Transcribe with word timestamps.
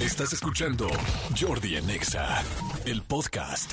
Estás 0.00 0.32
escuchando 0.32 0.88
Jordi 1.38 1.76
en 1.76 1.90
Exa, 1.90 2.42
el 2.86 3.02
podcast. 3.02 3.70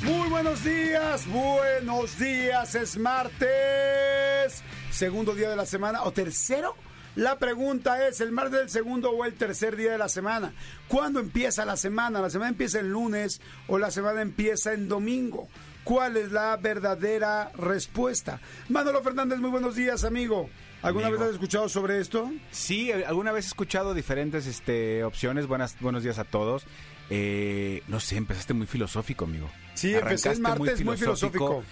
Muy 0.00 0.30
buenos 0.30 0.64
días, 0.64 1.26
buenos 1.28 2.18
días, 2.18 2.74
es 2.76 2.96
martes, 2.96 4.62
segundo 4.90 5.34
día 5.34 5.50
de 5.50 5.56
la 5.56 5.66
semana 5.66 6.04
o 6.04 6.12
tercero. 6.12 6.74
La 7.14 7.38
pregunta 7.38 8.08
es, 8.08 8.22
¿el 8.22 8.32
martes 8.32 8.58
del 8.58 8.70
segundo 8.70 9.10
o 9.10 9.26
el 9.26 9.34
tercer 9.34 9.76
día 9.76 9.92
de 9.92 9.98
la 9.98 10.08
semana? 10.08 10.54
¿Cuándo 10.88 11.20
empieza 11.20 11.66
la 11.66 11.76
semana? 11.76 12.22
¿La 12.22 12.30
semana 12.30 12.50
empieza 12.50 12.80
el 12.80 12.90
lunes 12.90 13.42
o 13.68 13.78
la 13.78 13.90
semana 13.90 14.22
empieza 14.22 14.72
en 14.72 14.88
domingo? 14.88 15.48
¿Cuál 15.84 16.16
es 16.16 16.32
la 16.32 16.56
verdadera 16.56 17.52
respuesta? 17.54 18.40
Manolo 18.70 19.02
Fernández, 19.02 19.40
muy 19.40 19.50
buenos 19.50 19.76
días, 19.76 20.04
amigo. 20.04 20.48
¿Alguna 20.82 21.06
Amigo. 21.08 21.20
vez 21.20 21.28
has 21.30 21.34
escuchado 21.34 21.68
sobre 21.68 22.00
esto? 22.00 22.30
Sí, 22.50 22.90
eh, 22.90 23.04
alguna 23.06 23.32
vez 23.32 23.46
he 23.46 23.48
escuchado 23.48 23.94
diferentes 23.94 24.46
este, 24.46 25.02
opciones. 25.04 25.46
Buenas, 25.46 25.76
buenos 25.80 26.02
días 26.02 26.18
a 26.18 26.24
todos. 26.24 26.64
Eh, 27.10 27.82
no 27.88 27.98
sé, 28.00 28.16
empezaste 28.16 28.54
muy 28.54 28.66
filosófico, 28.66 29.24
amigo. 29.24 29.50
Sí, 29.74 29.94
empecé 29.94 30.28
el 30.30 30.36
Arrancaste 30.36 30.40
martes 30.64 30.84
muy 30.84 30.96
filosófico. 30.96 31.64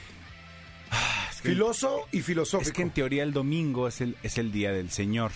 Ah, 0.90 1.26
es 1.30 1.40
que- 1.42 1.48
Filoso 1.50 2.08
y 2.12 2.22
filosófico. 2.22 2.68
Es 2.70 2.74
que 2.74 2.82
en 2.82 2.90
teoría 2.90 3.22
el 3.22 3.32
domingo 3.32 3.86
es 3.88 4.00
el, 4.00 4.16
es 4.22 4.38
el 4.38 4.50
día 4.52 4.72
del 4.72 4.90
Señor. 4.90 5.30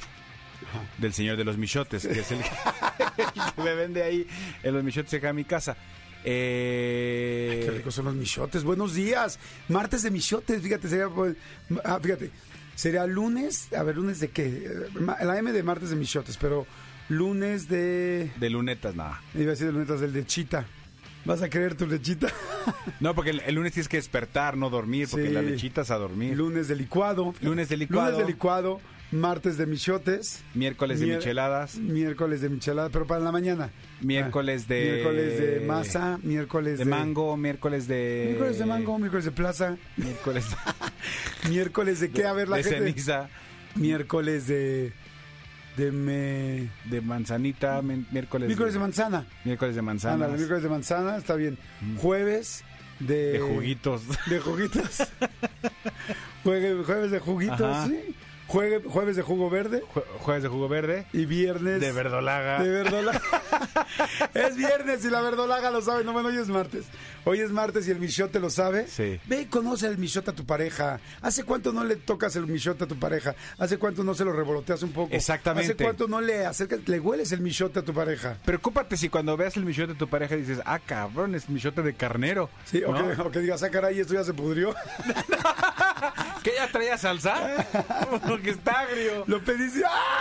Del 0.98 1.12
Señor 1.14 1.36
de 1.36 1.44
los 1.44 1.56
Michotes, 1.56 2.04
que 2.06 2.18
es 2.18 2.32
el 2.32 2.40
que 2.42 3.62
me 3.62 3.74
vende 3.74 4.02
ahí 4.02 4.26
en 4.62 4.74
los 4.74 4.82
Michotes 4.82 5.14
acá 5.14 5.30
en 5.30 5.36
mi 5.36 5.44
casa. 5.44 5.76
Eh, 6.24 7.62
Qué 7.64 7.70
ricos 7.70 7.94
son 7.94 8.06
los 8.06 8.14
michotes. 8.14 8.64
Buenos 8.64 8.92
días. 8.94 9.38
Martes 9.68 10.02
de 10.02 10.10
michotes, 10.10 10.60
fíjate, 10.60 10.88
sería 10.88 11.08
pues, 11.08 11.36
ah, 11.84 11.98
fíjate, 12.02 12.30
sería 12.78 13.06
lunes, 13.06 13.72
a 13.72 13.82
ver, 13.82 13.96
lunes 13.96 14.20
de 14.20 14.28
qué? 14.28 14.46
Eh, 14.46 15.24
La 15.24 15.36
M 15.38 15.50
de 15.52 15.62
martes 15.64 15.90
de 15.90 15.96
michotes, 15.96 16.36
pero 16.36 16.64
lunes 17.08 17.68
de 17.68 18.30
de 18.36 18.50
lunetas, 18.50 18.94
nada. 18.94 19.20
iba 19.34 19.46
a 19.46 19.50
decir 19.50 19.66
de 19.66 19.72
lunetas 19.72 20.00
del 20.00 20.12
de 20.12 20.24
chita. 20.24 20.64
¿Vas 21.24 21.42
a 21.42 21.50
querer 21.50 21.74
tu 21.74 21.86
lechita? 21.86 22.28
No, 23.00 23.14
porque 23.14 23.30
el, 23.30 23.40
el 23.40 23.54
lunes 23.54 23.72
tienes 23.72 23.88
que 23.88 23.96
despertar, 23.96 24.56
no 24.56 24.68
dormir, 24.70 25.08
porque 25.10 25.28
Sí. 25.28 25.32
la 25.32 25.40
lechita 25.42 25.80
es 25.82 25.90
a 25.90 25.96
dormir. 25.96 26.36
lunes 26.36 26.68
de 26.68 26.76
licuado. 26.76 27.34
Lunes 27.40 27.68
de 27.70 27.76
licuado. 27.78 28.10
Lunes 28.12 28.26
de 28.26 28.32
licuado, 28.32 28.80
martes 29.10 29.56
de 29.56 29.66
michotes. 29.66 30.42
Miércoles 30.54 31.00
de 31.00 31.06
mier- 31.06 31.16
micheladas. 31.16 31.76
Miércoles 31.76 32.40
de 32.40 32.48
michelada, 32.50 32.90
pero 32.90 33.06
para 33.06 33.20
la 33.20 33.32
mañana. 33.32 33.70
Miércoles 34.00 34.68
de- 34.68 34.92
Miércoles 34.92 35.38
de 35.40 35.60
masa, 35.66 36.18
miércoles 36.22 36.78
de 36.78 36.84
mango, 36.84 37.36
miércoles 37.36 37.88
de... 37.88 38.24
Miércoles 38.28 38.58
de 38.58 38.64
mango, 38.66 38.98
miércoles 38.98 39.24
de 39.24 39.30
plaza, 39.32 39.76
Miércoles 39.96 40.44
miércoles 41.50 42.00
de 42.00 42.10
qué, 42.10 42.26
a 42.26 42.32
ver 42.32 42.48
la 42.48 42.56
de 42.58 42.64
gente. 42.64 42.78
ceniza, 42.78 43.28
Miércoles 43.74 44.46
de. 44.46 44.92
de 45.76 45.92
me. 45.92 46.68
de 46.90 47.00
manzanita, 47.00 47.80
mi- 47.82 48.04
miércoles, 48.10 48.46
Miércoles 48.48 48.74
de 48.74 48.80
manzana. 48.80 49.26
miércoles 49.44 49.74
de 49.76 49.82
manzana, 49.82 50.28
miércoles 50.28 50.62
de 50.62 50.68
manzana, 50.68 51.16
está 51.16 51.34
bien. 51.36 51.56
Jueves 51.98 52.64
de. 52.98 53.32
de 53.32 53.38
juguitos. 53.40 54.02
De 54.26 54.38
juguitos. 54.40 54.98
Jueves 56.44 57.10
de 57.10 57.18
juguitos, 57.20 57.60
Ajá. 57.60 57.86
sí. 57.86 58.14
Jueves 58.48 59.14
de 59.16 59.22
jugo 59.22 59.50
verde. 59.50 59.82
Jue- 59.94 60.04
jueves 60.20 60.42
de 60.42 60.48
jugo 60.48 60.68
verde, 60.68 61.06
Y 61.12 61.26
viernes. 61.26 61.80
de 61.80 61.92
verdolaga. 61.92 62.62
De 62.62 62.70
verdolaga. 62.70 63.20
es 64.34 64.56
viernes 64.56 65.04
y 65.04 65.10
la 65.10 65.20
verdolaga 65.20 65.70
lo 65.70 65.82
sabe. 65.82 66.02
No, 66.02 66.12
bueno, 66.14 66.28
hoy 66.30 66.38
es 66.38 66.48
martes. 66.48 66.86
Hoy 67.28 67.40
es 67.40 67.50
martes 67.50 67.86
y 67.86 67.90
el 67.90 68.00
michote 68.00 68.40
lo 68.40 68.48
sabe. 68.48 68.86
Sí. 68.88 69.20
Ve 69.26 69.42
y 69.42 69.44
conoce 69.44 69.86
el 69.86 69.98
michote 69.98 70.30
a 70.30 70.34
tu 70.34 70.46
pareja. 70.46 70.98
¿Hace 71.20 71.44
cuánto 71.44 71.74
no 71.74 71.84
le 71.84 71.96
tocas 71.96 72.34
el 72.36 72.46
michote 72.46 72.84
a 72.84 72.86
tu 72.86 72.98
pareja? 72.98 73.34
¿Hace 73.58 73.76
cuánto 73.76 74.02
no 74.02 74.14
se 74.14 74.24
lo 74.24 74.32
revoloteas 74.32 74.82
un 74.82 74.92
poco? 74.92 75.14
Exactamente. 75.14 75.74
¿Hace 75.74 75.84
cuánto 75.84 76.08
no 76.08 76.22
le 76.22 76.46
acercas, 76.46 76.80
le 76.88 76.98
hueles 76.98 77.30
el 77.32 77.42
michote 77.42 77.80
a 77.80 77.82
tu 77.82 77.92
pareja? 77.92 78.38
Preocúpate 78.46 78.96
si 78.96 79.10
cuando 79.10 79.36
veas 79.36 79.58
el 79.58 79.66
michote 79.66 79.92
de 79.92 79.98
tu 79.98 80.08
pareja 80.08 80.36
dices, 80.36 80.60
ah, 80.64 80.78
cabrón, 80.78 81.34
es 81.34 81.50
michote 81.50 81.82
de 81.82 81.92
carnero. 81.92 82.48
Sí, 82.64 82.82
o, 82.82 82.92
¿No? 82.92 83.14
que, 83.14 83.20
o 83.20 83.30
que 83.30 83.40
digas, 83.40 83.62
ah, 83.62 83.68
caray, 83.68 84.00
esto 84.00 84.14
ya 84.14 84.24
se 84.24 84.32
pudrió. 84.32 84.74
¿Qué 86.42 86.52
ya 86.56 86.68
traía 86.68 86.96
salsa? 86.96 87.66
Porque 88.26 88.50
está 88.50 88.80
agrio. 88.80 89.24
lo 89.26 89.44
pedí 89.44 89.68
sin... 89.68 89.82
¡Ah! 89.84 90.17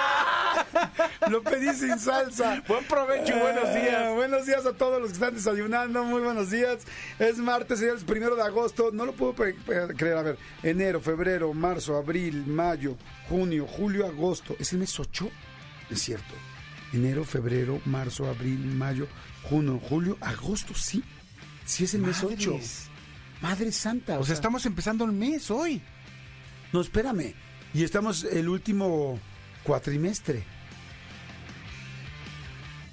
Lo 1.30 1.42
pedí 1.44 1.74
sin 1.74 1.98
salsa. 2.00 2.64
Buen 2.68 2.86
provecho 2.86 3.36
y 3.36 3.40
buenos 3.40 3.66
Ah, 3.66 3.74
días. 3.74 4.14
buenos 4.16 4.46
días 4.46 4.66
a 4.66 4.74
todos 4.74 5.00
los 5.02 5.10
que 5.10 5.14
están 5.16 5.34
desayunando. 5.36 6.04
Muy 6.04 6.22
buenos 6.22 6.50
días. 6.52 6.86
Es 7.20 7.38
martes, 7.38 7.82
es 7.82 8.00
el 8.00 8.06
primero 8.06 8.36
de 8.36 8.44
agosto. 8.44 8.90
No 8.92 9.06
lo 9.06 9.14
puedo 9.14 9.34
creer. 9.36 10.18
A 10.18 10.22
ver, 10.22 10.38
enero, 10.64 11.02
febrero, 11.02 11.54
marzo, 11.54 11.96
abril, 11.98 12.46
mayo, 12.48 12.96
junio, 13.30 13.66
julio, 13.68 14.06
agosto. 14.08 14.56
¿Es 14.60 14.74
el 14.74 14.80
mes 14.80 15.00
8? 15.00 15.30
Es 15.90 16.02
cierto. 16.02 16.34
Enero, 16.94 17.24
febrero, 17.26 17.82
marzo, 17.86 18.28
abril, 18.28 18.60
mayo, 18.66 19.08
junio, 19.44 19.80
julio, 19.80 20.18
agosto, 20.22 20.74
sí. 20.74 21.04
Sí 21.66 21.84
es 21.84 21.94
el 21.94 22.02
mes 22.02 22.24
8. 22.24 22.52
Madres. 22.52 22.90
Madre 23.42 23.72
Santa. 23.72 24.20
O 24.20 24.24
sea, 24.24 24.34
estamos 24.34 24.66
empezando 24.66 25.04
el 25.06 25.12
mes 25.12 25.52
hoy. 25.52 25.82
No, 26.72 26.82
espérame. 26.82 27.34
Y 27.74 27.84
estamos 27.84 28.24
el 28.24 28.48
último 28.50 29.20
cuatrimestre. 29.68 30.44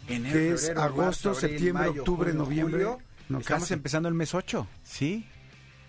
Enero, 0.09 0.35
Que 0.35 0.53
es 0.53 0.69
agosto, 0.71 1.35
septiembre, 1.35 1.89
octubre, 1.89 2.33
noviembre. 2.35 2.85
No, 3.29 3.39
Estamos 3.39 3.63
casi. 3.65 3.75
empezando 3.75 4.09
el 4.09 4.15
mes 4.15 4.35
8. 4.35 4.67
Sí. 4.83 5.27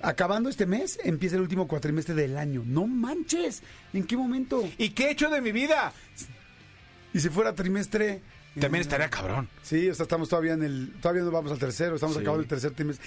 Acabando 0.01 0.49
este 0.49 0.65
mes, 0.65 0.99
empieza 1.03 1.35
el 1.35 1.41
último 1.41 1.67
cuatrimestre 1.67 2.15
del 2.15 2.37
año. 2.37 2.63
No 2.65 2.87
manches. 2.87 3.61
¿En 3.93 4.05
qué 4.05 4.15
momento? 4.15 4.63
¿Y 4.77 4.89
qué 4.91 5.07
he 5.07 5.11
hecho 5.11 5.29
de 5.29 5.41
mi 5.41 5.51
vida? 5.51 5.91
Y 7.13 7.19
si 7.19 7.29
fuera 7.29 7.53
trimestre. 7.53 8.21
También 8.59 8.81
eh, 8.81 8.81
estaría 8.83 9.09
cabrón. 9.09 9.49
Sí, 9.63 9.89
o 9.89 9.95
sea, 9.95 10.03
estamos 10.03 10.29
todavía 10.29 10.53
en 10.53 10.63
el. 10.63 10.93
Todavía 11.01 11.23
no 11.23 11.31
vamos 11.31 11.51
al 11.51 11.59
tercero, 11.59 11.95
estamos 11.95 12.15
Sí. 12.15 12.21
acabando 12.21 12.43
el 12.43 12.47
tercer 12.47 12.71
trimestre. 12.71 13.05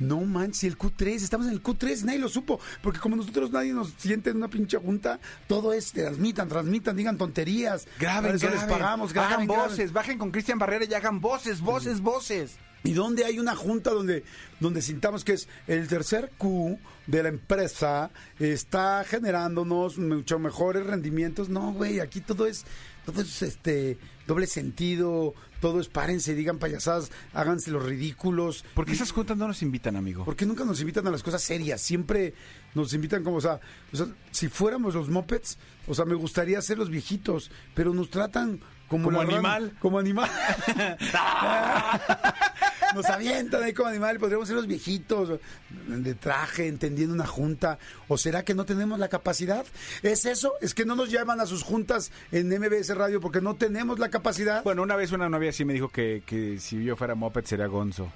No 0.00 0.20
manches, 0.22 0.64
el 0.64 0.78
Q3, 0.78 1.14
estamos 1.16 1.46
en 1.46 1.52
el 1.52 1.62
Q3, 1.62 2.04
nadie 2.04 2.18
lo 2.18 2.28
supo. 2.28 2.58
Porque 2.82 2.98
como 2.98 3.16
nosotros 3.16 3.50
nadie 3.52 3.72
nos 3.72 3.92
siente 3.98 4.30
en 4.30 4.38
una 4.38 4.48
pinche 4.48 4.78
junta, 4.78 5.20
todo 5.46 5.72
es 5.72 5.92
transmitan, 5.92 6.48
transmitan, 6.48 6.96
digan 6.96 7.18
tonterías. 7.18 7.86
Graben, 7.98 8.32
les 8.32 8.42
graben. 8.42 8.68
pagamos, 8.68 9.12
graben, 9.12 9.32
hagan 9.34 9.46
graben. 9.46 9.68
voces, 9.70 9.92
bajen 9.92 10.18
con 10.18 10.30
Cristian 10.30 10.58
Barrera 10.58 10.86
y 10.86 10.94
hagan 10.94 11.20
voces, 11.20 11.60
voces, 11.60 12.00
voces. 12.00 12.56
¿Y 12.82 12.92
dónde 12.94 13.26
hay 13.26 13.38
una 13.38 13.54
junta 13.54 13.90
donde, 13.90 14.24
donde 14.58 14.80
sintamos 14.80 15.22
que 15.22 15.34
es 15.34 15.48
el 15.66 15.86
tercer 15.86 16.30
Q 16.38 16.78
de 17.06 17.22
la 17.22 17.28
empresa 17.28 18.10
está 18.38 19.04
generándonos 19.04 19.98
mucho 19.98 20.38
mejores 20.38 20.86
rendimientos? 20.86 21.50
No, 21.50 21.72
güey, 21.72 22.00
aquí 22.00 22.22
todo 22.22 22.46
es, 22.46 22.64
todo 23.04 23.20
es 23.20 23.42
este 23.42 23.98
doble 24.26 24.46
sentido, 24.46 25.34
todo 25.60 25.80
es 25.80 25.88
párense, 25.88 26.34
digan 26.34 26.58
payasadas, 26.58 27.10
háganse 27.32 27.70
los 27.70 27.84
ridículos. 27.84 28.64
¿Por 28.74 28.86
qué 28.86 28.92
esas 28.92 29.12
juntas 29.12 29.36
no 29.36 29.46
nos 29.46 29.62
invitan, 29.62 29.96
amigo? 29.96 30.24
¿Por 30.24 30.36
qué 30.36 30.46
nunca 30.46 30.64
nos 30.64 30.80
invitan 30.80 31.06
a 31.06 31.10
las 31.10 31.22
cosas 31.22 31.42
serias? 31.42 31.80
Siempre 31.80 32.34
nos 32.74 32.92
invitan 32.94 33.22
como, 33.22 33.36
o 33.36 33.40
sea, 33.40 33.60
o 33.92 33.96
sea, 33.96 34.06
si 34.30 34.48
fuéramos 34.48 34.94
los 34.94 35.08
mopeds, 35.08 35.58
o 35.86 35.94
sea, 35.94 36.04
me 36.04 36.14
gustaría 36.14 36.60
ser 36.62 36.78
los 36.78 36.90
viejitos, 36.90 37.50
pero 37.74 37.94
nos 37.94 38.10
tratan 38.10 38.60
como, 38.90 39.04
Como 39.04 39.18
la 39.22 39.24
rana- 39.24 39.34
animal. 39.54 39.72
como 39.78 39.98
animal. 39.98 40.28
nos 42.94 43.06
avientan 43.06 43.62
ahí 43.62 43.72
como 43.72 43.88
animal, 43.88 44.18
podríamos 44.18 44.48
ser 44.48 44.56
los 44.56 44.66
viejitos 44.66 45.38
de 45.86 46.14
traje, 46.14 46.66
entendiendo 46.66 47.14
una 47.14 47.26
junta. 47.26 47.78
¿O 48.08 48.18
será 48.18 48.42
que 48.44 48.54
no 48.54 48.64
tenemos 48.64 48.98
la 48.98 49.08
capacidad? 49.08 49.64
¿Es 50.02 50.26
eso? 50.26 50.54
¿Es 50.60 50.74
que 50.74 50.84
no 50.84 50.96
nos 50.96 51.10
llaman 51.10 51.40
a 51.40 51.46
sus 51.46 51.62
juntas 51.62 52.10
en 52.32 52.48
MBS 52.48 52.94
Radio 52.96 53.20
porque 53.20 53.40
no 53.40 53.54
tenemos 53.54 53.98
la 53.98 54.08
capacidad? 54.10 54.62
Bueno, 54.64 54.82
una 54.82 54.96
vez 54.96 55.12
una 55.12 55.28
novia 55.28 55.52
sí 55.52 55.64
me 55.64 55.72
dijo 55.72 55.88
que, 55.88 56.22
que 56.26 56.58
si 56.58 56.82
yo 56.84 56.96
fuera 56.96 57.14
moped 57.14 57.44
sería 57.44 57.66
Gonzo. 57.66 58.10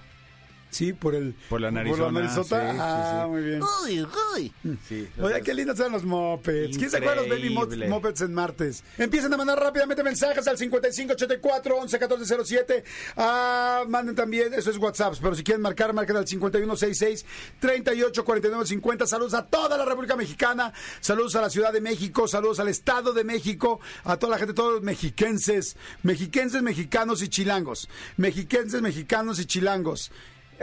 Sí, 0.74 0.92
por 0.92 1.14
el 1.14 1.34
Por 1.48 1.60
la 1.60 1.68
Por 1.68 2.00
la 2.00 2.10
narizota. 2.10 2.60
sí, 2.60 2.72
sí, 2.72 2.78
ah, 2.80 3.22
sí. 3.22 3.30
muy 3.30 3.42
bien. 3.42 4.78
Sí. 4.88 5.08
Oye, 5.20 5.40
qué 5.42 5.54
lindos 5.54 5.78
son 5.78 5.92
los 5.92 6.02
mopeds. 6.02 6.76
¿Quién 6.76 6.90
se 6.90 6.96
acuerda 6.96 7.22
de 7.22 7.28
los 7.28 7.38
baby 7.38 7.88
mopeds 7.88 8.22
en 8.22 8.34
martes? 8.34 8.82
Empiecen 8.98 9.32
a 9.32 9.36
mandar 9.36 9.56
rápidamente 9.60 10.02
mensajes 10.02 10.48
al 10.48 10.58
5584 10.58 11.76
111407. 11.76 12.84
Ah, 13.16 13.84
manden 13.88 14.16
también, 14.16 14.52
eso 14.52 14.68
es 14.68 14.76
WhatsApp, 14.76 15.14
pero 15.22 15.36
si 15.36 15.44
quieren 15.44 15.62
marcar, 15.62 15.92
marquen 15.92 16.16
al 16.16 16.26
5166 16.26 17.24
384950. 17.60 19.06
Saludos 19.06 19.34
a 19.34 19.46
toda 19.46 19.78
la 19.78 19.84
República 19.84 20.16
Mexicana, 20.16 20.72
saludos 20.98 21.36
a 21.36 21.40
la 21.40 21.50
Ciudad 21.50 21.72
de 21.72 21.80
México, 21.80 22.26
saludos 22.26 22.58
al 22.58 22.66
Estado 22.66 23.12
de 23.12 23.22
México, 23.22 23.78
a 24.02 24.16
toda 24.16 24.32
la 24.32 24.38
gente, 24.38 24.54
todos 24.54 24.72
los 24.72 24.82
mexiquenses, 24.82 25.76
mexiquenses, 26.02 26.62
mexicanos 26.62 27.22
y 27.22 27.28
chilangos. 27.28 27.88
Mexiquenses, 28.16 28.82
mexicanos 28.82 29.38
y 29.38 29.46
chilangos. 29.46 30.10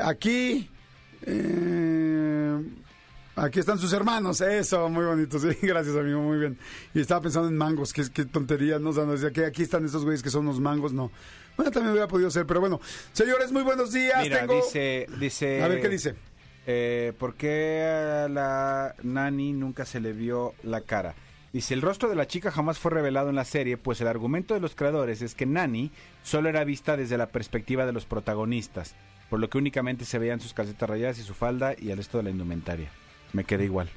Aquí. 0.01 0.69
Eh, 1.23 2.61
Aquí 3.38 3.59
están 3.59 3.79
sus 3.79 3.93
hermanos, 3.93 4.41
eso, 4.41 4.89
muy 4.89 5.05
bonito, 5.05 5.39
sí, 5.39 5.47
gracias 5.61 5.95
amigo, 5.95 6.21
muy 6.21 6.38
bien. 6.38 6.57
Y 6.93 6.99
estaba 6.99 7.21
pensando 7.21 7.47
en 7.47 7.55
mangos, 7.57 7.93
qué, 7.93 8.03
qué 8.13 8.25
tontería, 8.25 8.77
no, 8.77 8.89
o 8.89 8.93
sea, 8.93 9.05
no 9.05 9.13
decía 9.13 9.31
que 9.31 9.45
aquí 9.45 9.63
están 9.63 9.85
estos 9.85 10.03
güeyes 10.03 10.21
que 10.21 10.29
son 10.29 10.41
unos 10.45 10.59
mangos, 10.59 10.91
no. 10.91 11.11
Bueno, 11.55 11.71
también 11.71 11.91
hubiera 11.93 12.07
podido 12.09 12.29
ser, 12.29 12.45
pero 12.45 12.59
bueno. 12.59 12.79
Señores, 13.13 13.51
muy 13.51 13.63
buenos 13.63 13.93
días. 13.93 14.21
Mira, 14.21 14.41
tengo- 14.41 14.55
dice, 14.57 15.07
dice... 15.19 15.63
A 15.63 15.67
ver, 15.69 15.81
¿qué 15.81 15.89
dice? 15.89 16.15
Eh, 16.67 17.13
¿Por 17.17 17.35
qué 17.35 17.83
a 18.25 18.27
la 18.29 18.95
nani 19.01 19.53
nunca 19.53 19.85
se 19.85 20.01
le 20.01 20.11
vio 20.11 20.53
la 20.63 20.81
cara? 20.81 21.15
Dice, 21.53 21.73
el 21.73 21.81
rostro 21.81 22.09
de 22.09 22.15
la 22.15 22.27
chica 22.27 22.51
jamás 22.51 22.79
fue 22.79 22.91
revelado 22.91 23.29
en 23.29 23.35
la 23.35 23.45
serie, 23.45 23.77
pues 23.77 24.01
el 24.01 24.07
argumento 24.07 24.53
de 24.53 24.59
los 24.59 24.75
creadores 24.75 25.21
es 25.21 25.35
que 25.35 25.45
Nani 25.45 25.91
solo 26.21 26.47
era 26.49 26.63
vista 26.63 26.95
desde 26.95 27.17
la 27.17 27.27
perspectiva 27.27 27.85
de 27.85 27.91
los 27.91 28.05
protagonistas, 28.05 28.95
por 29.31 29.39
lo 29.39 29.50
que 29.50 29.57
únicamente 29.57 30.04
se 30.04 30.19
veían 30.19 30.42
sus 30.42 30.54
calcetas 30.54 30.89
rayadas 30.89 31.18
y 31.18 31.24
su 31.24 31.33
falda 31.33 31.74
y 31.80 31.89
el 31.92 31.95
resto 31.95 32.18
de 32.18 32.25
la 32.25 32.31
indumentaria. 32.31 32.92
Me 33.31 33.45
quedé 33.45 33.63
igual. 33.63 33.89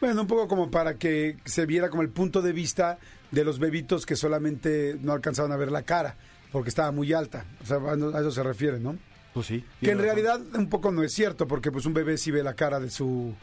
Bueno, 0.00 0.22
un 0.22 0.26
poco 0.26 0.48
como 0.48 0.70
para 0.70 0.96
que 0.96 1.36
se 1.44 1.66
viera 1.66 1.90
como 1.90 2.00
el 2.00 2.08
punto 2.08 2.40
de 2.40 2.54
vista 2.54 2.98
de 3.30 3.44
los 3.44 3.58
bebitos 3.58 4.06
que 4.06 4.16
solamente 4.16 4.96
no 5.02 5.12
alcanzaban 5.12 5.52
a 5.52 5.58
ver 5.58 5.70
la 5.70 5.82
cara, 5.82 6.16
porque 6.50 6.70
estaba 6.70 6.90
muy 6.90 7.12
alta. 7.12 7.44
O 7.62 7.66
sea, 7.66 7.76
a 7.76 8.20
eso 8.20 8.30
se 8.30 8.42
refiere, 8.42 8.80
¿no? 8.80 8.96
Pues 9.34 9.46
sí. 9.46 9.62
Que 9.78 9.90
en 9.90 9.98
realidad 9.98 10.40
un 10.54 10.70
poco 10.70 10.90
no 10.90 11.02
es 11.02 11.12
cierto, 11.12 11.46
porque 11.46 11.70
pues 11.70 11.84
un 11.84 11.92
bebé 11.92 12.16
sí 12.16 12.30
ve 12.30 12.42
la 12.42 12.54
cara 12.54 12.80
de 12.80 12.88
su 12.88 13.34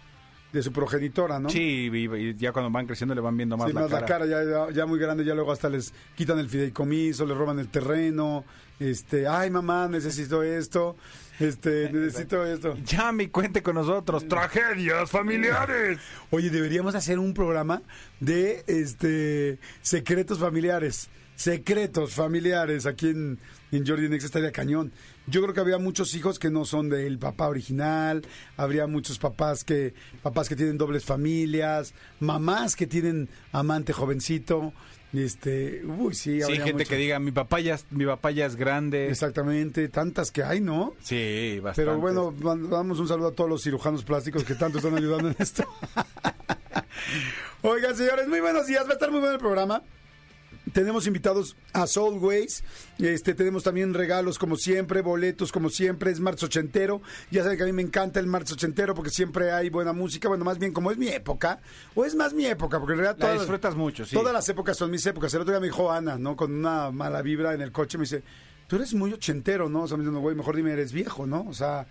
de 0.51 0.63
su 0.63 0.71
progenitora, 0.71 1.39
¿no? 1.39 1.49
Sí, 1.49 1.89
y, 1.93 2.15
y 2.15 2.35
ya 2.35 2.51
cuando 2.51 2.71
van 2.71 2.87
creciendo 2.87 3.13
le 3.13 3.21
van 3.21 3.37
viendo 3.37 3.55
más 3.55 3.67
Sí, 3.67 3.73
la 3.73 3.81
más 3.81 3.89
cara. 3.89 4.01
la 4.01 4.07
cara 4.07 4.25
ya, 4.25 4.43
ya, 4.43 4.73
ya 4.73 4.85
muy 4.85 4.97
grande, 4.99 5.23
ya 5.23 5.35
luego 5.35 5.51
hasta 5.51 5.69
les 5.69 5.93
quitan 6.15 6.39
el 6.39 6.49
fideicomiso, 6.49 7.25
les 7.25 7.37
roban 7.37 7.59
el 7.59 7.67
terreno, 7.67 8.45
este, 8.79 9.27
ay 9.27 9.51
mamá, 9.51 9.87
necesito 9.87 10.41
esto, 10.41 10.95
este, 11.39 11.89
necesito 11.93 12.45
esto. 12.45 12.75
Llame 12.83 13.23
y 13.25 13.27
cuente 13.27 13.61
con 13.61 13.75
nosotros. 13.75 14.27
Tragedias 14.27 15.11
familiares. 15.11 15.99
Oye, 16.31 16.49
deberíamos 16.49 16.95
hacer 16.95 17.19
un 17.19 17.33
programa 17.35 17.81
de 18.19 18.63
este 18.67 19.59
secretos 19.81 20.39
familiares. 20.39 21.09
Secretos 21.35 22.13
familiares 22.15 22.85
aquí 22.85 23.09
en, 23.09 23.39
en 23.71 23.87
Jordi 23.87 24.09
Next 24.09 24.25
estaría 24.25 24.51
cañón. 24.51 24.91
Yo 25.29 25.41
creo 25.41 25.53
que 25.53 25.59
había 25.59 25.77
muchos 25.77 26.13
hijos 26.15 26.39
que 26.39 26.49
no 26.49 26.65
son 26.65 26.89
del 26.89 27.19
papá 27.19 27.47
original, 27.47 28.25
habría 28.57 28.87
muchos 28.87 29.19
papás 29.19 29.63
que 29.63 29.93
papás 30.23 30.49
que 30.49 30.55
tienen 30.55 30.77
dobles 30.77 31.05
familias, 31.05 31.93
mamás 32.19 32.75
que 32.75 32.87
tienen 32.87 33.29
amante 33.51 33.93
jovencito, 33.93 34.73
este, 35.13 35.83
uy, 35.85 36.13
sí, 36.13 36.37
Sí, 36.37 36.41
habría 36.43 36.57
gente 36.63 36.73
mucho. 36.83 36.89
que 36.89 36.95
diga, 36.95 37.19
mi 37.19 37.31
papá 37.31 37.59
ya, 37.59 37.79
mi 37.89 38.05
papá 38.05 38.31
ya 38.31 38.45
es 38.45 38.55
grande. 38.55 39.09
Exactamente, 39.09 39.89
tantas 39.89 40.31
que 40.31 40.43
hay, 40.43 40.61
¿no? 40.61 40.93
Sí, 41.01 41.59
bastante. 41.61 41.89
Pero 41.89 41.99
bueno, 41.99 42.31
mandamos 42.31 42.99
un 42.99 43.07
saludo 43.07 43.29
a 43.29 43.31
todos 43.33 43.49
los 43.49 43.63
cirujanos 43.63 44.03
plásticos 44.03 44.43
que 44.43 44.55
tanto 44.55 44.77
están 44.77 44.95
ayudando 44.95 45.29
en 45.29 45.35
esto. 45.39 45.63
Oigan, 47.61 47.95
señores, 47.95 48.27
muy 48.27 48.39
buenos 48.39 48.67
días. 48.67 48.85
Va 48.85 48.91
a 48.91 48.93
estar 48.93 49.09
muy 49.11 49.19
bueno 49.19 49.33
el 49.33 49.39
programa. 49.39 49.81
Tenemos 50.73 51.07
invitados 51.07 51.55
a 51.73 51.87
Soulways. 51.87 52.63
Este, 52.97 53.33
tenemos 53.33 53.63
también 53.63 53.93
regalos 53.93 54.37
como 54.37 54.55
siempre, 54.55 55.01
boletos 55.01 55.51
como 55.51 55.69
siempre. 55.69 56.11
Es 56.11 56.19
marzo 56.19 56.47
ochentero. 56.47 57.01
Ya 57.31 57.43
saben 57.43 57.57
que 57.57 57.63
a 57.63 57.65
mí 57.67 57.73
me 57.73 57.81
encanta 57.81 58.19
el 58.19 58.27
marzo 58.27 58.53
ochentero 58.55 58.93
porque 58.93 59.09
siempre 59.11 59.51
hay 59.51 59.69
buena 59.69 59.93
música. 59.93 60.27
Bueno, 60.27 60.45
más 60.45 60.59
bien 60.59 60.73
como 60.73 60.91
es 60.91 60.97
mi 60.97 61.07
época, 61.07 61.59
o 61.95 62.05
es 62.05 62.15
más 62.15 62.33
mi 62.33 62.45
época, 62.45 62.79
porque 62.79 62.93
en 62.93 62.99
realidad 62.99 63.17
La 63.19 63.25
todas, 63.27 63.39
disfrutas 63.41 63.75
mucho, 63.75 64.05
sí. 64.05 64.15
todas 64.15 64.33
las 64.33 64.47
épocas 64.49 64.77
son 64.77 64.91
mis 64.91 65.05
épocas. 65.05 65.33
El 65.33 65.41
otro 65.41 65.53
día 65.53 65.59
me 65.59 65.67
dijo 65.67 65.91
Ana, 65.91 66.17
¿no? 66.17 66.35
Con 66.35 66.53
una 66.53 66.91
mala 66.91 67.21
vibra 67.21 67.53
en 67.53 67.61
el 67.61 67.71
coche, 67.71 67.97
me 67.97 68.03
dice, 68.03 68.23
tú 68.67 68.75
eres 68.75 68.93
muy 68.93 69.13
ochentero, 69.13 69.69
¿no? 69.69 69.83
O 69.83 69.87
sea, 69.87 69.97
me 69.97 70.03
dice, 70.03 70.13
no, 70.13 70.19
güey, 70.19 70.35
mejor 70.35 70.55
dime, 70.55 70.71
eres 70.71 70.91
viejo, 70.93 71.25
¿no? 71.25 71.45
O 71.47 71.53
sea, 71.53 71.87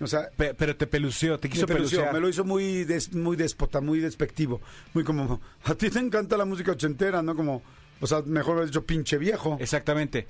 o 0.00 0.06
sea, 0.06 0.28
Pe- 0.36 0.54
pero 0.54 0.76
te 0.76 0.86
pelució, 0.86 1.38
te 1.40 1.48
quiso 1.48 1.66
me, 1.66 1.74
pelució, 1.74 1.98
pelucear. 1.98 2.14
me 2.14 2.20
lo 2.20 2.28
hizo 2.28 2.44
muy 2.44 2.84
des- 2.84 3.12
muy 3.14 3.34
déspota, 3.36 3.80
muy 3.80 3.98
despectivo, 4.00 4.60
muy 4.92 5.04
como 5.04 5.40
a 5.64 5.74
ti 5.74 5.88
te 5.90 5.98
encanta 5.98 6.36
la 6.36 6.44
música 6.44 6.72
ochentera, 6.72 7.22
¿no? 7.22 7.34
Como, 7.34 7.62
o 8.00 8.06
sea, 8.06 8.22
mejor 8.22 8.56
haber 8.56 8.66
dicho 8.66 8.84
pinche 8.84 9.18
viejo. 9.18 9.56
Exactamente. 9.60 10.26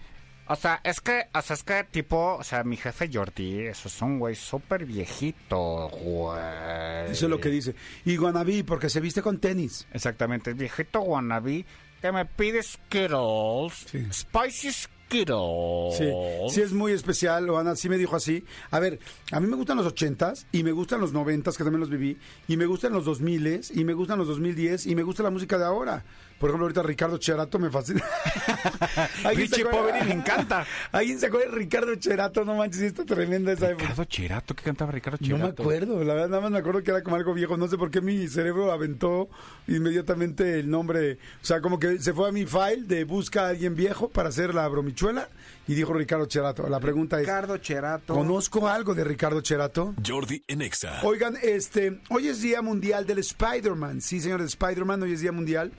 O 0.49 0.55
sea, 0.55 0.81
es 0.85 1.01
que, 1.01 1.25
o 1.35 1.43
sea, 1.43 1.55
es 1.55 1.65
que 1.65 1.85
tipo, 1.91 2.37
o 2.37 2.45
sea, 2.45 2.63
mi 2.63 2.77
jefe 2.77 3.11
Jordi, 3.13 3.63
eso 3.67 3.89
es 3.89 4.01
un 4.01 4.21
güey 4.21 4.37
súper 4.37 4.85
viejito, 4.87 5.89
güey. 5.89 7.11
Eso 7.11 7.27
es 7.27 7.31
lo 7.31 7.41
que 7.41 7.49
dice. 7.49 7.75
Y 8.05 8.17
Guanabí, 8.17 8.63
porque 8.63 8.89
se 8.89 9.01
viste 9.01 9.23
con 9.23 9.39
tenis. 9.41 9.89
Exactamente, 9.93 10.53
viejito 10.53 11.01
wannabe 11.01 11.65
que 12.01 12.13
me 12.13 12.25
pide 12.27 12.63
Skittles, 12.63 13.73
Sí. 13.91 14.07
spicy 14.13 14.71
Skittles. 14.73 15.97
Sí, 15.97 16.11
sí 16.51 16.61
es 16.63 16.73
muy 16.73 16.93
especial, 16.93 17.49
Ana 17.57 17.75
sí 17.77 17.89
me 17.89 17.97
dijo 17.97 18.15
así. 18.17 18.45
A 18.71 18.79
ver, 18.81 18.99
a 19.33 19.41
mí 19.41 19.47
me 19.47 19.57
gustan 19.57 19.77
los 19.79 19.87
ochentas 19.87 20.47
y 20.53 20.63
me 20.63 20.73
gustan 20.73 21.01
los 21.01 21.13
noventas, 21.13 21.57
que 21.57 21.65
también 21.65 21.81
los 21.81 21.91
viví, 21.91 22.19
y 22.49 22.57
me 22.57 22.67
gustan 22.67 22.93
los 22.93 23.05
dos 23.05 23.21
miles, 23.21 23.71
y 23.75 23.85
me 23.85 23.95
gustan 23.95 24.19
los 24.19 24.29
dos 24.29 24.41
mil 24.41 24.55
diez, 24.55 24.87
y 24.87 24.95
me 24.95 25.03
gusta 25.03 25.23
la 25.23 25.31
música 25.31 25.59
de 25.59 25.65
ahora. 25.65 26.05
Por 26.39 26.51
ejemplo, 26.51 26.65
ahorita 26.67 26.83
Ricardo 26.83 27.17
Cherato 27.19 27.59
me 27.59 27.71
fascina. 27.71 28.03
¿Alguien 29.25 29.49
se 29.49 29.57
Richie? 29.57 29.71
Poveri 29.71 30.05
me 30.07 30.13
encanta. 30.13 30.67
¿Alguien 30.93 31.19
se 31.19 31.27
acuerda 31.27 31.51
de 31.51 31.57
Ricardo 31.57 31.95
Cherato? 31.97 32.45
No 32.45 32.55
manches, 32.57 32.83
está 32.83 33.05
tremenda 33.05 33.53
esa 33.53 33.71
época. 33.71 33.85
Ricardo 33.85 34.05
Cherato, 34.05 34.55
¿qué 34.55 34.63
cantaba 34.63 34.93
Ricardo 34.93 35.19
No 35.21 35.27
Cherato? 35.27 35.45
me 35.45 35.49
acuerdo, 35.63 36.05
la 36.05 36.15
verdad, 36.15 36.29
nada 36.29 36.43
más 36.43 36.51
me 36.51 36.59
acuerdo 36.59 36.83
que 36.83 36.91
era 36.91 37.03
como 37.03 37.17
algo 37.17 37.33
viejo. 37.35 37.57
No 37.57 37.69
sé 37.69 37.79
por 37.79 37.91
qué 37.91 38.01
mi 38.01 38.29
cerebro 38.29 38.71
aventó 38.73 39.29
inmediatamente 39.67 40.59
el 40.61 40.71
nombre. 40.71 41.19
O 41.43 41.45
sea, 41.47 41.61
como 41.61 41.79
que 41.79 41.99
se 41.99 42.13
fue 42.13 42.29
a 42.29 42.33
mi 42.33 42.45
file 42.47 42.83
de 42.87 43.05
busca 43.05 43.47
a 43.47 43.49
alguien 43.51 43.75
viejo 43.75 44.09
para 44.09 44.29
hacer 44.29 44.55
la 44.55 44.67
bromichuela 44.69 45.29
y 45.67 45.75
dijo 45.75 45.93
Ricardo 45.93 46.27
Cherato. 46.27 46.69
La 46.69 46.81
pregunta 46.81 47.17
es: 47.17 47.23
Ricardo 47.23 47.57
Cherato. 47.59 48.15
¿conozco 48.15 48.69
algo 48.69 48.95
de 48.95 49.05
Ricardo 49.05 49.41
Cherato? 49.41 49.95
Jordi 50.07 50.43
en 50.47 50.63
Exa. 50.63 51.01
Oigan, 51.03 51.37
este, 51.43 52.01
hoy 52.11 52.29
es 52.29 52.41
Día 52.43 52.63
Mundial 52.63 53.07
del 53.07 53.19
Spider-Man. 53.19 54.01
Sí, 54.01 54.21
señor, 54.21 54.41
de 54.41 54.47
Spider-Man, 54.47 55.03
hoy 55.03 55.13
es 55.13 55.21
Día 55.21 55.33
Mundial. 55.33 55.73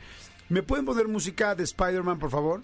¿Me 0.50 0.64
pueden 0.64 0.86
poner 0.86 1.08
música 1.08 1.56
de 1.56 1.64
Spider-Man, 1.64 2.20
por 2.20 2.30
favor? 2.30 2.62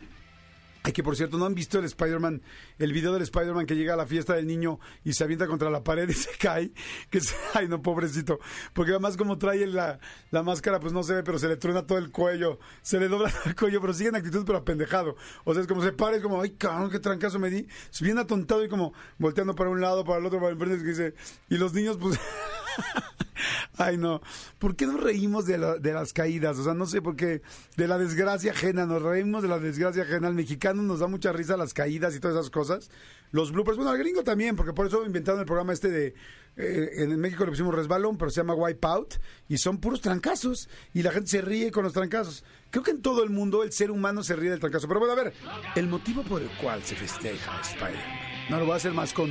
Ay, 0.85 0.91
que 0.91 1.01
por 1.01 1.15
cierto, 1.15 1.37
¿no 1.37 1.45
han 1.45 1.55
visto 1.55 1.79
el 1.79 1.85
Spider-Man, 1.85 2.41
el 2.77 2.91
video 2.91 3.13
del 3.13 3.21
Spider-Man 3.21 3.65
que 3.65 3.75
llega 3.77 3.93
a 3.93 3.95
la 3.97 4.05
fiesta 4.05 4.33
del 4.33 4.45
niño 4.47 4.81
y 5.05 5.13
se 5.13 5.23
avienta 5.23 5.47
contra 5.47 5.69
la 5.69 5.81
pared 5.81 6.09
y 6.09 6.13
se 6.13 6.31
cae? 6.37 6.71
Que 7.09 7.21
se- 7.21 7.35
ay, 7.53 7.69
no, 7.69 7.81
pobrecito. 7.81 8.39
Porque 8.73 8.91
además 8.91 9.15
como 9.15 9.37
trae 9.37 9.65
la, 9.65 9.99
la 10.31 10.43
máscara, 10.43 10.81
pues 10.81 10.91
no 10.91 11.01
se 11.03 11.13
ve, 11.15 11.23
pero 11.23 11.39
se 11.39 11.47
le 11.47 11.55
truena 11.55 11.87
todo 11.87 11.97
el 11.99 12.11
cuello. 12.11 12.59
Se 12.81 12.99
le 12.99 13.07
dobla 13.07 13.31
el 13.45 13.55
cuello, 13.55 13.79
pero 13.79 13.93
sigue 13.93 14.09
en 14.09 14.15
actitud, 14.17 14.43
pero 14.45 14.57
apendejado. 14.57 15.15
O 15.45 15.53
sea, 15.53 15.61
es 15.61 15.67
como 15.69 15.81
se 15.81 15.93
para, 15.93 16.17
es 16.17 16.21
como, 16.21 16.41
ay, 16.41 16.49
cabrón, 16.51 16.89
qué 16.89 16.99
trancazo 16.99 17.39
me 17.39 17.49
di. 17.49 17.65
Es 17.89 18.01
bien 18.01 18.17
atontado 18.17 18.63
y 18.65 18.67
como 18.67 18.93
volteando 19.17 19.55
para 19.55 19.69
un 19.69 19.79
lado, 19.79 20.03
para 20.03 20.19
el 20.19 20.25
otro, 20.25 20.39
para 20.41 20.51
el 20.51 20.57
frente, 20.57 21.13
y 21.49 21.55
los 21.57 21.73
niños, 21.73 21.97
pues... 21.97 22.19
Ay, 23.77 23.97
no. 23.97 24.21
¿Por 24.59 24.75
qué 24.75 24.85
nos 24.85 25.01
reímos 25.01 25.45
de, 25.45 25.57
la- 25.57 25.77
de 25.77 25.93
las 25.93 26.13
caídas? 26.13 26.57
O 26.59 26.63
sea, 26.63 26.73
no 26.73 26.85
sé 26.85 27.01
por 27.01 27.15
qué. 27.15 27.41
De 27.75 27.87
la 27.87 27.97
desgracia 27.97 28.51
ajena. 28.51 28.85
Nos 28.85 29.01
reímos 29.01 29.41
de 29.41 29.49
la 29.49 29.59
desgracia 29.59 30.03
ajena. 30.03 30.27
Al 30.27 30.35
mexicano 30.35 30.81
nos 30.83 30.99
da 30.99 31.07
mucha 31.07 31.31
risa 31.33 31.57
las 31.57 31.73
caídas 31.73 32.15
y 32.15 32.19
todas 32.19 32.37
esas 32.37 32.49
cosas. 32.49 32.89
Los 33.31 33.51
bloopers. 33.51 33.77
Bueno, 33.77 33.91
al 33.91 33.97
gringo 33.97 34.23
también, 34.23 34.55
porque 34.55 34.73
por 34.73 34.85
eso 34.87 35.03
inventaron 35.05 35.39
el 35.41 35.45
programa 35.47 35.73
este 35.73 35.89
de. 35.89 36.13
eh, 36.55 36.89
en 36.97 37.19
México 37.19 37.43
le 37.45 37.51
pusimos 37.51 37.73
resbalón, 37.73 38.17
pero 38.17 38.29
se 38.31 38.37
llama 38.41 38.53
Wipeout. 38.53 39.15
Y 39.49 39.57
son 39.57 39.79
puros 39.79 40.01
trancazos. 40.01 40.69
Y 40.93 41.01
la 41.01 41.11
gente 41.11 41.29
se 41.29 41.41
ríe 41.41 41.71
con 41.71 41.83
los 41.83 41.93
trancazos. 41.93 42.43
Creo 42.69 42.83
que 42.83 42.91
en 42.91 43.01
todo 43.01 43.23
el 43.23 43.29
mundo 43.31 43.63
el 43.63 43.71
ser 43.71 43.89
humano 43.91 44.23
se 44.23 44.35
ríe 44.35 44.51
del 44.51 44.59
trancazo. 44.59 44.87
Pero 44.87 44.99
bueno, 44.99 45.13
a 45.13 45.23
ver. 45.23 45.33
El 45.75 45.87
motivo 45.87 46.21
por 46.23 46.41
el 46.41 46.49
cual 46.61 46.83
se 46.83 46.95
festeja 46.95 47.59
Spider-Man. 47.61 48.19
No 48.51 48.59
lo 48.59 48.65
voy 48.65 48.73
a 48.73 48.77
hacer 48.77 48.93
más 48.93 49.13
con, 49.13 49.29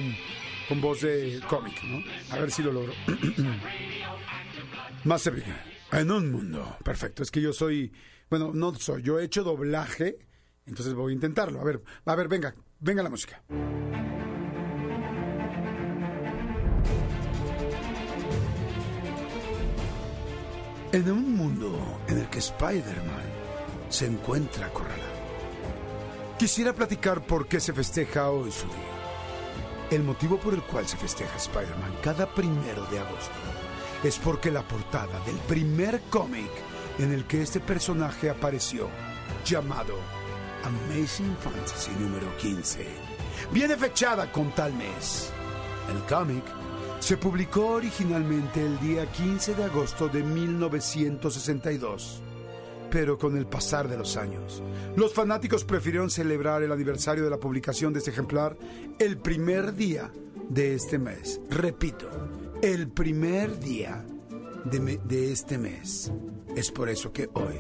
con 0.69 0.81
voz 0.81 1.00
de 1.02 1.40
cómic, 1.49 1.83
¿no? 1.85 2.02
A 2.31 2.38
ver 2.38 2.50
si 2.50 2.62
lo 2.62 2.73
logro. 2.73 2.92
Épica. 5.04 5.64
En 5.92 6.11
un 6.11 6.33
mundo. 6.33 6.76
Perfecto. 6.85 7.23
Es 7.23 7.31
que 7.31 7.40
yo 7.40 7.52
soy. 7.52 7.92
Bueno, 8.31 8.52
no 8.54 8.75
soy. 8.75 9.02
Yo 9.02 9.19
he 9.19 9.25
hecho 9.25 9.42
doblaje. 9.42 10.19
Entonces 10.66 10.95
voy 10.95 11.12
a 11.12 11.14
intentarlo. 11.14 11.61
A 11.61 11.64
ver, 11.64 11.83
a 12.04 12.14
ver, 12.14 12.28
venga. 12.28 12.54
Venga 12.78 13.02
la 13.02 13.11
música. 13.11 13.42
En 20.92 21.11
un 21.11 21.37
mundo 21.37 22.00
en 22.09 22.19
el 22.19 22.28
que 22.28 22.38
Spider-Man 22.38 23.33
se 23.88 24.07
encuentra 24.07 24.66
acorralado. 24.66 25.12
Quisiera 26.38 26.73
platicar 26.73 27.25
por 27.25 27.47
qué 27.47 27.61
se 27.61 27.73
festeja 27.73 28.31
hoy 28.31 28.50
su 28.52 28.66
día. 28.66 28.91
El 29.92 30.04
motivo 30.04 30.38
por 30.38 30.54
el 30.54 30.62
cual 30.62 30.88
se 30.88 30.96
festeja 30.96 31.37
Spider-Man 31.37 31.99
cada 32.02 32.26
primero 32.26 32.87
de 32.87 32.99
agosto 32.99 33.34
es 34.02 34.18
porque 34.18 34.50
la 34.50 34.66
portada 34.66 35.20
del 35.26 35.37
primer 35.46 36.00
cómic 36.08 36.49
en 36.99 37.12
el 37.12 37.26
que 37.26 37.42
este 37.42 37.61
personaje 37.61 38.30
apareció, 38.30 38.88
llamado 39.44 39.94
Amazing 40.64 41.37
Fantasy 41.37 41.90
número 42.00 42.34
15, 42.38 42.87
viene 43.52 43.76
fechada 43.76 44.32
con 44.32 44.50
tal 44.52 44.72
mes. 44.72 45.30
El 45.94 46.02
cómic 46.04 46.44
se 46.99 47.18
publicó 47.18 47.72
originalmente 47.72 48.64
el 48.64 48.80
día 48.80 49.04
15 49.12 49.56
de 49.56 49.64
agosto 49.64 50.08
de 50.08 50.22
1962. 50.22 52.22
Pero 52.92 53.16
con 53.16 53.38
el 53.38 53.46
pasar 53.46 53.88
de 53.88 53.96
los 53.96 54.18
años, 54.18 54.62
los 54.96 55.14
fanáticos 55.14 55.64
prefirieron 55.64 56.11
celebrar 56.11 56.62
el 56.62 56.72
aniversario 56.72 57.25
de 57.25 57.30
la 57.30 57.38
publicación 57.38 57.94
de 57.94 58.00
este 58.00 58.11
ejemplar 58.11 58.54
el 58.99 59.16
primer 59.16 59.75
día 59.75 60.12
de 60.50 60.75
este 60.75 60.99
mes. 60.99 61.40
Repito, 61.49 62.11
el 62.61 62.88
primer 62.88 63.58
día 63.58 64.04
de, 64.64 65.00
de 65.04 65.32
este 65.32 65.56
mes. 65.56 66.12
Es 66.54 66.70
por 66.70 66.90
eso 66.90 67.14
que 67.14 67.30
hoy, 67.32 67.56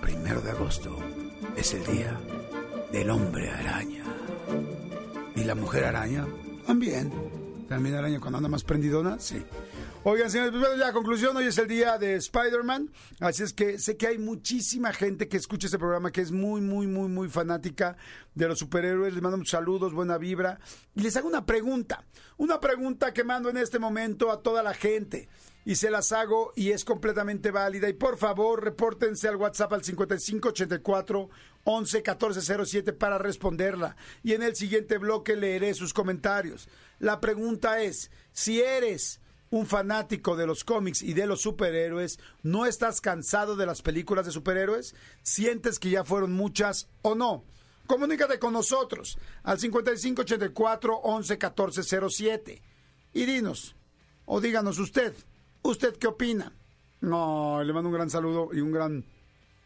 primero 0.00 0.40
de 0.40 0.52
agosto, 0.52 0.96
es 1.56 1.74
el 1.74 1.84
día 1.84 2.16
del 2.92 3.10
hombre 3.10 3.50
araña. 3.50 4.04
Y 5.34 5.42
la 5.42 5.56
mujer 5.56 5.86
araña 5.86 6.24
también. 6.68 7.12
También 7.68 7.96
araña 7.96 8.20
cuando 8.20 8.38
anda 8.38 8.48
más 8.48 8.62
prendidona, 8.62 9.18
sí. 9.18 9.42
Oigan, 10.04 10.30
señores, 10.30 10.52
pues, 10.52 10.62
bueno, 10.62 10.76
ya 10.76 10.92
conclusión, 10.92 11.36
hoy 11.36 11.46
es 11.48 11.58
el 11.58 11.66
día 11.66 11.98
de 11.98 12.14
Spider-Man, 12.14 12.88
así 13.18 13.42
es 13.42 13.52
que 13.52 13.80
sé 13.80 13.96
que 13.96 14.06
hay 14.06 14.16
muchísima 14.16 14.92
gente 14.92 15.26
que 15.26 15.36
escucha 15.36 15.66
este 15.66 15.78
programa 15.78 16.12
que 16.12 16.20
es 16.20 16.30
muy, 16.30 16.60
muy, 16.60 16.86
muy, 16.86 17.08
muy 17.08 17.28
fanática 17.28 17.96
de 18.32 18.46
los 18.46 18.60
superhéroes, 18.60 19.12
les 19.12 19.22
mando 19.22 19.38
muchos 19.38 19.50
saludos, 19.50 19.92
buena 19.92 20.16
vibra, 20.16 20.60
y 20.94 21.02
les 21.02 21.16
hago 21.16 21.26
una 21.26 21.44
pregunta, 21.44 22.04
una 22.36 22.60
pregunta 22.60 23.12
que 23.12 23.24
mando 23.24 23.50
en 23.50 23.56
este 23.56 23.80
momento 23.80 24.30
a 24.30 24.40
toda 24.40 24.62
la 24.62 24.72
gente, 24.72 25.28
y 25.64 25.74
se 25.74 25.90
las 25.90 26.12
hago 26.12 26.52
y 26.54 26.70
es 26.70 26.84
completamente 26.84 27.50
válida, 27.50 27.88
y 27.88 27.92
por 27.92 28.18
favor, 28.18 28.62
repórtense 28.62 29.26
al 29.26 29.36
WhatsApp 29.36 29.72
al 29.72 29.82
5584 29.82 31.28
11 31.64 31.96
1407 31.98 32.92
para 32.92 33.18
responderla, 33.18 33.96
y 34.22 34.34
en 34.34 34.44
el 34.44 34.54
siguiente 34.54 34.96
bloque 34.98 35.34
leeré 35.34 35.74
sus 35.74 35.92
comentarios. 35.92 36.68
La 37.00 37.20
pregunta 37.20 37.82
es, 37.82 38.12
si 38.32 38.60
eres 38.60 39.20
un 39.50 39.66
fanático 39.66 40.36
de 40.36 40.46
los 40.46 40.64
cómics 40.64 41.02
y 41.02 41.14
de 41.14 41.26
los 41.26 41.42
superhéroes, 41.42 42.18
¿no 42.42 42.66
estás 42.66 43.00
cansado 43.00 43.56
de 43.56 43.66
las 43.66 43.82
películas 43.82 44.26
de 44.26 44.32
superhéroes? 44.32 44.94
¿Sientes 45.22 45.78
que 45.78 45.90
ya 45.90 46.04
fueron 46.04 46.32
muchas 46.32 46.88
o 47.02 47.14
no? 47.14 47.44
Comunícate 47.86 48.38
con 48.38 48.52
nosotros 48.52 49.18
al 49.42 49.58
5584 49.58 51.00
111407 51.02 52.62
y 53.14 53.24
dinos, 53.24 53.74
o 54.26 54.40
díganos 54.40 54.78
usted, 54.78 55.14
¿usted 55.62 55.96
qué 55.96 56.06
opina? 56.06 56.52
No, 57.00 57.62
le 57.64 57.72
mando 57.72 57.88
un 57.88 57.94
gran 57.94 58.10
saludo 58.10 58.50
y 58.52 58.60
un 58.60 58.72
gran 58.72 59.04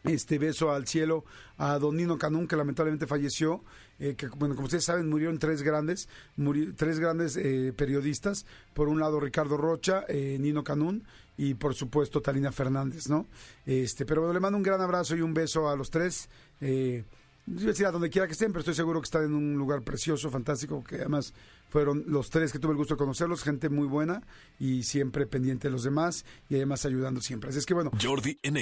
este 0.04 0.38
beso 0.38 0.70
al 0.70 0.86
cielo 0.86 1.24
a 1.56 1.78
don 1.78 1.96
Nino 1.96 2.18
Canún, 2.18 2.46
que 2.46 2.56
lamentablemente 2.56 3.06
falleció, 3.06 3.64
eh, 3.98 4.14
que 4.16 4.28
bueno, 4.28 4.54
como 4.54 4.66
ustedes 4.66 4.84
saben, 4.84 5.08
murieron 5.08 5.38
tres 5.38 5.62
grandes, 5.62 6.08
muri- 6.36 6.72
tres 6.74 6.98
grandes 6.98 7.36
eh, 7.36 7.72
periodistas, 7.76 8.46
por 8.74 8.88
un 8.88 9.00
lado 9.00 9.20
Ricardo 9.20 9.56
Rocha, 9.56 10.04
eh, 10.08 10.36
Nino 10.40 10.64
Canún 10.64 11.04
y 11.36 11.54
por 11.54 11.74
supuesto 11.74 12.20
Talina 12.20 12.52
Fernández, 12.52 13.08
¿no? 13.08 13.26
Este, 13.66 14.04
pero 14.04 14.32
le 14.32 14.40
mando 14.40 14.56
un 14.56 14.62
gran 14.62 14.80
abrazo 14.80 15.16
y 15.16 15.20
un 15.20 15.34
beso 15.34 15.68
a 15.68 15.76
los 15.76 15.90
tres. 15.90 16.28
Eh, 16.60 17.04
decir 17.44 17.86
a 17.86 17.90
donde 17.90 18.08
quiera 18.08 18.28
que 18.28 18.34
estén, 18.34 18.52
pero 18.52 18.60
estoy 18.60 18.74
seguro 18.74 19.00
que 19.00 19.06
están 19.06 19.24
en 19.24 19.34
un 19.34 19.54
lugar 19.58 19.82
precioso, 19.82 20.30
fantástico, 20.30 20.84
que 20.84 20.94
además 20.94 21.34
fueron 21.70 22.04
los 22.06 22.30
tres 22.30 22.52
que 22.52 22.60
tuve 22.60 22.70
el 22.70 22.76
gusto 22.76 22.94
de 22.94 22.98
conocerlos, 22.98 23.42
gente 23.42 23.68
muy 23.68 23.88
buena 23.88 24.22
y 24.60 24.84
siempre 24.84 25.26
pendiente 25.26 25.66
de 25.66 25.72
los 25.72 25.82
demás 25.82 26.24
y 26.48 26.54
además 26.54 26.86
ayudando 26.86 27.20
siempre. 27.20 27.50
Así 27.50 27.58
es 27.58 27.66
que 27.66 27.74
bueno, 27.74 27.90
Jordi 28.00 28.38
en 28.44 28.58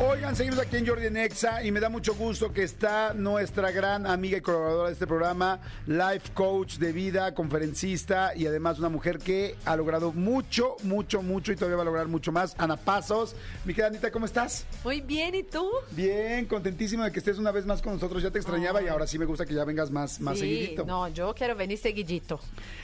Oigan, 0.00 0.34
seguimos 0.34 0.58
aquí 0.58 0.76
en 0.76 0.86
Jordi 0.86 1.08
Nexa 1.08 1.62
y 1.62 1.70
me 1.70 1.78
da 1.78 1.88
mucho 1.88 2.14
gusto 2.16 2.52
que 2.52 2.64
está 2.64 3.14
nuestra 3.14 3.70
gran 3.70 4.06
amiga 4.06 4.36
y 4.38 4.40
colaboradora 4.40 4.88
de 4.88 4.94
este 4.94 5.06
programa, 5.06 5.60
life 5.86 6.32
coach 6.34 6.78
de 6.78 6.90
vida, 6.92 7.32
conferencista 7.32 8.32
y 8.34 8.46
además 8.46 8.80
una 8.80 8.88
mujer 8.88 9.18
que 9.18 9.54
ha 9.64 9.76
logrado 9.76 10.12
mucho, 10.12 10.76
mucho, 10.82 11.22
mucho 11.22 11.52
y 11.52 11.56
todavía 11.56 11.76
va 11.76 11.82
a 11.82 11.84
lograr 11.84 12.08
mucho 12.08 12.32
más. 12.32 12.56
Ana 12.58 12.76
Pasos, 12.76 13.36
mi 13.64 13.72
querida 13.72 13.86
Anita, 13.86 14.10
¿cómo 14.10 14.26
estás? 14.26 14.66
Muy 14.82 15.00
bien, 15.00 15.36
¿y 15.36 15.44
tú? 15.44 15.70
Bien, 15.92 16.44
contentísima 16.46 17.04
de 17.04 17.12
que 17.12 17.20
estés 17.20 17.38
una 17.38 17.52
vez 17.52 17.64
más 17.64 17.80
con 17.80 17.92
nosotros. 17.94 18.20
Ya 18.20 18.32
te 18.32 18.38
extrañaba 18.38 18.82
y 18.82 18.88
ahora 18.88 19.06
sí 19.06 19.16
me 19.16 19.26
gusta 19.26 19.46
que 19.46 19.54
ya 19.54 19.64
vengas 19.64 19.92
más, 19.92 20.20
más 20.20 20.34
sí, 20.34 20.40
seguidito. 20.40 20.84
no, 20.84 21.06
yo 21.08 21.32
quiero 21.34 21.54
venir 21.54 21.78
seguidito. 21.78 22.40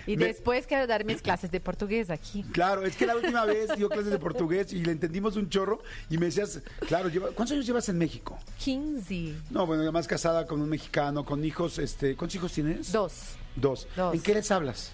Y 0.07 0.17
Me- 0.17 0.26
después 0.26 0.64
quiero 0.67 0.87
dar 0.87 1.05
mis 1.05 1.21
clases 1.23 1.50
de 1.50 1.59
portugués 1.59 2.09
aquí. 2.09 2.45
Claro, 2.52 2.85
es 2.87 2.95
que 2.97 3.05
la 3.07 3.17
última 3.17 3.45
vez 3.45 3.69
dio 3.76 3.88
clases 3.88 4.12
de 4.12 4.19
portugués 4.19 4.73
y 4.73 4.85
le 4.85 4.93
entendimos 4.93 5.37
un 5.37 5.49
chorro 5.49 5.83
y 6.09 6.17
me 6.17 6.26
decías, 6.26 6.61
claro, 6.87 7.00
lleva- 7.09 7.28
¿cuántos 7.28 7.52
años 7.52 7.66
llevas 7.66 7.88
en 7.88 7.99
México? 7.99 8.38
15. 8.62 9.35
No, 9.50 9.66
bueno, 9.66 9.83
además 9.83 10.07
casada 10.07 10.47
con 10.47 10.61
un 10.61 10.69
mexicano, 10.69 11.25
con 11.25 11.45
hijos, 11.45 11.78
este, 11.78 12.16
¿cuántos 12.16 12.37
hijos 12.37 12.52
tienes? 12.52 12.92
Dos. 12.92 13.12
Dos. 13.57 13.87
Dos. 13.97 14.14
¿En 14.14 14.21
qué 14.23 14.35
les 14.35 14.50
hablas? 14.50 14.92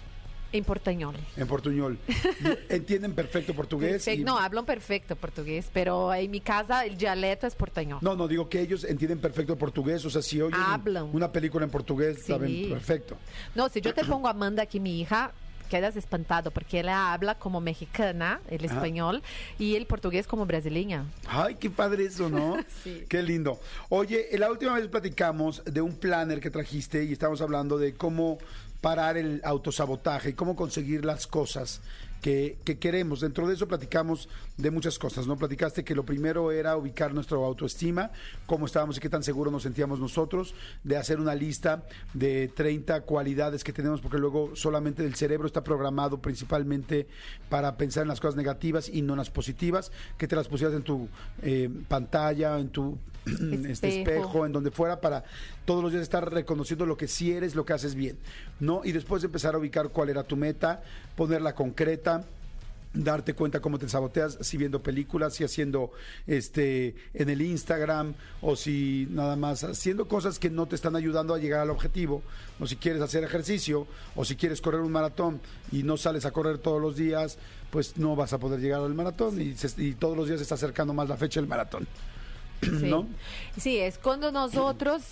En 0.53 0.63
portuñol. 0.63 1.15
En 1.35 1.45
portuñol. 1.45 1.97
Entienden 2.69 3.13
perfecto 3.13 3.53
portugués. 3.53 4.07
Y- 4.07 4.23
No, 4.23 4.37
hablan 4.39 4.65
perfecto 4.65 5.15
portugués, 5.17 5.69
pero 5.73 6.13
en 6.13 6.31
mi 6.31 6.39
casa 6.39 6.85
el 6.85 6.97
dialecto 6.97 7.47
es 7.47 7.55
portuñol. 7.55 7.99
No, 8.01 8.15
no, 8.15 8.27
digo 8.29 8.47
que 8.47 8.61
ellos 8.61 8.85
entienden 8.85 9.19
perfecto 9.19 9.57
portugués, 9.57 10.05
o 10.05 10.09
sea, 10.09 10.21
si 10.21 10.41
oyen 10.41 10.57
Hablan. 10.59 11.09
una 11.13 11.31
película 11.31 11.65
en 11.65 11.71
portugués, 11.71 12.19
Sí. 12.21 12.31
saben 12.31 12.69
perfecto. 12.69 13.17
No, 13.55 13.67
si 13.67 13.81
yo 13.81 13.93
te 13.93 14.05
pongo 14.05 14.27
a 14.27 14.31
Amanda 14.31 14.63
aquí, 14.63 14.79
mi 14.79 15.01
hija, 15.01 15.33
quedas 15.67 15.95
espantado 15.95 16.51
porque 16.51 16.79
ella 16.79 17.13
habla 17.13 17.35
como 17.35 17.61
mexicana, 17.61 18.39
el 18.49 18.65
español, 18.65 19.21
y 19.59 19.75
el 19.75 19.85
portugués 19.85 20.27
como 20.27 20.45
brasileña. 20.45 21.05
Ay, 21.27 21.55
qué 21.55 21.69
padre 21.69 22.05
eso, 22.05 22.29
¿no? 22.29 22.57
Sí. 22.83 23.05
Qué 23.09 23.23
lindo. 23.23 23.59
Oye, 23.89 24.27
la 24.37 24.51
última 24.51 24.73
vez 24.73 24.87
platicamos 24.87 25.63
de 25.65 25.81
un 25.81 25.95
planner 25.95 26.39
que 26.39 26.49
trajiste 26.49 27.03
y 27.03 27.13
estamos 27.13 27.41
hablando 27.41 27.77
de 27.77 27.95
cómo 27.95 28.37
parar 28.81 29.17
el 29.17 29.41
autosabotaje 29.43 30.29
y 30.29 30.33
cómo 30.33 30.55
conseguir 30.55 31.03
las 31.03 31.27
cosas 31.27 31.81
que, 32.21 32.57
que 32.63 32.77
queremos. 32.77 33.21
Dentro 33.21 33.47
de 33.47 33.53
eso 33.53 33.67
platicamos 33.67 34.29
de 34.57 34.71
muchas 34.71 34.97
cosas, 34.99 35.27
¿no? 35.27 35.37
Platicaste 35.37 35.83
que 35.83 35.95
lo 35.95 36.05
primero 36.05 36.51
era 36.51 36.75
ubicar 36.77 37.13
nuestra 37.13 37.37
autoestima, 37.37 38.11
cómo 38.45 38.65
estábamos 38.65 38.97
y 38.97 38.99
qué 38.99 39.09
tan 39.09 39.23
seguros 39.23 39.53
nos 39.53 39.63
sentíamos 39.63 39.99
nosotros, 39.99 40.53
de 40.83 40.97
hacer 40.97 41.19
una 41.19 41.35
lista 41.35 41.83
de 42.13 42.47
30 42.47 43.01
cualidades 43.01 43.63
que 43.63 43.73
tenemos, 43.73 44.01
porque 44.01 44.17
luego 44.17 44.55
solamente 44.55 45.05
el 45.05 45.15
cerebro 45.15 45.47
está 45.47 45.63
programado 45.63 46.19
principalmente 46.21 47.07
para 47.49 47.77
pensar 47.77 48.03
en 48.03 48.09
las 48.09 48.19
cosas 48.19 48.35
negativas 48.35 48.89
y 48.89 49.01
no 49.01 49.13
en 49.13 49.17
las 49.17 49.29
positivas, 49.29 49.91
que 50.17 50.27
te 50.27 50.35
las 50.35 50.47
pusieras 50.47 50.75
en 50.75 50.83
tu 50.83 51.07
eh, 51.41 51.69
pantalla, 51.87 52.59
en 52.59 52.69
tu 52.69 52.97
este 53.27 53.69
Espejo. 53.71 53.89
espejo, 53.89 54.45
en 54.45 54.51
donde 54.53 54.71
fuera, 54.71 55.01
para 55.01 55.23
todos 55.67 55.83
los 55.83 55.91
días 55.91 56.01
estar 56.03 56.31
reconociendo 56.33 56.85
lo 56.85 56.95
que 56.95 57.07
sí 57.09 57.33
eres, 57.33 57.53
lo 57.53 57.65
que 57.65 57.73
haces 57.73 57.93
bien, 57.93 58.17
¿no? 58.61 58.81
Y 58.85 58.93
después 58.93 59.21
empezar 59.23 59.53
a 59.53 59.57
ubicar 59.57 59.89
cuál 59.89 60.07
era 60.09 60.23
tu 60.23 60.37
meta, 60.37 60.81
ponerla 61.17 61.53
concreta, 61.55 62.23
darte 62.93 63.33
cuenta 63.35 63.59
cómo 63.59 63.77
te 63.77 63.87
saboteas 63.89 64.37
si 64.41 64.55
viendo 64.57 64.81
películas, 64.81 65.33
si 65.35 65.43
haciendo 65.43 65.91
este 66.25 66.95
en 67.13 67.29
el 67.29 67.41
Instagram 67.41 68.13
o 68.41 68.55
si 68.55 69.07
nada 69.11 69.35
más 69.35 69.65
haciendo 69.65 70.07
cosas 70.07 70.39
que 70.39 70.49
no 70.49 70.67
te 70.67 70.75
están 70.75 70.95
ayudando 70.95 71.33
a 71.33 71.37
llegar 71.37 71.59
al 71.59 71.69
objetivo, 71.69 72.23
o 72.61 72.65
si 72.65 72.77
quieres 72.77 73.01
hacer 73.01 73.23
ejercicio 73.25 73.85
o 74.15 74.23
si 74.25 74.35
quieres 74.37 74.61
correr 74.61 74.79
un 74.81 74.91
maratón 74.93 75.41
y 75.71 75.83
no 75.83 75.97
sales 75.97 76.25
a 76.25 76.31
correr 76.31 76.59
todos 76.59 76.81
los 76.81 76.95
días, 76.95 77.37
pues 77.71 77.97
no 77.97 78.15
vas 78.15 78.31
a 78.31 78.39
poder 78.39 78.61
llegar 78.61 78.79
al 78.81 78.93
maratón 78.95 79.39
y, 79.41 79.53
se- 79.57 79.83
y 79.83 79.93
todos 79.93 80.15
los 80.15 80.27
días 80.27 80.39
se 80.39 80.43
está 80.43 80.55
acercando 80.55 80.93
más 80.93 81.09
la 81.09 81.17
fecha 81.17 81.41
del 81.41 81.49
maratón. 81.49 81.85
Sí. 82.61 82.69
¿No? 82.89 83.05
Sí, 83.57 83.77
es 83.77 83.99
cuando 83.99 84.31
nosotros 84.31 85.03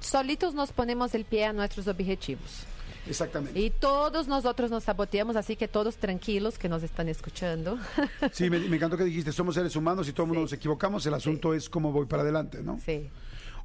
solitos 0.00 0.54
nos 0.54 0.72
ponemos 0.72 1.14
el 1.14 1.24
pie 1.24 1.46
a 1.46 1.52
nuestros 1.52 1.88
objetivos. 1.88 2.64
Exactamente. 3.08 3.58
Y 3.58 3.70
todos 3.70 4.26
nosotros 4.26 4.70
nos 4.70 4.84
saboteamos, 4.84 5.36
así 5.36 5.56
que 5.56 5.68
todos 5.68 5.96
tranquilos 5.96 6.58
que 6.58 6.68
nos 6.68 6.82
están 6.82 7.08
escuchando. 7.08 7.78
Sí, 8.32 8.50
me, 8.50 8.58
me 8.58 8.76
encantó 8.76 8.96
que 8.96 9.04
dijiste, 9.04 9.32
somos 9.32 9.54
seres 9.54 9.76
humanos 9.76 10.08
y 10.08 10.12
todo 10.12 10.24
el 10.24 10.28
mundo 10.28 10.42
nos 10.42 10.52
equivocamos, 10.52 11.06
el 11.06 11.14
asunto 11.14 11.54
es 11.54 11.68
cómo 11.68 11.92
voy 11.92 12.06
para 12.06 12.22
adelante, 12.22 12.62
¿no? 12.62 12.80
sí. 12.84 13.08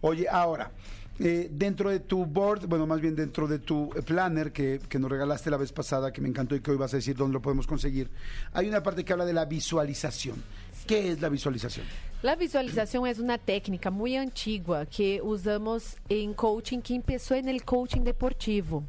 Oye, 0.03 0.27
ahora, 0.27 0.71
eh, 1.19 1.47
dentro 1.51 1.91
de 1.91 1.99
tu 1.99 2.25
board, 2.25 2.65
bueno, 2.65 2.87
más 2.87 2.99
bien 2.99 3.15
dentro 3.15 3.47
de 3.47 3.59
tu 3.59 3.91
planner 4.03 4.51
que, 4.51 4.81
que 4.89 4.97
nos 4.97 5.11
regalaste 5.11 5.51
la 5.51 5.57
vez 5.57 5.71
pasada, 5.71 6.11
que 6.11 6.19
me 6.21 6.27
encantó 6.27 6.55
y 6.55 6.61
que 6.61 6.71
hoy 6.71 6.77
vas 6.77 6.93
a 6.93 6.97
decir 6.97 7.15
dónde 7.15 7.33
lo 7.33 7.41
podemos 7.43 7.67
conseguir, 7.67 8.09
hay 8.53 8.67
una 8.67 8.81
parte 8.81 9.05
que 9.05 9.13
habla 9.13 9.25
de 9.25 9.33
la 9.33 9.45
visualización. 9.45 10.41
¿Qué 10.87 11.11
es 11.11 11.21
la 11.21 11.29
visualización? 11.29 11.85
La 12.21 12.35
visualización 12.35 13.07
es 13.07 13.17
una 13.17 13.39
técnica 13.39 13.89
muy 13.89 14.15
antigua 14.15 14.85
que 14.85 15.21
usamos 15.23 15.97
en 16.07 16.35
coaching 16.35 16.79
que 16.79 16.93
empezó 16.93 17.33
en 17.33 17.49
el 17.49 17.63
coaching 17.63 18.01
deportivo. 18.01 18.83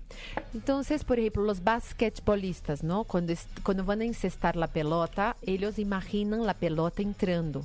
Entonces, 0.52 1.02
por 1.02 1.18
ejemplo, 1.18 1.42
los 1.42 1.64
basquetbolistas, 1.64 2.82
¿no? 2.82 3.04
Cuando, 3.04 3.32
cuando 3.62 3.84
van 3.84 4.02
a 4.02 4.04
incestar 4.04 4.54
la 4.54 4.66
pelota, 4.66 5.37
ellos 5.40 5.78
imaginan 5.78 6.44
la 6.44 6.52
pelota 6.52 7.00
entrando. 7.00 7.64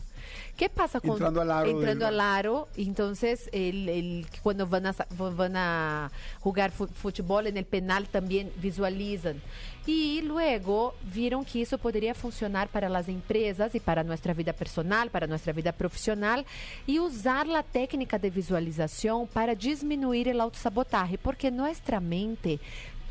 ¿Qué 0.55 0.69
pasa 0.69 0.99
con 0.99 1.11
Entrando 1.11 1.41
al 1.41 1.51
aro 1.51 1.69
entrando 1.69 2.05
del- 2.05 2.13
al 2.15 2.21
aro? 2.21 2.67
Entonces, 2.77 3.49
el, 3.53 3.89
el- 3.89 4.27
cuando 4.41 4.65
van 4.67 4.87
a, 4.87 4.95
van 5.35 5.55
a 5.55 6.11
jugar 6.39 6.71
fútbol 6.71 7.47
en 7.47 7.57
el 7.57 7.65
penal 7.65 8.07
también 8.07 8.51
visualizan. 8.57 9.41
Y 9.85 10.21
luego 10.23 10.95
vieron 11.13 11.45
que 11.45 11.61
eso 11.61 11.77
podría 11.77 12.13
funcionar 12.13 12.67
para 12.67 12.89
las 12.89 13.07
empresas 13.07 13.73
y 13.73 13.79
para 13.79 14.03
nuestra 14.03 14.33
vida 14.33 14.51
personal, 14.51 15.09
para 15.11 15.27
nuestra 15.27 15.53
vida 15.53 15.71
profesional, 15.71 16.45
y 16.85 16.99
usar 16.99 17.47
la 17.47 17.63
técnica 17.63 18.19
de 18.19 18.29
visualización 18.29 19.27
para 19.27 19.55
disminuir 19.55 20.27
el 20.27 20.41
autosabotaje, 20.41 21.17
porque 21.17 21.51
nuestra 21.51 22.01
mente 22.01 22.59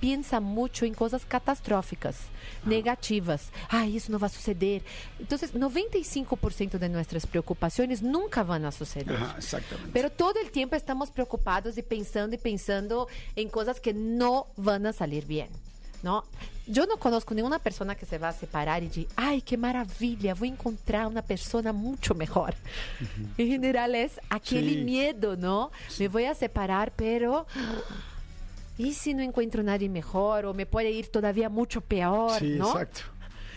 piensa 0.00 0.40
mucho 0.40 0.84
en 0.84 0.94
cosas 0.94 1.24
catastróficas, 1.24 2.16
negativas. 2.64 3.50
Ah, 3.68 3.86
isso 3.86 4.10
não 4.12 4.18
vai 4.18 4.28
suceder. 4.28 4.82
Então, 5.20 5.38
95% 5.38 6.78
de 6.78 6.88
nossas 6.88 7.24
preocupações 7.26 8.00
nunca 8.02 8.42
vão 8.44 8.64
a 8.66 8.70
suceder. 8.70 9.16
Ajá, 9.16 9.36
exactamente. 9.38 9.90
Pero 9.92 10.10
todo 10.10 10.38
el 10.40 10.50
tiempo 10.50 10.76
estamos 10.76 11.10
preocupados 11.10 11.76
y 11.78 11.82
pensando 11.82 12.34
y 12.34 12.38
pensando 12.38 13.08
en 13.34 13.48
cosas 13.48 13.80
que 13.80 13.92
no 13.92 14.46
van 14.56 14.86
a 14.86 14.92
salir 14.92 15.24
bien. 15.26 15.48
¿no? 16.02 16.24
Yo 16.68 16.86
no 16.86 16.98
conozco 16.98 17.34
ninguna 17.34 17.58
persona 17.58 17.94
que 17.96 18.06
se 18.06 18.18
va 18.18 18.28
a 18.28 18.32
separar 18.32 18.82
y 18.82 18.88
diga, 18.88 19.10
ay, 19.16 19.40
qué 19.40 19.56
maravilla, 19.56 20.34
voy 20.34 20.48
a 20.50 20.52
encontrar 20.52 21.06
una 21.06 21.22
persona 21.22 21.72
mucho 21.72 22.14
mejor. 22.14 22.54
En 23.38 23.48
general 23.48 23.94
es 23.94 24.20
aquel 24.30 24.68
Sí. 24.68 24.76
miedo, 24.84 25.36
¿no? 25.36 25.72
Me 25.98 26.06
voy 26.08 26.26
a 26.26 26.34
separar, 26.34 26.92
pero 26.94 27.46
¿y 28.78 28.92
si 28.94 29.14
no 29.14 29.22
encuentro 29.22 29.62
nadie 29.62 29.88
mejor? 29.88 30.46
O 30.46 30.54
me 30.54 30.66
puede 30.66 30.90
ir 30.90 31.08
todavía 31.08 31.48
mucho 31.48 31.80
peor, 31.80 32.38
Sí, 32.38 32.56
¿no? 32.58 32.68
exacto. 32.70 33.00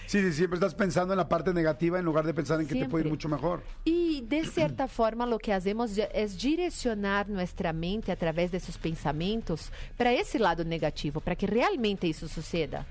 Sí, 0.08 0.20
sí, 0.24 0.34
siempre 0.34 0.56
estás 0.58 0.74
pensando 0.74 1.14
en 1.14 1.18
la 1.18 1.30
parte 1.30 1.54
negativa 1.54 2.00
en 2.00 2.06
lugar 2.06 2.26
de 2.26 2.34
pensar 2.34 2.60
en 2.60 2.66
que 2.66 2.74
te 2.74 2.90
puede 2.90 3.04
ir 3.04 3.10
Siempre. 3.10 3.12
mucho 3.12 3.30
mejor. 3.30 3.62
Y 3.86 4.22
de 4.22 4.44
cierta 4.44 4.88
forma 4.88 5.28
lo 5.28 5.38
que 5.38 5.54
hacemos 5.54 5.92
es 6.14 6.42
direcionar 6.42 7.30
nuestra 7.30 7.74
mente 7.74 8.12
a 8.12 8.16
través 8.16 8.50
de 8.52 8.58
esos 8.58 8.80
pensamientos 8.80 9.72
para 9.98 10.12
ese 10.12 10.40
lado 10.40 10.64
negativo, 10.66 11.20
para 11.22 11.36
que 11.36 11.46
realmente 11.46 12.10
eso 12.10 12.28
suceda. 12.28 12.88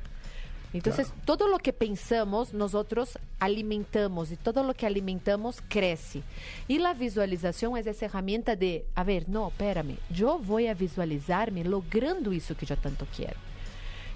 Entonces, 0.73 1.13
todo 1.25 1.49
lo 1.49 1.59
que 1.59 1.73
pensamos, 1.73 2.53
nosotros 2.53 3.19
alimentamos 3.39 4.31
y 4.31 4.37
todo 4.37 4.63
lo 4.63 4.75
que 4.75 4.87
alimentamos 4.87 5.63
crece. 5.67 6.23
Y 6.67 6.79
la 6.79 6.93
visualización 6.93 7.77
es 7.79 7.87
esa 7.87 8.07
herramienta 8.07 8.55
de, 8.55 8.85
a 8.95 9.03
ver, 9.03 9.29
no, 9.29 9.49
espérame, 9.49 9.97
yo 10.11 10.39
voy 10.39 10.67
a 10.67 10.75
visualizarme 10.75 11.65
logrando 11.65 12.33
eso 12.33 12.55
que 12.57 12.67
yo 12.67 12.77
tanto 12.77 13.07
quiero. 13.17 13.37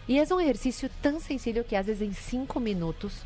Y 0.06 0.18
es 0.18 0.30
un 0.30 0.40
ejercicio 0.40 0.90
tan 1.00 1.20
sencillo 1.20 1.64
que 1.66 1.76
haces 1.76 2.00
en 2.00 2.14
cinco 2.14 2.60
minutos. 2.60 3.22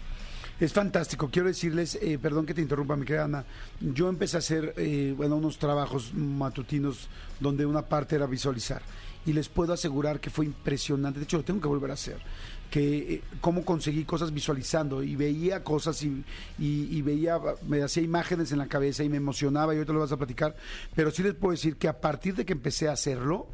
Es 0.58 0.72
fantástico. 0.72 1.28
Quiero 1.30 1.48
decirles, 1.48 1.98
eh, 2.00 2.18
perdón 2.18 2.46
que 2.46 2.54
te 2.54 2.62
interrumpa, 2.62 2.96
mi 2.96 3.04
querida 3.04 3.24
Ana. 3.24 3.44
Yo 3.80 4.08
empecé 4.08 4.36
a 4.36 4.38
hacer, 4.38 4.72
eh, 4.78 5.12
bueno, 5.14 5.36
unos 5.36 5.58
trabajos 5.58 6.14
matutinos 6.14 7.08
donde 7.40 7.66
una 7.66 7.82
parte 7.82 8.16
era 8.16 8.26
visualizar. 8.26 8.80
Y 9.26 9.34
les 9.34 9.50
puedo 9.50 9.74
asegurar 9.74 10.18
que 10.18 10.30
fue 10.30 10.46
impresionante. 10.46 11.18
De 11.18 11.24
hecho, 11.24 11.36
lo 11.36 11.44
tengo 11.44 11.60
que 11.60 11.68
volver 11.68 11.90
a 11.90 11.94
hacer. 11.94 12.16
Que 12.70 13.14
eh, 13.14 13.22
cómo 13.42 13.66
conseguí 13.66 14.04
cosas 14.04 14.32
visualizando 14.32 15.02
y 15.02 15.14
veía 15.14 15.62
cosas 15.62 16.02
y, 16.02 17.02
veía, 17.02 17.38
me 17.68 17.82
hacía 17.82 18.02
imágenes 18.02 18.50
en 18.50 18.58
la 18.58 18.66
cabeza 18.66 19.04
y 19.04 19.10
me 19.10 19.18
emocionaba 19.18 19.74
y 19.74 19.76
ahorita 19.76 19.92
lo 19.92 20.00
vas 20.00 20.12
a 20.12 20.16
platicar. 20.16 20.56
Pero 20.94 21.10
sí 21.10 21.22
les 21.22 21.34
puedo 21.34 21.52
decir 21.52 21.76
que 21.76 21.88
a 21.88 22.00
partir 22.00 22.34
de 22.34 22.46
que 22.46 22.54
empecé 22.54 22.88
a 22.88 22.92
hacerlo, 22.92 23.46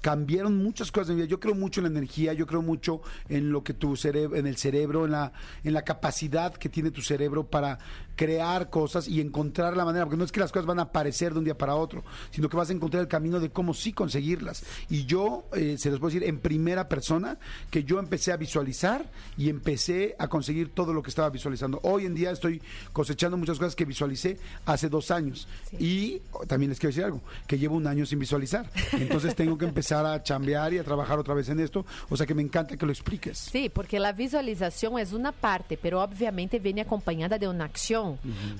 cambiaron 0.00 0.56
muchas 0.56 0.90
cosas 0.90 1.10
en 1.10 1.16
mi 1.16 1.22
vida. 1.22 1.30
Yo 1.30 1.40
creo 1.40 1.54
mucho 1.54 1.80
en 1.80 1.84
la 1.84 1.98
energía, 1.98 2.32
yo 2.32 2.46
creo 2.46 2.62
mucho 2.62 3.02
en 3.28 3.50
lo 3.52 3.62
que 3.64 3.74
tu 3.74 3.96
cerebro, 3.96 4.36
en 4.36 4.46
el 4.46 4.56
cerebro, 4.56 5.04
en 5.04 5.12
la, 5.12 5.32
en 5.64 5.72
la 5.72 5.82
capacidad 5.82 6.54
que 6.54 6.68
tiene 6.68 6.90
tu 6.90 7.02
cerebro 7.02 7.48
para 7.48 7.78
crear 8.18 8.68
cosas 8.68 9.06
y 9.06 9.20
encontrar 9.20 9.76
la 9.76 9.84
manera, 9.84 10.04
porque 10.04 10.16
no 10.16 10.24
es 10.24 10.32
que 10.32 10.40
las 10.40 10.50
cosas 10.50 10.66
van 10.66 10.80
a 10.80 10.82
aparecer 10.82 11.32
de 11.32 11.38
un 11.38 11.44
día 11.44 11.56
para 11.56 11.76
otro, 11.76 12.02
sino 12.32 12.48
que 12.48 12.56
vas 12.56 12.68
a 12.68 12.72
encontrar 12.72 13.00
el 13.00 13.08
camino 13.08 13.38
de 13.38 13.50
cómo 13.50 13.72
sí 13.72 13.92
conseguirlas. 13.92 14.64
Y 14.90 15.04
yo, 15.04 15.44
eh, 15.54 15.76
se 15.78 15.88
los 15.88 16.00
puedo 16.00 16.12
decir 16.12 16.28
en 16.28 16.40
primera 16.40 16.88
persona, 16.88 17.38
que 17.70 17.84
yo 17.84 18.00
empecé 18.00 18.32
a 18.32 18.36
visualizar 18.36 19.06
y 19.36 19.48
empecé 19.48 20.16
a 20.18 20.26
conseguir 20.26 20.74
todo 20.74 20.92
lo 20.92 21.00
que 21.00 21.10
estaba 21.10 21.30
visualizando. 21.30 21.78
Hoy 21.84 22.06
en 22.06 22.14
día 22.16 22.32
estoy 22.32 22.60
cosechando 22.92 23.36
muchas 23.36 23.56
cosas 23.56 23.76
que 23.76 23.84
visualicé 23.84 24.36
hace 24.66 24.88
dos 24.88 25.12
años. 25.12 25.46
Y 25.78 26.20
también 26.48 26.70
les 26.70 26.80
quiero 26.80 26.90
decir 26.90 27.04
algo, 27.04 27.22
que 27.46 27.56
llevo 27.56 27.76
un 27.76 27.86
año 27.86 28.04
sin 28.04 28.18
visualizar. 28.18 28.68
Entonces 28.94 29.36
tengo 29.36 29.56
que 29.56 29.64
empezar 29.64 30.04
a 30.04 30.20
chambear 30.24 30.74
y 30.74 30.78
a 30.78 30.84
trabajar 30.84 31.20
otra 31.20 31.34
vez 31.34 31.48
en 31.50 31.60
esto. 31.60 31.86
O 32.08 32.16
sea 32.16 32.26
que 32.26 32.34
me 32.34 32.42
encanta 32.42 32.76
que 32.76 32.84
lo 32.84 32.90
expliques. 32.90 33.38
Sí, 33.38 33.68
porque 33.72 34.00
la 34.00 34.10
visualización 34.10 34.98
es 34.98 35.12
una 35.12 35.30
parte, 35.30 35.78
pero 35.80 36.02
obviamente 36.02 36.58
viene 36.58 36.80
acompañada 36.80 37.38
de 37.38 37.46
una 37.46 37.64
acción. 37.64 38.07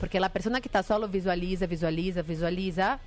Porque 0.00 0.20
la 0.20 0.28
persona 0.28 0.60
que 0.60 0.68
está 0.68 0.82
solo 0.82 1.08
visualiza, 1.08 1.66
visualiza, 1.66 2.22
visualiza, 2.22 2.98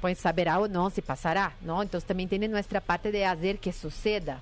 pues 0.00 0.18
saberá 0.18 0.58
o 0.58 0.66
no 0.66 0.90
si 0.90 1.00
pasará, 1.00 1.54
¿no? 1.60 1.80
Entonces 1.80 2.06
también 2.06 2.28
tiene 2.28 2.48
nuestra 2.48 2.80
parte 2.80 3.12
de 3.12 3.24
hacer 3.24 3.58
que 3.58 3.72
suceda. 3.72 4.40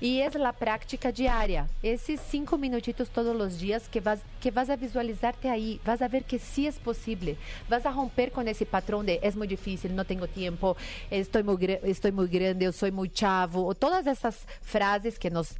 Y 0.00 0.20
es 0.20 0.34
la 0.34 0.52
práctica 0.52 1.12
diaria. 1.12 1.68
Esos 1.82 2.18
cinco 2.28 2.56
minutitos 2.58 3.08
todos 3.10 3.36
los 3.36 3.60
días 3.60 3.88
que 3.88 4.00
vas, 4.00 4.20
que 4.40 4.50
vas 4.50 4.68
a 4.70 4.74
visualizarte 4.76 5.48
ahí, 5.50 5.78
vas 5.84 6.00
a 6.02 6.08
ver 6.08 6.24
que 6.24 6.38
sí 6.38 6.66
es 6.66 6.76
posible. 6.76 7.36
Vas 7.68 7.84
a 7.86 7.92
romper 7.92 8.32
con 8.32 8.48
ese 8.48 8.64
patrón 8.66 9.04
de 9.06 9.20
es 9.22 9.36
muy 9.36 9.46
difícil, 9.46 9.94
no 9.94 10.04
tengo 10.04 10.26
tiempo, 10.26 10.76
estoy 11.10 11.42
muy, 11.44 11.56
gra- 11.56 11.78
estoy 11.84 12.10
muy 12.10 12.26
grande, 12.26 12.64
yo 12.64 12.72
soy 12.72 12.90
muy 12.90 13.10
chavo, 13.10 13.66
o 13.66 13.74
todas 13.74 14.06
essas 14.06 14.46
frases 14.62 15.18
que 15.18 15.30
nos 15.30 15.54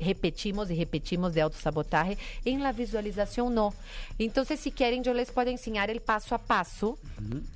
repetimos 0.00 0.70
y 0.70 0.76
repetimos 0.78 1.34
de 1.34 1.42
autosabotaje, 1.42 2.16
en 2.44 2.62
la 2.62 2.72
visualización 2.72 3.54
no. 3.54 3.74
Entonces, 4.18 4.60
si 4.60 4.70
quieren, 4.70 5.02
yo 5.02 5.14
les 5.14 5.30
puedo 5.30 5.50
enseñar 5.50 5.90
el 5.90 6.00
paso 6.00 6.34
a 6.34 6.38
paso 6.38 6.98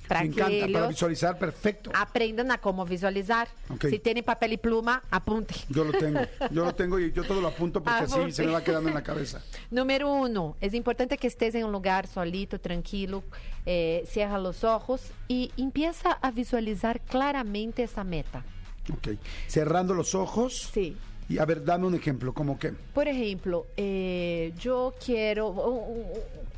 para 0.07 0.23
me 0.23 0.29
que 0.29 0.41
encanta, 0.41 0.73
para 0.73 0.87
visualizar, 0.87 1.37
perfecto. 1.37 1.91
aprendan 1.93 2.51
a 2.51 2.57
cómo 2.57 2.85
visualizar. 2.85 3.47
Ok. 3.69 3.85
Si 3.89 3.99
tienen 3.99 4.23
papel 4.23 4.53
y 4.53 4.57
pluma, 4.57 5.03
apunten. 5.11 5.57
Yo 5.69 5.83
lo 5.83 5.91
tengo, 5.91 6.19
yo 6.51 6.65
lo 6.65 6.75
tengo 6.75 6.99
y 6.99 7.11
yo 7.11 7.23
todo 7.23 7.41
lo 7.41 7.47
apunto 7.47 7.81
porque 7.83 8.03
así 8.03 8.13
Apunte. 8.13 8.33
se 8.33 8.45
me 8.45 8.51
va 8.51 8.63
quedando 8.63 8.89
en 8.89 8.95
la 8.95 9.03
cabeza. 9.03 9.41
Número 9.71 10.11
uno, 10.11 10.55
es 10.61 10.73
importante 10.73 11.17
que 11.17 11.27
estés 11.27 11.55
en 11.55 11.65
un 11.65 11.71
lugar 11.71 12.07
solito, 12.07 12.59
tranquilo, 12.59 13.23
eh, 13.65 14.03
cierra 14.07 14.37
los 14.39 14.63
ojos 14.63 15.01
y 15.27 15.51
empieza 15.57 16.11
a 16.11 16.31
visualizar 16.31 16.99
claramente 17.01 17.83
esa 17.83 18.03
meta. 18.03 18.43
Ok. 18.91 19.17
Cerrando 19.47 19.93
los 19.93 20.13
ojos. 20.15 20.69
Sí. 20.73 20.97
Y 21.29 21.37
a 21.37 21.45
ver, 21.45 21.63
dame 21.63 21.87
un 21.87 21.95
ejemplo, 21.95 22.33
como 22.33 22.59
que. 22.59 22.73
Por 22.93 23.07
ejemplo, 23.07 23.67
eh, 23.77 24.53
yo 24.59 24.93
quiero 25.03 25.53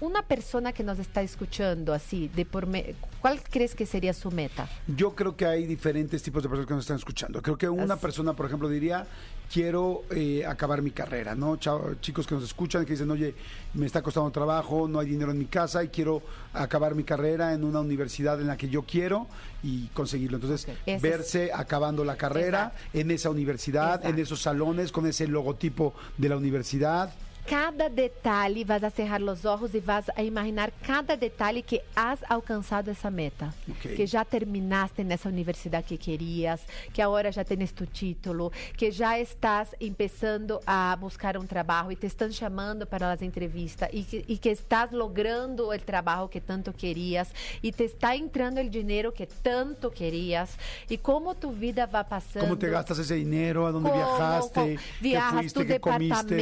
una 0.02 0.22
persona 0.24 0.74
que 0.74 0.84
nos 0.84 1.00
está 1.00 1.22
escuchando 1.22 1.94
así, 1.94 2.28
de 2.36 2.46
por 2.46 2.68
me- 2.68 2.96
¿cuál 3.22 3.42
crees 3.42 3.76
que 3.76 3.86
sería 3.86 4.14
su 4.14 4.30
meta? 4.30 4.68
Yo 4.88 5.16
creo 5.16 5.36
que 5.38 5.46
hay 5.46 5.66
diferentes 5.66 6.22
tipos 6.22 6.44
de 6.44 6.50
personas 6.50 6.68
que 6.68 6.74
nos 6.74 6.84
están 6.84 6.98
escuchando. 6.98 7.42
Creo 7.42 7.58
que 7.58 7.70
una 7.70 7.94
Así. 7.94 8.02
persona, 8.02 8.34
por 8.34 8.46
ejemplo, 8.46 8.68
diría, 8.68 9.08
quiero 9.52 10.04
eh, 10.12 10.46
acabar 10.46 10.82
mi 10.82 10.92
carrera, 10.92 11.34
¿no? 11.34 11.56
Chao- 11.58 11.96
chicos 12.02 12.28
que 12.28 12.36
nos 12.36 12.44
escuchan, 12.44 12.84
que 12.86 12.92
dicen, 12.94 13.10
oye, 13.10 13.36
me 13.74 13.86
está 13.86 14.02
costando 14.02 14.30
trabajo, 14.32 14.88
no 14.88 15.00
hay 15.00 15.08
dinero 15.08 15.32
en 15.32 15.38
mi 15.38 15.46
casa 15.46 15.84
y 15.84 15.88
quiero 15.88 16.22
acabar 16.54 16.94
mi 16.94 17.04
carrera 17.04 17.54
en 17.54 17.64
una 17.64 17.80
universidad 17.80 18.40
en 18.42 18.48
la 18.48 18.58
que 18.58 18.68
yo 18.70 18.82
quiero 18.84 19.28
y 19.64 19.88
conseguirlo. 19.88 20.38
Entonces, 20.38 20.68
es- 20.86 21.02
verse 21.02 21.52
acabando 21.54 22.04
la 22.04 22.18
carrera 22.18 22.74
Exacto. 22.76 22.98
en 23.00 23.12
esa 23.12 23.30
universidad, 23.30 24.06
en 24.06 24.20
esos 24.20 24.42
salones, 24.42 24.92
con 24.92 25.08
ese 25.08 25.26
logotipo 25.28 25.94
de 26.18 26.30
la 26.30 26.36
universidad. 26.38 27.14
Cada 27.48 27.90
detalhe, 27.90 28.66
vas 28.66 28.84
a 28.84 28.90
cerrar 28.90 29.22
los 29.22 29.46
ojos 29.46 29.76
y 29.76 29.80
vas 29.80 30.12
a 30.16 30.24
imaginar 30.24 30.74
cada 30.86 31.16
detalle 31.16 31.62
que 31.62 31.84
has 31.96 32.20
alcanzado 32.28 32.92
esa 32.92 33.12
meta. 33.12 33.54
Ok. 33.70 33.96
Que 33.96 34.08
ya 34.08 34.26
terminaste 34.26 35.04
en 35.04 35.12
esa 35.12 35.30
universidad 35.30 35.86
que 35.86 35.98
querías, 35.98 36.62
que 36.92 37.02
ahora 37.04 37.30
ya 37.30 37.44
tienes 37.44 37.74
tu 37.74 37.86
título, 37.86 38.52
que 38.76 38.90
ya 38.92 39.20
estás 39.20 39.76
empezando 39.80 40.60
a 40.66 40.98
buscar 41.00 41.38
un 41.38 41.48
trabajo 41.48 41.92
y 41.92 41.96
te 41.96 42.08
están 42.08 42.32
llamando 42.32 42.88
para 42.88 43.10
las 43.10 43.22
entrevistas 43.22 43.90
y 43.94 44.06
que, 44.06 44.26
y 44.28 44.38
que 44.40 44.52
estás 44.52 44.92
logrando 44.92 45.72
el 45.72 45.82
trabajo 45.82 46.30
que 46.30 46.42
tanto 46.42 46.74
querías 46.74 47.32
y 47.62 47.72
te 47.74 47.86
está 47.86 48.16
entrando 48.16 48.60
el 48.60 48.72
dinero 48.72 49.14
que 49.14 49.28
tanto 49.28 49.92
querías 49.92 50.58
y 50.90 50.98
cómo 50.98 51.36
tu 51.36 51.52
vida 51.52 51.86
va 51.86 52.08
pasando. 52.08 52.48
¿Cómo 52.48 52.58
te 52.58 52.70
gastas 52.70 52.98
ese 53.00 53.16
dinero? 53.16 53.68
¿A 53.68 53.72
dónde 53.72 53.90
Cómo, 53.92 54.02
viajaste? 54.02 54.54
cómo 54.54 54.66
¿Qué 54.68 54.80
viajas, 55.02 55.40
fuiste? 55.42 55.60
tu 55.62 55.68
¿Qué 55.68 55.80
comiste? 55.80 56.36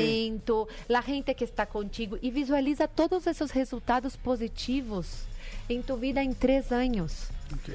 La 0.93 1.01
gente 1.01 1.33
que 1.35 1.43
está 1.43 1.65
contigo 1.65 2.17
y 2.21 2.29
visualiza 2.29 2.87
todos 2.87 3.25
esos 3.25 3.53
resultados 3.55 4.15
positivos 4.15 5.23
en 5.67 5.81
tu 5.81 5.97
vida 5.97 6.21
en 6.21 6.35
tres 6.35 6.71
años. 6.71 7.29
Ok. 7.51 7.73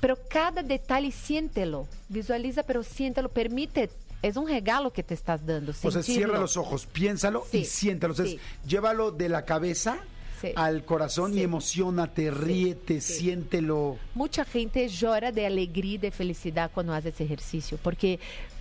Pero 0.00 0.18
cada 0.28 0.62
detalle 0.62 1.10
siéntelo, 1.10 1.88
visualiza, 2.10 2.62
pero 2.62 2.82
siéntelo, 2.82 3.30
permite, 3.30 3.88
es 4.22 4.36
un 4.36 4.46
regalo 4.46 4.92
que 4.92 5.02
te 5.02 5.14
estás 5.14 5.44
dando. 5.44 5.72
O 5.82 5.90
sea, 5.90 6.02
cierra 6.02 6.38
los 6.38 6.58
ojos, 6.58 6.84
piénsalo 6.86 7.46
y 7.50 7.64
siéntalo. 7.64 8.12
O 8.12 8.16
sea, 8.16 8.26
sí. 8.26 8.38
llévalo 8.66 9.10
de 9.10 9.28
la 9.30 9.44
cabeza 9.46 9.98
Sí. 10.40 10.52
al 10.56 10.86
corazón 10.86 11.36
y 11.36 11.42
emocionate, 11.42 12.30
ríete, 12.30 13.02
siéntelo. 13.02 13.98
Mucha 14.14 14.46
gente 14.46 14.88
llora 14.88 15.32
de 15.32 15.44
alegría 15.44 15.94
y 15.96 15.98
de 15.98 16.10
felicidad 16.10 16.70
cuando 16.72 16.94
hace 16.94 17.10
ese 17.10 17.24
ejercicio, 17.24 17.78
porque 17.82 18.18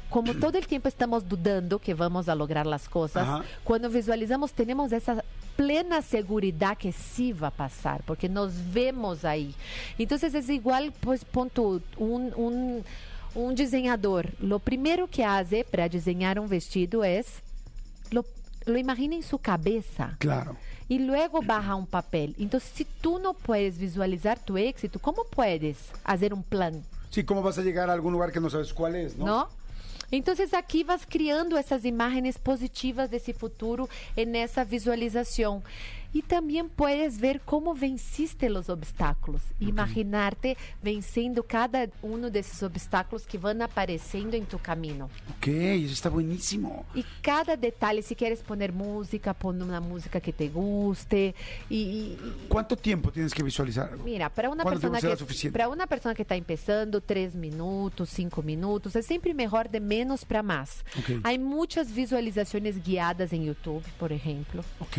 como 0.09 0.33
todo 0.33 0.57
el 0.57 0.65
tiempo 0.67 0.87
estamos 0.87 1.27
dudando 1.27 1.79
que 1.79 1.93
vamos 1.93 2.27
a 2.29 2.35
lograr 2.35 2.65
las 2.65 2.89
cosas, 2.89 3.27
Ajá. 3.27 3.43
cuando 3.63 3.89
visualizamos 3.89 4.51
tenemos 4.53 4.91
esa 4.91 5.23
plena 5.55 6.01
seguridad 6.01 6.77
que 6.77 6.91
sí 6.91 7.33
va 7.33 7.47
a 7.49 7.51
pasar, 7.51 8.01
porque 8.05 8.27
nos 8.29 8.53
vemos 8.73 9.25
ahí. 9.25 9.53
Entonces 9.97 10.33
es 10.33 10.49
igual, 10.49 10.93
pues, 11.01 11.25
ponto, 11.25 11.81
un, 11.97 12.33
un, 12.37 12.83
un 13.35 13.55
diseñador, 13.55 14.29
lo 14.39 14.59
primero 14.59 15.07
que 15.07 15.23
hace 15.25 15.63
para 15.63 15.89
diseñar 15.89 16.39
un 16.39 16.47
vestido 16.47 17.03
es, 17.03 17.27
lo, 18.11 18.25
lo 18.65 18.77
imagina 18.77 19.15
en 19.15 19.23
su 19.23 19.37
cabeza 19.37 20.15
Claro. 20.17 20.55
y 20.87 20.99
luego 20.99 21.41
baja 21.41 21.75
un 21.75 21.85
papel. 21.87 22.35
Entonces, 22.39 22.71
si 22.73 22.85
tú 22.85 23.19
no 23.19 23.33
puedes 23.33 23.77
visualizar 23.77 24.39
tu 24.39 24.57
éxito, 24.57 24.97
¿cómo 24.99 25.23
puedes 25.29 25.77
hacer 26.05 26.33
un 26.33 26.41
plan? 26.41 26.81
Sí, 27.09 27.23
¿cómo 27.25 27.41
vas 27.41 27.57
a 27.57 27.61
llegar 27.63 27.89
a 27.89 27.93
algún 27.93 28.13
lugar 28.13 28.31
que 28.31 28.39
no 28.39 28.49
sabes 28.49 28.73
cuál 28.73 28.95
es, 28.95 29.17
no? 29.17 29.25
¿No? 29.25 29.49
Entonces, 30.11 30.53
aquí 30.53 30.83
vas 30.83 31.05
criando 31.05 31.57
essas 31.57 31.85
imagens 31.85 32.37
positivas 32.37 33.09
desse 33.09 33.33
futuro 33.33 33.89
e 34.17 34.25
nessa 34.25 34.63
visualização. 34.63 35.63
Y 36.11 36.23
también 36.23 36.69
puedes 36.69 37.19
ver 37.19 37.39
cómo 37.45 37.75
venciste 37.75 38.49
los 38.49 38.69
obstáculos. 38.69 39.41
Imaginarte 39.59 40.57
venciendo 40.81 41.43
cada 41.43 41.87
uno 42.01 42.29
de 42.31 42.39
esos 42.39 42.63
obstáculos 42.63 43.25
que 43.27 43.37
van 43.37 43.61
apareciendo 43.61 44.35
en 44.35 44.45
tu 44.45 44.57
camino. 44.59 45.09
Ok, 45.37 45.47
eso 45.47 45.93
está 45.93 46.09
buenísimo. 46.09 46.85
Y 46.95 47.03
cada 47.21 47.55
detalle, 47.55 48.01
si 48.01 48.15
quieres 48.15 48.41
poner 48.41 48.73
música, 48.73 49.33
pon 49.33 49.61
una 49.61 49.79
música 49.79 50.19
que 50.19 50.33
te 50.33 50.49
guste. 50.49 51.35
Y, 51.69 51.75
y- 51.77 52.17
¿Cuánto 52.47 52.75
tiempo 52.75 53.11
tienes 53.11 53.33
que 53.33 53.43
visualizar? 53.43 53.97
Mira, 54.03 54.29
para 54.29 54.49
una 54.49 54.63
¿Cuánto 54.63 54.79
tiempo 54.79 54.93
persona 54.93 55.17
será 55.17 55.27
que 55.41 55.51
para 55.51 55.69
una 55.69 55.85
persona 55.87 56.15
que 56.15 56.23
está 56.23 56.35
empezando, 56.35 57.01
tres 57.01 57.35
minutos, 57.35 58.09
cinco 58.09 58.41
minutos, 58.41 58.95
es 58.95 59.05
siempre 59.05 59.33
mejor 59.33 59.69
de 59.69 59.79
menos 59.79 60.25
para 60.25 60.41
más. 60.43 60.83
Ok. 60.97 61.19
Hay 61.23 61.37
muchas 61.37 61.93
visualizaciones 61.93 62.83
guiadas 62.83 63.31
en 63.33 63.45
YouTube, 63.45 63.83
por 63.99 64.11
ejemplo, 64.11 64.63
Ok. 64.79 64.97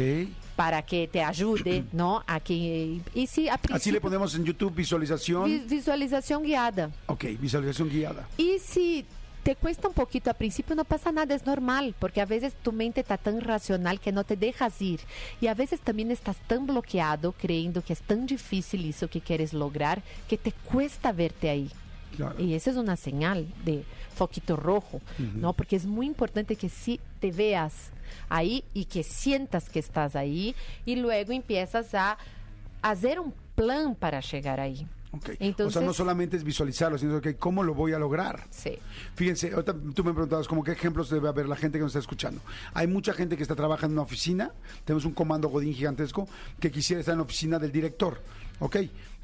Para 0.60 0.82
que 0.82 1.08
te 1.08 1.22
ayude, 1.22 1.84
¿no? 1.92 2.22
A 2.26 2.38
que 2.38 3.00
y 3.14 3.26
si 3.26 3.48
a 3.48 3.58
Así 3.72 3.90
le 3.90 3.98
ponemos 3.98 4.34
en 4.34 4.44
YouTube 4.44 4.74
visualización. 4.74 5.44
vi- 5.46 5.60
visualización 5.60 6.42
guiada. 6.42 6.90
Ok, 7.06 7.24
visualización 7.40 7.88
guiada. 7.88 8.28
Y 8.36 8.58
si 8.58 9.06
te 9.42 9.56
cuesta 9.56 9.88
un 9.88 9.94
poquito 9.94 10.30
a 10.30 10.34
principio, 10.34 10.76
no 10.76 10.84
pasa 10.84 11.10
nada, 11.12 11.34
es 11.34 11.46
normal, 11.46 11.94
porque 11.98 12.20
a 12.20 12.26
veces 12.26 12.52
tu 12.62 12.72
mente 12.72 13.00
está 13.00 13.16
tan 13.16 13.40
racional 13.40 14.00
que 14.00 14.12
no 14.12 14.22
te 14.24 14.36
dejas 14.36 14.82
ir. 14.82 15.00
Y 15.40 15.46
a 15.46 15.54
veces 15.54 15.80
también 15.80 16.10
estás 16.10 16.36
tan 16.46 16.66
bloqueado, 16.66 17.32
creyendo 17.32 17.80
que 17.82 17.94
es 17.94 18.02
tan 18.02 18.26
difícil 18.26 18.84
eso 18.86 19.08
que 19.08 19.22
quieres 19.22 19.54
lograr, 19.54 20.02
que 20.28 20.36
te 20.36 20.52
cuesta 20.52 21.10
verte 21.12 21.48
ahí. 21.48 21.70
Claro. 22.16 22.34
Y 22.38 22.52
esa 22.52 22.70
es 22.70 22.76
una 22.76 22.96
señal 22.96 23.46
de 23.64 23.84
foquito 24.14 24.56
rojo, 24.56 25.00
¿no? 25.36 25.54
Porque 25.54 25.76
es 25.76 25.86
muy 25.86 26.04
importante 26.06 26.54
que 26.56 26.68
sí 26.68 27.00
te 27.18 27.30
veas 27.32 27.72
ahí 28.28 28.64
y 28.74 28.84
que 28.86 29.02
sientas 29.02 29.68
que 29.68 29.78
estás 29.78 30.16
ahí 30.16 30.54
y 30.84 30.96
luego 30.96 31.32
empiezas 31.32 31.94
a 31.94 32.18
hacer 32.82 33.20
un 33.20 33.34
plan 33.54 33.94
para 33.94 34.20
llegar 34.20 34.60
ahí. 34.60 34.86
Ok. 35.12 35.22
o 35.22 35.26
sea, 35.26 35.36
Entonces- 35.40 35.82
no 35.82 35.92
solamente 35.92 36.36
es 36.36 36.44
visualizarlo, 36.44 36.96
sino 36.96 37.20
que 37.20 37.34
cómo 37.34 37.64
lo 37.64 37.74
voy 37.74 37.92
a 37.92 37.98
lograr. 37.98 38.44
Sí. 38.50 38.78
Fíjense, 39.16 39.50
ahorita 39.52 39.74
tú 39.92 40.04
me 40.04 40.12
preguntabas 40.12 40.46
como 40.46 40.62
qué 40.62 40.70
ejemplos 40.70 41.10
debe 41.10 41.28
haber 41.28 41.48
la 41.48 41.56
gente 41.56 41.78
que 41.78 41.82
nos 41.82 41.90
está 41.90 41.98
escuchando. 41.98 42.40
Hay 42.74 42.86
mucha 42.86 43.12
gente 43.12 43.36
que 43.36 43.42
está 43.42 43.56
trabajando 43.56 43.94
en 43.94 43.98
una 43.98 44.02
oficina, 44.02 44.52
tenemos 44.84 45.04
un 45.04 45.12
comando 45.12 45.48
Godín 45.48 45.74
gigantesco 45.74 46.28
que 46.60 46.70
quisiera 46.70 47.00
estar 47.00 47.12
en 47.14 47.18
la 47.18 47.24
oficina 47.24 47.58
del 47.58 47.72
director, 47.72 48.22
¿ok? 48.60 48.76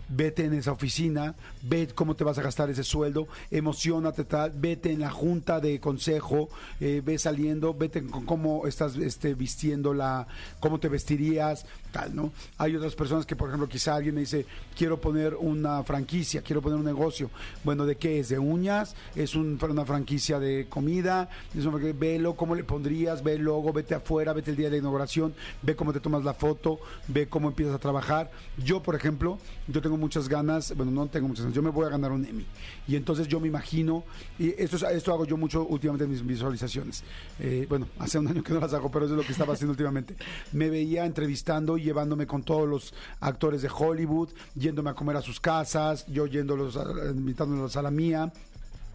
Vete 0.08 0.44
en 0.44 0.54
esa 0.54 0.72
oficina, 0.72 1.34
ve 1.62 1.88
cómo 1.94 2.14
te 2.14 2.22
vas 2.22 2.38
a 2.38 2.42
gastar 2.42 2.70
ese 2.70 2.84
sueldo, 2.84 3.26
emocionate 3.50 4.24
tal, 4.24 4.52
vete 4.54 4.92
en 4.92 5.00
la 5.00 5.10
junta 5.10 5.60
de 5.60 5.80
consejo, 5.80 6.48
eh, 6.80 7.02
ve 7.04 7.18
saliendo, 7.18 7.74
vete 7.74 8.06
con 8.06 8.24
cómo 8.24 8.66
estás 8.66 8.96
este, 8.96 9.34
vistiendo 9.34 9.94
la, 9.94 10.28
cómo 10.60 10.78
te 10.78 10.88
vestirías, 10.88 11.66
tal, 11.96 12.14
¿no? 12.14 12.32
Hay 12.58 12.76
otras 12.76 12.94
personas 12.94 13.24
que, 13.24 13.36
por 13.36 13.48
ejemplo, 13.48 13.68
quizá 13.68 13.94
alguien 13.94 14.14
me 14.14 14.20
dice, 14.20 14.44
quiero 14.76 15.00
poner 15.00 15.34
una 15.34 15.82
franquicia, 15.82 16.42
quiero 16.42 16.60
poner 16.60 16.78
un 16.78 16.84
negocio. 16.84 17.30
Bueno, 17.64 17.86
¿de 17.86 17.96
qué 17.96 18.20
es? 18.20 18.28
¿De 18.28 18.38
uñas? 18.38 18.94
¿Es 19.14 19.34
un- 19.34 19.58
una 19.66 19.84
franquicia 19.86 20.38
de 20.38 20.66
comida? 20.68 21.28
Es 21.54 21.64
una 21.64 21.78
franquicia- 21.78 21.98
velo, 21.98 22.34
¿cómo 22.36 22.54
le 22.54 22.64
pondrías? 22.64 23.22
Ve 23.22 23.34
el 23.34 23.42
logo, 23.42 23.72
vete 23.72 23.94
afuera, 23.94 24.32
vete 24.34 24.50
el 24.50 24.56
día 24.56 24.68
de 24.70 24.78
inauguración, 24.78 25.34
ve 25.62 25.74
cómo 25.74 25.92
te 25.92 26.00
tomas 26.00 26.22
la 26.24 26.34
foto, 26.34 26.78
ve 27.08 27.28
cómo 27.28 27.48
empiezas 27.48 27.74
a 27.74 27.78
trabajar. 27.78 28.30
Yo, 28.62 28.82
por 28.82 28.94
ejemplo, 28.94 29.38
yo 29.66 29.80
tengo 29.80 29.96
muchas 29.96 30.28
ganas, 30.28 30.74
bueno, 30.76 30.92
no 30.92 31.06
tengo 31.06 31.28
muchas 31.28 31.44
ganas, 31.44 31.54
yo 31.56 31.62
me 31.62 31.70
voy 31.70 31.86
a 31.86 31.88
ganar 31.88 32.12
un 32.12 32.24
Emmy. 32.26 32.44
Y 32.86 32.96
entonces 32.96 33.26
yo 33.28 33.40
me 33.40 33.48
imagino, 33.48 34.04
y 34.38 34.48
esto, 34.62 34.76
es- 34.76 34.82
esto 34.82 35.12
hago 35.14 35.24
yo 35.24 35.36
mucho 35.36 35.64
últimamente 35.66 36.04
en 36.04 36.10
mis 36.10 36.24
visualizaciones. 36.26 37.02
Eh, 37.40 37.66
bueno, 37.68 37.86
hace 37.98 38.18
un 38.18 38.28
año 38.28 38.42
que 38.42 38.52
no 38.52 38.60
las 38.60 38.74
hago, 38.74 38.90
pero 38.90 39.06
eso 39.06 39.14
es 39.14 39.18
lo 39.20 39.26
que 39.26 39.32
estaba 39.32 39.54
haciendo 39.54 39.72
últimamente. 39.76 40.14
Me 40.52 40.68
veía 40.70 41.04
entrevistando 41.06 41.78
y 41.78 41.85
llevándome 41.86 42.26
con 42.26 42.42
todos 42.42 42.68
los 42.68 42.92
actores 43.20 43.62
de 43.62 43.70
Hollywood, 43.74 44.28
yéndome 44.54 44.90
a 44.90 44.94
comer 44.94 45.16
a 45.16 45.22
sus 45.22 45.40
casas, 45.40 46.04
yo 46.06 46.26
yéndolos, 46.26 46.76
a- 46.76 47.10
invitándolos 47.10 47.76
a 47.76 47.82
la 47.82 47.90
mía, 47.90 48.32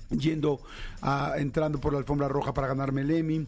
yendo 0.09 0.59
a, 1.01 1.33
entrando 1.37 1.79
por 1.79 1.93
la 1.93 1.99
alfombra 1.99 2.27
roja 2.27 2.53
para 2.53 2.67
ganarme 2.67 3.01
el 3.01 3.11
Emmy 3.11 3.47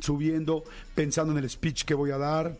subiendo, 0.00 0.64
pensando 0.94 1.32
en 1.32 1.38
el 1.44 1.48
speech 1.48 1.84
que 1.84 1.94
voy 1.94 2.10
a 2.10 2.18
dar, 2.18 2.56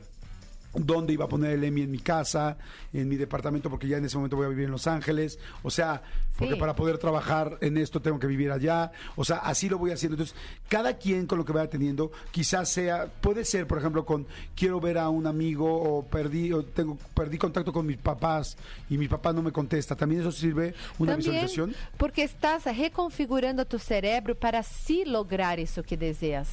dónde 0.75 1.13
iba 1.13 1.25
a 1.25 1.29
poner 1.29 1.53
el 1.53 1.65
Emmy 1.65 1.83
en 1.83 1.91
mi 1.91 1.99
casa, 1.99 2.57
en 2.93 3.09
mi 3.09 3.17
departamento, 3.17 3.71
porque 3.71 3.89
ya 3.89 3.97
en 3.99 4.05
ese 4.05 4.17
momento 4.17 4.37
voy 4.37 4.47
a 4.47 4.49
vivir 4.49 4.65
en 4.67 4.71
Los 4.73 4.87
Ángeles. 4.87 5.39
O 5.63 5.71
sea, 5.71 6.03
porque 6.37 6.55
Sí. 6.55 6.61
para 6.61 6.75
poder 6.75 6.99
trabajar 6.99 7.59
en 7.61 7.77
esto 7.77 8.01
tengo 8.03 8.19
que 8.19 8.27
vivir 8.27 8.51
allá. 8.51 8.91
O 9.17 9.25
sea, 9.25 9.37
así 9.39 9.69
lo 9.69 9.79
voy 9.79 9.93
haciendo. 9.93 10.15
Entonces, 10.15 10.35
cada 10.69 10.97
quien 10.99 11.27
con 11.27 11.39
lo 11.39 11.45
que 11.45 11.53
vaya 11.53 11.71
teniendo, 11.71 12.11
quizás 12.33 12.69
sea, 12.69 13.07
puede 13.21 13.45
ser, 13.45 13.67
por 13.69 13.79
ejemplo, 13.79 14.05
con 14.05 14.27
quiero 14.57 14.81
ver 14.81 14.99
a 14.99 15.09
un 15.09 15.27
amigo 15.27 15.67
o 15.81 16.05
perdí, 16.05 16.53
o 16.53 16.65
tengo, 16.65 16.99
perdí 17.15 17.39
contacto 17.39 17.73
con 17.73 17.87
mis 17.87 17.99
papás 17.99 18.57
y 18.91 18.99
mi 18.99 19.07
papá 19.09 19.33
no 19.33 19.43
me 19.43 19.53
contesta. 19.53 19.95
¿También 19.95 20.23
eso 20.23 20.33
sirve 20.33 20.75
una 20.99 21.13
También 21.13 21.19
visualización? 21.33 21.75
porque 21.97 22.25
estás 22.25 22.65
reconfigurando 22.65 23.65
tu 23.65 23.79
cerebro 23.79 24.35
para 24.35 24.63
sí 24.63 25.05
lograr 25.07 25.61
eso 25.61 25.83
que 25.83 25.97
deseas. 25.97 26.49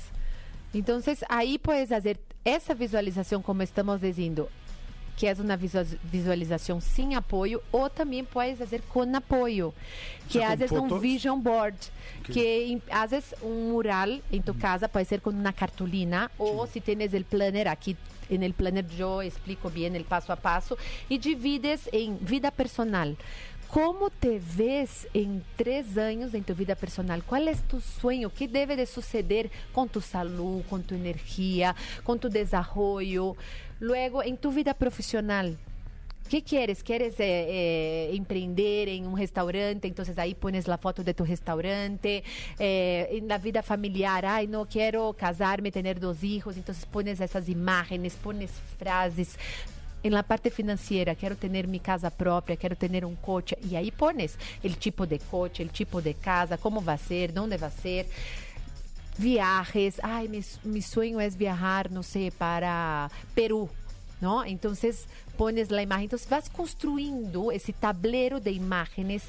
Entonces, 0.74 1.24
ahí 1.30 1.58
puedes 1.58 1.92
hacer 1.92 2.20
essa 2.46 2.74
visualização, 2.74 3.42
como 3.42 3.62
estamos 3.62 4.00
dizendo, 4.00 4.50
que 5.18 5.28
é 5.28 5.34
uma 5.34 5.56
visua- 5.58 5.86
visualização 6.04 6.80
sem 6.82 7.14
apoio, 7.16 7.62
ou 7.72 7.90
também 7.90 8.24
puedes 8.24 8.58
fazer 8.58 8.82
com 8.90 9.04
apoio, 9.16 9.74
que 10.30 10.40
é, 10.40 10.46
às 10.46 10.60
vezes 10.60 10.72
um 10.86 10.88
vision 11.02 11.40
board, 11.40 11.78
que 12.24 12.64
em- 12.72 12.82
às 12.90 13.12
vezes 13.12 13.34
um 13.44 13.72
mural 13.72 14.10
em 14.32 14.42
tu 14.42 14.54
casa 14.54 14.88
pode 14.90 15.08
ser 15.08 15.20
com 15.22 15.30
uma 15.30 15.54
cartolina, 15.54 16.32
ou 16.40 16.66
se 16.66 16.80
tienes 16.82 17.14
el 17.14 17.26
planner 17.26 17.68
aqui 17.68 17.96
en 18.30 18.42
el 18.44 18.54
planner 18.54 18.86
yo 18.98 19.22
explico 19.22 19.70
bien 19.70 19.94
el 19.94 20.06
paso 20.06 20.32
a 20.32 20.38
paso 20.38 20.78
y 21.10 21.18
divides 21.18 21.90
en 21.92 22.18
vida 22.22 22.50
personal. 22.50 23.18
¿Cómo 23.72 24.10
te 24.10 24.42
ves 24.58 25.08
en 25.14 25.46
tres 25.56 25.98
años 25.98 26.34
en 26.34 26.44
tu 26.44 26.54
vida 26.54 26.76
personal? 26.76 27.24
¿Cuál 27.24 27.48
es 27.48 27.62
tu 27.64 27.80
sueño? 27.80 28.30
¿Qué 28.30 28.50
debe 28.50 28.76
de 28.76 28.86
suceder 28.86 29.50
con 29.72 29.88
tu 29.88 30.02
salud, 30.02 30.62
con 30.70 30.84
tu 30.84 30.94
energía, 30.94 31.74
con 32.04 32.20
tu 32.20 32.28
desarrollo? 32.28 33.38
Luego, 33.80 34.24
en 34.24 34.36
tu 34.38 34.52
vida 34.52 34.74
profesional, 34.74 35.58
¿Qué 36.30 36.42
quieres? 36.42 36.82
¿Quieres 36.82 37.20
eh, 37.20 37.26
eh, 37.50 38.10
en 38.88 39.06
un 39.06 39.18
restaurante? 39.18 39.86
Entonces 39.86 40.18
ahí 40.18 40.34
pones 40.34 40.66
la 40.66 40.78
foto 40.78 41.04
de 41.04 41.14
tu 41.14 41.26
restaurante. 41.26 42.24
Eh, 42.58 43.10
en 43.12 43.28
vida 43.38 43.62
familiar, 43.62 44.26
ay, 44.26 44.48
no 44.48 44.66
quiero 44.66 45.12
casarme, 45.12 45.74
tener 45.74 46.00
dos 46.00 46.24
hijos. 46.24 46.56
Entonces 46.56 46.86
pones 46.86 47.20
esas 47.20 47.50
imágenes, 47.50 48.16
pones 48.16 48.50
frases. 48.80 49.38
En 50.04 50.14
la 50.14 50.24
parte 50.24 50.50
financiera, 50.50 51.16
quiero 51.16 51.36
tener 51.36 51.68
mi 51.68 51.80
casa 51.80 52.10
propia, 52.10 52.56
quiero 52.56 52.76
tener 52.76 53.06
un 53.06 53.16
coche. 53.16 53.58
Y 53.70 53.76
ahí 53.76 53.92
pones 53.92 54.38
el 54.64 54.78
tipo 54.78 55.06
de 55.06 55.20
coche, 55.20 55.64
el 55.64 55.70
tipo 55.70 56.02
de 56.02 56.16
casa, 56.16 56.58
cómo 56.58 56.84
va 56.84 56.94
a 56.94 56.98
ser, 56.98 57.34
dónde 57.34 57.58
va 57.58 57.68
a 57.68 57.72
ser 57.72 58.08
viajes. 59.18 60.00
Ay, 60.04 60.28
mi, 60.28 60.42
mi 60.64 60.82
sueño 60.82 61.22
es 61.22 61.38
viajar, 61.38 61.92
no 61.92 62.04
sé, 62.04 62.34
para 62.36 63.12
Perú, 63.36 63.70
¿no? 64.20 64.44
Entonces 64.44 65.06
pones 65.38 65.72
la 65.72 65.82
imagen. 65.82 66.06
Entonces 66.06 66.30
vas 66.30 66.50
construyendo 66.50 67.52
ese 67.52 67.74
tablero 67.74 68.40
de 68.40 68.52
imágenes 68.52 69.24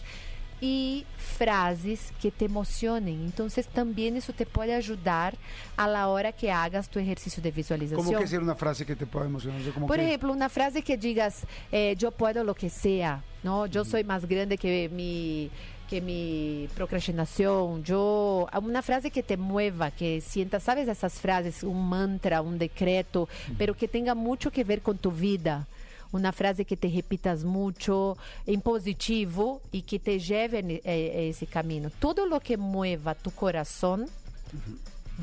y 0.65 1.05
frases 1.17 2.13
que 2.23 2.31
te 2.31 2.45
emocionen. 2.45 3.25
Entonces 3.25 3.67
también 3.67 4.17
eso 4.17 4.33
te 4.33 4.47
puede 4.47 4.73
ayudar 4.73 5.35
a 5.77 5.89
la 5.89 6.07
hora 6.07 6.31
que 6.31 6.53
hagas 6.53 6.89
tu 6.89 7.01
ejercicio 7.01 7.43
de 7.43 7.51
visualización. 7.51 8.05
¿Cómo 8.07 8.17
que 8.19 8.29
ser 8.29 8.41
una 8.41 8.55
frase 8.55 8.87
que 8.87 8.95
te 8.95 9.05
pueda 9.05 9.27
emocionar? 9.27 9.61
Como 9.75 9.89
Por 9.89 9.97
que- 9.97 10.05
ejemplo, 10.07 10.33
una 10.33 10.49
frase 10.49 10.81
que 10.83 10.97
digas, 10.97 11.43
eh, 11.73 11.97
yo 11.99 12.13
puedo 12.13 12.45
lo 12.45 12.55
que 12.55 12.71
sea, 12.71 13.25
¿no? 13.43 13.67
Yo 13.67 13.85
soy 13.85 14.05
más 14.05 14.25
grande 14.27 14.57
que 14.57 14.89
mi 14.89 15.51
que 15.91 16.01
mi 16.01 16.69
procrastinación, 16.75 17.85
yo, 17.85 18.49
una 18.63 18.81
frase 18.81 19.11
que 19.11 19.23
te 19.23 19.37
mueva, 19.37 19.91
que 19.91 20.23
sientas, 20.23 20.63
sabes 20.63 20.89
esas 20.89 21.13
frases, 21.21 21.63
un 21.63 21.87
mantra, 21.87 22.41
un 22.41 22.59
decreto, 22.59 23.29
pero 23.59 23.77
que 23.77 23.89
tenga 23.89 24.15
mucho 24.15 24.51
que 24.51 24.65
ver 24.65 24.81
con 24.81 24.97
tu 24.97 25.13
vida. 25.13 25.67
Una 26.13 26.33
frase 26.33 26.65
que 26.65 26.77
te 26.77 26.89
repitas 26.89 27.45
mucho 27.45 28.17
en 28.47 28.61
positivo 28.61 29.63
y 29.73 29.83
que 29.83 29.99
te 29.99 30.19
lleve 30.19 30.83
a, 30.85 30.89
a 30.89 30.93
ese 30.93 31.47
camino. 31.47 31.91
Todo 31.91 32.27
lo 32.27 32.39
que 32.41 32.57
mueva 32.57 33.15
tu 33.15 33.31
corazón 33.31 34.07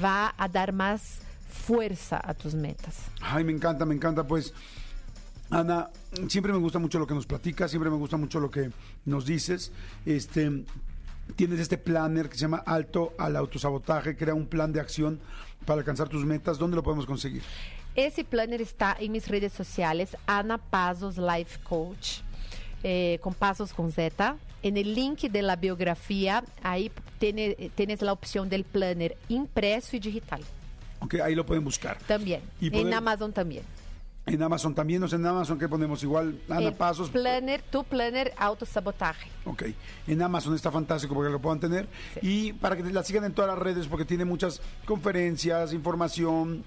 va 0.04 0.34
a 0.38 0.48
dar 0.48 0.74
más 0.74 1.20
fuerza 1.50 2.22
a 2.24 2.34
tus 2.34 2.54
metas. 2.54 2.98
Ay, 3.22 3.44
me 3.44 3.52
encanta, 3.52 3.86
me 3.86 3.96
encanta. 3.96 4.26
Pues, 4.26 4.54
Ana, 5.50 5.90
siempre 6.28 6.54
me 6.54 6.60
gusta 6.60 6.80
mucho 6.80 7.00
lo 7.00 7.08
que 7.08 7.14
nos 7.14 7.26
platicas, 7.26 7.72
siempre 7.72 7.90
me 7.90 7.98
gusta 7.98 8.18
mucho 8.18 8.40
lo 8.40 8.52
que 8.52 8.72
nos 9.06 9.26
dices. 9.26 9.72
Este, 10.06 10.66
tienes 11.36 11.60
este 11.60 11.78
planner 11.78 12.30
que 12.30 12.36
se 12.36 12.42
llama 12.42 12.64
Alto 12.66 13.14
al 13.18 13.36
Autosabotaje, 13.36 14.16
crea 14.16 14.34
un 14.34 14.48
plan 14.48 14.72
de 14.72 14.80
acción 14.80 15.20
para 15.66 15.80
alcanzar 15.80 16.10
tus 16.10 16.26
metas. 16.26 16.58
¿Dónde 16.58 16.76
lo 16.76 16.84
podemos 16.84 17.06
conseguir? 17.06 17.44
Esse 17.96 18.24
planner 18.24 18.62
está 18.62 18.96
em 19.00 19.10
minhas 19.10 19.26
redes 19.28 19.52
sociais, 19.54 20.16
Ana 20.28 20.58
Pazos 20.58 21.18
Life 21.18 21.60
Coach, 21.60 22.22
eh, 22.84 23.20
com 23.22 23.34
passos 23.34 23.72
com 23.74 23.90
Z. 23.90 24.36
En 24.62 24.78
el 24.78 24.94
link 24.94 25.22
de 25.30 25.42
la 25.42 25.56
biografía, 25.56 26.44
ahí 26.64 26.92
tiene- 27.18 27.56
tienes 27.76 28.02
la 28.02 28.12
opción 28.14 28.50
del 28.50 28.64
planner 28.64 29.16
impreso 29.30 29.96
y 29.96 30.00
digital 30.00 30.42
Ok, 31.02 31.16
ahí 31.24 31.34
lo 31.34 31.46
pueden 31.46 31.64
buscar. 31.64 31.98
también. 32.08 32.42
Y 32.60 32.70
poder- 32.70 32.88
En 32.88 32.94
Amazon 32.94 33.32
también. 33.34 33.64
En 34.26 34.44
Amazon 34.44 34.76
también, 34.76 35.00
no 35.02 35.08
sé, 35.08 35.16
en 35.16 35.26
Amazon 35.26 35.58
que 35.58 35.68
ponemos 35.68 36.04
igual, 36.04 36.40
Ana 36.50 36.60
El 36.68 36.74
Pasos. 36.74 37.10
Planner, 37.10 37.62
tu 37.64 37.84
planner 37.86 38.34
autosabotaje. 38.38 39.30
Ok, 39.46 39.64
en 40.08 40.22
Amazon 40.22 40.54
está 40.54 40.70
fantástico 40.72 41.16
porque 41.16 41.32
lo 41.32 41.40
puedan 41.40 41.60
tener. 41.60 41.88
Y 42.22 42.54
para 42.54 42.76
que 42.78 42.84
la 42.84 43.02
sigan 43.04 43.24
en 43.24 43.34
todas 43.34 43.50
las 43.50 43.58
redes 43.58 43.88
porque 43.88 44.06
tiene 44.06 44.26
muchas 44.26 44.62
conferencias, 44.86 45.74
información, 45.74 46.64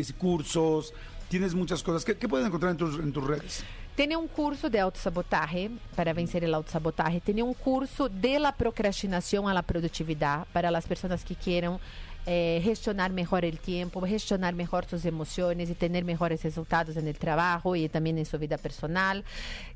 es- 0.00 0.12
cursos, 0.12 0.92
tienes 1.28 1.54
muchas 1.54 1.82
cosas. 1.82 2.04
¿Qué, 2.04 2.16
qué 2.16 2.28
pueden 2.28 2.46
encontrar 2.46 2.72
en 2.72 2.78
tus, 2.78 3.24
redes? 3.24 3.64
Tiene 3.94 4.16
un 4.16 4.26
curso 4.26 4.70
de 4.70 4.80
autosabotaje 4.80 5.70
para 5.94 6.12
vencer 6.14 6.44
el 6.44 6.54
autosabotaje. 6.54 7.20
Tiene 7.20 7.42
un 7.42 7.52
curso 7.54 8.08
de 8.08 8.38
la 8.38 8.52
procrastinación 8.52 9.48
a 9.48 9.54
la 9.54 9.62
productividad 9.62 10.46
para 10.52 10.70
las 10.70 10.86
personas 10.86 11.24
que 11.24 11.34
quieran 11.34 11.78
eh, 12.24 12.60
gestionar 12.62 13.10
mejor 13.12 13.44
el 13.44 13.58
tiempo, 13.58 14.00
gestionar 14.06 14.54
mejor 14.54 14.86
sus 14.86 15.04
emociones 15.04 15.68
y 15.68 15.74
tener 15.74 16.04
mejores 16.04 16.42
resultados 16.42 16.96
en 16.96 17.06
el 17.08 17.18
trabajo 17.18 17.74
y 17.76 17.88
también 17.88 18.16
en 18.16 18.24
su 18.24 18.38
vida 18.38 18.56
personal. 18.58 19.24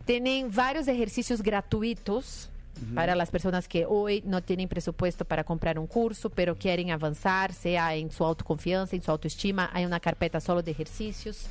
Tienen 0.04 0.50
varios 0.54 0.88
ejercicios 0.88 1.42
gratuitos 1.42 2.48
para 2.94 3.14
las 3.14 3.30
personas 3.30 3.68
que 3.68 3.86
hoy 3.86 4.22
no 4.26 4.42
tienen 4.42 4.68
presupuesto 4.68 5.24
para 5.24 5.44
comprar 5.44 5.78
un 5.78 5.86
curso, 5.86 6.30
pero 6.30 6.56
quieren 6.56 6.90
avanzar, 6.90 7.52
sea 7.52 7.94
en 7.94 8.10
su 8.10 8.24
autoconfianza, 8.24 8.96
en 8.96 9.02
su 9.02 9.10
autoestima. 9.10 9.70
Hay 9.72 9.84
una 9.84 10.00
carpeta 10.00 10.40
solo 10.40 10.62
de 10.62 10.72
ejercicios. 10.72 11.46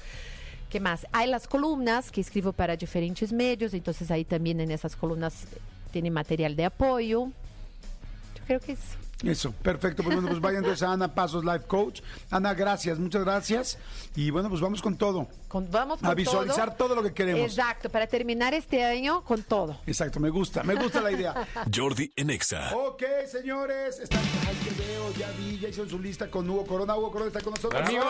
¿Qué 0.69 0.79
más? 0.79 1.07
Hay 1.11 1.29
las 1.29 1.47
columnas 1.47 2.11
que 2.11 2.21
escribo 2.21 2.51
para 2.51 2.75
diferentes 2.75 3.31
medios, 3.31 3.73
entonces 3.73 4.11
ahí 4.11 4.25
también 4.25 4.59
en 4.59 4.71
esas 4.71 4.95
columnas 4.95 5.45
tiene 5.91 6.11
material 6.11 6.55
de 6.55 6.65
apoyo. 6.65 7.25
Yo 7.25 8.43
creo 8.45 8.59
que 8.59 8.73
es 8.73 8.79
Eso, 9.23 9.51
perfecto. 9.53 10.03
Pues 10.03 10.13
bueno, 10.15 10.27
pues 10.29 10.41
vayan 10.41 10.59
entonces 10.63 10.83
a 10.83 10.91
Ana 10.91 11.13
Pasos 11.15 11.45
Life 11.45 11.65
Coach. 11.67 12.01
Ana, 12.29 12.53
gracias, 12.53 12.99
muchas 12.99 13.23
gracias. 13.23 13.77
Y 14.15 14.29
bueno, 14.29 14.49
pues 14.49 14.61
vamos 14.61 14.81
con 14.81 14.97
todo. 14.97 15.27
con- 15.47 15.71
vamos 15.71 15.99
con 16.01 16.09
A 16.09 16.13
visualizar 16.13 16.75
todo 16.75 16.95
lo 16.95 17.01
que 17.01 17.13
queremos. 17.13 17.41
Exacto, 17.41 17.89
para 17.89 18.07
terminar 18.07 18.53
este 18.53 18.83
año 18.83 19.23
con 19.23 19.41
todo. 19.43 19.77
Exacto, 19.87 20.19
me 20.19 20.29
gusta, 20.29 20.63
me 20.63 20.75
gusta 20.75 21.01
la 21.01 21.11
idea. 21.11 21.33
Jordi 21.73 22.11
en 22.15 22.29
Exa. 22.29 22.75
Ok, 22.75 23.03
señores, 23.31 23.99
están, 23.99 24.19
ay, 24.47 24.55
que 24.63 24.83
veo, 24.83 25.13
ya 25.13 25.31
vi, 25.39 25.59
ya 25.59 25.69
hicieron 25.69 25.89
su 25.89 25.97
lista 25.99 26.29
con 26.29 26.49
Hugo 26.49 26.65
Corona. 26.65 26.95
Hugo 26.97 27.11
Corona 27.11 27.27
está 27.29 27.41
con 27.41 27.53
nosotros. 27.53 27.81
Amigos, 27.81 28.05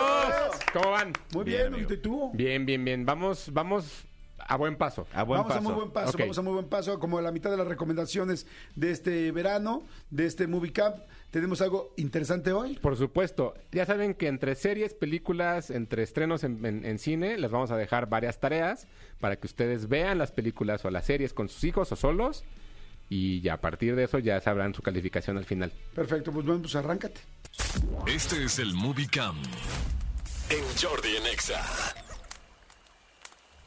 ¿cómo 0.72 0.90
van? 0.90 1.12
Muy 1.32 1.44
bien, 1.44 1.72
Bien. 1.72 1.86
¿y 1.88 1.96
tú? 1.98 2.30
Bien, 2.34 2.66
bien, 2.66 2.84
bien. 2.84 3.06
Vamos, 3.06 3.48
vamos 3.52 3.84
a 4.48 4.56
buen 4.56 4.76
paso. 4.76 5.06
A 5.12 5.22
buen 5.24 5.38
vamos 5.38 5.48
paso. 5.52 5.58
a 5.58 5.62
muy 5.62 5.72
buen 5.74 5.90
paso, 5.90 6.18
vamos 6.18 6.38
a 6.38 6.42
muy 6.42 6.52
buen 6.52 6.68
paso. 6.68 6.98
Como 6.98 7.20
la 7.20 7.32
mitad 7.32 7.50
de 7.50 7.56
las 7.56 7.66
recomendaciones 7.66 8.46
de 8.74 8.90
este 8.90 9.32
verano, 9.32 9.82
de 10.10 10.26
este 10.26 10.46
Movie 10.46 10.72
Camp, 10.72 10.96
tenemos 11.30 11.60
algo 11.60 11.92
interesante 11.96 12.52
hoy. 12.52 12.78
Por 12.78 12.96
supuesto. 12.96 13.54
Ya 13.72 13.84
saben 13.84 14.14
que 14.14 14.28
entre 14.28 14.54
series, 14.54 14.94
películas, 14.94 15.70
entre 15.70 16.02
estrenos 16.02 16.44
en, 16.44 16.64
en- 16.64 16.84
en 16.84 16.98
cine, 16.98 17.36
les 17.38 17.50
vamos 17.50 17.70
a 17.70 17.76
dejar 17.76 18.08
varias 18.08 18.38
tareas 18.40 18.86
para 19.20 19.36
que 19.36 19.46
ustedes 19.46 19.88
vean 19.88 20.18
las 20.18 20.32
películas 20.32 20.84
o 20.84 20.90
las 20.90 21.04
series 21.06 21.32
con 21.34 21.48
sus 21.48 21.64
hijos 21.64 21.90
o 21.92 21.96
solos. 21.96 22.44
Y 23.08 23.40
ya 23.40 23.54
a 23.54 23.60
partir 23.60 23.94
de 23.94 24.04
eso 24.04 24.18
ya 24.18 24.40
sabrán 24.40 24.74
su 24.74 24.82
calificación 24.82 25.36
al 25.38 25.44
final. 25.44 25.72
Perfecto, 25.94 26.32
pues 26.32 26.44
bueno, 26.44 26.60
pues 26.62 26.74
arráncate. 26.74 27.20
Este 28.06 28.42
es 28.44 28.58
el 28.58 28.74
Movie 28.74 29.06
Cam. 29.08 29.36
En 30.50 30.64
Jordi 30.80 31.16
en 31.16 31.26
Exa. 31.26 31.60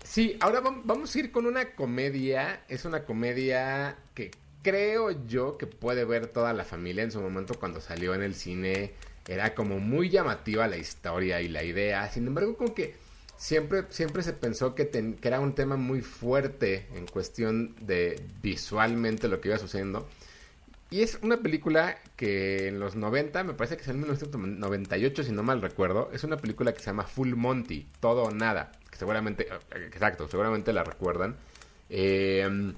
Sí, 0.09 0.37
ahora 0.39 0.59
vam- 0.61 0.81
vamos 0.85 1.15
a 1.15 1.19
ir 1.19 1.31
con 1.31 1.45
una 1.45 1.73
comedia. 1.75 2.63
Es 2.67 2.83
una 2.85 3.03
comedia 3.05 3.95
que 4.15 4.31
creo 4.63 5.11
yo 5.27 5.55
que 5.57 5.67
puede 5.67 6.03
ver 6.03 6.27
toda 6.27 6.51
la 6.53 6.63
familia 6.65 7.03
en 7.03 7.11
su 7.11 7.21
momento 7.21 7.53
cuando 7.59 7.79
salió 7.79 8.15
en 8.15 8.23
el 8.23 8.33
cine. 8.33 8.93
Era 9.27 9.53
como 9.53 9.79
muy 9.79 10.09
llamativa 10.09 10.67
la 10.67 10.77
historia 10.77 11.41
y 11.41 11.47
la 11.47 11.63
idea. 11.63 12.09
Sin 12.09 12.25
embargo, 12.25 12.57
como 12.57 12.73
que 12.73 12.95
siempre, 13.37 13.83
siempre 13.89 14.23
se 14.23 14.33
pensó 14.33 14.73
que, 14.73 14.89
que 14.89 15.27
era 15.27 15.39
un 15.39 15.53
tema 15.53 15.75
muy 15.77 16.01
fuerte 16.01 16.87
en 16.95 17.05
cuestión 17.05 17.75
de 17.81 18.19
visualmente 18.41 19.27
lo 19.27 19.39
que 19.39 19.49
iba 19.49 19.59
sucediendo. 19.59 20.07
Y 20.91 21.03
es 21.03 21.19
una 21.21 21.37
película 21.37 21.99
que 22.15 22.67
en 22.69 22.79
los 22.79 22.95
90, 22.95 23.43
me 23.43 23.53
parece 23.53 23.75
que 23.77 23.83
es 23.83 23.87
en 23.89 23.99
1998, 23.99 25.23
si 25.23 25.31
no 25.31 25.43
mal 25.43 25.61
recuerdo, 25.61 26.09
es 26.11 26.23
una 26.23 26.37
película 26.37 26.73
que 26.73 26.79
se 26.79 26.87
llama 26.87 27.03
Full 27.03 27.35
Monty, 27.35 27.87
Todo 27.99 28.23
o 28.23 28.31
Nada, 28.31 28.71
seguramente, 28.99 29.47
eh, 29.49 29.85
exacto, 29.87 30.27
seguramente 30.27 30.71
la 30.73 30.83
recuerdan. 30.83 31.35
Eh, 31.89 32.73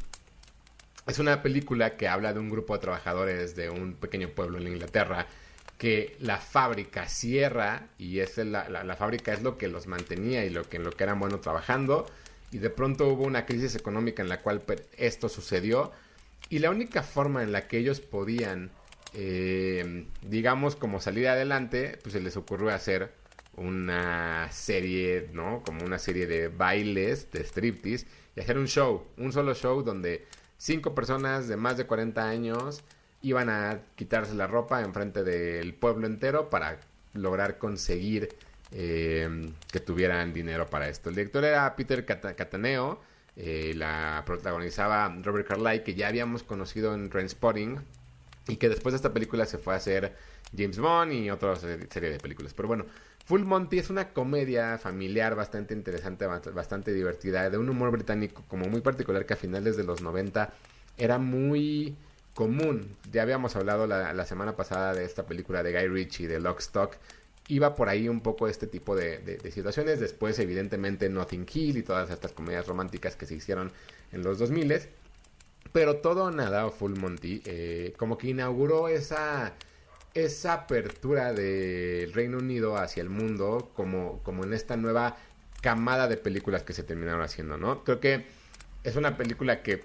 es 1.08 1.20
una 1.20 1.42
película 1.42 1.98
que 1.98 2.08
habla 2.08 2.32
de 2.32 2.40
un 2.40 2.50
grupo 2.50 2.74
de 2.76 2.80
trabajadores 2.82 3.56
de 3.56 3.70
un 3.70 3.96
pequeño 3.96 4.30
pueblo 4.30 4.60
en 4.60 4.68
Inglaterra 4.68 5.26
que 5.78 6.16
la 6.20 6.38
fábrica 6.38 7.08
cierra 7.10 7.88
y 7.98 8.20
es 8.20 8.38
la, 8.38 8.70
la- 8.70 8.96
fábrica 8.96 9.34
es 9.34 9.42
lo 9.42 9.58
que 9.58 9.68
los 9.68 9.88
mantenía 9.88 10.46
y 10.46 10.52
lo 10.52 10.70
que 10.70 10.78
en 10.78 10.84
lo 10.84 10.92
que 10.92 11.04
eran 11.04 11.20
buenos 11.20 11.42
trabajando 11.42 12.06
y 12.52 12.60
de 12.60 12.70
pronto 12.70 13.08
hubo 13.08 13.24
una 13.24 13.48
crisis 13.48 13.76
económica 13.76 14.22
en 14.22 14.30
la 14.30 14.42
cual 14.42 14.62
per- 14.62 14.86
esto 14.96 15.28
sucedió 15.28 15.92
y 16.50 16.60
la 16.60 16.70
única 16.70 17.02
forma 17.02 17.42
en 17.42 17.52
la 17.52 17.68
que 17.68 17.80
ellos 17.80 18.00
podían 18.00 18.70
eh, 19.16 20.06
digamos 20.22 20.76
como 20.76 21.02
salir 21.02 21.28
adelante 21.28 21.98
pues 22.04 22.14
se 22.14 22.22
les 22.22 22.38
ocurrió 22.38 22.70
hacer 22.70 23.12
una 23.56 24.50
serie, 24.52 25.30
¿no? 25.34 25.62
Como 25.66 25.84
una 25.86 26.00
serie 26.00 26.28
de 26.28 26.48
bailes, 26.48 27.32
de 27.32 27.42
striptease, 27.44 28.08
y 28.36 28.40
hacer 28.40 28.58
un 28.58 28.68
show, 28.68 29.04
un 29.18 29.32
solo 29.34 29.54
show 29.54 29.84
donde 29.84 30.26
cinco 30.58 30.96
personas 30.96 31.48
de 31.48 31.58
más 31.58 31.78
de 31.78 31.86
40 31.86 32.28
años 32.28 32.84
iban 33.22 33.50
a 33.50 33.82
quitarse 33.96 34.34
la 34.34 34.48
ropa 34.48 34.82
enfrente 34.82 35.24
del 35.24 35.74
pueblo 35.74 36.08
entero 36.08 36.50
para 36.50 36.80
lograr 37.14 37.58
conseguir 37.58 38.30
eh, 38.72 39.52
que 39.72 39.80
tuvieran 39.82 40.34
dinero 40.34 40.66
para 40.68 40.88
esto. 40.88 41.10
El 41.10 41.16
director 41.16 41.44
era 41.44 41.76
Peter 41.76 42.06
Cata- 42.06 42.36
Cataneo, 42.36 43.02
eh, 43.36 43.74
la 43.76 44.24
protagonizaba 44.26 45.14
Robert 45.22 45.48
Carlyle, 45.48 45.84
que 45.84 45.94
ya 45.94 46.08
habíamos 46.08 46.44
conocido 46.44 46.94
en 46.96 47.10
Trainspotting, 47.10 47.80
y 48.48 48.56
que 48.56 48.70
después 48.70 48.94
de 48.94 48.98
esta 48.98 49.14
película 49.14 49.46
se 49.46 49.58
fue 49.58 49.74
a 49.74 49.78
hacer 49.78 50.16
James 50.58 50.80
Bond 50.80 51.12
y 51.14 51.30
otra 51.30 51.56
se- 51.58 51.88
serie 51.92 52.10
de 52.12 52.18
películas. 52.20 52.54
Pero 52.54 52.68
bueno, 52.70 52.86
Full 53.32 53.46
Monty 53.46 53.80
es 53.80 53.90
una 53.90 54.10
comedia 54.10 54.78
familiar 54.78 55.36
bastante 55.36 55.74
interesante, 55.74 56.28
bast- 56.28 56.54
bastante 56.54 56.92
divertida, 56.92 57.50
de 57.50 57.58
un 57.58 57.70
humor 57.70 57.90
británico 57.90 58.44
como 58.50 58.66
muy 58.66 58.82
particular 58.82 59.26
que 59.26 59.36
a 59.36 59.38
finales 59.38 59.78
de 59.78 59.86
los 59.86 60.02
90 60.02 60.52
era 60.98 61.18
muy 61.18 61.96
común. 62.34 62.90
Ya 63.10 63.22
habíamos 63.22 63.56
hablado 63.56 63.88
la, 63.88 64.26
semana 64.26 64.58
pasada 64.58 64.94
de 64.94 65.06
esta 65.06 65.26
película 65.28 65.64
de 65.64 65.72
Guy 65.72 65.88
Ritchie, 65.88 66.28
de 66.28 66.42
Lock 66.42 66.60
Stock. 66.60 66.98
Iba 67.48 67.74
por 67.74 67.88
ahí 67.88 68.10
un 68.10 68.20
poco 68.20 68.50
este 68.50 68.68
tipo 68.68 68.98
de, 68.98 69.40
situaciones. 69.50 70.02
Después, 70.02 70.38
evidentemente, 70.40 71.08
Notting 71.08 71.46
Hill 71.54 71.78
y 71.78 71.84
todas 71.84 72.10
estas 72.10 72.34
comedias 72.34 72.68
románticas 72.68 73.16
que 73.16 73.26
se 73.26 73.36
hicieron 73.36 73.72
en 74.12 74.24
los 74.24 74.40
2000 74.40 74.90
pero 75.72 75.96
todo 76.02 76.32
nada 76.32 76.70
Full 76.70 77.00
Monty 77.00 77.44
eh, 77.46 77.94
como 77.96 78.18
que 78.18 78.28
inauguró 78.28 78.90
esa 78.90 79.54
esa 80.14 80.54
apertura 80.54 81.34
del 81.34 82.12
Reino 82.14 82.38
Unido 82.38 82.78
hacia 82.78 83.02
el 83.02 83.10
mundo 83.10 83.72
como, 83.74 84.22
como 84.24 84.44
en 84.44 84.54
esta 84.54 84.76
nueva 84.78 85.18
camada 85.62 86.08
de 86.08 86.18
películas 86.18 86.64
que 86.64 86.74
se 86.74 86.84
terminaron 86.84 87.22
haciendo, 87.22 87.58
¿no? 87.58 87.84
Creo 87.84 88.00
que 88.00 88.26
es 88.84 88.96
una 88.96 89.16
película 89.16 89.62
que, 89.62 89.80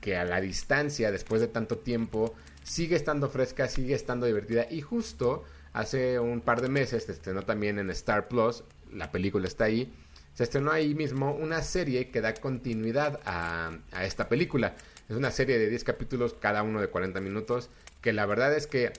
que, 0.00 0.16
a 0.16 0.24
la 0.24 0.40
distancia, 0.40 1.10
después 1.10 1.40
de 1.40 1.48
tanto 1.48 1.78
tiempo, 1.78 2.34
sigue 2.62 2.96
estando 2.96 3.28
fresca, 3.28 3.68
sigue 3.68 3.94
estando 3.94 4.26
divertida 4.26 4.66
y 4.70 4.80
justo 4.80 5.44
hace 5.72 6.18
un 6.18 6.40
par 6.40 6.62
de 6.62 6.68
meses 6.68 7.04
se 7.04 7.12
estrenó 7.12 7.42
también 7.42 7.78
en 7.78 7.90
Star 7.90 8.28
Plus, 8.28 8.64
la 8.92 9.10
película 9.10 9.46
está 9.46 9.64
ahí, 9.64 9.92
se 10.34 10.44
estrenó 10.44 10.70
ahí 10.70 10.94
mismo 10.94 11.32
una 11.34 11.62
serie 11.62 12.10
que 12.10 12.20
da 12.20 12.32
continuidad 12.34 13.20
a, 13.24 13.72
a 13.92 14.04
esta 14.04 14.28
película. 14.28 14.76
Es 15.08 15.16
una 15.16 15.30
serie 15.30 15.58
de 15.58 15.68
10 15.68 15.84
capítulos, 15.84 16.34
cada 16.34 16.62
uno 16.62 16.80
de 16.80 16.88
40 16.88 17.20
minutos, 17.20 17.70
que 18.00 18.12
la 18.12 18.24
verdad 18.24 18.54
es 18.54 18.66
que 18.66 18.92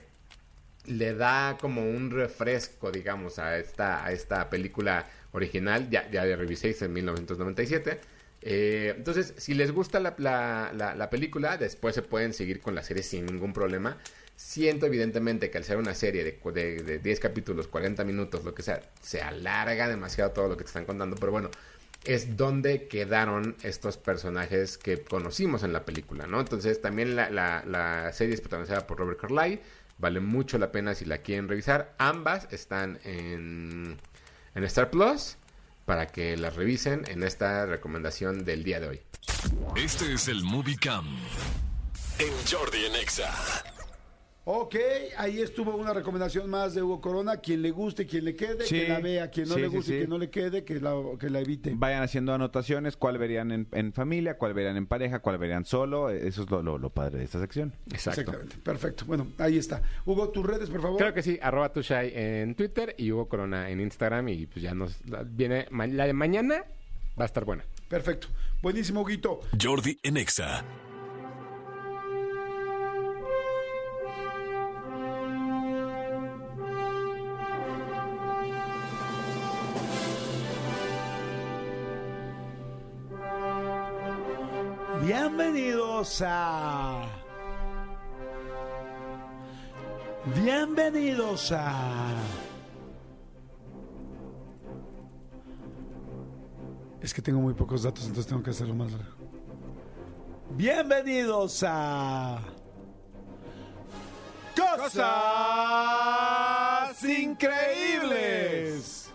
le 0.86 1.14
da 1.14 1.56
como 1.60 1.82
un 1.88 2.10
refresco, 2.10 2.90
digamos, 2.90 3.38
a 3.38 3.58
esta, 3.58 4.04
a 4.04 4.12
esta 4.12 4.48
película 4.50 5.06
original. 5.32 5.88
Ya, 5.90 6.10
ya 6.10 6.24
la 6.24 6.36
revisé, 6.36 6.70
es 6.70 6.82
en 6.82 6.92
1997. 6.92 7.98
Eh, 8.42 8.94
entonces, 8.96 9.34
si 9.36 9.54
les 9.54 9.70
gusta 9.72 10.00
la, 10.00 10.14
la- 10.18 10.72
la- 10.74 10.94
la 10.94 11.10
película, 11.10 11.56
después 11.58 11.94
se 11.94 12.02
pueden 12.02 12.32
seguir 12.32 12.60
con 12.60 12.74
la 12.74 12.82
serie 12.82 13.02
sin 13.02 13.26
ningún 13.26 13.52
problema. 13.52 13.98
Siento 14.36 14.86
evidentemente 14.86 15.50
que 15.50 15.58
al 15.58 15.64
ser 15.64 15.76
una 15.76 15.94
serie 15.94 16.24
de, 16.24 16.38
de, 16.52 16.82
de 16.82 16.98
10 16.98 17.20
capítulos, 17.20 17.68
40 17.68 18.04
minutos, 18.04 18.42
lo 18.44 18.54
que 18.54 18.62
sea, 18.62 18.80
se 19.02 19.20
alarga 19.20 19.86
demasiado 19.88 20.30
todo 20.30 20.48
lo 20.48 20.56
que 20.56 20.64
te 20.64 20.68
están 20.68 20.86
contando, 20.86 21.16
pero 21.16 21.30
bueno, 21.32 21.50
es 22.04 22.38
donde 22.38 22.88
quedaron 22.88 23.54
estos 23.62 23.98
personajes 23.98 24.78
que 24.78 25.02
conocimos 25.02 25.62
en 25.62 25.74
la 25.74 25.84
película, 25.84 26.26
¿no? 26.26 26.40
Entonces 26.40 26.80
también 26.80 27.14
la, 27.16 27.28
la- 27.28 27.62
la 27.66 28.10
serie 28.14 28.34
es 28.34 28.40
protagonizada 28.40 28.86
por 28.86 28.98
Robert 28.98 29.20
Carlyle, 29.20 29.60
vale 30.00 30.20
mucho 30.20 30.58
la 30.58 30.72
pena 30.72 30.94
si 30.94 31.04
la 31.04 31.18
quieren 31.18 31.48
revisar. 31.48 31.94
Ambas 31.98 32.48
están 32.50 32.98
en, 33.04 33.98
en 34.54 34.64
Star 34.64 34.90
Plus 34.90 35.36
para 35.84 36.06
que 36.06 36.36
las 36.36 36.56
revisen 36.56 37.04
en 37.08 37.22
esta 37.22 37.66
recomendación 37.66 38.44
del 38.44 38.64
día 38.64 38.80
de 38.80 38.88
hoy. 38.88 39.00
Este 39.76 40.12
es 40.12 40.28
el 40.28 40.42
Movie. 40.42 40.76
En 42.18 42.32
Jordi 42.50 42.84
en 42.84 42.96
Exa. 42.96 43.79
Ok, 44.44 44.74
ahí 45.18 45.40
estuvo 45.42 45.76
una 45.76 45.92
recomendación 45.92 46.48
más 46.48 46.74
de 46.74 46.82
Hugo 46.82 47.00
Corona. 47.00 47.36
Quien 47.36 47.60
le 47.62 47.70
guste, 47.70 48.06
quien 48.06 48.24
le 48.24 48.34
quede, 48.34 48.64
Sí. 48.64 48.80
que 48.80 48.88
la 48.88 48.98
vea. 48.98 49.30
Quien 49.30 49.46
no 49.48 49.54
Sí, 49.54 49.60
le 49.60 49.66
guste, 49.68 49.92
sí. 49.92 49.98
quien 49.98 50.10
no 50.10 50.18
le 50.18 50.30
quede, 50.30 50.64
que 50.64 50.80
la, 50.80 50.94
que 51.20 51.28
la 51.28 51.40
evite. 51.40 51.72
Vayan 51.76 52.02
haciendo 52.02 52.32
anotaciones, 52.32 52.96
cuál 52.96 53.18
verían 53.18 53.52
en, 53.52 53.68
en 53.72 53.92
familia, 53.92 54.38
cuál 54.38 54.54
verían 54.54 54.76
en 54.78 54.86
pareja, 54.86 55.18
cuál 55.20 55.36
verían 55.38 55.66
solo. 55.66 56.08
Eso 56.10 56.42
es 56.44 56.50
lo, 56.50 56.62
lo- 56.62 56.78
lo 56.78 56.90
padre 56.90 57.18
de 57.18 57.24
esta 57.24 57.38
sección. 57.38 57.74
Exacto. 57.92 58.22
Exactamente. 58.22 58.56
Perfecto. 58.64 59.04
Bueno, 59.04 59.28
ahí 59.38 59.58
está. 59.58 59.82
Hugo, 60.06 60.30
tus 60.30 60.44
redes, 60.46 60.70
por 60.70 60.80
favor. 60.80 60.98
Creo 60.98 61.12
que 61.14 61.22
sí, 61.22 61.38
arroba 61.42 61.70
tushai 61.72 62.10
en 62.14 62.54
Twitter 62.54 62.94
y 62.98 63.12
Hugo 63.12 63.28
Corona 63.28 63.68
en 63.70 63.80
Instagram 63.80 64.26
y 64.30 64.46
pues 64.46 64.62
ya 64.62 64.74
nos 64.74 65.04
la- 65.06 65.22
viene 65.22 65.66
la 65.70 66.06
de 66.06 66.12
mañana 66.14 66.64
va 67.18 67.24
a 67.24 67.26
estar 67.26 67.44
buena. 67.44 67.64
Perfecto. 67.88 68.28
Buenísimo, 68.62 69.02
Huguito. 69.02 69.40
Jordi 69.60 69.98
en 70.02 70.16
Exa. 70.16 70.64
Bienvenidos 85.10 86.22
a. 86.24 87.02
Bienvenidos 90.36 91.50
a. 91.50 92.14
Es 97.00 97.12
que 97.12 97.20
tengo 97.20 97.40
muy 97.40 97.54
pocos 97.54 97.82
datos, 97.82 98.04
entonces 98.04 98.28
tengo 98.28 98.44
que 98.44 98.50
hacerlo 98.50 98.76
más 98.76 98.92
largo. 98.92 99.10
Bienvenidos 100.50 101.64
a. 101.66 102.38
Cosas 104.54 105.02
increíbles. 107.02 109.10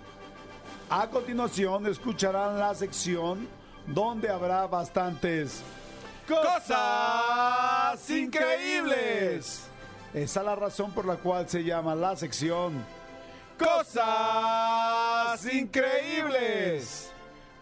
A 0.90 1.10
continuación 1.10 1.88
escucharán 1.88 2.60
la 2.60 2.76
sección 2.76 3.48
donde 3.88 4.30
habrá 4.30 4.68
bastantes 4.68 5.64
cosas 6.28 8.10
increíbles. 8.10 9.68
Esa 10.14 10.40
es 10.40 10.46
la 10.46 10.56
razón 10.56 10.92
por 10.92 11.06
la 11.06 11.16
cual 11.18 11.48
se 11.50 11.64
llama 11.64 11.94
la 11.96 12.16
sección 12.16 12.86
Cosas 13.58 15.46
increíbles. 15.54 17.12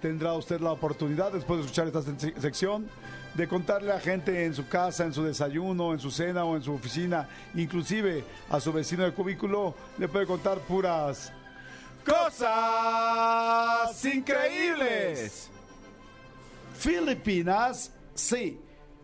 Tendrá 0.02 0.34
usted 0.34 0.60
la 0.60 0.72
oportunidad 0.72 1.32
después 1.32 1.60
de 1.60 1.66
escuchar 1.66 1.88
esta 1.88 2.02
se- 2.02 2.40
sección 2.42 2.90
de 3.36 3.48
contarle 3.48 3.92
a 3.94 4.00
gente 4.00 4.46
en 4.46 4.54
su 4.54 4.68
casa, 4.68 5.04
en 5.06 5.14
su 5.14 5.24
desayuno, 5.24 5.94
en 5.94 6.00
su 6.00 6.12
cena 6.12 6.46
o 6.46 6.56
en 6.56 6.62
su 6.64 6.74
oficina, 6.74 7.28
inclusive 7.56 8.24
a 8.50 8.60
su 8.60 8.72
vecino 8.74 9.04
de 9.04 9.12
cubículo, 9.14 9.74
le 9.98 10.08
puede 10.08 10.26
contar 10.28 10.60
puras 10.60 11.32
cosas 12.06 14.04
increíbles. 14.06 15.50
Filipinas, 16.78 17.92
sí, 18.14 18.60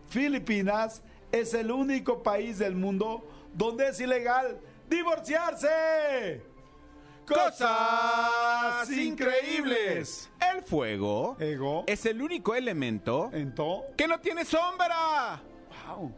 Filipinas 0.08 1.02
es 1.32 1.54
el 1.54 1.70
único 1.70 2.22
país 2.22 2.58
del 2.58 2.74
mundo 2.74 3.26
donde 3.54 3.88
es 3.88 4.00
ilegal 4.00 4.58
divorciarse. 4.88 6.42
Cosas 7.26 8.90
increíbles. 8.90 10.28
El 10.52 10.62
fuego 10.62 11.36
Ego. 11.38 11.84
es 11.86 12.04
el 12.06 12.20
único 12.20 12.56
elemento 12.56 13.30
Ento. 13.32 13.84
que 13.96 14.08
no 14.08 14.18
tiene 14.18 14.44
sombra. 14.44 15.40
Wow. 15.86 16.12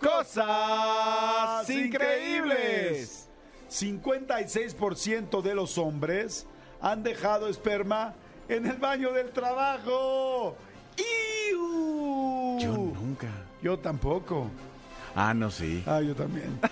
Cosas 0.00 1.68
increíbles. 1.68 3.28
56% 3.70 5.42
de 5.42 5.54
los 5.54 5.76
hombres 5.78 6.46
han 6.80 7.02
dejado 7.02 7.48
esperma 7.48 8.14
en 8.48 8.66
el 8.66 8.76
baño 8.78 9.12
del 9.12 9.30
trabajo. 9.32 10.56
¡Iu! 10.96 11.91
Yo 13.12 13.26
nunca. 13.26 13.28
Yo 13.62 13.78
tampoco. 13.78 14.50
Ah, 15.14 15.34
no, 15.34 15.50
sí. 15.50 15.82
Ah, 15.86 16.00
yo 16.00 16.14
también. 16.14 16.58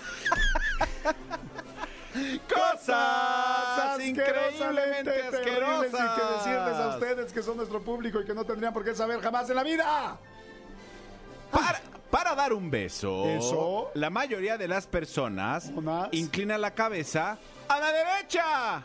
Cosas 2.48 4.00
increíblemente 4.00 5.10
terribles 5.30 5.30
y 5.30 5.30
que 5.30 5.36
asquerosas. 5.36 6.44
decirles 6.44 6.76
a 6.76 6.88
ustedes 6.94 7.32
que 7.32 7.42
son 7.42 7.56
nuestro 7.56 7.80
público 7.82 8.20
y 8.20 8.24
que 8.24 8.34
no 8.34 8.44
tendrían 8.44 8.72
por 8.72 8.84
qué 8.84 8.94
saber 8.94 9.20
jamás 9.20 9.48
en 9.50 9.56
la 9.56 9.62
vida. 9.62 10.18
Para, 11.52 11.80
para 12.10 12.34
dar 12.34 12.52
un 12.52 12.70
beso, 12.70 13.26
Eso. 13.26 13.90
la 13.94 14.10
mayoría 14.10 14.56
de 14.58 14.68
las 14.68 14.86
personas 14.86 15.70
Unas. 15.74 16.08
inclina 16.12 16.58
la 16.58 16.72
cabeza 16.74 17.38
a 17.68 17.78
la 17.80 17.92
derecha. 17.92 18.82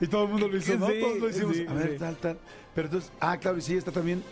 Y 0.00 0.06
todo 0.08 0.24
el 0.24 0.28
mundo 0.30 0.48
lo 0.48 0.56
hizo, 0.56 0.74
¿no? 0.78 0.86
Sí, 0.88 1.00
Todos 1.00 1.18
lo 1.18 1.28
hicimos. 1.28 1.56
sí, 1.56 1.66
a 1.68 1.72
ver, 1.72 1.92
sí. 1.92 1.98
tal, 1.98 2.16
tal. 2.16 2.38
Pero 2.74 2.88
entonces, 2.88 3.12
ah, 3.20 3.36
claro, 3.38 3.58
y 3.58 3.62
sí, 3.62 3.76
está 3.76 3.90
también. 3.92 4.22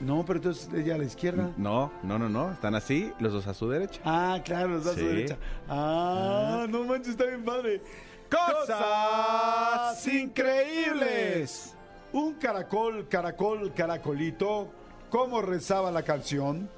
No, 0.00 0.24
pero 0.24 0.38
entonces 0.38 0.68
ella 0.74 0.94
a 0.94 0.98
la 0.98 1.04
izquierda. 1.04 1.50
No, 1.56 1.90
no, 2.02 2.18
no, 2.18 2.28
no. 2.28 2.52
Están 2.52 2.74
así, 2.74 3.12
los 3.18 3.32
dos 3.32 3.46
a 3.46 3.54
su 3.54 3.68
derecha. 3.68 4.00
Ah, 4.04 4.40
claro, 4.44 4.68
los 4.68 4.84
dos 4.84 4.96
a 4.96 4.98
su 4.98 5.06
derecha. 5.06 5.36
Ah, 5.68 6.66
no 6.68 6.84
manches, 6.84 7.08
está 7.08 7.24
bien 7.24 7.44
padre. 7.44 7.82
Cosas 8.30 10.06
increíbles. 10.06 11.74
Un 12.12 12.34
caracol, 12.34 13.08
caracol, 13.08 13.72
caracolito, 13.74 14.70
como 15.10 15.42
rezaba 15.42 15.90
la 15.90 16.02
canción, 16.02 16.70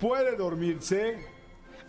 puede 0.00 0.36
dormirse 0.36 1.24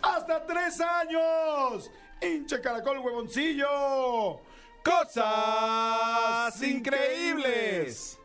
hasta 0.01 0.45
tres 0.45 0.79
años. 0.79 1.89
Hinche 2.21 2.61
caracol, 2.61 2.99
huevoncillo. 2.99 4.39
Cosas 4.83 6.61
increíbles. 6.61 8.17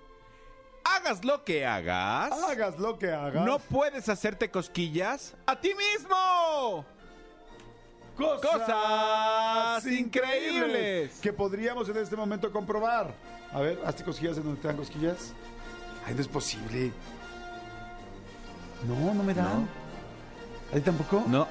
Hagas 0.85 1.25
lo 1.25 1.45
que 1.45 1.65
hagas. 1.67 2.33
Hagas 2.33 2.79
lo 2.79 2.99
que 2.99 3.11
hagas. 3.11 3.45
No 3.45 3.59
puedes 3.59 4.09
hacerte 4.09 4.51
cosquillas 4.51 5.35
a 5.47 5.59
ti 5.59 5.73
mismo. 5.75 6.85
Cosas 8.17 9.87
increíbles. 9.87 11.19
que 11.21 11.33
podríamos 11.33 11.89
en 11.89 11.97
este 11.97 12.17
momento 12.17 12.51
comprobar. 12.53 13.15
A 13.53 13.61
ver, 13.61 13.79
hazte 13.85 14.05
cosquillas 14.05 14.37
en 14.37 14.45
donde 14.45 14.61
te 14.61 14.69
dan 14.69 14.77
cosquillas. 14.77 15.33
Ay, 16.07 16.15
no 16.15 16.21
es 16.21 16.29
posible. 16.29 16.93
No, 18.87 19.15
no 19.15 19.23
me 19.23 19.35
dan. 19.35 19.69
¿A 20.71 20.75
ti 20.75 20.81
tampoco? 20.81 21.25
No, 21.27 21.47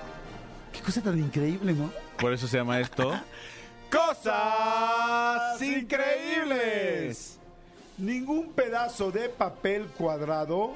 Qué 0.71 0.79
cosa 0.81 1.01
tan 1.01 1.19
increíble, 1.19 1.73
¿no? 1.73 1.91
por 2.17 2.31
eso 2.33 2.47
se 2.47 2.57
llama 2.57 2.79
esto. 2.79 3.11
Cosas 3.91 5.61
increíbles. 5.61 7.37
Ningún 8.01 8.51
pedazo 8.53 9.11
de 9.11 9.29
papel 9.29 9.85
cuadrado 9.95 10.73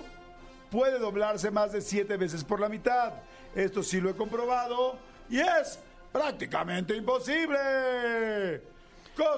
puede 0.70 1.00
doblarse 1.00 1.50
más 1.50 1.72
de 1.72 1.82
siete 1.82 2.18
veces 2.18 2.44
por 2.44 2.60
la 2.60 2.70
mitad. 2.70 3.14
Esto 3.56 3.82
sí 3.82 4.00
lo 4.00 4.12
he 4.12 4.16
comprobado 4.16 4.96
y 5.28 5.40
es 5.40 5.80
prácticamente 6.12 6.96
imposible. 6.96 8.62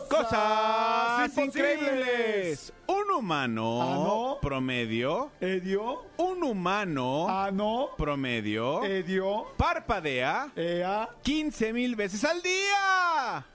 Cosas, 0.10 1.38
increíbles. 1.38 2.73
Un 2.88 3.12
humano 3.15 4.34
Ah, 4.36 4.39
promedio. 4.41 5.32
Edio, 5.39 6.04
Un 6.17 6.43
humano 6.43 7.30
ano, 7.30 7.89
promedio 7.97 8.84
edio, 8.84 9.45
parpadea 9.56 10.52
ea, 10.56 11.08
15 11.21 11.71
mil 11.73 11.95
veces 11.95 12.23
al 12.26 12.41
día. 12.41 13.45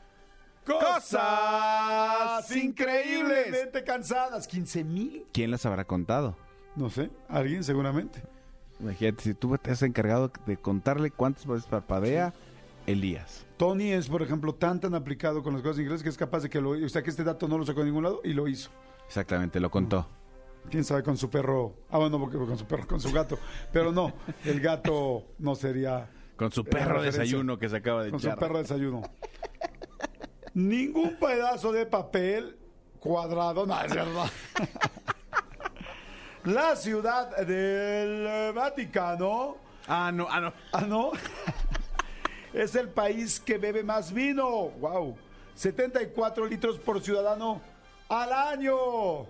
Cosas 0.65 2.51
increíblemente 2.57 3.85
cansadas. 3.85 4.49
¿15 4.49 4.85
mil? 4.85 5.25
¿Quién 5.33 5.51
las 5.51 5.67
habrá 5.67 5.85
contado? 5.85 6.37
No 6.77 6.91
sé, 6.91 7.11
alguien 7.29 7.65
seguramente. 7.65 8.23
Imagínate, 8.81 9.23
si 9.23 9.35
tú 9.35 9.57
te 9.59 9.71
has 9.71 9.83
encargado 9.83 10.33
de 10.47 10.57
contarle 10.57 11.11
cuántas 11.11 11.47
veces 11.47 11.67
parpadea, 11.67 12.33
Elías. 12.87 13.47
Tony 13.57 13.93
es, 13.93 14.09
por 14.09 14.23
ejemplo, 14.23 14.55
tan 14.55 14.81
tan 14.81 14.95
aplicado 14.95 15.43
con 15.43 15.53
las 15.53 15.63
cosas 15.63 15.79
ingleses 15.79 16.03
que 16.03 16.09
es 16.09 16.17
capaz 16.17 16.41
de 16.43 16.51
que 16.51 16.61
lo... 16.61 16.71
O 16.71 16.89
sea, 16.89 17.03
que 17.03 17.11
este 17.11 17.23
dato 17.23 17.47
no 17.47 17.59
lo 17.59 17.65
sacó 17.65 17.81
de 17.81 17.87
ningún 17.87 18.03
lado 18.05 18.21
y 18.25 18.33
lo 18.33 18.49
hizo. 18.49 18.71
Exactamente, 19.07 19.61
lo 19.61 19.71
contó. 19.71 20.09
Quién 20.71 20.83
sabe 20.85 21.03
con 21.03 21.17
su 21.17 21.31
perro... 21.31 21.75
Ah, 21.91 21.99
bueno, 21.99 22.19
porque 22.19 22.39
con 22.39 22.59
su 22.59 22.65
perro, 22.65 22.87
con 22.89 23.01
su 23.01 23.13
gato. 23.13 23.39
Pero 23.73 23.93
no, 23.93 24.13
el 24.45 24.61
gato 24.61 25.27
no 25.39 25.55
sería... 25.55 26.09
Con 26.37 26.51
su 26.51 26.65
perro 26.65 26.95
referencia. 26.95 27.21
desayuno 27.23 27.59
que 27.59 27.69
se 27.69 27.77
acaba 27.77 28.03
de 28.03 28.11
Con 28.11 28.19
echar. 28.19 28.35
su 28.35 28.39
perro 28.41 28.57
de 28.57 28.63
desayuno. 28.63 29.03
Ningún 30.55 31.17
pedazo 31.17 31.73
de 31.73 31.87
papel 31.87 32.57
cuadrado... 33.01 33.67
No, 33.67 33.81
es 33.83 33.95
verdad. 33.95 34.31
La 36.45 36.75
ciudad 36.77 37.37
del 37.39 38.53
Vaticano... 38.53 39.57
Ah, 39.87 40.11
no, 40.13 40.27
ah, 40.31 40.41
no. 40.41 40.53
Ah, 40.73 40.81
no. 40.83 41.11
es 42.53 42.75
el 42.77 42.89
país 42.89 43.41
que 43.41 43.59
bebe 43.59 43.83
más 43.83 44.13
vino. 44.13 44.49
Wow. 44.81 45.17
74 45.55 46.47
litros 46.47 46.79
por 46.79 47.03
ciudadano 47.03 47.61
al 48.09 48.33
año. 48.33 49.27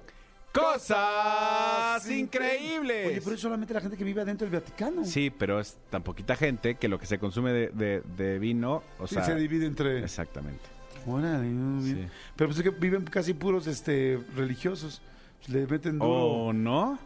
Cosas 0.52 2.08
increíbles. 2.10 3.06
Oye, 3.08 3.20
pero 3.22 3.34
es 3.34 3.40
solamente 3.40 3.72
la 3.72 3.80
gente 3.80 3.96
que 3.96 4.04
vive 4.04 4.20
adentro 4.20 4.46
del 4.48 4.60
Vaticano. 4.60 5.04
Sí, 5.04 5.30
pero 5.30 5.58
es 5.58 5.78
tan 5.88 6.02
poquita 6.02 6.36
gente 6.36 6.74
que 6.74 6.88
lo 6.88 6.98
que 6.98 7.06
se 7.06 7.18
consume 7.18 7.52
de, 7.52 7.68
de- 7.68 8.02
de 8.02 8.38
vino, 8.38 8.82
o 8.98 9.06
sea... 9.06 9.24
se 9.24 9.34
divide 9.34 9.64
entre... 9.66 10.00
Exactamente. 10.04 10.64
Órale. 11.06 11.48
Sí. 11.82 12.06
Pero 12.36 12.48
pues 12.48 12.58
es 12.58 12.62
que 12.64 12.70
viven 12.70 13.04
casi 13.04 13.34
puros 13.34 13.66
este 13.66 14.18
religiosos. 14.36 15.00
Pues, 15.38 15.48
le 15.50 15.66
meten 15.66 15.98
duro. 15.98 16.10
¿O 16.12 16.52
no? 16.52 16.98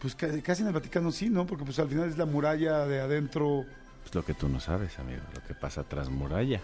Pues 0.00 0.14
ca- 0.14 0.28
casi 0.42 0.62
en 0.62 0.68
el 0.68 0.74
Vaticano 0.74 1.10
sí, 1.12 1.30
¿no? 1.30 1.46
Porque 1.46 1.64
pues 1.64 1.78
al 1.78 1.88
final 1.88 2.08
es 2.08 2.18
la 2.18 2.26
muralla 2.26 2.86
de 2.86 3.00
adentro. 3.00 3.64
Pues 4.02 4.14
lo 4.14 4.24
que 4.24 4.34
tú 4.34 4.48
no 4.48 4.60
sabes, 4.60 4.98
amigo, 4.98 5.22
lo 5.34 5.42
que 5.44 5.54
pasa 5.54 5.82
tras 5.84 6.10
muralla. 6.10 6.60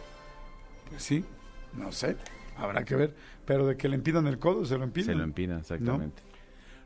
Pues 0.91 1.03
sí, 1.03 1.24
no 1.74 1.91
sé. 1.93 2.16
Habrá 2.57 2.85
que 2.85 2.95
ver. 2.97 3.14
Pero 3.47 3.66
de 3.66 3.76
que 3.76 3.89
le 3.89 3.95
empinan 3.97 4.26
el 4.26 4.39
codo, 4.39 4.64
se 4.66 4.76
lo 4.76 4.85
empinan. 4.85 5.07
Se 5.07 5.14
lo 5.14 5.24
empinan, 5.24 5.61
exactamente. 5.61 6.22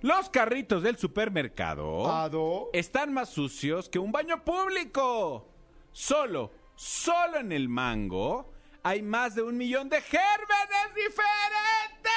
Los 0.02 0.28
carritos 0.28 0.82
del 0.82 0.96
supermercado 0.98 2.10
Ado. 2.12 2.68
están 2.72 3.12
más 3.12 3.30
sucios 3.30 3.88
que 3.88 3.98
un 3.98 4.12
baño 4.12 4.44
público. 4.44 5.48
Solo, 5.92 6.52
solo 6.76 7.38
en 7.38 7.50
el 7.52 7.68
mango 7.68 8.52
hay 8.84 9.02
más 9.02 9.34
de 9.34 9.42
un 9.42 9.56
millón 9.56 9.88
de 9.88 10.00
gérmenes 10.00 10.94
diferentes. 10.94 12.12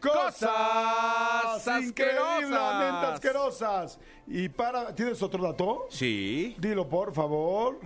Cosas 0.00 1.66
asquerosas. 1.68 3.14
asquerosas. 3.14 3.98
Y 4.26 4.48
para, 4.48 4.94
¿tienes 4.94 5.22
otro 5.22 5.42
dato? 5.42 5.86
Sí. 5.90 6.54
Dilo, 6.58 6.88
por 6.88 7.14
favor. 7.14 7.80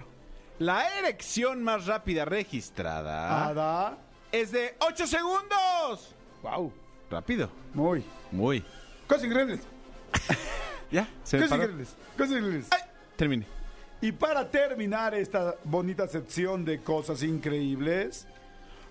La 0.59 0.99
erección 0.99 1.63
más 1.63 1.87
rápida 1.87 2.25
registrada 2.25 3.47
Ada. 3.47 3.99
es 4.33 4.51
de 4.53 4.75
8 4.81 5.07
segundos. 5.07 6.15
Wow. 6.43 6.73
Rápido. 7.11 7.51
Muy. 7.75 8.05
Muy. 8.33 8.65
Cosas 9.07 9.25
increíbles. 9.25 9.61
Ya, 10.89 11.09
se 11.25 11.37
me 11.37 11.43
Cosas 11.43 11.59
paró. 11.59 11.63
increíbles. 11.73 11.97
Cosas 12.17 12.31
increíbles. 12.37 12.69
Termine. 13.17 13.45
Y 14.01 14.13
para 14.13 14.51
terminar 14.51 15.15
esta 15.15 15.57
bonita 15.65 16.07
sección 16.07 16.65
de 16.65 16.83
cosas 16.83 17.23
increíbles, 17.23 18.27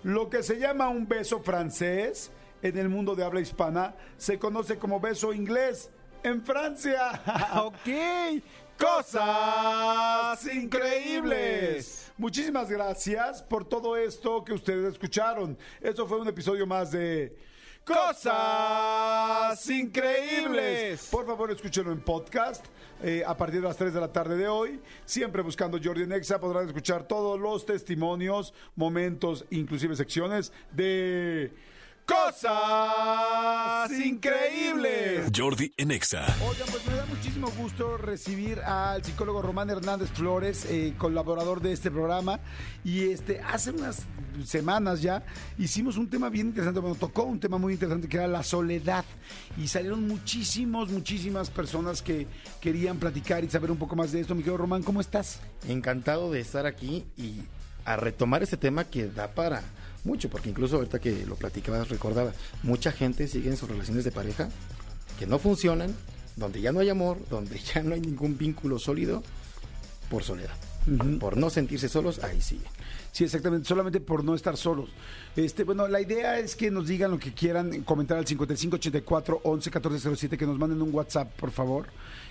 lo 0.02 0.28
que 0.28 0.42
se 0.42 0.58
llama 0.58 0.88
un 0.88 1.06
beso 1.06 1.40
francés 1.40 2.30
en 2.62 2.76
el 2.76 2.88
mundo 2.88 3.14
de 3.14 3.24
habla 3.24 3.40
hispana 3.40 3.94
se 4.16 4.38
conoce 4.38 4.78
como 4.78 4.98
beso 5.00 5.32
inglés 5.32 5.90
en 6.22 6.42
Francia. 6.42 7.22
ok. 7.62 8.42
Cosas 8.78 10.44
increíbles. 10.52 12.12
Muchísimas 12.18 12.68
gracias 12.68 13.42
por 13.42 13.66
todo 13.66 13.96
esto 13.96 14.44
que 14.44 14.52
ustedes 14.52 14.92
escucharon. 14.92 15.56
Eso 15.80 16.06
fue 16.06 16.20
un 16.20 16.28
episodio 16.28 16.66
más 16.66 16.90
de 16.90 17.34
Cosas 17.86 19.70
increíbles. 19.70 21.06
Por 21.08 21.24
favor, 21.24 21.52
escúchenlo 21.52 21.92
en 21.92 22.00
podcast 22.00 22.66
eh, 23.00 23.22
a 23.24 23.36
partir 23.36 23.60
de 23.60 23.68
las 23.68 23.76
3 23.76 23.94
de 23.94 24.00
la 24.00 24.12
tarde 24.12 24.36
de 24.36 24.48
hoy. 24.48 24.80
Siempre 25.04 25.40
buscando 25.40 25.78
Jordi 25.80 26.04
Nexa 26.04 26.40
podrán 26.40 26.66
escuchar 26.66 27.06
todos 27.06 27.38
los 27.38 27.64
testimonios, 27.64 28.52
momentos, 28.74 29.44
inclusive 29.50 29.94
secciones 29.94 30.52
de 30.72 31.52
Cosas 32.06 33.90
increíbles. 33.90 35.28
Jordi 35.36 35.72
en 35.76 35.90
Exa. 35.90 36.24
Oigan, 36.48 36.68
pues 36.70 36.86
me 36.86 36.94
da 36.94 37.04
muchísimo 37.06 37.50
gusto 37.58 37.96
recibir 37.96 38.60
al 38.60 39.02
psicólogo 39.02 39.42
Román 39.42 39.70
Hernández 39.70 40.10
Flores, 40.10 40.66
eh, 40.66 40.94
colaborador 40.96 41.60
de 41.60 41.72
este 41.72 41.90
programa. 41.90 42.38
Y 42.84 43.10
este, 43.10 43.40
hace 43.40 43.72
unas 43.72 44.04
semanas 44.44 45.02
ya 45.02 45.24
hicimos 45.58 45.96
un 45.96 46.08
tema 46.08 46.28
bien 46.28 46.46
interesante, 46.48 46.78
bueno, 46.78 46.94
tocó 46.94 47.24
un 47.24 47.40
tema 47.40 47.58
muy 47.58 47.72
interesante 47.72 48.08
que 48.08 48.18
era 48.18 48.28
la 48.28 48.44
soledad. 48.44 49.04
Y 49.56 49.66
salieron 49.66 50.06
muchísimos, 50.06 50.90
muchísimas 50.90 51.50
personas 51.50 52.02
que 52.02 52.28
querían 52.60 52.98
platicar 52.98 53.42
y 53.42 53.50
saber 53.50 53.72
un 53.72 53.78
poco 53.78 53.96
más 53.96 54.12
de 54.12 54.20
esto. 54.20 54.36
Mi 54.36 54.42
querido 54.42 54.58
Román, 54.58 54.84
¿cómo 54.84 55.00
estás? 55.00 55.40
Encantado 55.66 56.30
de 56.30 56.38
estar 56.38 56.66
aquí 56.66 57.04
y 57.16 57.40
a 57.84 57.96
retomar 57.96 58.44
este 58.44 58.56
tema 58.56 58.84
que 58.84 59.08
da 59.08 59.28
para 59.28 59.62
mucho, 60.06 60.30
porque 60.30 60.48
incluso 60.48 60.76
ahorita 60.76 61.00
que 61.00 61.26
lo 61.26 61.34
platicabas 61.34 61.88
recordaba, 61.88 62.32
mucha 62.62 62.92
gente 62.92 63.28
sigue 63.28 63.50
en 63.50 63.56
sus 63.56 63.68
relaciones 63.68 64.04
de 64.04 64.12
pareja 64.12 64.48
que 65.18 65.26
no 65.26 65.38
funcionan, 65.38 65.94
donde 66.36 66.60
ya 66.60 66.72
no 66.72 66.80
hay 66.80 66.88
amor, 66.88 67.18
donde 67.28 67.58
ya 67.58 67.82
no 67.82 67.94
hay 67.94 68.00
ningún 68.00 68.38
vínculo 68.38 68.78
sólido, 68.78 69.22
por 70.08 70.22
soledad. 70.22 70.54
Por 71.18 71.36
no 71.36 71.50
sentirse 71.50 71.88
solos, 71.88 72.22
ahí 72.22 72.40
sigue. 72.40 72.66
Sí, 73.10 73.24
exactamente, 73.24 73.66
solamente 73.66 73.98
por 73.98 74.22
no 74.22 74.36
estar 74.36 74.56
solos. 74.56 74.90
Este, 75.34 75.64
bueno, 75.64 75.88
la 75.88 76.00
idea 76.00 76.38
es 76.38 76.54
que 76.54 76.70
nos 76.70 76.86
digan 76.86 77.10
lo 77.10 77.18
que 77.18 77.32
quieran, 77.32 77.82
comentar 77.82 78.18
al 78.18 78.26
5584 78.26 79.40
11 79.42 79.70
1407, 79.70 80.38
que 80.38 80.46
nos 80.46 80.58
manden 80.58 80.80
un 80.80 80.94
WhatsApp, 80.94 81.32
por 81.32 81.50
favor, 81.50 81.86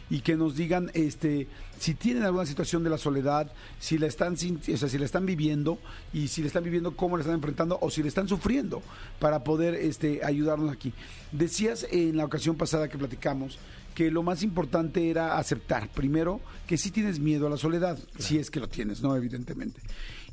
y 0.10 0.20
que 0.20 0.36
nos 0.36 0.56
digan 0.56 0.92
este 0.94 1.48
si 1.80 1.94
tienen 1.94 2.24
alguna 2.24 2.46
situación 2.46 2.84
de 2.84 2.90
la 2.90 2.98
soledad, 2.98 3.52
si 3.80 3.98
la 3.98 4.08
están 4.08 4.34
o 4.34 4.78
sea, 4.78 4.90
si 4.90 4.98
la 4.98 5.06
están 5.06 5.26
viviendo 5.26 5.78
y 6.14 6.28
si 6.28 6.42
la 6.42 6.48
están 6.48 6.64
viviendo 6.64 6.96
cómo 6.96 7.18
la 7.18 7.22
están 7.22 7.36
enfrentando 7.36 7.78
o 7.82 7.90
si 7.90 8.02
la 8.02 8.08
están 8.08 8.28
sufriendo 8.28 8.82
para 9.20 9.44
poder 9.44 9.76
este 9.76 10.22
ayudarnos 10.24 10.72
aquí. 10.72 10.94
Decías 11.32 11.86
en 11.92 12.18
la 12.18 12.26
ocasión 12.26 12.56
pasada 12.56 12.88
que 12.88 12.98
platicamos 12.98 13.60
que 13.94 14.12
lo 14.12 14.24
más 14.24 14.44
importante 14.44 15.10
era 15.10 15.38
aceptar, 15.38 15.88
primero, 15.88 16.42
que 16.68 16.78
sí 16.78 16.92
tienes 16.92 17.20
miedo 17.20 17.48
a 17.48 17.50
la 17.50 17.58
soledad, 17.58 17.98
si 18.20 18.38
es 18.38 18.52
que 18.52 18.60
lo 18.60 18.68
tienes, 18.68 19.02
¿no? 19.02 19.16
Evidentemente. 19.16 19.80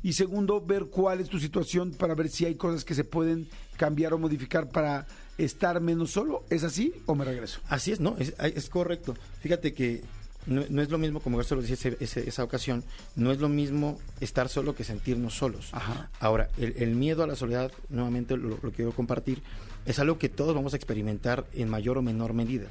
Y 0.03 0.13
segundo, 0.13 0.59
ver 0.59 0.87
cuál 0.87 1.21
es 1.21 1.29
tu 1.29 1.39
situación 1.39 1.91
para 1.91 2.13
ver 2.13 2.27
si 2.27 2.43
hay 2.43 2.55
cosas 2.55 2.83
que 2.83 2.93
se 2.93 3.05
pueden 3.05 3.47
cambiar 3.77 4.13
o 4.13 4.17
modificar 4.17 4.69
para 4.69 5.07
estar 5.37 5.79
menos 5.81 6.11
solo. 6.11 6.43
¿Es 6.49 6.63
así 6.63 6.93
o 7.05 7.15
me 7.15 7.25
regreso? 7.25 7.59
Así 7.69 7.91
es, 7.91 7.99
no, 7.99 8.15
es, 8.19 8.33
es 8.39 8.69
correcto. 8.69 9.15
Fíjate 9.41 9.73
que 9.73 10.01
no, 10.45 10.63
no 10.69 10.81
es 10.81 10.89
lo 10.89 10.97
mismo, 10.97 11.21
como 11.21 11.37
García 11.37 11.55
lo 11.55 11.61
decía 11.61 11.75
ese- 11.75 11.97
ese- 12.01 12.27
esa 12.27 12.43
ocasión, 12.43 12.83
no 13.15 13.31
es 13.31 13.39
lo 13.39 13.47
mismo 13.49 13.99
estar 14.19 14.49
solo 14.49 14.75
que 14.75 14.83
sentirnos 14.83 15.35
solos. 15.35 15.69
Ajá. 15.71 16.09
Ahora, 16.19 16.49
el, 16.57 16.73
el 16.77 16.95
miedo 16.95 17.23
a 17.23 17.27
la 17.27 17.35
soledad, 17.35 17.71
nuevamente 17.89 18.35
lo, 18.37 18.57
lo 18.61 18.71
quiero 18.71 18.91
compartir, 18.91 19.41
es 19.85 19.99
algo 19.99 20.17
que 20.19 20.29
todos 20.29 20.53
vamos 20.55 20.73
a 20.73 20.77
experimentar 20.77 21.45
en 21.53 21.69
mayor 21.69 21.97
o 21.97 22.01
menor 22.01 22.33
medida, 22.33 22.67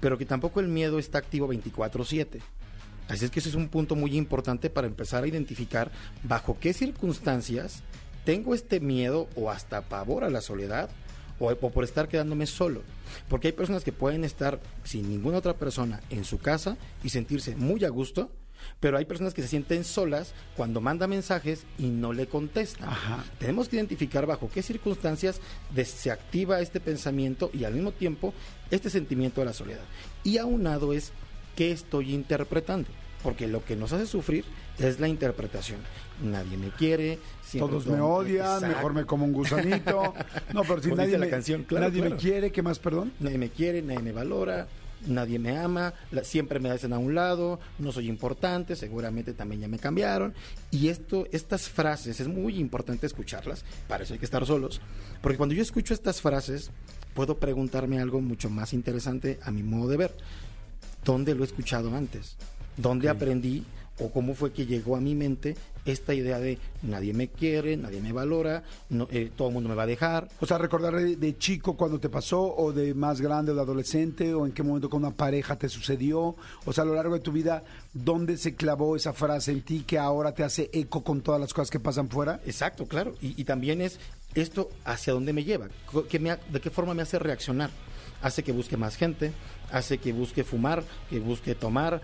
pero 0.00 0.18
que 0.18 0.26
tampoco 0.26 0.60
el 0.60 0.68
miedo 0.68 0.98
está 0.98 1.18
activo 1.18 1.48
24/7. 1.48 2.40
Así 3.08 3.24
es 3.24 3.30
que 3.30 3.40
ese 3.40 3.48
es 3.48 3.56
un 3.56 3.68
punto 3.68 3.94
muy 3.96 4.16
importante 4.16 4.70
para 4.70 4.86
empezar 4.86 5.24
a 5.24 5.26
identificar 5.26 5.90
bajo 6.22 6.56
qué 6.60 6.72
circunstancias 6.72 7.82
tengo 8.24 8.54
este 8.54 8.78
miedo 8.80 9.28
o 9.34 9.50
hasta 9.50 9.82
pavor 9.82 10.22
a 10.24 10.30
la 10.30 10.40
soledad 10.40 10.88
o, 11.46 11.52
o 11.52 11.70
por 11.70 11.84
estar 11.84 12.08
quedándome 12.08 12.46
solo. 12.46 12.82
Porque 13.28 13.48
hay 13.48 13.52
personas 13.52 13.84
que 13.84 13.92
pueden 13.92 14.24
estar 14.24 14.60
sin 14.84 15.08
ninguna 15.08 15.38
otra 15.38 15.54
persona 15.54 16.00
en 16.10 16.24
su 16.24 16.38
casa 16.38 16.76
y 17.02 17.08
sentirse 17.08 17.56
muy 17.56 17.84
a 17.84 17.88
gusto, 17.88 18.30
pero 18.80 18.96
hay 18.96 19.04
personas 19.04 19.34
que 19.34 19.42
se 19.42 19.48
sienten 19.48 19.84
solas 19.84 20.34
cuando 20.56 20.80
manda 20.80 21.06
mensajes 21.06 21.64
y 21.78 21.86
no 21.86 22.12
le 22.12 22.26
contestan. 22.26 22.88
Ajá. 22.88 23.24
Tenemos 23.38 23.68
que 23.68 23.76
identificar 23.76 24.26
bajo 24.26 24.50
qué 24.52 24.62
circunstancias 24.62 25.40
se 25.84 26.10
activa 26.10 26.60
este 26.60 26.80
pensamiento 26.80 27.50
y 27.52 27.64
al 27.64 27.74
mismo 27.74 27.92
tiempo 27.92 28.32
este 28.70 28.90
sentimiento 28.90 29.40
de 29.40 29.46
la 29.46 29.52
soledad. 29.52 29.84
Y 30.24 30.38
aunado 30.38 30.92
es 30.92 31.12
qué 31.56 31.72
estoy 31.72 32.14
interpretando, 32.14 32.88
porque 33.22 33.46
lo 33.48 33.64
que 33.64 33.76
nos 33.76 33.92
hace 33.92 34.06
sufrir 34.06 34.44
es 34.78 35.00
la 35.00 35.08
interpretación. 35.08 35.80
Nadie 36.22 36.56
me 36.56 36.70
quiere, 36.70 37.18
Todos 37.58 37.86
me 37.86 38.00
odian, 38.00 38.46
Exacto. 38.46 38.66
mejor 38.68 38.94
me 38.94 39.04
como 39.06 39.24
un 39.24 39.32
gusanito. 39.32 40.14
No, 40.54 40.62
pero 40.62 40.76
si 40.82 40.88
Como 40.88 40.96
nadie, 40.96 41.08
dice 41.08 41.18
la 41.18 41.24
me, 41.26 41.30
canción, 41.30 41.64
claro, 41.64 41.88
nadie 41.88 42.02
me 42.02 42.16
quiere, 42.16 42.50
¿qué 42.52 42.62
más, 42.62 42.78
perdón? 42.78 43.12
Nadie 43.20 43.38
me 43.38 43.48
quiere, 43.50 43.82
nadie 43.82 44.00
me 44.00 44.12
valora, 44.12 44.66
nadie 45.06 45.38
me 45.38 45.56
ama, 45.58 45.92
la- 46.10 46.24
siempre 46.24 46.60
me 46.60 46.70
hacen 46.70 46.92
a 46.92 46.98
un 46.98 47.14
lado, 47.14 47.58
no 47.78 47.92
soy 47.92 48.08
importante, 48.08 48.76
seguramente 48.76 49.32
también 49.34 49.60
ya 49.62 49.68
me 49.68 49.78
cambiaron. 49.78 50.32
Y 50.70 50.88
esto, 50.88 51.26
estas 51.32 51.68
frases, 51.68 52.20
es 52.20 52.28
muy 52.28 52.58
importante 52.58 53.06
escucharlas, 53.06 53.64
para 53.88 54.04
eso 54.04 54.12
hay 54.14 54.18
que 54.18 54.24
estar 54.26 54.46
solos, 54.46 54.80
porque 55.20 55.36
cuando 55.38 55.54
yo 55.54 55.62
escucho 55.62 55.92
estas 55.94 56.20
frases, 56.20 56.70
puedo 57.14 57.36
preguntarme 57.38 58.00
algo 58.00 58.20
mucho 58.20 58.48
más 58.50 58.72
interesante 58.72 59.38
a 59.42 59.50
mi 59.50 59.62
modo 59.62 59.88
de 59.90 59.96
ver. 59.98 60.14
¿Dónde 61.04 61.34
lo 61.34 61.42
he 61.42 61.46
escuchado 61.46 61.94
antes? 61.96 62.36
¿Dónde 62.76 63.08
aprendí 63.08 63.64
o 63.98 64.10
cómo 64.10 64.34
fue 64.34 64.52
que 64.52 64.66
llegó 64.66 64.96
a 64.96 65.00
mi 65.00 65.14
mente 65.14 65.54
esta 65.84 66.14
idea 66.14 66.38
de 66.38 66.58
nadie 66.82 67.12
me 67.12 67.28
quiere, 67.28 67.76
nadie 67.76 68.00
me 68.00 68.12
valora, 68.12 68.62
no, 68.88 69.08
eh, 69.10 69.30
todo 69.36 69.48
el 69.48 69.54
mundo 69.54 69.68
me 69.68 69.74
va 69.74 69.82
a 69.82 69.86
dejar? 69.86 70.28
O 70.40 70.46
sea, 70.46 70.56
recordar 70.58 70.94
de, 70.96 71.16
de 71.16 71.36
chico 71.38 71.76
cuando 71.76 71.98
te 72.00 72.08
pasó, 72.08 72.40
o 72.56 72.72
de 72.72 72.94
más 72.94 73.20
grande 73.20 73.52
o 73.52 73.54
de 73.54 73.60
adolescente, 73.60 74.32
o 74.32 74.46
en 74.46 74.52
qué 74.52 74.62
momento 74.62 74.88
con 74.88 75.04
una 75.04 75.14
pareja 75.14 75.56
te 75.56 75.68
sucedió. 75.68 76.34
O 76.64 76.72
sea, 76.72 76.82
a 76.82 76.86
lo 76.86 76.94
largo 76.94 77.14
de 77.14 77.20
tu 77.20 77.32
vida, 77.32 77.62
¿dónde 77.92 78.36
se 78.38 78.54
clavó 78.54 78.96
esa 78.96 79.12
frase 79.12 79.52
en 79.52 79.62
ti 79.62 79.84
que 79.86 79.98
ahora 79.98 80.32
te 80.32 80.44
hace 80.44 80.70
eco 80.72 81.02
con 81.04 81.20
todas 81.20 81.40
las 81.40 81.52
cosas 81.52 81.70
que 81.70 81.80
pasan 81.80 82.08
fuera? 82.08 82.40
Exacto, 82.46 82.86
claro. 82.86 83.14
Y, 83.20 83.40
y 83.40 83.44
también 83.44 83.80
es 83.82 83.98
esto 84.34 84.70
hacia 84.84 85.12
dónde 85.12 85.32
me 85.34 85.44
lleva, 85.44 85.68
¿Qué 86.08 86.18
me 86.18 86.30
de 86.50 86.60
qué 86.60 86.70
forma 86.70 86.94
me 86.94 87.02
hace 87.02 87.18
reaccionar. 87.18 87.70
Hace 88.22 88.44
que 88.44 88.52
busque 88.52 88.76
más 88.76 88.96
gente, 88.96 89.32
hace 89.72 89.98
que 89.98 90.12
busque 90.12 90.44
fumar, 90.44 90.84
que 91.10 91.18
busque 91.18 91.54
tomar, 91.56 91.94
¿A 91.94 91.98
dó- 91.98 92.00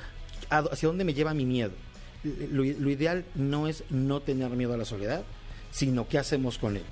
hacia 0.51 0.89
dónde 0.89 1.05
me 1.05 1.15
lleva 1.15 1.35
mi 1.35 1.45
miedo. 1.45 1.73
Lo, 2.51 2.65
ideal 2.65 3.25
no 3.35 3.69
es 3.69 3.85
no 3.91 4.21
tener 4.21 4.51
miedo 4.51 4.75
a 4.75 4.77
la 4.77 4.85
soledad, 4.85 5.25
sino 5.71 6.09
qué 6.09 6.19
hacemos 6.19 6.59
con 6.59 6.77
él. 6.77 6.83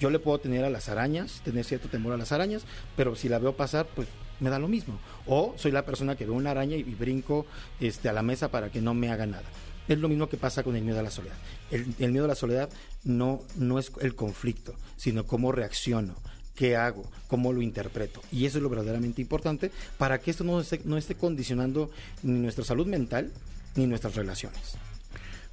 Yo 0.00 0.10
le 0.10 0.20
puedo 0.20 0.38
tener 0.38 0.64
a 0.64 0.70
las 0.70 0.88
arañas, 0.88 1.40
tener 1.44 1.64
cierto 1.64 1.88
temor 1.88 2.12
a 2.12 2.16
las 2.16 2.30
arañas, 2.30 2.64
pero 2.96 3.16
si 3.16 3.28
la 3.28 3.40
veo 3.40 3.56
pasar, 3.56 3.86
pues 3.86 4.06
me 4.38 4.50
da 4.50 4.60
lo 4.60 4.68
mismo. 4.68 4.98
O 5.26 5.54
soy 5.56 5.72
la 5.72 5.84
persona 5.84 6.16
que 6.16 6.24
ve 6.24 6.30
una 6.30 6.52
araña 6.52 6.76
y, 6.76 6.80
y 6.80 6.94
brinco 6.94 7.46
este, 7.80 8.08
a 8.08 8.12
la 8.12 8.22
mesa 8.22 8.50
para 8.50 8.70
que 8.70 8.80
no 8.80 8.94
me 8.94 9.10
haga 9.10 9.26
nada. 9.26 9.44
Es 9.88 9.98
lo 9.98 10.08
mismo 10.08 10.28
que 10.28 10.36
pasa 10.36 10.62
con 10.62 10.76
el 10.76 10.84
miedo 10.84 11.00
a 11.00 11.02
la 11.02 11.10
soledad. 11.10 11.36
El, 11.70 11.94
el 11.98 12.12
miedo 12.12 12.26
a 12.26 12.28
la 12.28 12.34
soledad 12.34 12.68
no, 13.04 13.42
no 13.56 13.78
es 13.78 13.90
el 14.00 14.14
conflicto, 14.14 14.74
sino 14.96 15.26
cómo 15.26 15.50
reacciono, 15.50 16.14
qué 16.58 16.74
hago, 16.74 17.04
cómo 17.28 17.52
lo 17.52 17.62
interpreto. 17.62 18.20
Y 18.32 18.44
eso 18.44 18.58
es 18.58 18.64
lo 18.64 18.68
verdaderamente 18.68 19.22
importante 19.22 19.70
para 19.96 20.18
que 20.18 20.32
esto 20.32 20.42
no 20.42 20.60
esté, 20.60 20.80
no 20.84 20.96
esté 20.96 21.14
condicionando 21.14 21.88
ni 22.24 22.40
nuestra 22.40 22.64
salud 22.64 22.84
mental 22.88 23.30
ni 23.76 23.86
nuestras 23.86 24.16
relaciones. 24.16 24.76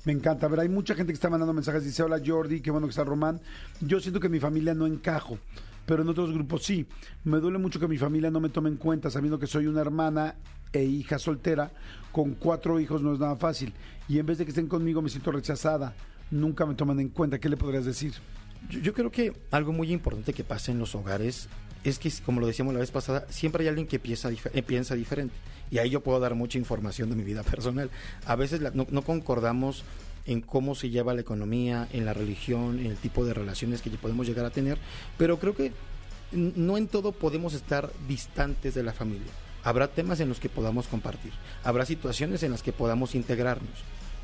Me 0.04 0.14
encanta. 0.14 0.48
A 0.48 0.50
ver, 0.50 0.62
hay 0.62 0.70
mucha 0.70 0.96
gente 0.96 1.14
que 1.14 1.16
está 1.16 1.30
mandando 1.30 1.54
mensajes. 1.54 1.84
Dice, 1.84 2.02
hola 2.02 2.20
Jordi, 2.26 2.60
qué 2.60 2.72
bueno 2.72 2.88
que 2.88 2.90
está 2.90 3.04
Román. 3.04 3.40
Yo 3.82 4.00
siento 4.00 4.20
que 4.20 4.30
mi 4.30 4.40
familia 4.40 4.74
no 4.74 4.88
encajo, 4.88 5.38
pero 5.86 6.02
en 6.02 6.10
otros 6.10 6.34
grupos 6.34 6.64
sí. 6.64 6.88
Me 7.24 7.38
duele 7.38 7.60
mucho 7.60 7.80
que 7.80 7.88
mi 7.88 8.00
familia 8.00 8.32
no 8.32 8.40
me 8.40 8.50
tome 8.50 8.70
en 8.70 8.78
cuenta, 8.78 9.12
sabiendo 9.12 9.38
que 9.38 9.46
soy 9.46 9.68
una 9.68 9.82
hermana 9.82 10.34
e 10.74 10.84
hija 10.84 11.20
soltera. 11.20 11.72
Con 12.12 12.34
cuatro 12.34 12.80
hijos 12.80 13.04
no 13.04 13.14
es 13.14 13.20
nada 13.20 13.36
fácil. 13.36 13.74
Y 14.08 14.18
en 14.18 14.26
vez 14.26 14.40
de 14.40 14.46
que 14.46 14.50
estén 14.50 14.68
conmigo 14.68 15.04
me 15.04 15.10
siento 15.10 15.32
rechazada. 15.32 15.94
Nunca 16.32 16.66
me 16.66 16.74
toman 16.74 17.00
en 17.00 17.10
cuenta. 17.10 17.38
¿Qué 17.38 17.48
le 17.48 17.58
podrías 17.58 17.86
decir? 17.86 18.14
Yo, 18.70 18.94
creo 18.94 19.12
que 19.12 19.34
algo 19.52 19.72
muy 19.74 19.92
importante 19.92 20.34
que 20.34 20.44
pasa 20.44 20.72
en 20.72 20.80
los 20.80 20.96
hogares 20.96 21.48
es 21.84 22.00
que, 22.00 22.12
como 22.26 22.40
lo 22.40 22.48
decíamos 22.48 22.74
la 22.74 22.80
vez 22.80 22.92
pasada, 22.92 23.26
siempre 23.30 23.64
hay 23.64 23.68
alguien 23.70 23.88
que 23.88 24.00
piensa, 24.00 24.30
eh, 24.32 24.64
piensa 24.64 24.96
diferente. 24.96 25.36
Y 25.72 25.78
ahí 25.78 25.90
yo 25.90 26.02
puedo 26.02 26.20
dar 26.20 26.36
mucha 26.36 26.58
información 26.58 27.10
de 27.10 27.16
mi 27.16 27.24
vida 27.24 27.44
personal. 27.52 27.90
A 28.26 28.36
veces 28.36 28.62
la- 28.62 28.72
no, 28.72 28.88
no 28.90 29.02
concordamos 29.04 29.84
en 30.26 30.42
cómo 30.42 30.74
se 30.74 30.90
lleva 30.90 31.14
la 31.14 31.22
economía, 31.22 31.88
en 31.94 32.06
la 32.06 32.14
religión, 32.14 32.80
en 32.80 32.88
el 32.88 32.98
tipo 32.98 33.26
de 33.26 33.34
relaciones 33.34 33.82
que 33.82 33.92
podemos 33.92 34.26
llegar 34.26 34.46
a 34.46 34.50
tener, 34.50 34.80
pero 35.18 35.38
creo 35.40 35.56
que 35.56 35.72
no 36.32 36.78
en 36.78 36.88
todo 36.88 37.12
podemos 37.12 37.54
estar 37.54 37.92
distantes 38.08 38.74
de 38.74 38.82
la 38.84 38.94
familia. 38.94 39.32
Habrá 39.64 39.88
temas 39.88 40.20
en 40.20 40.30
los 40.30 40.40
que 40.40 40.50
podamos 40.50 40.88
compartir, 40.88 41.32
habrá 41.64 41.86
situaciones 41.86 42.42
en 42.44 42.52
las 42.52 42.64
que 42.64 42.72
podamos 42.72 43.14
integrarnos. 43.14 43.70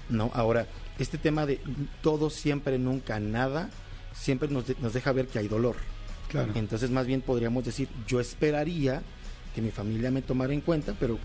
¿no? 0.09 0.31
Ahora, 0.33 0.67
este 0.99 1.17
tema 1.17 1.45
de 1.45 1.59
todo, 2.01 2.29
siempre, 2.31 2.77
nunca, 2.79 3.19
nada, 3.19 3.69
siempre 4.13 4.49
nos, 4.49 4.67
de- 4.67 4.75
nos 4.81 4.93
deja 4.93 5.11
ver 5.11 5.27
que 5.27 5.39
hay 5.39 5.47
dolor. 5.47 5.75
Claro. 6.29 6.51
Entonces, 6.55 6.89
más 6.91 7.05
bien 7.07 7.21
podríamos 7.21 7.65
decir, 7.65 7.89
yo 8.07 8.19
esperaría 8.19 9.01
que 9.53 9.61
mi 9.61 9.71
familia 9.71 10.11
me 10.11 10.21
tomara 10.21 10.53
en 10.53 10.61
cuenta, 10.61 10.95
pero 10.99 11.19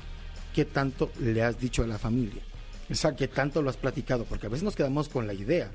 ¿qué 0.55 0.64
tanto 0.64 1.11
le 1.20 1.43
has 1.43 1.61
dicho 1.61 1.84
a 1.84 1.87
la 1.87 1.99
familia? 1.99 2.43
Exacto. 2.89 3.18
¿Qué 3.18 3.28
tanto 3.28 3.62
lo 3.62 3.70
has 3.70 3.76
platicado? 3.76 4.24
Porque 4.24 4.47
a 4.47 4.49
veces 4.49 4.64
nos 4.64 4.74
quedamos 4.76 5.09
con 5.09 5.26
la 5.26 5.34
idea. 5.34 5.70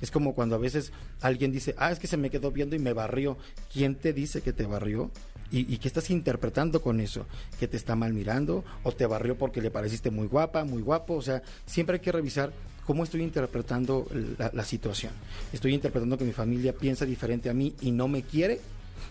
Es 0.00 0.10
como 0.10 0.34
cuando 0.34 0.54
a 0.54 0.58
veces 0.58 0.92
alguien 1.20 1.52
dice, 1.52 1.74
ah, 1.76 1.92
es 1.92 1.98
que 1.98 2.06
se 2.06 2.16
me 2.16 2.30
quedó 2.30 2.50
viendo 2.50 2.74
y 2.74 2.78
me 2.78 2.94
barrió. 2.94 3.36
¿Quién 3.70 3.96
te 3.96 4.14
dice 4.14 4.40
que 4.40 4.54
te 4.54 4.64
barrió? 4.64 5.10
¿Y, 5.52 5.70
y 5.72 5.76
qué 5.78 5.88
estás 5.88 6.08
interpretando 6.10 6.80
con 6.80 7.00
eso? 7.00 7.26
¿Que 7.58 7.68
te 7.68 7.76
está 7.76 7.96
mal 7.96 8.14
mirando? 8.14 8.64
¿O 8.82 8.92
te 8.92 9.04
barrió 9.04 9.36
porque 9.36 9.60
le 9.60 9.70
pareciste 9.70 10.10
muy 10.10 10.26
guapa, 10.26 10.64
muy 10.64 10.80
guapo? 10.80 11.16
O 11.16 11.22
sea, 11.22 11.42
siempre 11.66 11.96
hay 11.96 12.00
que 12.00 12.12
revisar 12.12 12.50
cómo 12.90 13.04
estoy 13.04 13.22
interpretando 13.22 14.08
la, 14.36 14.50
la 14.52 14.64
situación. 14.64 15.12
¿Estoy 15.52 15.74
interpretando 15.74 16.18
que 16.18 16.24
mi 16.24 16.32
familia 16.32 16.72
piensa 16.72 17.06
diferente 17.06 17.48
a 17.48 17.54
mí 17.54 17.72
y 17.82 17.92
no 17.92 18.08
me 18.08 18.24
quiere? 18.24 18.60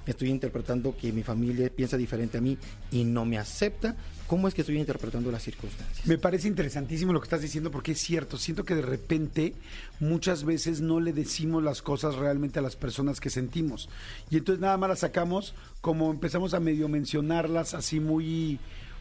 ¿Estoy 0.05 0.31
interpretando 0.31 0.97
que 0.97 1.13
mi 1.13 1.23
familia 1.23 1.69
piensa 1.73 1.95
diferente 1.95 2.39
a 2.39 2.41
mí 2.41 2.57
y 2.91 3.05
no 3.05 3.23
me 3.23 3.37
acepta? 3.37 3.95
¿Cómo 4.27 4.49
es 4.49 4.53
que 4.53 4.63
estoy 4.63 4.77
interpretando 4.77 5.31
las 5.31 5.43
circunstancias? 5.43 6.05
Me 6.05 6.17
parece 6.17 6.49
interesantísimo 6.49 7.13
lo 7.13 7.21
que 7.21 7.27
estás 7.27 7.41
diciendo 7.41 7.71
porque 7.71 7.93
es 7.93 7.99
cierto. 7.99 8.37
Siento 8.37 8.65
que 8.65 8.75
de 8.75 8.81
repente 8.81 9.53
muchas 10.01 10.43
veces 10.43 10.81
no 10.81 10.99
le 10.99 11.13
decimos 11.13 11.63
las 11.63 11.81
cosas 11.81 12.15
realmente 12.15 12.59
a 12.59 12.61
las 12.61 12.75
personas 12.75 13.21
que 13.21 13.29
sentimos. 13.29 13.87
Y 14.29 14.35
entonces 14.35 14.59
nada 14.59 14.75
más 14.75 14.89
las 14.89 14.99
sacamos 14.99 15.55
como 15.79 16.11
empezamos 16.11 16.53
a 16.53 16.59
medio 16.59 16.89
mencionarlas 16.89 17.73
así 17.73 18.01
muy, 18.01 18.59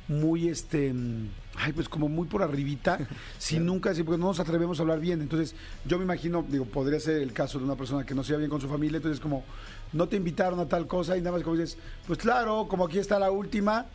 muy 0.08 0.48
este, 0.48 0.92
mm, 0.92 1.28
ay, 1.56 1.72
pues 1.72 1.88
como 1.88 2.08
muy 2.08 2.26
por 2.26 2.42
arribita, 2.42 2.98
sin 3.38 3.64
nunca 3.64 3.90
decir, 3.90 4.04
porque 4.04 4.18
no 4.20 4.28
nos 4.28 4.40
atrevemos 4.40 4.78
a 4.78 4.82
hablar 4.82 5.00
bien. 5.00 5.20
Entonces 5.20 5.54
yo 5.84 5.98
me 5.98 6.04
imagino, 6.04 6.44
digo, 6.48 6.64
podría 6.64 6.98
ser 6.98 7.22
el 7.22 7.32
caso 7.32 7.58
de 7.58 7.64
una 7.64 7.76
persona 7.76 8.04
que 8.04 8.14
no 8.14 8.24
se 8.24 8.36
bien 8.36 8.50
con 8.50 8.60
su 8.60 8.68
familia, 8.68 8.96
entonces 8.96 9.20
como 9.20 9.44
no 9.92 10.08
te 10.08 10.16
invitaron 10.16 10.60
a 10.60 10.68
tal 10.68 10.86
cosa 10.86 11.16
y 11.16 11.20
nada 11.20 11.32
más 11.32 11.42
como 11.42 11.56
dices, 11.56 11.78
pues 12.06 12.18
claro, 12.18 12.66
como 12.68 12.86
aquí 12.86 12.98
está 12.98 13.18
la 13.18 13.30
última, 13.30 13.86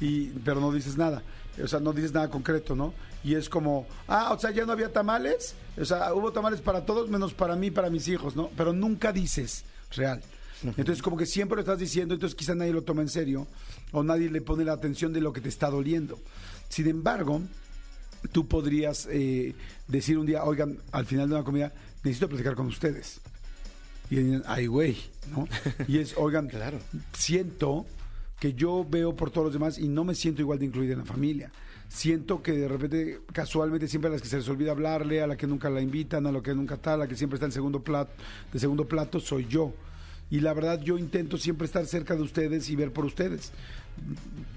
y, 0.00 0.26
pero 0.44 0.60
no 0.60 0.72
dices 0.72 0.96
nada. 0.96 1.22
O 1.62 1.68
sea, 1.68 1.78
no 1.78 1.92
dices 1.92 2.12
nada 2.12 2.28
concreto, 2.28 2.74
¿no? 2.74 2.92
Y 3.22 3.36
es 3.36 3.48
como, 3.48 3.86
ah, 4.08 4.32
o 4.32 4.38
sea, 4.38 4.50
ya 4.50 4.66
no 4.66 4.72
había 4.72 4.92
tamales, 4.92 5.54
o 5.80 5.84
sea, 5.84 6.12
hubo 6.12 6.32
tamales 6.32 6.60
para 6.60 6.84
todos 6.84 7.08
menos 7.08 7.32
para 7.32 7.54
mí, 7.54 7.70
para 7.70 7.90
mis 7.90 8.08
hijos, 8.08 8.34
¿no? 8.34 8.50
Pero 8.56 8.72
nunca 8.72 9.12
dices 9.12 9.64
real. 9.92 10.20
Entonces, 10.64 11.02
como 11.02 11.16
que 11.16 11.26
siempre 11.26 11.56
lo 11.56 11.60
estás 11.60 11.78
diciendo, 11.78 12.14
entonces 12.14 12.34
quizá 12.34 12.54
nadie 12.54 12.72
lo 12.72 12.82
toma 12.82 13.02
en 13.02 13.08
serio 13.08 13.46
o 13.92 14.02
nadie 14.02 14.30
le 14.30 14.40
pone 14.40 14.64
la 14.64 14.72
atención 14.72 15.12
de 15.12 15.20
lo 15.20 15.32
que 15.32 15.40
te 15.40 15.48
está 15.48 15.68
doliendo. 15.70 16.18
Sin 16.68 16.86
embargo, 16.88 17.42
tú 18.32 18.48
podrías 18.48 19.06
eh, 19.10 19.54
decir 19.88 20.16
un 20.18 20.26
día, 20.26 20.44
oigan, 20.44 20.78
al 20.92 21.04
final 21.06 21.28
de 21.28 21.34
una 21.34 21.44
comida, 21.44 21.72
necesito 22.02 22.28
platicar 22.28 22.54
con 22.54 22.66
ustedes. 22.66 23.20
Y 24.10 24.16
dicen, 24.16 24.42
ay, 24.46 24.66
güey, 24.66 24.96
¿no? 25.34 25.46
Y 25.88 25.98
es, 25.98 26.14
oigan, 26.16 26.48
Claro. 26.48 26.78
siento 27.12 27.86
que 28.40 28.52
yo 28.54 28.86
veo 28.88 29.14
por 29.16 29.30
todos 29.30 29.46
los 29.46 29.52
demás 29.54 29.78
y 29.78 29.88
no 29.88 30.04
me 30.04 30.14
siento 30.14 30.42
igual 30.42 30.58
de 30.58 30.66
incluida 30.66 30.92
en 30.92 30.98
la 31.00 31.04
familia. 31.04 31.50
Siento 31.88 32.42
que 32.42 32.52
de 32.52 32.68
repente, 32.68 33.20
casualmente, 33.32 33.86
siempre 33.88 34.08
a 34.08 34.12
las 34.12 34.22
que 34.22 34.28
se 34.28 34.36
les 34.38 34.48
olvida 34.48 34.72
hablarle, 34.72 35.22
a 35.22 35.26
la 35.26 35.36
que 35.36 35.46
nunca 35.46 35.70
la 35.70 35.80
invitan, 35.80 36.26
a 36.26 36.32
lo 36.32 36.42
que 36.42 36.54
nunca 36.54 36.76
tal, 36.76 36.94
a 36.94 37.04
la 37.04 37.08
que 37.08 37.16
siempre 37.16 37.36
está 37.36 37.46
en 37.46 37.52
segundo 37.52 37.82
plato, 37.82 38.12
de 38.52 38.58
segundo 38.58 38.86
plato, 38.88 39.20
soy 39.20 39.46
yo. 39.46 39.72
Y 40.30 40.40
la 40.40 40.52
verdad, 40.54 40.80
yo 40.82 40.98
intento 40.98 41.36
siempre 41.38 41.66
estar 41.66 41.84
cerca 41.86 42.16
de 42.16 42.22
ustedes 42.22 42.68
y 42.70 42.76
ver 42.76 42.92
por 42.92 43.04
ustedes. 43.04 43.52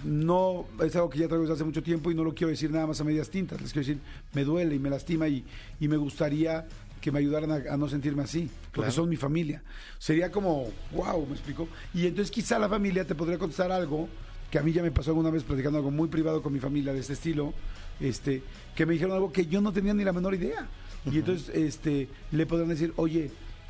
No, 0.03 0.65
es 0.83 0.95
algo 0.95 1.09
que 1.09 1.19
ya 1.19 1.27
traigo 1.27 1.43
desde 1.43 1.55
hace 1.55 1.63
mucho 1.63 1.83
tiempo 1.83 2.09
y 2.11 2.15
no 2.15 2.23
lo 2.23 2.33
quiero 2.33 2.49
decir 2.49 2.71
nada 2.71 2.87
más 2.87 2.99
a 3.01 3.03
medias 3.03 3.29
tintas. 3.29 3.61
Les 3.61 3.71
quiero 3.73 3.87
decir, 3.87 4.01
me 4.33 4.43
duele 4.43 4.75
y 4.75 4.79
me 4.79 4.89
lastima 4.89 5.27
y, 5.27 5.43
y 5.79 5.87
me 5.87 5.97
gustaría 5.97 6.65
que 7.01 7.11
me 7.11 7.19
ayudaran 7.19 7.51
a, 7.51 7.73
a 7.73 7.77
no 7.77 7.87
sentirme 7.87 8.23
así, 8.23 8.49
porque 8.71 8.87
Claro. 8.87 8.91
son 8.91 9.09
mi 9.09 9.17
familia. 9.17 9.61
Sería 9.99 10.31
como, 10.31 10.67
wow, 10.93 11.25
me 11.27 11.33
explico. 11.33 11.67
Y 11.93 12.07
entonces 12.07 12.31
quizá 12.31 12.57
la 12.57 12.69
familia 12.69 13.05
te 13.05 13.13
podría 13.15 13.37
contestar 13.37 13.71
algo 13.71 14.07
que 14.49 14.57
a 14.57 14.63
mí 14.63 14.71
ya 14.71 14.81
me 14.81 14.91
pasó 14.91 15.11
alguna 15.11 15.29
vez 15.29 15.43
platicando 15.43 15.77
algo 15.77 15.91
muy 15.91 16.07
privado 16.07 16.41
con 16.41 16.53
mi 16.53 16.59
familia 16.59 16.93
de 16.93 16.99
este 16.99 17.13
estilo, 17.13 17.53
este, 17.99 18.41
que 18.75 18.85
me 18.85 18.93
dijeron 18.93 19.13
algo 19.13 19.31
que 19.31 19.45
yo 19.45 19.61
no 19.61 19.71
tenía 19.73 19.93
ni 19.93 20.03
la 20.03 20.13
menor 20.13 20.33
idea. 20.35 20.67
Y 21.11 21.17
entonces 21.19 21.49
este, 21.55 22.07
le 22.31 22.45
podrían 22.45 22.69
decir, 22.69 22.93
oye, 22.95 23.29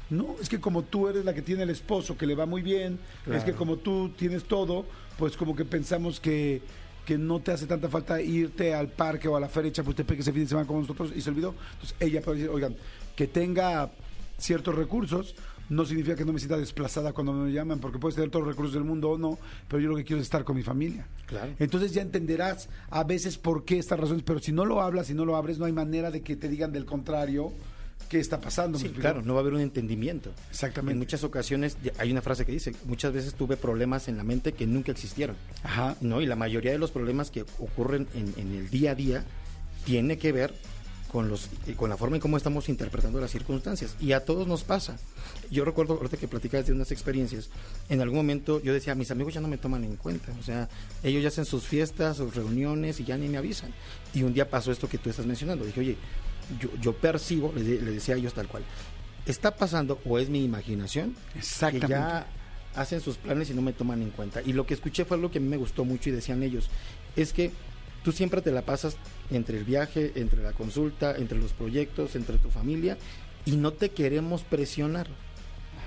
no, 0.10 0.36
es 0.42 0.48
que 0.48 0.60
como 0.60 0.84
tú 0.84 1.08
eres 1.08 1.26
la 1.26 1.34
que 1.34 1.42
tiene 1.42 1.64
el 1.64 1.70
esposo, 1.70 2.18
que 2.18 2.26
le 2.26 2.36
va 2.36 2.46
muy 2.46 2.62
bien, 2.62 3.00
es 3.32 3.44
que 3.44 3.54
como 3.54 3.78
tú 3.78 4.12
tienes 4.18 4.46
todo, 4.46 4.86
pues 5.18 5.36
como 5.36 5.56
que 5.56 5.66
pensamos 5.66 6.20
que, 6.20 6.62
que 7.06 7.18
no 7.18 7.40
te 7.40 7.52
hace 7.52 7.66
tanta 7.66 7.90
falta 7.90 8.22
irte 8.22 8.74
al 8.74 8.88
parque 8.88 9.28
o 9.28 9.36
a 9.36 9.40
la 9.40 9.50
feria 9.50 9.72
Chapultepec 9.72 10.20
ese 10.20 10.32
fin 10.32 10.44
de 10.44 10.50
semana 10.50 10.68
con 10.68 10.80
nosotros 10.80 11.12
y 11.16 11.22
se 11.22 11.30
olvidó. 11.30 11.56
Entonces 11.74 11.96
ella 12.00 12.22
puede 12.22 12.38
decir, 12.38 12.52
oigan, 12.54 12.76
que 13.16 13.28
tenga 13.28 13.92
ciertos 14.38 14.76
recursos 14.76 15.36
no 15.70 15.86
significa 15.86 16.16
que 16.16 16.24
no 16.24 16.32
me 16.32 16.40
sienta 16.40 16.58
desplazada 16.58 17.12
cuando 17.12 17.34
me 17.34 17.52
llaman, 17.52 17.80
porque 17.80 18.00
puedes 18.00 18.16
tener 18.16 18.30
todos 18.30 18.46
los 18.46 18.54
recursos 18.54 18.74
del 18.74 18.86
mundo 18.86 19.12
o 19.12 19.18
no, 19.18 19.38
pero 19.68 19.82
yo 19.82 19.90
lo 19.90 19.98
que 19.98 20.06
quiero 20.06 20.22
es 20.22 20.28
estar 20.28 20.46
con 20.46 20.56
mi 20.56 20.64
familia. 20.64 21.06
Claro. 21.26 21.52
Entonces 21.60 21.92
ya 21.94 22.02
entenderás 22.02 22.70
a 22.90 23.04
veces 23.04 23.38
por 23.38 23.66
qué 23.66 23.78
estas 23.78 24.00
razones, 24.00 24.24
pero 24.24 24.40
si 24.40 24.54
no 24.54 24.64
lo 24.64 24.82
hablas, 24.82 25.08
si 25.08 25.14
no 25.14 25.26
lo 25.26 25.36
abres, 25.36 25.60
no 25.60 25.66
hay 25.66 25.74
manera 25.74 26.10
de 26.10 26.22
que 26.22 26.38
te 26.38 26.48
digan 26.48 26.72
del 26.72 26.86
contrario 26.86 27.52
qué 28.10 28.20
está 28.20 28.40
pasando. 28.40 28.80
¿me 28.80 28.88
Sí, 28.88 28.94
claro, 28.94 29.22
no 29.22 29.34
va 29.34 29.40
a 29.40 29.42
haber 29.42 29.54
un 29.54 29.62
entendimiento. 29.62 30.32
Exactamente. 30.50 30.94
En 30.94 31.00
muchas 31.00 31.24
ocasiones 31.24 31.78
hay 31.98 32.12
una 32.12 32.22
frase 32.22 32.46
que 32.46 32.52
dice, 32.52 32.74
muchas 32.86 33.14
veces 33.14 33.34
tuve 33.34 33.58
problemas 33.58 34.08
en 34.08 34.18
la 34.18 34.24
mente 34.24 34.54
que 34.54 34.68
nunca 34.68 34.92
existieron. 34.92 35.36
Ajá. 35.64 35.96
¿no? 36.02 36.22
Y 36.22 36.26
la 36.26 36.36
mayoría 36.36 36.72
de 36.72 36.78
los 36.78 36.92
problemas 36.92 37.32
que 37.32 37.42
ocurren 37.60 38.08
en, 38.16 38.34
en 38.38 38.56
el 38.56 38.70
día 38.70 38.92
a 38.92 38.96
día 38.96 39.24
tiene 39.86 40.18
que 40.18 40.32
ver 40.32 40.54
con 41.12 41.30
los 41.30 41.50
eh, 41.66 41.74
con 41.76 41.90
la 41.90 41.98
forma 41.98 42.18
en 42.18 42.22
cómo 42.22 42.38
estamos 42.38 42.70
interpretando 42.70 43.20
las 43.20 43.32
circunstancias 43.32 43.96
y 44.00 44.12
a 44.12 44.26
todos 44.26 44.48
nos 44.48 44.64
pasa. 44.64 44.98
Yo 45.50 45.64
recuerdo 45.64 45.94
ahorita 45.94 46.18
que 46.18 46.28
platicabas 46.28 46.68
de 46.68 46.74
unas 46.74 46.92
experiencias, 46.92 47.50
en 47.90 48.02
algún 48.02 48.18
momento 48.18 48.62
yo 48.62 48.74
decía, 48.74 48.96
mis 48.96 49.12
amigos 49.12 49.34
ya 49.34 49.42
no 49.42 49.48
me 49.48 49.58
toman 49.58 49.84
en 49.84 49.96
cuenta, 49.96 50.34
o 50.40 50.44
sea, 50.44 50.70
ellos 51.04 51.24
ya 51.24 51.30
hacen 51.30 51.46
sus 51.46 51.64
fiestas, 51.64 52.18
sus 52.18 52.36
reuniones 52.36 53.00
y 53.00 53.06
ya 53.06 53.18
ni 53.18 53.30
me 53.30 53.38
avisan. 53.38 53.74
Y 54.14 54.24
un 54.24 54.34
día 54.34 54.50
pasó 54.50 54.72
esto 54.72 54.90
que 54.90 54.98
tú 54.98 55.10
estás 55.10 55.26
mencionando, 55.26 55.66
dije, 55.66 55.80
oye, 55.80 55.98
yo, 56.60 56.70
yo 56.82 56.94
percibo, 56.94 57.52
le, 57.56 57.64
de- 57.64 57.82
le 57.82 57.92
decía 57.92 58.16
a 58.16 58.18
ellos 58.18 58.34
tal 58.34 58.48
cual, 58.48 58.64
está 59.26 59.56
pasando 59.56 60.00
o 60.06 60.20
es 60.20 60.30
mi 60.30 60.44
imaginación 60.44 61.16
Exactamente. 61.36 61.88
que 61.88 61.92
ya 61.94 62.28
hacen 62.76 63.02
sus 63.02 63.18
planes 63.18 63.50
y 63.50 63.54
no 63.54 63.62
me 63.62 63.74
toman 63.74 64.02
en 64.02 64.12
cuenta. 64.12 64.42
Y 64.46 64.54
lo 64.54 64.66
que 64.66 64.74
escuché 64.74 65.04
fue 65.06 65.18
algo 65.18 65.32
que 65.32 65.40
a 65.40 65.42
mí 65.42 65.48
me 65.48 65.58
gustó 65.58 65.84
mucho 65.84 66.10
y 66.10 66.14
decían 66.14 66.44
ellos, 66.44 66.70
es 67.16 67.34
que 67.34 67.52
tú 68.04 68.12
siempre 68.12 68.42
te 68.42 68.52
la 68.52 68.62
pasas 68.62 68.96
entre 69.32 69.58
el 69.58 69.64
viaje, 69.64 70.14
entre 70.16 70.42
la 70.44 70.54
consulta, 70.54 71.16
entre 71.18 71.40
los 71.40 71.54
proyectos, 71.54 72.16
entre 72.16 72.38
tu 72.38 72.50
familia 72.50 72.98
y 73.46 73.56
no 73.58 73.74
te 73.74 73.90
queremos 73.90 74.44
presionar. 74.44 75.08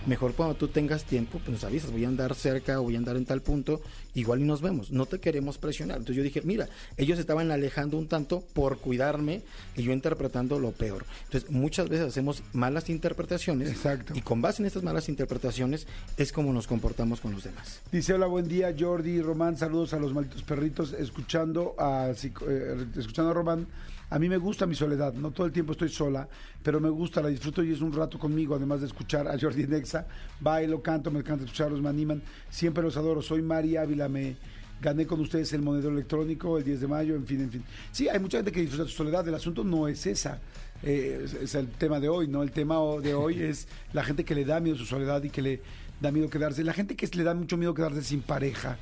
Mejor 0.07 0.35
cuando 0.35 0.55
tú 0.55 0.69
tengas 0.69 1.05
tiempo, 1.05 1.39
pues 1.39 1.51
nos 1.51 1.65
avisas, 1.65 1.91
voy 1.91 2.05
a 2.05 2.09
andar 2.09 2.35
cerca 2.35 2.81
o 2.81 2.85
voy 2.85 2.95
a 2.95 2.99
andar 2.99 3.17
en 3.17 3.27
tal 3.27 3.43
punto, 3.43 3.81
igual 4.15 4.41
y 4.41 4.45
nos 4.45 4.63
vemos. 4.63 4.91
No 4.91 5.07
te 5.07 5.21
queremos 5.21 5.59
presionar. 5.59 5.99
Entonces 5.99 6.17
yo 6.17 6.23
dije, 6.23 6.41
mira, 6.43 6.69
ellos 6.97 7.19
estaban 7.19 7.51
alejando 7.51 7.99
un 7.99 8.09
tanto 8.09 8.43
por 8.55 8.79
cuidarme 8.79 9.43
y 9.77 9.83
yo 9.83 9.93
interpretando 9.93 10.59
lo 10.59 10.73
peor. 10.73 11.05
Entonces 11.25 11.51
muchas 11.51 11.89
veces 11.89 12.09
hacemos 12.09 12.43
malas 12.53 12.89
interpretaciones 12.89 13.71
Exacto. 13.71 14.15
y 14.17 14.23
con 14.23 14.41
base 14.41 14.63
en 14.63 14.67
estas 14.67 14.83
malas 14.83 15.09
interpretaciones 15.09 15.87
es 16.17 16.33
como 16.33 16.53
nos 16.53 16.67
comportamos 16.67 17.21
con 17.21 17.33
los 17.33 17.45
demás. 17.45 17.81
Dice, 17.93 18.15
hola, 18.15 18.27
buen 18.27 18.49
día, 18.49 18.75
Jordi 18.79 19.11
y 19.11 19.23
Román, 19.23 19.57
saludos 19.59 19.93
a 19.93 19.99
los 19.99 20.15
malditos 20.15 20.43
perritos, 20.43 20.93
escuchando 20.93 21.75
a, 21.79 22.11
eh, 22.11 22.87
escuchando 22.97 23.31
a 23.31 23.35
Román, 23.35 23.67
a 24.11 24.19
mí 24.19 24.29
me 24.29 24.39
gusta 24.39 24.67
mi 24.67 24.75
soledad, 24.75 25.15
no 25.15 25.31
todo 25.31 25.47
el 25.47 25.53
tiempo 25.53 25.73
estoy 25.73 25.89
sola, 25.89 26.29
pero 26.63 26.81
me 26.81 26.91
gusta, 26.91 27.23
la 27.23 27.29
disfruto 27.29 27.63
y 27.63 27.73
es 27.73 27.81
un 27.81 27.93
rato 27.93 28.19
conmigo, 28.19 28.57
además 28.57 28.81
de 28.81 28.89
escuchar 28.89 29.29
a 29.29 29.39
Jordi 29.39 29.67
Nexa, 29.67 30.07
bailo, 30.41 30.83
canto, 30.83 31.11
me 31.11 31.21
encanta 31.21 31.45
escucharlos, 31.45 31.81
me 31.81 31.89
animan, 31.89 32.21
siempre 32.51 32.83
los 32.83 32.97
adoro, 32.97 33.23
soy 33.23 33.41
Mari 33.41 33.77
Ávila, 33.77 34.09
me 34.09 34.37
gané 34.83 35.07
con 35.07 35.21
ustedes 35.21 35.53
el 35.53 35.63
monedero 35.63 35.93
electrónico 35.93 36.59
el 36.59 36.65
10 36.65 36.81
de 36.81 36.89
mayo, 36.89 37.15
en 37.15 37.27
fin, 37.27 37.41
en 37.43 37.51
fin. 37.51 37.65
Sí, 37.93 38.09
hay 38.09 38.19
mucha 38.19 38.39
gente 38.39 38.51
que 38.51 38.63
disfruta 38.63 38.85
su 38.85 38.97
soledad, 38.97 39.27
el 39.29 39.35
asunto 39.35 39.63
no 39.63 39.87
es 39.87 40.05
esa. 40.07 40.41
eh, 40.83 41.21
es, 41.25 41.35
es 41.35 41.55
el 41.55 41.69
tema 41.69 42.01
de 42.01 42.09
hoy, 42.09 42.27
¿no? 42.27 42.43
El 42.43 42.51
tema 42.51 42.77
de 43.03 43.15
hoy 43.15 43.41
es 43.43 43.69
la 43.93 44.03
gente 44.03 44.25
que 44.25 44.35
le 44.35 44.45
da 44.45 44.59
miedo 44.59 44.77
su 44.77 44.87
soledad 44.87 45.23
y 45.23 45.31
que 45.31 45.43
le 45.43 45.61
da 46.01 46.11
miedo 46.11 46.29
quedarse. 46.31 46.65
La 46.65 46.73
gente 46.73 46.97
que 46.97 47.07
le 47.15 47.23
da 47.23 47.35
mucho 47.35 47.57
miedo 47.57 47.75
quedarse 47.75 48.03
sin 48.03 48.23
pareja 48.23 48.79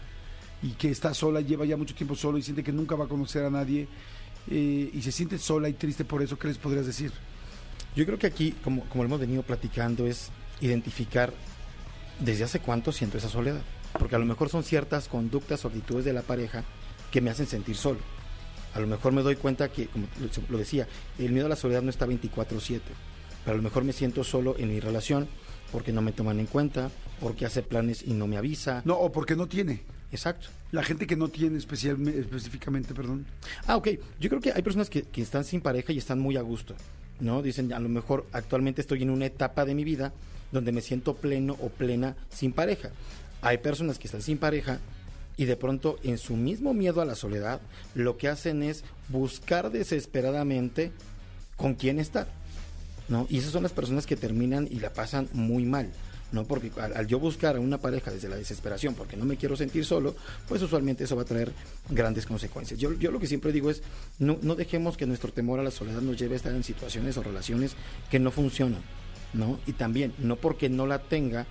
y 0.63 0.71
que 0.71 0.91
está 0.91 1.13
sola, 1.15 1.41
lleva 1.41 1.65
ya 1.67 1.77
mucho 1.77 1.95
tiempo 1.95 2.15
solo 2.15 2.39
y 2.39 2.43
siente 2.43 2.63
que 2.63 2.73
nunca 2.73 2.95
va 2.95 3.05
a 3.05 3.09
conocer 3.09 3.45
a 3.45 3.51
nadie 3.51 3.89
eh, 4.51 4.91
y 4.93 5.03
se 5.03 5.13
siente 5.13 5.39
sola 5.39 5.69
y 5.69 5.75
triste 5.75 6.05
por 6.05 6.23
eso, 6.23 6.39
¿qué 6.39 6.49
les 6.49 6.59
podrías 6.59 6.87
decir? 6.87 7.13
Yo 7.97 8.05
creo 8.07 8.19
que 8.19 8.27
aquí, 8.27 8.53
como, 8.65 8.85
como 8.85 9.03
lo 9.05 9.09
hemos 9.09 9.21
venido 9.21 9.43
platicando, 9.43 10.07
es 10.07 10.31
identificar 10.61 11.33
desde 12.21 12.45
hace 12.45 12.61
cuánto 12.61 12.93
siento 12.93 13.19
esa 13.19 13.29
soledad. 13.29 13.61
Porque 13.99 14.15
a 14.17 14.19
lo 14.19 14.27
mejor 14.27 14.49
son 14.51 14.63
ciertas 14.65 15.09
conductas 15.09 15.65
o 15.65 15.69
actitudes 15.69 16.05
de 16.05 16.13
la 16.13 16.23
pareja 16.23 16.63
que 17.11 17.21
me 17.21 17.31
hacen 17.31 17.47
sentir 17.47 17.77
solo. 17.77 17.99
A 18.75 18.81
lo 18.81 18.87
mejor 18.87 19.13
me 19.13 19.23
doy 19.23 19.37
cuenta 19.37 19.71
que, 19.71 19.87
como 19.87 20.07
lo- 20.21 20.29
lo 20.51 20.59
decía, 20.59 20.87
el 21.19 21.33
miedo 21.33 21.47
a 21.47 21.49
la 21.49 21.57
soledad 21.57 21.83
no 21.83 21.91
está 21.91 22.07
24/7. 22.07 22.81
Pero 23.45 23.55
a 23.55 23.57
lo 23.57 23.63
mejor 23.63 23.85
me 23.85 23.93
siento 23.95 24.25
solo 24.25 24.57
en 24.59 24.69
mi 24.69 24.79
relación 24.79 25.27
porque 25.73 25.93
no 25.93 26.03
me 26.03 26.13
toman 26.13 26.39
en 26.39 26.47
cuenta, 26.47 26.91
porque 27.21 27.47
hace 27.47 27.63
planes 27.63 28.03
y 28.07 28.13
no 28.13 28.27
me 28.27 28.37
avisa. 28.37 28.83
No, 28.85 28.95
o 28.95 29.11
porque 29.11 29.37
no 29.37 29.47
tiene. 29.49 29.83
Exacto. 30.11 30.49
La 30.73 30.83
gente 30.83 31.07
que 31.07 31.17
no 31.17 31.29
tiene 31.29 31.59
especial, 31.59 32.07
específicamente, 32.09 32.95
perdón. 32.95 33.27
Ah, 33.67 33.77
ok. 33.77 33.89
Yo 34.21 34.29
creo 34.29 34.41
que 34.41 34.53
hay 34.53 34.63
personas 34.63 34.89
que, 34.89 35.03
que 35.03 35.23
están 35.23 35.45
sin 35.45 35.61
pareja 35.61 35.93
y 35.93 35.99
están 35.99 36.19
muy 36.19 36.37
a 36.37 36.43
gusto, 36.43 36.75
¿no? 37.21 37.43
Dicen, 37.43 37.73
a 37.73 37.79
lo 37.79 37.89
mejor 37.89 38.27
actualmente 38.33 38.81
estoy 38.81 39.03
en 39.03 39.11
una 39.11 39.27
etapa 39.27 39.65
de 39.65 39.75
mi 39.75 39.85
vida 39.85 40.13
donde 40.51 40.73
me 40.73 40.81
siento 40.81 41.15
pleno 41.15 41.57
o 41.61 41.69
plena 41.69 42.17
sin 42.31 42.53
pareja. 42.53 42.91
Hay 43.43 43.59
personas 43.59 43.99
que 43.99 44.09
están 44.09 44.23
sin 44.23 44.39
pareja 44.39 44.81
y 45.37 45.45
de 45.45 45.57
pronto 45.57 45.99
en 46.03 46.19
su 46.19 46.37
mismo 46.37 46.75
miedo 46.75 47.01
a 47.01 47.05
la 47.05 47.15
soledad, 47.15 47.61
lo 47.95 48.17
que 48.17 48.29
hacen 48.29 48.63
es 48.63 48.85
buscar 49.09 49.71
desesperadamente 49.71 50.91
con 51.57 51.75
quién 51.75 52.01
estar, 52.01 52.27
¿no? 53.09 53.27
Y 53.31 53.39
esas 53.39 53.53
son 53.53 53.63
las 53.63 53.73
personas 53.73 54.05
que 54.05 54.17
terminan 54.17 54.67
y 54.69 54.81
la 54.81 54.93
pasan 54.93 55.29
muy 55.33 55.65
mal. 55.65 55.93
¿No? 56.33 56.45
Porque 56.45 56.71
al, 56.81 56.97
al 56.97 57.07
yo 57.07 57.19
buscar 57.19 57.57
a 57.57 57.61
una 57.61 57.79
pareja 57.79 58.11
desde 58.11 58.29
la 58.29 58.37
desesperación, 58.37 58.95
porque 58.95 59.17
no 59.17 59.25
me 59.25 59.37
quiero 59.37 59.57
sentir 59.57 59.85
solo, 59.85 60.15
pues 60.47 60.61
usualmente 60.63 61.05
eso 61.05 61.17
va 61.17 61.23
a 61.23 61.25
traer 61.25 61.53
grandes 61.89 62.27
consecuencias. 62.27 62.79
Yo, 62.79 62.93
yo 62.95 63.11
lo 63.11 63.19
que 63.19 63.27
siempre 63.27 63.53
digo 63.53 63.71
es, 63.71 63.83
no, 64.19 64.39
no 64.43 64.55
dejemos 64.55 64.97
que 64.97 65.07
nuestro 65.07 65.33
temor 65.33 65.59
a 65.61 65.63
la 65.63 65.71
soledad 65.71 66.01
nos 66.03 66.19
lleve 66.19 66.35
a 66.35 66.37
estar 66.37 66.53
en 66.55 66.65
situaciones 66.65 67.17
o 67.17 67.23
relaciones 67.23 67.75
que 68.11 68.19
no 68.19 68.31
funcionan, 68.31 68.83
¿no? 69.33 69.59
Y 69.67 69.73
también, 69.73 70.13
no 70.19 70.37
porque 70.37 70.69
no 70.69 70.87
la 70.87 70.99
tenga, 70.99 71.47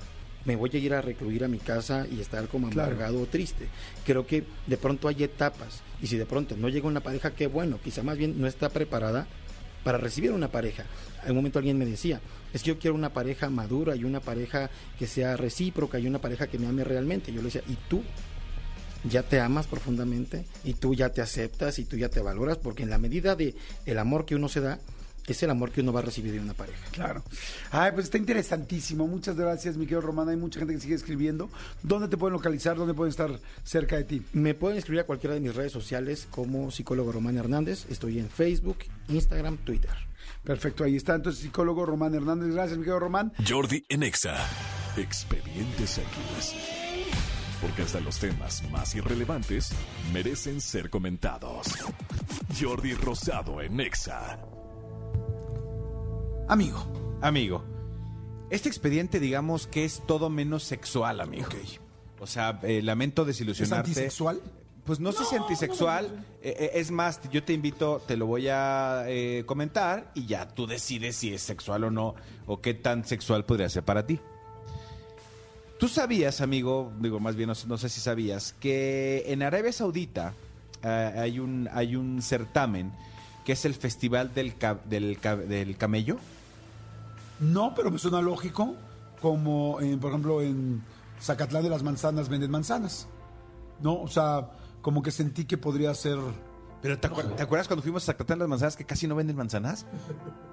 me 0.45 0.55
voy 0.55 0.69
a 0.73 0.77
ir 0.77 0.93
a 0.93 1.01
recluir 1.01 1.43
a 1.43 1.47
mi 1.47 1.57
casa 1.57 2.05
y 2.09 2.21
estar 2.21 2.47
como 2.47 2.69
Claro. 2.69 2.91
amargado 2.91 3.21
o 3.21 3.25
triste. 3.25 3.67
Creo 4.05 4.25
que 4.25 4.43
de 4.67 4.77
pronto 4.77 5.07
hay 5.07 5.23
etapas, 5.23 5.81
y 6.01 6.07
si 6.07 6.17
de 6.17 6.25
pronto 6.25 6.55
no 6.55 6.69
llega 6.69 6.87
una 6.87 7.01
pareja, 7.01 7.31
qué 7.31 7.47
bueno, 7.47 7.79
quizá 7.83 8.03
más 8.03 8.17
bien 8.17 8.39
no 8.39 8.47
está 8.47 8.69
preparada 8.69 9.27
para 9.87 9.99
recibir 9.99 10.33
una 10.33 10.49
pareja. 10.49 10.83
En 11.23 11.29
un 11.29 11.37
momento 11.37 11.59
alguien 11.59 11.77
me 11.77 11.85
decía, 11.85 12.19
es 12.51 12.61
que 12.61 12.67
yo 12.67 12.77
quiero 12.77 12.93
una 12.93 13.13
pareja 13.13 13.49
madura 13.49 13.95
y 13.95 14.03
una 14.03 14.19
pareja 14.19 14.69
que 14.99 15.07
sea 15.07 15.37
recíproca 15.37 15.97
y 15.97 16.07
una 16.07 16.19
pareja 16.19 16.47
que 16.47 16.59
me 16.59 16.67
ame 16.67 16.83
realmente. 16.83 17.31
Yo 17.31 17.37
le 17.37 17.45
decía, 17.45 17.63
¿y 17.69 17.77
tú? 17.87 18.03
¿Ya 19.09 19.23
te 19.23 19.39
amas 19.39 19.65
profundamente? 19.65 20.45
¿Y 20.65 20.73
tú 20.73 20.93
ya 20.93 21.07
te 21.13 21.21
aceptas 21.21 21.79
y 21.79 21.85
tú 21.85 21.95
ya 21.95 22.09
te 22.09 22.19
valoras? 22.19 22.57
Porque 22.57 22.83
en 22.83 22.89
la 22.89 22.97
medida 22.97 23.37
de 23.37 23.55
el 23.85 23.97
amor 23.97 24.25
que 24.25 24.35
uno 24.35 24.49
se 24.49 24.59
da, 24.59 24.81
es 25.33 25.43
el 25.43 25.49
amor 25.49 25.71
que 25.71 25.81
uno 25.81 25.91
va 25.91 25.99
a 25.99 26.03
recibir 26.03 26.31
de 26.31 26.39
una 26.39 26.53
pareja. 26.53 26.79
Claro. 26.91 27.23
Ay, 27.71 27.91
pues 27.91 28.05
está 28.05 28.17
interesantísimo. 28.17 29.07
Muchas 29.07 29.35
gracias, 29.35 29.77
mi 29.77 29.85
querido 29.85 30.01
Román. 30.01 30.29
Hay 30.29 30.37
mucha 30.37 30.59
gente 30.59 30.73
que 30.73 30.79
sigue 30.79 30.95
escribiendo. 30.95 31.49
¿Dónde 31.83 32.07
te 32.07 32.17
pueden 32.17 32.33
localizar? 32.33 32.77
¿Dónde 32.77 32.93
pueden 32.93 33.09
estar 33.09 33.39
cerca 33.63 33.97
de 33.97 34.05
ti? 34.05 34.21
Me 34.33 34.53
pueden 34.53 34.77
escribir 34.77 35.01
a 35.01 35.05
cualquiera 35.05 35.33
de 35.33 35.41
mis 35.41 35.55
redes 35.55 35.71
sociales 35.71 36.27
como 36.31 36.71
psicólogo 36.71 37.11
Román 37.11 37.37
Hernández. 37.37 37.85
Estoy 37.89 38.19
en 38.19 38.29
Facebook, 38.29 38.77
Instagram, 39.09 39.57
Twitter. 39.57 39.91
Perfecto, 40.43 40.83
ahí 40.83 40.95
está. 40.95 41.15
Entonces, 41.15 41.41
psicólogo 41.41 41.85
Román 41.85 42.15
Hernández. 42.15 42.53
Gracias, 42.53 42.77
mi 42.77 42.83
querido 42.83 42.99
Román. 42.99 43.33
Jordi 43.47 43.85
en 43.89 44.03
Exa. 44.03 44.37
Expedientes 44.95 45.97
X. 45.97 46.55
Porque 47.61 47.81
hasta 47.81 47.99
los 47.99 48.17
temas 48.19 48.63
más 48.71 48.95
irrelevantes 48.95 49.71
merecen 50.13 50.61
ser 50.61 50.89
comentados. 50.89 51.67
Jordi 52.59 52.93
Rosado 52.93 53.61
en 53.61 53.79
Exa. 53.79 54.56
Amigo. 56.47 56.85
Amigo, 57.21 57.63
este 58.49 58.69
expediente 58.69 59.19
digamos 59.19 59.67
que 59.67 59.85
es 59.85 60.03
todo 60.05 60.29
menos 60.29 60.63
sexual, 60.63 61.19
amigo. 61.19 61.47
O 62.19 62.27
sea, 62.27 62.59
eh, 62.63 62.81
lamento 62.81 63.23
¿Es 63.23 63.27
desilusionarte. 63.27 63.89
antisexual? 63.89 64.41
Pues 64.85 64.99
no 64.99 65.11
sé 65.11 65.25
si 65.25 65.35
antisexual. 65.35 66.25
eh, 66.41 66.55
eh, 66.59 66.71
es 66.75 66.91
más, 66.91 67.19
yo 67.31 67.43
te 67.43 67.53
invito, 67.53 68.01
te 68.07 68.15
lo 68.15 68.25
voy 68.27 68.47
a 68.49 69.03
eh, 69.07 69.43
comentar 69.45 70.11
y 70.15 70.25
ya 70.27 70.47
tú 70.47 70.65
decides 70.67 71.17
si 71.17 71.33
es 71.33 71.41
sexual 71.41 71.83
o 71.83 71.91
no, 71.91 72.15
o 72.45 72.61
qué 72.61 72.73
tan 72.73 73.03
sexual 73.05 73.43
podría 73.43 73.67
ser 73.69 73.83
para 73.83 74.05
ti. 74.05 74.19
Tú 75.79 75.87
sabías, 75.89 76.39
amigo, 76.41 76.91
digo, 76.99 77.19
más 77.19 77.35
bien 77.35 77.47
no, 77.49 77.55
sé- 77.55 77.67
no 77.67 77.77
sé 77.77 77.89
si 77.89 77.99
sabías, 77.99 78.53
que 78.59 79.25
en 79.27 79.43
Arabia 79.43 79.71
Saudita 79.73 80.33
eh, 80.83 81.13
hay, 81.17 81.39
un, 81.39 81.67
hay 81.73 81.95
un 81.95 82.21
certamen 82.21 82.91
que 83.45 83.51
es 83.53 83.65
el 83.65 83.73
Festival 83.75 84.33
del, 84.33 84.55
ca- 84.55 84.79
del, 84.85 85.19
ca- 85.19 85.35
del 85.35 85.75
Camello. 85.77 86.17
No, 87.39 87.73
pero 87.75 87.91
me 87.91 87.99
suena 87.99 88.21
lógico. 88.21 88.75
Como, 89.21 89.79
en, 89.81 89.99
por 89.99 90.11
ejemplo, 90.11 90.41
en 90.41 90.83
Zacatlán 91.21 91.63
de 91.63 91.69
las 91.69 91.83
Manzanas 91.83 92.29
venden 92.29 92.51
manzanas. 92.51 93.07
¿No? 93.81 94.01
O 94.01 94.07
sea, 94.07 94.49
como 94.81 95.01
que 95.01 95.11
sentí 95.11 95.45
que 95.45 95.57
podría 95.57 95.93
ser. 95.93 96.17
Pero 96.81 96.99
¿te, 96.99 97.09
acuer- 97.09 97.35
¿te 97.35 97.43
acuerdas 97.43 97.67
cuando 97.67 97.81
fuimos 97.81 98.03
a 98.03 98.05
Zacatlán 98.07 98.39
de 98.39 98.43
las 98.43 98.49
manzanas 98.49 98.75
que 98.77 98.85
casi 98.85 99.07
no 99.07 99.15
venden 99.15 99.35
manzanas? 99.35 99.85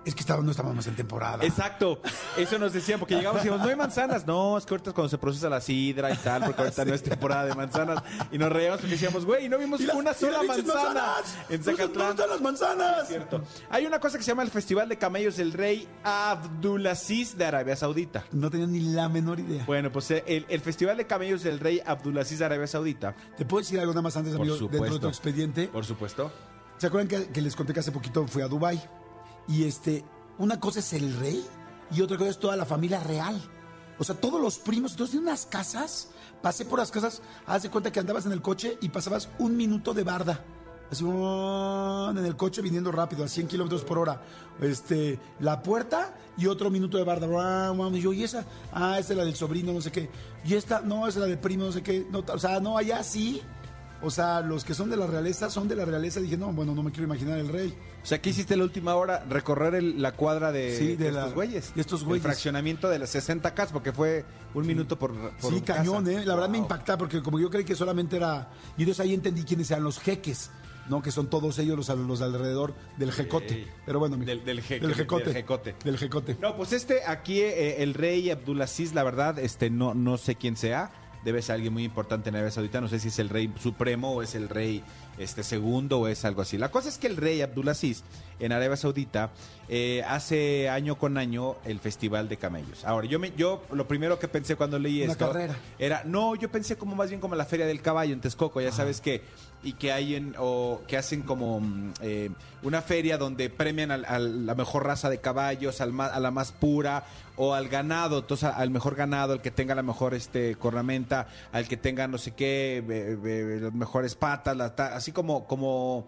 Es 0.05 0.15
que 0.15 0.21
estaba, 0.21 0.43
no 0.43 0.51
estábamos 0.51 0.87
en 0.87 0.97
temporada. 0.97 1.45
Exacto, 1.45 2.01
eso 2.37 2.59
nos 2.59 2.73
decían, 2.73 2.99
porque 2.99 3.15
llegamos 3.15 3.37
y 3.37 3.45
decíamos, 3.45 3.61
no 3.65 3.71
hay 3.71 3.77
manzanas, 3.77 4.27
no, 4.27 4.57
es 4.59 4.65
que 4.67 4.75
ahorita 4.75 4.91
es 4.91 4.95
cuando 4.95 5.09
se 5.11 5.19
procesa 5.19 5.49
la 5.51 5.61
sidra 5.61 6.13
y 6.13 6.17
tal, 6.17 6.45
porque 6.45 6.63
ahorita 6.63 6.85
no 6.87 6.95
es 6.95 7.03
temporada 7.03 7.45
de 7.47 7.55
manzanas, 7.55 8.03
y 8.33 8.39
nos 8.39 8.51
reíamos 8.51 8.81
porque 8.81 8.93
decíamos, 8.95 9.25
güey, 9.25 9.49
no 9.49 9.59
vimos 9.59 9.81
una 9.95 10.13
sola 10.15 10.43
manzana 10.43 11.05
en 11.49 11.63
¿Dónde- 11.63 11.83
Zacatlán. 11.83 12.09
¿Dónde 12.09 12.23
están 12.23 12.31
las 12.31 12.41
manzanas? 12.41 13.09
Cierto. 13.09 13.43
Hay 13.71 13.87
una 13.87 13.99
cosa 14.01 14.17
que 14.19 14.25
se 14.25 14.31
llama 14.31 14.43
el 14.43 14.51
Festival 14.51 14.89
de 14.89 14.97
Camellos 14.99 15.37
del 15.37 15.53
Rey 15.53 15.87
Abdulaziz 16.03 17.37
de 17.37 17.45
Arabia 17.45 17.77
Saudita. 17.77 18.25
No 18.33 18.51
tenía 18.51 18.67
ni 18.67 18.81
la 18.81 19.09
menor 19.09 19.41
idea. 19.41 19.65
Bueno, 19.67 19.91
pues 19.93 20.11
eh, 20.11 20.25
el, 20.27 20.47
el 20.49 20.61
Festival 20.61 20.97
de 20.97 21.07
Camellos 21.07 21.43
del 21.43 21.61
Rey 21.61 21.81
Abdulaziz 21.85 22.39
de 22.39 22.45
Arabia 22.45 22.67
Saudita, 22.67 23.15
¿Te 23.37 23.45
puedo 23.45 23.63
decir 23.63 23.79
algo 23.81 23.93
nada 23.93 24.03
más 24.03 24.17
antes, 24.17 24.33
Por 24.33 24.43
amigo, 24.43 24.57
dentro 24.57 24.69
de 24.71 24.77
supuesto. 24.87 25.01
tu 25.01 25.09
expediente? 25.09 25.69
por 25.69 25.85
supuesto. 25.85 26.14
¿Se 26.79 26.87
acuerdan 26.87 27.29
que, 27.33 27.41
les 27.41 27.57
conté 27.57 27.73
que 27.73 27.81
hace 27.81 27.93
poquito 27.93 28.27
fui 28.27 28.43
a 28.43 28.49
Dubai 28.49 28.83
Y 29.49 29.65
este, 29.65 30.05
una 30.39 30.61
cosa 30.61 30.81
es 30.81 30.93
el 30.93 31.17
rey 31.19 31.45
y 31.91 32.01
otra 32.01 32.17
cosa 32.17 32.31
es 32.31 32.39
toda 32.39 32.57
la 32.57 32.65
familia 32.65 33.01
real. 33.01 33.41
O 33.99 34.05
sea, 34.05 34.15
todos 34.15 34.41
los 34.41 34.59
primos, 34.59 34.93
entonces 34.93 35.13
tienen 35.13 35.29
unas 35.29 35.47
casas. 35.47 36.11
Pasé 36.43 36.65
por 36.65 36.79
las 36.79 36.91
casas, 36.91 37.23
haz 37.47 37.63
de 37.63 37.71
cuenta 37.71 37.93
que 37.93 38.01
andabas 38.01 38.27
en 38.27 38.33
el 38.33 38.43
coche 38.43 38.77
y 38.81 38.89
pasabas 38.89 39.29
un 39.39 39.57
minuto 39.57 39.95
de 39.95 40.03
barda. 40.03 40.45
Así 40.91 41.05
en 41.05 42.25
el 42.25 42.37
coche 42.37 42.63
viniendo 42.63 42.93
rápido, 42.93 43.25
a 43.25 43.29
100 43.29 43.49
kilómetros 43.49 43.83
por 43.85 43.99
hora. 43.99 44.23
Este, 44.61 45.19
la 45.41 45.63
puerta 45.63 46.15
y 46.37 46.47
otro 46.47 46.71
minuto 46.71 46.99
de 46.99 47.05
barda. 47.05 47.27
Y 47.93 48.01
yo, 48.01 48.13
¿y 48.13 48.25
esa? 48.25 48.45
Ah, 48.73 48.99
esa 48.99 49.13
es 49.13 49.17
la 49.17 49.25
del 49.25 49.35
sobrino, 49.35 49.73
no 49.73 49.81
sé 49.81 49.91
qué. 49.91 50.11
Y 50.45 50.55
esta, 50.55 50.81
no, 50.81 51.09
esa 51.09 51.19
es 51.19 51.23
la 51.23 51.27
del 51.27 51.39
primo, 51.39 51.65
no 51.65 51.73
sé 51.73 51.83
qué. 51.83 52.07
No, 52.11 52.23
o 52.27 52.39
sea, 52.39 52.61
no, 52.61 52.77
allá 52.77 53.03
sí. 53.03 53.43
O 54.05 54.11
sea, 54.11 54.41
los 54.41 54.65
que 54.65 54.75
son 54.75 54.91
de 54.91 54.97
la 54.97 55.07
realeza 55.07 55.49
son 55.51 55.67
de 55.67 55.75
la 55.77 55.85
realeza. 55.85 56.21
Dije, 56.21 56.37
no, 56.37 56.53
bueno, 56.53 56.75
no 56.75 56.83
me 56.83 56.91
quiero 56.91 57.05
imaginar 57.05 57.39
el 57.39 57.49
rey. 57.49 57.75
O 58.03 58.07
sea, 58.07 58.21
¿qué 58.21 58.31
hiciste 58.31 58.57
la 58.57 58.65
última 58.65 58.95
hora? 58.97 59.25
Recorrer 59.29 59.75
el- 59.77 60.03
la 60.03 60.13
cuadra 60.13 60.53
de, 60.53 60.77
Sí, 60.77 60.89
de 60.97 61.07
de 61.07 61.13
la- 61.13 61.21
estos 61.21 61.35
güeyes. 61.35 61.75
de 61.75 61.81
estos 61.81 62.01
El 62.03 62.07
güeyes. 62.09 62.23
fraccionamiento 62.23 62.89
de 62.89 62.99
las 62.99 63.11
60 63.11 63.55
casas, 63.55 63.73
porque 63.73 63.93
fue 63.93 64.25
un 64.53 64.67
minuto 64.67 64.99
por, 64.99 65.13
por 65.39 65.53
Sí, 65.55 65.61
casa. 65.63 65.79
cañón, 65.81 66.09
¿eh? 66.09 66.25
La 66.25 66.35
verdad 66.35 66.51
me 66.51 66.59
impacta 66.59 66.99
porque 66.99 67.23
como 67.23 67.41
yo 67.41 67.49
creí 67.51 67.65
que 67.65 67.75
solamente 67.75 68.17
era... 68.17 68.49
Y 68.77 68.83
entonces 68.83 69.01
ahí 69.01 69.15
entendí 69.15 69.43
quiénes 69.43 69.71
eran 69.71 69.85
los 69.85 69.99
jeques. 69.99 70.51
¿no? 70.87 71.01
Que 71.01 71.11
son 71.11 71.31
todos 71.31 71.59
ellos 71.59 71.79
los, 71.79 71.89
al- 71.89 72.07
los 72.07 72.21
alrededor 72.21 72.75
del 72.99 73.11
jecote. 73.11 73.67
Pero 73.87 74.01
bueno, 74.01 74.17
amigo. 74.17 74.29
Del- 74.29 74.45
del 74.45 74.63
je- 74.63 74.79
del 74.83 74.95
jecote. 74.95 75.25
del 75.25 75.35
jecote. 75.35 75.75
Del 75.83 75.97
jecote. 75.97 76.37
No, 76.43 76.55
pues 76.59 76.75
este 76.75 77.01
aquí, 77.07 77.41
eh, 77.41 77.83
el 77.83 77.95
rey 77.95 78.31
Abdulaziz, 78.31 78.93
la 78.93 79.03
verdad, 79.03 79.39
este 79.39 79.71
no, 79.71 79.95
no 79.95 80.19
sé 80.19 80.35
quién 80.35 80.59
sea. 80.59 80.91
Debe 81.25 81.41
ser 81.43 81.55
alguien 81.55 81.73
muy 81.73 81.85
importante 81.85 82.29
en 82.29 82.35
Arabia 82.35 82.51
Saudita. 82.51 82.81
No 82.81 82.89
sé 82.89 82.99
si 82.99 83.09
es 83.09 83.19
el 83.19 83.29
rey 83.29 83.53
supremo 83.61 84.13
o 84.13 84.23
es 84.23 84.35
el 84.35 84.49
rey 84.49 84.83
este 85.19 85.43
segundo 85.43 86.01
o 86.01 86.09
es 86.09 86.25
algo 86.25 86.43
así. 86.43 86.59
La 86.59 86.71
cosa 86.71 86.89
es 86.89 86.99
que 86.99 87.07
el 87.07 87.17
rey 87.17 87.41
Abdulaziz 87.41 88.03
en 88.41 88.53
Arabia 88.53 88.77
Saudita 88.77 89.31
eh, 89.69 90.03
hace 90.07 90.69
año 90.69 90.99
con 90.99 91.17
año 91.17 91.57
el 91.65 91.79
festival 91.81 92.29
de 92.29 92.37
camellos. 92.37 92.85
Ahora, 92.85 93.07
yo 93.07 93.19
me, 93.19 93.33
yo 93.37 93.63
lo 93.73 93.89
primero 93.89 94.19
que 94.19 94.29
pensé 94.29 94.57
cuando 94.57 94.79
leí 94.79 95.03
Una 95.03 95.13
esto 95.13 95.27
carrera. 95.29 95.57
era, 95.79 96.03
no, 96.05 96.35
yo 96.35 96.51
pensé 96.51 96.77
como 96.77 96.95
más 96.95 97.09
bien 97.09 97.21
como 97.21 97.35
la 97.35 97.45
feria 97.45 97.67
del 97.67 97.81
caballo 97.81 98.13
en 98.13 98.21
Texcoco, 98.21 98.61
ya 98.61 98.73
sabes 98.73 99.01
que 99.01 99.23
y 99.65 99.73
que 99.73 99.93
hay 99.93 100.15
en 100.15 100.35
o 100.39 100.83
que 100.87 100.97
hacen 100.97 101.23
como 101.23 101.59
mm, 101.61 101.93
eh, 102.03 102.31
una 102.63 102.83
feria 102.83 103.19
donde 103.19 103.51
premian 103.51 103.91
al- 103.91 104.05
a 104.05 104.19
la 104.19 104.55
mejor 104.55 104.85
raza 104.85 105.09
de 105.11 105.19
caballos, 105.21 105.81
al 105.81 105.93
ma- 105.93 106.07
a 106.07 106.21
la 106.21 106.31
más 106.31 106.53
pura 106.53 107.05
o 107.37 107.55
al 107.55 107.69
ganado, 107.69 108.19
entonces 108.19 108.51
al 108.55 108.71
mejor 108.71 108.95
ganado, 108.95 109.33
al 109.33 109.43
que 109.43 109.51
tenga 109.51 109.75
la 109.75 109.83
mejor 109.83 110.15
este 110.15 110.55
cornamenta, 110.57 111.27
al 111.53 111.67
que 111.67 111.77
tenga 111.77 112.07
no 112.07 112.19
sé 112.19 112.33
qué, 112.33 112.85
be- 112.87 113.17
be- 113.17 113.61
las 113.61 113.73
mejores 113.73 114.15
patas, 114.15 114.57
las 114.57 114.77
ta- 114.77 114.95
así 114.95 115.11
como 115.13 115.47
como 115.47 116.07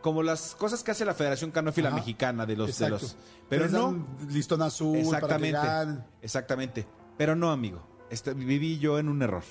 como 0.00 0.22
las 0.22 0.54
cosas 0.54 0.82
que 0.84 0.92
hace 0.92 1.04
la 1.04 1.14
Federación 1.14 1.50
Canófila 1.50 1.88
Ajá. 1.88 1.96
Mexicana 1.98 2.46
de 2.46 2.56
los 2.56 2.66
de 2.66 2.72
Exacto. 2.86 2.98
los 3.02 3.16
pero 3.48 3.64
Les 3.64 3.72
no 3.72 4.06
listón 4.28 4.62
azul 4.62 4.96
Exactamente. 4.98 5.56
para. 5.58 6.06
Exactamente. 6.22 6.86
Pero 7.16 7.34
no, 7.34 7.50
amigo. 7.50 7.82
Este- 8.10 8.32
viví 8.34 8.78
yo 8.78 8.98
en 8.98 9.08
un 9.08 9.22
error. 9.22 9.42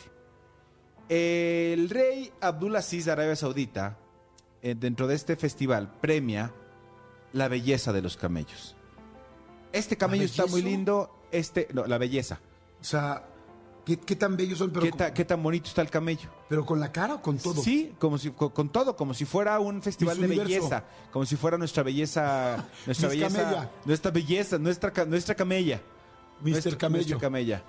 El 1.10 1.89
rey 1.89 2.32
Abdulaziz 2.41 3.05
de 3.05 3.12
Arabia 3.12 3.36
Saudita, 3.36 3.97
eh, 4.62 4.76
dentro 4.78 5.08
de 5.08 5.16
este 5.16 5.36
festival, 5.36 5.91
premia 6.01 6.51
la 7.34 7.47
belleza 7.47 7.93
de 7.93 8.01
los 8.01 8.18
camellos. 8.18 8.76
Este 9.72 9.97
camello 9.97 10.26
está 10.26 10.45
muy 10.47 10.62
lindo. 10.62 11.14
Este, 11.32 11.68
no, 11.74 11.86
la 11.86 11.97
belleza. 11.97 12.39
O 12.82 12.84
sea, 12.84 13.26
¿qué, 13.86 13.97
qué 13.99 14.16
tan 14.16 14.36
bellos 14.38 14.58
son? 14.60 14.72
Pero, 14.72 14.86
¿Qué, 14.86 14.91
ta- 14.91 15.14
qué 15.14 15.26
tan 15.26 15.41
bonito 15.43 15.68
está 15.68 15.82
el 15.82 15.89
camello? 15.89 16.30
pero 16.49 16.66
con 16.66 16.80
la 16.80 16.91
cara 16.91 17.16
o 17.16 17.22
con 17.22 17.38
todo. 17.38 17.62
Sí, 17.62 17.93
como 17.99 18.18
si, 18.18 18.32
con, 18.32 18.49
con 18.49 18.70
todo, 18.70 18.95
como 18.95 19.14
si 19.14 19.26
fuera 19.26 19.60
un 19.60 19.82
festival 19.82 20.20
de 20.20 20.28
belleza, 20.28 20.84
como 21.12 21.26
si 21.26 21.36
fuera 21.36 21.58
nuestra 21.58 21.84
belleza, 21.84 22.66
nuestra 22.86 23.10
belleza, 23.10 23.41
Camella. 23.43 23.72
nuestra 23.86 24.12
belleza, 24.12 24.58
nuestra 24.58 25.05
nuestra 25.05 25.36
camella, 25.36 25.82
Mr. 26.41 26.78
Camello. 26.78 26.97
nuestra 26.99 27.18
camella. 27.20 27.64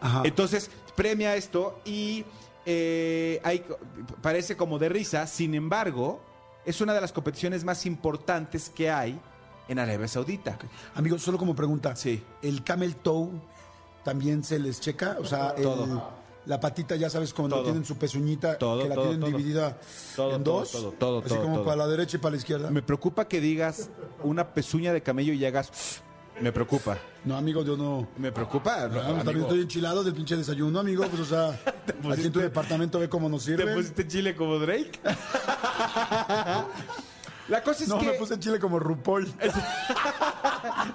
Ajá. 0.00 0.22
Entonces, 0.24 0.70
premia 1.00 1.34
esto 1.34 1.80
y 1.86 2.26
eh, 2.66 3.40
hay, 3.42 3.64
parece 4.20 4.54
como 4.54 4.78
de 4.78 4.90
risa, 4.90 5.26
sin 5.26 5.54
embargo, 5.54 6.20
es 6.66 6.82
una 6.82 6.92
de 6.92 7.00
las 7.00 7.10
competiciones 7.10 7.64
más 7.64 7.86
importantes 7.86 8.68
que 8.68 8.90
hay 8.90 9.18
en 9.66 9.78
Arabia 9.78 10.06
Saudita. 10.08 10.58
Amigo, 10.94 11.18
solo 11.18 11.38
como 11.38 11.56
pregunta. 11.56 11.96
Sí. 11.96 12.22
¿El 12.42 12.62
camel 12.62 12.96
toe 12.96 13.30
también 14.04 14.44
se 14.44 14.58
les 14.58 14.78
checa? 14.78 15.16
O 15.18 15.24
sea, 15.24 15.54
el- 15.56 16.00
la 16.46 16.58
patita, 16.60 16.96
ya 16.96 17.08
sabes, 17.08 17.32
cuando 17.32 17.56
Todo. 17.56 17.64
tienen 17.64 17.84
su 17.84 17.96
pezuñita, 17.96 18.58
Todo, 18.58 18.82
que 18.82 18.88
la 18.88 18.94
todo, 18.94 19.08
tienen 19.10 19.30
dividida 19.30 19.78
en 20.18 20.44
dos. 20.44 20.74
Así 20.74 21.36
como 21.36 21.64
para 21.64 21.76
la 21.76 21.86
derecha 21.86 22.16
y 22.18 22.20
para 22.20 22.32
la 22.32 22.36
izquierda. 22.38 22.70
Me 22.70 22.82
preocupa 22.82 23.26
que 23.26 23.40
digas 23.40 23.88
una 24.22 24.48
pezuña 24.52 24.92
de 24.92 25.02
camello 25.02 25.32
y 25.32 25.44
hagas... 25.46 26.02
Me 26.40 26.52
preocupa. 26.52 26.98
No, 27.24 27.36
amigo, 27.36 27.62
yo 27.64 27.76
no. 27.76 28.08
Me 28.16 28.32
preocupa. 28.32 28.74
Ah, 28.80 28.84
amigo. 28.84 29.02
también 29.24 29.40
estoy 29.42 29.60
enchilado 29.60 30.02
del 30.02 30.14
pinche 30.14 30.36
desayuno, 30.36 30.80
amigo. 30.80 31.04
Pues, 31.06 31.20
o 31.20 31.24
sea, 31.24 31.48
aquí 32.12 32.26
en 32.26 32.32
tu 32.32 32.40
departamento 32.40 32.98
ve 32.98 33.08
cómo 33.08 33.28
nos 33.28 33.42
sirve. 33.42 34.06
chile 34.08 34.34
como 34.34 34.58
Drake? 34.58 34.92
La 37.48 37.62
cosa 37.64 37.82
es 37.82 37.88
No, 37.88 37.98
que... 37.98 38.06
me 38.06 38.12
puse 38.12 38.38
chile 38.38 38.58
como 38.60 38.78
RuPaul. 38.78 39.26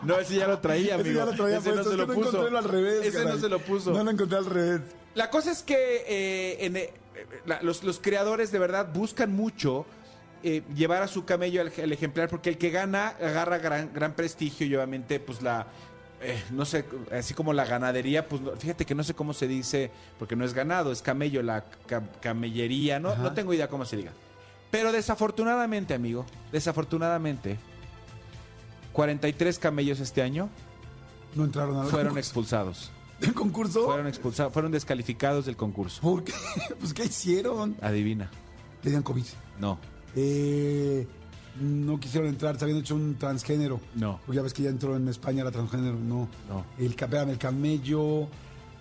No, 0.03 0.17
ese 0.19 0.35
ya 0.35 0.47
lo 0.47 0.59
traía, 0.59 0.95
Ese 0.95 1.01
amigo. 1.01 1.19
ya 1.19 1.25
lo 1.25 1.33
traía 1.33 1.57
Ese 1.57 1.71
no 1.73 1.83
se 1.83 1.97
lo 1.97 2.05
no 2.07 2.13
encontré 2.13 2.57
al 2.57 2.63
revés. 2.63 3.05
Ese 3.05 3.17
caray. 3.17 3.33
no 3.33 3.39
se 3.39 3.49
lo 3.49 3.59
puso. 3.59 3.91
No 3.91 4.03
lo 4.03 4.11
encontré 4.11 4.37
al 4.37 4.45
revés. 4.45 4.81
La 5.15 5.29
cosa 5.29 5.51
es 5.51 5.63
que 5.63 6.03
eh, 6.07 6.65
en, 6.65 6.77
eh, 6.77 6.93
la- 7.45 7.61
los, 7.61 7.83
los 7.83 7.99
creadores 7.99 8.51
de 8.51 8.59
verdad 8.59 8.87
buscan 8.93 9.31
mucho 9.35 9.85
eh, 10.43 10.63
llevar 10.75 11.01
a 11.03 11.07
su 11.07 11.25
camello 11.25 11.61
al, 11.61 11.71
al 11.81 11.91
ejemplar 11.91 12.29
porque 12.29 12.49
el 12.49 12.57
que 12.57 12.69
gana 12.69 13.09
agarra 13.09 13.57
gran, 13.57 13.91
gran 13.93 14.13
prestigio 14.13 14.65
y 14.67 14.75
obviamente 14.75 15.19
pues 15.19 15.41
la... 15.41 15.67
eh, 16.21 16.41
no 16.51 16.65
sé, 16.65 16.85
así 17.11 17.33
como 17.33 17.53
la 17.53 17.65
ganadería, 17.65 18.27
pues 18.27 18.41
fíjate 18.59 18.85
que 18.85 18.95
no 18.95 19.03
sé 19.03 19.13
cómo 19.13 19.33
se 19.33 19.47
dice, 19.47 19.91
porque 20.19 20.35
no 20.35 20.45
es 20.45 20.53
ganado, 20.53 20.91
es 20.91 21.01
camello, 21.01 21.41
la 21.43 21.65
ca- 21.87 22.03
camellería, 22.21 22.99
no, 22.99 23.09
Ajá. 23.09 23.21
no 23.23 23.33
tengo 23.33 23.53
idea 23.53 23.67
cómo 23.69 23.85
se 23.85 23.97
diga. 23.97 24.11
Pero 24.71 24.91
desafortunadamente, 24.91 25.93
amigo, 25.93 26.25
desafortunadamente, 26.51 27.57
43 28.93 29.59
camellos 29.59 29.99
este 29.99 30.21
año 30.21 30.49
No 31.35 31.43
entraron 31.45 31.77
al 31.77 31.83
fueron 31.87 32.07
concurso. 32.09 32.19
expulsados. 32.19 32.91
¿Del 33.19 33.33
concurso? 33.33 33.85
Fueron 33.85 34.07
expulsados, 34.07 34.51
fueron 34.53 34.71
descalificados 34.71 35.45
del 35.45 35.55
concurso. 35.55 36.01
¿Por 36.01 36.23
qué? 36.23 36.33
Pues, 36.79 36.93
¿qué 36.93 37.05
hicieron? 37.05 37.75
Adivina. 37.81 38.29
Tenían 38.81 39.03
COVID. 39.03 39.23
No, 39.59 39.79
Eh, 40.15 41.07
no 41.61 41.99
quisieron 41.99 42.29
entrar, 42.29 42.57
se 42.57 42.65
habían 42.65 42.79
hecho 42.79 42.95
un 42.95 43.15
transgénero. 43.15 43.79
no, 43.95 44.19
Pues 44.25 44.35
ya 44.35 44.41
ves 44.41 44.53
que 44.53 44.63
ya 44.63 44.69
entró 44.69 44.95
en 44.95 45.07
España 45.07 45.43
la 45.43 45.51
transgénero, 45.51 45.95
no. 45.97 46.27
no. 46.49 46.65
El, 46.77 46.87
espérame, 46.91 47.29
el 47.29 47.37
camello, 47.37 48.27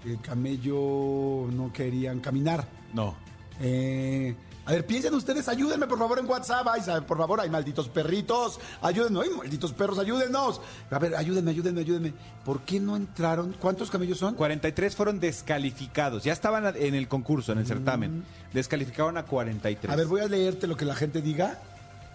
el 0.04 0.20
camello 0.20 1.46
no 1.52 1.72
querían 1.72 2.20
caminar. 2.20 2.66
No. 2.92 3.14
Eh, 3.60 4.34
a 4.66 4.72
ver, 4.72 4.86
piensen 4.86 5.12
ustedes, 5.14 5.48
ayúdenme 5.48 5.86
por 5.86 5.98
favor 5.98 6.18
en 6.18 6.26
WhatsApp. 6.26 6.66
Ay, 6.68 6.80
por 7.06 7.18
favor, 7.18 7.40
hay 7.40 7.50
malditos 7.50 7.88
perritos. 7.88 8.58
Ayúdenme, 8.80 9.20
ay, 9.22 9.30
malditos 9.36 9.72
perros, 9.72 9.98
ayúdennos. 9.98 10.60
A 10.90 10.98
ver, 10.98 11.14
ayúdenme, 11.16 11.50
ayúdenme, 11.50 11.80
ayúdenme. 11.82 12.12
¿Por 12.44 12.60
qué 12.62 12.80
no 12.80 12.96
entraron? 12.96 13.54
¿Cuántos 13.60 13.90
camellos 13.90 14.18
son? 14.18 14.34
43 14.34 14.96
fueron 14.96 15.20
descalificados. 15.20 16.24
Ya 16.24 16.32
estaban 16.32 16.74
en 16.76 16.94
el 16.94 17.08
concurso, 17.08 17.52
en 17.52 17.58
el 17.58 17.66
certamen. 17.66 18.24
Descalificaron 18.52 19.16
a 19.18 19.24
43. 19.24 19.90
Mm. 19.90 19.92
A 19.92 19.96
ver, 19.96 20.06
voy 20.06 20.20
a 20.22 20.28
leerte 20.28 20.66
lo 20.66 20.76
que 20.76 20.84
la 20.84 20.94
gente 20.94 21.20
diga. 21.20 21.58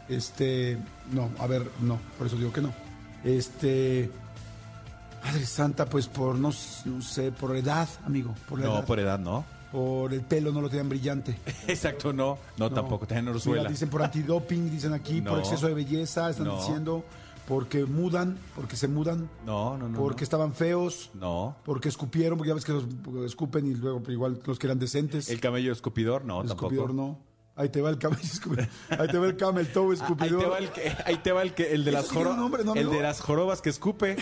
Este, 0.07 0.77
no, 1.11 1.29
a 1.37 1.45
ver, 1.45 1.69
no, 1.81 1.99
por 2.17 2.25
eso 2.27 2.35
digo 2.35 2.51
que 2.51 2.61
no. 2.61 2.73
Este, 3.23 4.09
Madre 5.23 5.45
Santa, 5.45 5.85
pues 5.85 6.07
por, 6.07 6.35
no, 6.35 6.51
sé, 6.51 7.31
por 7.31 7.55
edad, 7.55 7.87
amigo, 8.05 8.33
por 8.47 8.59
la 8.59 8.65
No, 8.65 8.75
edad. 8.77 8.85
por 8.85 8.99
edad 8.99 9.19
no. 9.19 9.45
Por 9.71 10.13
el 10.13 10.21
pelo 10.21 10.51
no 10.51 10.61
lo 10.61 10.69
tenían 10.69 10.89
brillante. 10.89 11.37
Exacto, 11.67 12.11
no. 12.11 12.37
No, 12.57 12.69
No. 12.69 12.71
tampoco. 12.75 13.05
Tenían 13.05 13.25
Mira, 13.25 13.35
orzuela. 13.35 13.69
dicen 13.69 13.89
por 13.89 14.01
antidoping, 14.01 14.69
dicen 14.71 14.93
aquí, 14.93 15.21
por 15.21 15.39
exceso 15.39 15.67
de 15.67 15.73
belleza, 15.75 16.29
están 16.31 16.47
No. 16.47 16.57
diciendo, 16.57 17.03
porque 17.47 17.85
mudan, 17.85 18.37
porque 18.55 18.75
se 18.75 18.87
mudan, 18.87 19.29
No, 19.45 19.77
no, 19.77 19.87
no. 19.89 19.99
porque 19.99 20.21
no. 20.21 20.23
estaban 20.23 20.53
feos, 20.55 21.11
No. 21.13 21.55
porque 21.65 21.89
escupieron, 21.89 22.37
porque 22.37 22.49
ya 22.49 22.55
ves 22.55 22.65
que 22.65 22.71
los 22.73 22.85
escupen 23.25 23.67
y 23.67 23.75
luego 23.75 23.99
pero 24.01 24.13
igual 24.13 24.39
los 24.45 24.57
que 24.57 24.65
eran 24.67 24.79
decentes. 24.79 25.29
El 25.29 25.39
camello 25.39 25.71
escupidor, 25.71 26.25
no, 26.25 26.41
El 26.41 26.47
tampoco. 26.47 26.67
escupidor 26.73 26.93
no. 26.95 27.19
Ahí 27.55 27.69
te 27.69 27.81
va 27.81 27.89
el 27.89 27.97
camello 27.99 28.21
escupidor. 28.33 28.67
Ahí 28.89 29.07
te 29.07 29.17
va 29.19 29.27
el 29.27 29.35
camel 29.37 29.71
toe 29.71 29.83
Ah, 29.83 29.89
Ahí 29.89 29.93
escupidor. 30.01 30.41
te 30.43 30.49
va 30.49 30.57
el 30.59 30.69
que, 30.71 30.93
ahí 31.05 31.17
te 31.17 31.31
va 31.31 31.41
el, 31.43 31.53
que, 31.53 31.73
el 31.73 31.83
de 31.85 31.91
las 31.91 32.09
jorobas. 32.09 32.37
nombre, 32.37 32.63
¿no, 32.63 32.73
el 32.73 32.89
de 32.89 33.01
las 33.01 33.19
jorobas 33.21 33.61
que 33.61 33.69
escupe. 33.69 34.15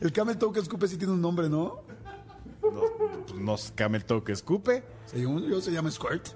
El 0.00 0.12
camel 0.12 0.36
toe 0.38 0.52
que 0.52 0.60
escupe 0.60 0.88
sí 0.88 0.96
tiene 0.98 1.12
un 1.14 1.20
nombre, 1.22 1.48
¿no? 1.48 1.80
No, 2.72 3.40
no 3.40 3.54
es 3.54 3.72
camel 3.74 4.04
que 4.24 4.32
escupe. 4.32 4.82
Según 5.06 5.48
yo 5.48 5.60
se 5.60 5.70
llama 5.70 5.90
Squirt. 5.90 6.28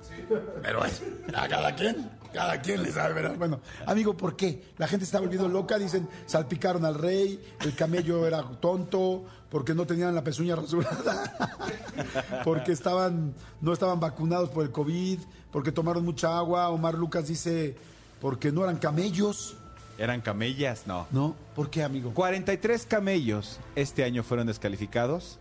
Pero 0.63 0.85
es, 0.85 1.03
a 1.35 1.49
cada 1.49 1.75
quien, 1.75 2.11
cada 2.33 2.61
quien 2.61 2.83
le 2.83 2.93
sabe, 2.93 3.15
¿verdad? 3.15 3.37
Bueno, 3.37 3.61
amigo, 3.87 4.17
¿por 4.17 4.37
qué? 4.37 4.63
La 4.79 4.87
gente 4.87 5.05
está 5.05 5.19
volviendo 5.19 5.49
loca, 5.49 5.79
dicen, 5.79 6.09
salpicaron 6.27 6.85
al 6.85 6.95
rey, 6.95 7.43
el 7.65 7.75
camello 7.75 8.27
era 8.27 8.43
tonto, 8.61 9.25
porque 9.51 9.75
no 9.75 9.87
tenían 9.87 10.15
la 10.15 10.23
pezuña 10.23 10.55
rasurada, 10.55 11.59
porque 12.45 12.73
estaban, 12.73 13.35
no 13.61 13.73
estaban 13.73 13.99
vacunados 13.99 14.51
por 14.51 14.65
el 14.65 14.71
COVID, 14.71 15.19
porque 15.51 15.73
tomaron 15.73 16.05
mucha 16.05 16.39
agua. 16.39 16.69
Omar 16.69 16.95
Lucas 16.95 17.27
dice, 17.27 17.77
porque 18.21 18.53
no 18.53 18.63
eran 18.63 18.79
camellos. 18.79 19.57
Eran 19.99 20.21
camellas, 20.21 20.87
no. 20.87 21.07
¿No? 21.11 21.35
¿Por 21.57 21.71
qué, 21.71 21.83
amigo? 21.83 22.15
43 22.15 22.87
camellos 22.87 23.59
este 23.75 24.05
año 24.05 24.23
fueron 24.23 24.47
descalificados 24.47 25.39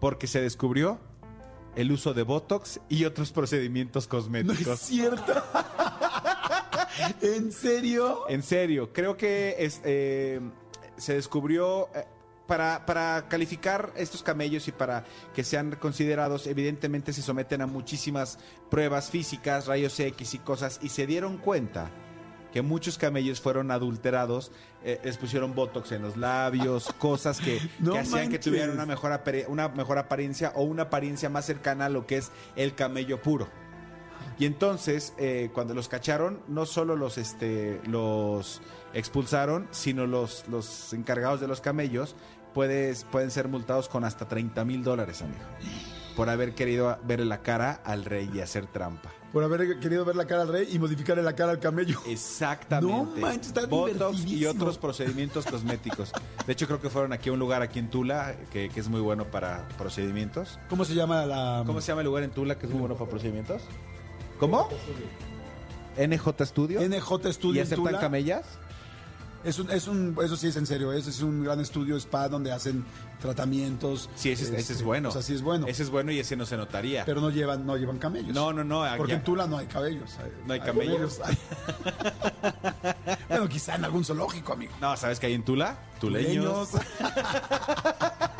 porque 0.00 0.26
se 0.26 0.40
descubrió 0.40 0.98
el 1.76 1.90
uso 1.90 2.14
de 2.14 2.22
Botox 2.22 2.80
y 2.88 3.04
otros 3.04 3.32
procedimientos 3.32 4.04
No 4.10 4.18
es 4.18 4.24
cosméticos. 4.24 4.78
cierto. 4.80 5.32
¿En 7.20 7.50
serio? 7.52 8.28
En 8.28 8.42
serio, 8.42 8.92
creo 8.92 9.16
que 9.16 9.56
es, 9.58 9.80
eh, 9.84 10.40
se 10.96 11.14
descubrió 11.14 11.88
eh, 11.94 12.04
para, 12.46 12.86
para 12.86 13.26
calificar 13.28 13.92
estos 13.96 14.22
camellos 14.22 14.68
y 14.68 14.72
para 14.72 15.04
que 15.34 15.42
sean 15.42 15.76
considerados, 15.80 16.46
evidentemente 16.46 17.12
se 17.12 17.22
someten 17.22 17.62
a 17.62 17.66
muchísimas 17.66 18.38
pruebas 18.70 19.10
físicas, 19.10 19.66
rayos 19.66 19.98
X 19.98 20.34
y 20.34 20.38
cosas, 20.38 20.78
y 20.82 20.90
se 20.90 21.06
dieron 21.06 21.38
cuenta 21.38 21.90
que 22.54 22.62
muchos 22.62 22.98
camellos 22.98 23.40
fueron 23.40 23.72
adulterados, 23.72 24.52
eh, 24.84 25.00
les 25.02 25.18
pusieron 25.18 25.56
botox 25.56 25.90
en 25.90 26.02
los 26.02 26.16
labios, 26.16 26.94
cosas 26.98 27.40
que, 27.40 27.60
No 27.80 27.94
que 27.94 27.98
hacían 27.98 28.30
que 28.30 28.38
tuvieran 28.38 28.70
una 28.70 28.86
mejor, 28.86 29.20
una 29.48 29.70
mejor 29.70 29.98
apariencia 29.98 30.52
o 30.54 30.62
una 30.62 30.84
apariencia 30.84 31.28
más 31.28 31.46
cercana 31.46 31.86
a 31.86 31.88
lo 31.88 32.06
que 32.06 32.18
es 32.18 32.30
el 32.54 32.76
camello 32.76 33.20
puro. 33.20 33.48
Y 34.38 34.46
entonces, 34.46 35.14
eh, 35.18 35.50
cuando 35.52 35.74
los 35.74 35.88
cacharon, 35.88 36.42
no 36.46 36.64
solo 36.64 36.94
los, 36.94 37.18
este, 37.18 37.80
los 37.88 38.62
expulsaron, 38.92 39.66
sino 39.72 40.06
los, 40.06 40.46
los 40.46 40.92
encargados 40.92 41.40
de 41.40 41.48
los 41.48 41.60
camellos 41.60 42.14
puedes, 42.54 43.02
pueden 43.02 43.32
ser 43.32 43.48
multados 43.48 43.88
con 43.88 44.04
hasta 44.04 44.28
30 44.28 44.64
mil 44.64 44.84
dólares, 44.84 45.22
amigo. 45.22 45.42
Por 46.14 46.30
haber 46.30 46.54
querido 46.54 47.00
verle 47.02 47.26
la 47.26 47.42
cara 47.42 47.80
al 47.84 48.04
rey 48.04 48.30
y 48.32 48.42
hacer 48.42 48.68
trampa. 48.68 49.10
Por 49.34 49.42
haber 49.42 49.80
querido 49.80 50.04
ver 50.04 50.14
la 50.14 50.26
cara 50.26 50.42
al 50.42 50.48
rey 50.48 50.68
y 50.72 50.78
modificarle 50.78 51.20
la 51.22 51.34
cara 51.34 51.50
al 51.50 51.58
camello. 51.58 52.00
Exactamente. 52.06 52.96
No 52.96 53.20
manches, 53.20 53.48
está 53.48 53.66
Botox 53.66 54.24
y 54.26 54.46
otros 54.46 54.78
procedimientos 54.78 55.44
cosméticos. 55.44 56.12
De 56.46 56.52
hecho, 56.52 56.66
creo 56.68 56.80
que 56.80 56.88
fueron 56.88 57.12
aquí 57.12 57.30
a 57.30 57.32
un 57.32 57.40
lugar 57.40 57.60
aquí 57.60 57.80
en 57.80 57.90
Tula, 57.90 58.36
que, 58.52 58.68
que 58.68 58.78
es 58.78 58.88
muy 58.88 59.00
bueno 59.00 59.24
para 59.24 59.66
procedimientos. 59.76 60.60
¿Cómo 60.70 60.84
se 60.84 60.94
llama 60.94 61.26
la...? 61.26 61.64
¿Cómo 61.66 61.80
se 61.80 61.88
llama 61.88 62.02
el 62.02 62.06
lugar 62.06 62.22
en 62.22 62.30
Tula 62.30 62.56
que 62.56 62.66
es 62.66 62.70
muy 62.70 62.78
bueno 62.78 62.94
para 62.94 63.10
procedimientos? 63.10 63.62
¿Cómo? 64.38 64.68
NJ 65.98 66.44
Studio. 66.46 66.80
NJ 66.80 67.28
¿Y 67.28 67.32
Studio 67.32 67.60
en 67.60 67.66
aceptan 67.66 67.86
Tula. 67.86 68.00
camellas? 68.00 68.46
Es 69.44 69.58
un, 69.58 69.70
es 69.70 69.86
un, 69.88 70.16
eso 70.24 70.36
sí 70.36 70.46
es 70.48 70.56
en 70.56 70.66
serio, 70.66 70.92
es 70.92 71.20
un 71.20 71.44
gran 71.44 71.60
estudio 71.60 71.96
spa 71.98 72.28
donde 72.28 72.50
hacen 72.50 72.84
tratamientos. 73.20 74.08
Sí, 74.14 74.30
ese, 74.32 74.44
es- 74.44 74.48
ese 74.50 74.58
este, 74.60 74.72
es 74.74 74.82
bueno. 74.82 75.10
O 75.10 75.12
sea, 75.12 75.20
sí 75.22 75.34
es 75.34 75.42
bueno. 75.42 75.66
Ese 75.66 75.82
es 75.82 75.90
bueno 75.90 76.10
y 76.12 76.18
ese 76.18 76.34
no 76.36 76.46
se 76.46 76.56
notaría. 76.56 77.04
Pero 77.04 77.20
no 77.20 77.28
llevan, 77.30 77.66
no 77.66 77.76
llevan 77.76 77.98
camellos. 77.98 78.34
no, 78.34 78.52
no, 78.52 78.64
no. 78.64 78.84
Porque 78.96 79.12
ya- 79.12 79.18
en 79.18 79.24
Tula 79.24 79.46
no 79.46 79.58
hay 79.58 79.66
cabellos. 79.66 80.10
No 80.46 80.54
hay 80.54 80.60
camellos. 80.60 81.20
bueno, 83.28 83.48
quizá 83.48 83.74
en 83.74 83.84
algún 83.84 84.04
zoológico, 84.04 84.52
amigo. 84.54 84.72
No, 84.80 84.96
¿sabes 84.96 85.20
que 85.20 85.26
hay 85.26 85.34
en 85.34 85.44
Tula? 85.44 85.76
Tuleños. 86.00 86.70
Tuleños. 86.70 86.86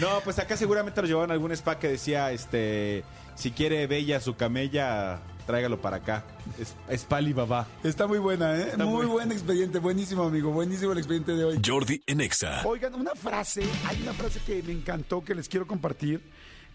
No, 0.00 0.20
pues 0.24 0.38
acá 0.38 0.56
seguramente 0.56 1.00
lo 1.00 1.06
llevaban 1.06 1.30
a 1.30 1.34
algún 1.34 1.52
spa 1.52 1.78
que 1.78 1.88
decía, 1.88 2.32
este, 2.32 3.04
si 3.34 3.52
quiere 3.52 3.86
bella 3.86 4.20
su 4.20 4.34
camella, 4.36 5.20
tráigalo 5.46 5.80
para 5.80 5.96
acá. 5.98 6.24
Es, 6.58 6.74
es 6.88 7.04
Pali 7.04 7.32
Baba. 7.32 7.66
Está 7.82 8.06
muy 8.06 8.18
buena, 8.18 8.56
¿eh? 8.56 8.68
Está 8.72 8.84
muy 8.84 9.04
muy- 9.04 9.06
buen 9.06 9.32
expediente, 9.32 9.78
buenísimo, 9.78 10.24
amigo. 10.24 10.50
Buenísimo 10.50 10.92
el 10.92 10.98
expediente 10.98 11.32
de 11.32 11.44
hoy. 11.44 11.60
Jordi 11.64 12.02
en 12.06 12.20
Exa. 12.20 12.62
Oigan, 12.66 12.94
una 12.94 13.14
frase, 13.14 13.62
hay 13.86 14.00
una 14.02 14.12
frase 14.12 14.40
que 14.46 14.62
me 14.62 14.72
encantó, 14.72 15.22
que 15.24 15.34
les 15.34 15.48
quiero 15.48 15.66
compartir, 15.66 16.20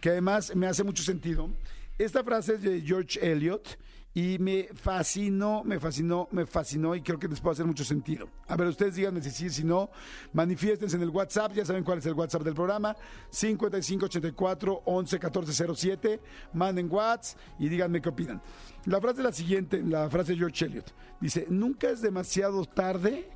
que 0.01 0.09
además 0.09 0.55
me 0.55 0.67
hace 0.67 0.83
mucho 0.83 1.03
sentido. 1.03 1.49
Esta 1.97 2.23
frase 2.23 2.55
es 2.55 2.61
de 2.61 2.81
George 2.81 3.19
Eliot 3.21 3.77
y 4.19 4.37
me 4.37 4.67
fascinó, 4.73 5.63
me 5.63 5.79
fascinó, 5.79 6.27
me 6.31 6.45
fascinó 6.45 6.93
y 6.93 7.01
creo 7.01 7.17
que 7.17 7.29
les 7.29 7.39
puede 7.39 7.53
hacer 7.53 7.65
mucho 7.65 7.85
sentido. 7.85 8.27
A 8.47 8.57
ver, 8.57 8.67
ustedes 8.67 8.95
díganme 8.95 9.21
si 9.21 9.31
sí, 9.31 9.49
si 9.49 9.63
no, 9.63 9.89
manifiéstense 10.33 10.97
en 10.97 11.03
el 11.03 11.09
WhatsApp, 11.09 11.53
ya 11.53 11.63
saben 11.63 11.85
cuál 11.85 11.99
es 11.99 12.05
el 12.05 12.15
WhatsApp 12.15 12.43
del 12.43 12.53
programa, 12.53 12.97
5584 13.29 14.81
11 14.83 15.19
14 15.19 15.73
07, 15.73 16.19
manden 16.51 16.91
WhatsApp 16.91 17.39
y 17.59 17.69
díganme 17.69 18.01
qué 18.01 18.09
opinan. 18.09 18.41
La 18.85 18.99
frase 18.99 19.19
es 19.19 19.23
la 19.23 19.31
siguiente, 19.31 19.81
la 19.81 20.09
frase 20.09 20.33
de 20.33 20.39
George 20.39 20.65
Eliot, 20.65 20.93
dice, 21.21 21.47
nunca 21.49 21.89
es 21.89 22.01
demasiado 22.01 22.65
tarde 22.65 23.29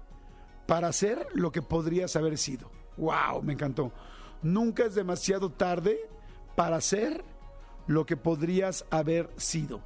para 0.68 0.90
hacer 0.90 1.28
lo 1.34 1.54
que 1.54 1.62
podrías 1.62 2.14
haber 2.18 2.38
sido. 2.38 2.70
¡Wow! 2.98 3.42
Me 3.42 3.54
encantó. 3.54 3.94
Nunca 4.42 4.84
es 4.84 4.96
demasiado 4.96 5.50
tarde 5.50 5.98
para 6.58 6.76
hacer 6.76 7.24
lo 7.88 8.06
que 8.06 8.18
podrías 8.18 8.86
haber 8.90 9.30
sido. 9.38 9.82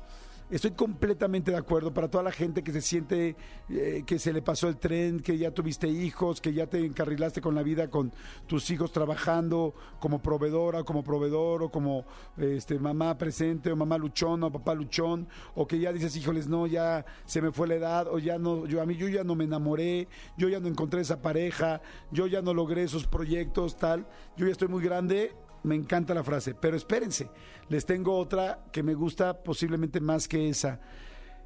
Estoy 0.49 0.71
completamente 0.71 1.51
de 1.51 1.57
acuerdo 1.57 1.93
para 1.93 2.09
toda 2.09 2.23
la 2.23 2.31
gente 2.31 2.63
que 2.63 2.71
se 2.71 2.79
siente 2.79 3.35
eh, 3.67 4.03
que 4.05 4.17
se 4.17 4.31
le 4.31 4.41
pasó 4.41 4.69
el 4.69 4.77
tren, 4.77 5.19
que 5.19 5.37
ya 5.37 5.51
tuviste 5.51 5.89
hijos, 5.89 6.39
que 6.39 6.53
ya 6.53 6.67
te 6.67 6.85
encarrilaste 6.85 7.41
con 7.41 7.53
la 7.53 7.63
vida 7.63 7.89
con 7.89 8.13
tus 8.45 8.71
hijos 8.71 8.93
trabajando 8.93 9.73
como 9.99 10.21
proveedora, 10.21 10.85
como 10.85 11.03
proveedor 11.03 11.63
o 11.63 11.69
como 11.69 12.05
este 12.37 12.79
mamá 12.79 13.17
presente 13.17 13.73
o 13.73 13.75
mamá 13.75 13.97
luchón 13.97 14.41
o 14.43 14.49
papá 14.49 14.73
luchón 14.73 15.27
o 15.53 15.67
que 15.67 15.79
ya 15.79 15.91
dices, 15.91 16.15
"Híjoles, 16.15 16.47
no, 16.47 16.65
ya 16.65 17.05
se 17.25 17.41
me 17.41 17.51
fue 17.51 17.67
la 17.67 17.75
edad 17.75 18.07
o 18.07 18.17
ya 18.17 18.37
no 18.37 18.65
yo 18.67 18.81
a 18.81 18.85
mí 18.85 18.95
yo 18.95 19.09
ya 19.09 19.25
no 19.25 19.35
me 19.35 19.43
enamoré, 19.43 20.07
yo 20.37 20.47
ya 20.47 20.61
no 20.61 20.69
encontré 20.69 21.01
esa 21.01 21.21
pareja, 21.21 21.81
yo 22.09 22.25
ya 22.25 22.41
no 22.41 22.53
logré 22.53 22.83
esos 22.83 23.05
proyectos 23.05 23.75
tal, 23.75 24.07
yo 24.37 24.45
ya 24.45 24.53
estoy 24.53 24.69
muy 24.69 24.81
grande." 24.81 25.33
Me 25.63 25.75
encanta 25.75 26.13
la 26.13 26.23
frase, 26.23 26.53
pero 26.53 26.77
espérense, 26.77 27.29
les 27.69 27.85
tengo 27.85 28.17
otra 28.17 28.65
que 28.71 28.83
me 28.83 28.93
gusta 28.93 29.43
posiblemente 29.43 29.99
más 29.99 30.27
que 30.27 30.49
esa, 30.49 30.79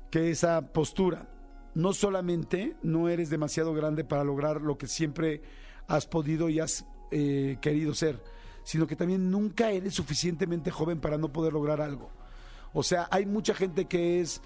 que 0.10 0.32
esa 0.32 0.62
postura. 0.74 1.28
No 1.74 1.94
solamente 1.94 2.76
no 2.84 3.08
eres 3.08 3.30
demasiado 3.30 3.74
grande 3.74 4.04
para 4.04 4.24
lograr 4.24 4.62
lo 4.62 4.78
que 4.78 4.88
siempre 4.88 5.42
has 5.88 6.06
podido 6.06 6.50
y 6.50 6.60
has 6.60 6.86
eh, 7.12 7.58
querido 7.62 7.94
ser, 7.94 8.22
sino 8.64 8.88
que 8.88 8.96
también 8.96 9.32
nunca 9.32 9.72
eres 9.72 9.94
suficientemente 9.94 10.72
joven 10.72 11.00
para 11.00 11.18
no 11.18 11.32
poder 11.32 11.54
lograr 11.54 11.82
algo. 11.82 12.10
O 12.74 12.84
sea, 12.84 13.08
hay 13.12 13.26
mucha 13.26 13.54
gente 13.54 13.86
que 13.86 14.22
es 14.22 14.42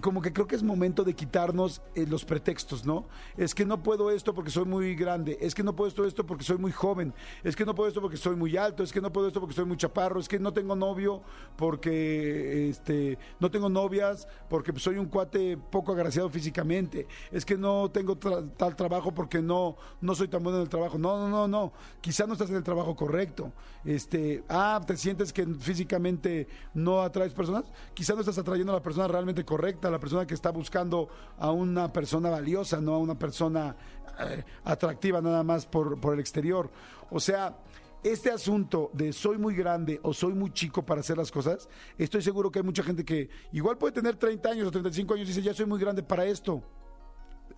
como 0.00 0.22
que 0.22 0.32
creo 0.32 0.46
que 0.46 0.56
es 0.56 0.62
momento 0.62 1.04
de 1.04 1.14
quitarnos 1.14 1.82
eh, 1.94 2.06
los 2.06 2.24
pretextos, 2.24 2.84
¿no? 2.84 3.06
Es 3.36 3.54
que 3.54 3.64
no 3.64 3.82
puedo 3.82 4.10
esto 4.10 4.34
porque 4.34 4.50
soy 4.50 4.64
muy 4.64 4.94
grande, 4.94 5.38
es 5.40 5.54
que 5.54 5.62
no 5.62 5.74
puedo 5.74 6.06
esto, 6.06 6.26
porque 6.26 6.44
soy 6.44 6.58
muy 6.58 6.72
joven, 6.72 7.14
es 7.42 7.56
que 7.56 7.64
no 7.64 7.74
puedo 7.74 7.88
esto 7.88 8.00
porque 8.00 8.16
soy 8.16 8.36
muy 8.36 8.56
alto, 8.56 8.82
es 8.82 8.92
que 8.92 9.00
no 9.00 9.12
puedo 9.12 9.28
esto 9.28 9.40
porque 9.40 9.54
soy 9.54 9.64
muy 9.64 9.76
chaparro, 9.76 10.20
es 10.20 10.28
que 10.28 10.38
no 10.38 10.52
tengo 10.52 10.76
novio 10.76 11.22
porque 11.56 12.68
este 12.70 13.18
no 13.38 13.50
tengo 13.50 13.68
novias 13.68 14.26
porque 14.48 14.72
soy 14.78 14.96
un 14.96 15.06
cuate 15.06 15.56
poco 15.56 15.92
agraciado 15.92 16.28
físicamente, 16.30 17.06
es 17.30 17.44
que 17.44 17.56
no 17.56 17.90
tengo 17.90 18.16
tal 18.16 18.76
trabajo 18.76 19.12
porque 19.12 19.40
no 19.40 19.76
no 20.00 20.14
soy 20.14 20.28
tan 20.28 20.42
bueno 20.42 20.58
en 20.58 20.62
el 20.62 20.68
trabajo. 20.68 20.98
No, 20.98 21.18
no, 21.18 21.28
no, 21.28 21.48
no. 21.48 21.72
Quizá 22.00 22.26
no 22.26 22.32
estás 22.32 22.50
en 22.50 22.56
el 22.56 22.62
trabajo 22.62 22.94
correcto. 22.96 23.52
Este, 23.84 24.44
ah, 24.48 24.80
te 24.86 24.96
sientes 24.96 25.32
que 25.32 25.46
físicamente 25.46 26.48
no 26.74 27.02
atraes 27.02 27.32
personas, 27.32 27.64
quizá 27.94 28.14
no 28.14 28.20
estás 28.20 28.38
atrayendo 28.38 28.72
a 28.72 28.76
la 28.76 28.82
persona 28.82 29.08
realmente 29.08 29.44
correcta, 29.44 29.89
a 29.90 29.92
la 29.92 30.00
persona 30.00 30.26
que 30.26 30.34
está 30.34 30.50
buscando 30.50 31.08
a 31.38 31.50
una 31.50 31.92
persona 31.92 32.30
valiosa, 32.30 32.80
no 32.80 32.94
a 32.94 32.98
una 32.98 33.18
persona 33.18 33.76
eh, 34.20 34.44
atractiva 34.64 35.20
nada 35.20 35.42
más 35.42 35.66
por, 35.66 36.00
por 36.00 36.14
el 36.14 36.20
exterior. 36.20 36.70
O 37.10 37.20
sea, 37.20 37.58
este 38.02 38.30
asunto 38.30 38.90
de 38.94 39.12
soy 39.12 39.36
muy 39.36 39.54
grande 39.54 40.00
o 40.02 40.14
soy 40.14 40.32
muy 40.32 40.52
chico 40.52 40.84
para 40.84 41.00
hacer 41.00 41.18
las 41.18 41.30
cosas, 41.30 41.68
estoy 41.98 42.22
seguro 42.22 42.50
que 42.50 42.60
hay 42.60 42.64
mucha 42.64 42.82
gente 42.82 43.04
que 43.04 43.28
igual 43.52 43.76
puede 43.76 43.92
tener 43.92 44.16
30 44.16 44.48
años 44.48 44.68
o 44.68 44.70
35 44.70 45.14
años 45.14 45.28
y 45.28 45.32
dice, 45.32 45.42
ya 45.42 45.52
soy 45.52 45.66
muy 45.66 45.78
grande 45.78 46.02
para 46.02 46.24
esto 46.24 46.62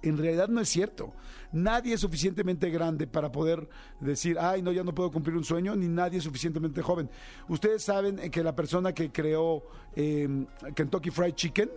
en 0.02 0.18
realidad 0.18 0.48
no 0.48 0.60
es 0.60 0.68
cierto. 0.68 1.12
Nadie 1.52 1.94
es 1.94 2.00
suficientemente 2.00 2.70
grande 2.70 3.06
para 3.06 3.30
poder 3.30 3.68
decir, 4.00 4.38
ay, 4.38 4.62
no, 4.62 4.72
ya 4.72 4.84
no 4.84 4.94
puedo 4.94 5.10
cumplir 5.10 5.36
un 5.36 5.44
sueño, 5.44 5.76
ni 5.76 5.88
nadie 5.88 6.18
es 6.18 6.24
suficientemente 6.24 6.82
joven. 6.82 7.08
Ustedes 7.48 7.82
saben 7.82 8.16
que 8.30 8.42
la 8.42 8.54
persona 8.54 8.92
que 8.92 9.10
creó 9.10 9.62
eh, 9.94 10.46
Kentucky 10.74 11.10
Fried 11.10 11.34
Chicken 11.34 11.70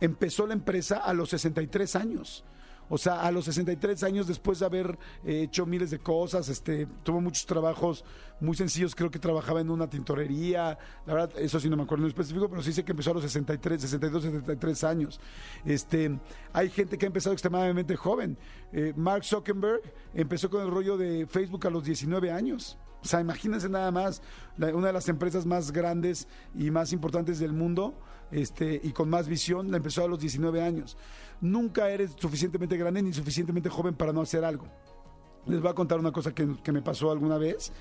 empezó 0.00 0.46
la 0.46 0.54
empresa 0.54 0.98
a 0.98 1.12
los 1.14 1.30
63 1.30 1.96
años. 1.96 2.44
O 2.88 2.98
sea, 2.98 3.22
a 3.22 3.32
los 3.32 3.46
63 3.46 4.02
años, 4.04 4.26
después 4.28 4.60
de 4.60 4.66
haber 4.66 4.96
eh, 5.24 5.42
hecho 5.42 5.66
miles 5.66 5.90
de 5.90 5.98
cosas, 5.98 6.48
este, 6.48 6.86
tuvo 7.02 7.20
muchos 7.20 7.44
trabajos 7.44 8.04
muy 8.40 8.56
sencillos. 8.56 8.94
Creo 8.94 9.10
que 9.10 9.18
trabajaba 9.18 9.60
en 9.60 9.70
una 9.70 9.90
tintorería. 9.90 10.78
La 11.04 11.14
verdad, 11.14 11.32
eso 11.38 11.58
sí 11.58 11.68
no 11.68 11.76
me 11.76 11.82
acuerdo 11.82 12.04
en 12.04 12.10
específico, 12.10 12.48
pero 12.48 12.62
sí 12.62 12.72
sé 12.72 12.84
que 12.84 12.92
empezó 12.92 13.10
a 13.10 13.14
los 13.14 13.24
63, 13.24 13.80
62, 13.80 14.22
63 14.22 14.84
años. 14.84 15.20
Este, 15.64 16.16
hay 16.52 16.70
gente 16.70 16.96
que 16.96 17.06
ha 17.06 17.08
empezado 17.08 17.32
extremadamente 17.32 17.96
joven. 17.96 18.38
Eh, 18.72 18.92
Mark 18.96 19.24
Zuckerberg 19.24 19.82
empezó 20.14 20.48
con 20.48 20.62
el 20.62 20.70
rollo 20.70 20.96
de 20.96 21.26
Facebook 21.26 21.66
a 21.66 21.70
los 21.70 21.82
19 21.84 22.30
años. 22.30 22.78
O 23.02 23.08
sea, 23.08 23.20
imagínense 23.20 23.68
nada 23.68 23.90
más, 23.90 24.20
una 24.58 24.88
de 24.88 24.92
las 24.92 25.08
empresas 25.08 25.46
más 25.46 25.70
grandes 25.70 26.26
y 26.56 26.70
más 26.72 26.92
importantes 26.92 27.38
del 27.38 27.52
mundo, 27.52 27.94
este, 28.30 28.80
y 28.82 28.90
con 28.92 29.08
más 29.08 29.28
visión, 29.28 29.70
la 29.70 29.76
empezó 29.76 30.04
a 30.04 30.08
los 30.08 30.18
19 30.18 30.62
años. 30.62 30.96
Nunca 31.40 31.90
eres 31.90 32.12
suficientemente 32.16 32.76
grande 32.76 33.02
ni 33.02 33.12
suficientemente 33.12 33.68
joven 33.68 33.94
para 33.94 34.12
no 34.12 34.22
hacer 34.22 34.44
algo. 34.44 34.66
Les 35.46 35.60
voy 35.60 35.70
a 35.70 35.74
contar 35.74 35.98
una 35.98 36.12
cosa 36.12 36.34
que, 36.34 36.56
que 36.62 36.72
me 36.72 36.82
pasó 36.82 37.10
alguna 37.10 37.38
vez. 37.38 37.72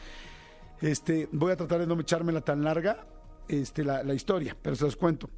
Este, 0.82 1.28
voy 1.32 1.52
a 1.52 1.56
tratar 1.56 1.80
de 1.80 1.88
no 1.88 2.00
echármela 2.00 2.42
tan 2.42 2.64
larga, 2.64 3.08
este, 3.48 3.84
la, 3.84 4.04
la 4.04 4.14
historia, 4.14 4.56
pero 4.62 4.76
se 4.76 4.86
los 4.86 4.96
cuento. 4.96 5.30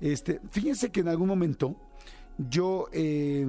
Este, 0.00 0.40
fíjense 0.50 0.90
que 0.90 1.00
en 1.00 1.08
algún 1.08 1.28
momento 1.28 1.76
yo 2.36 2.88
eh, 2.92 3.46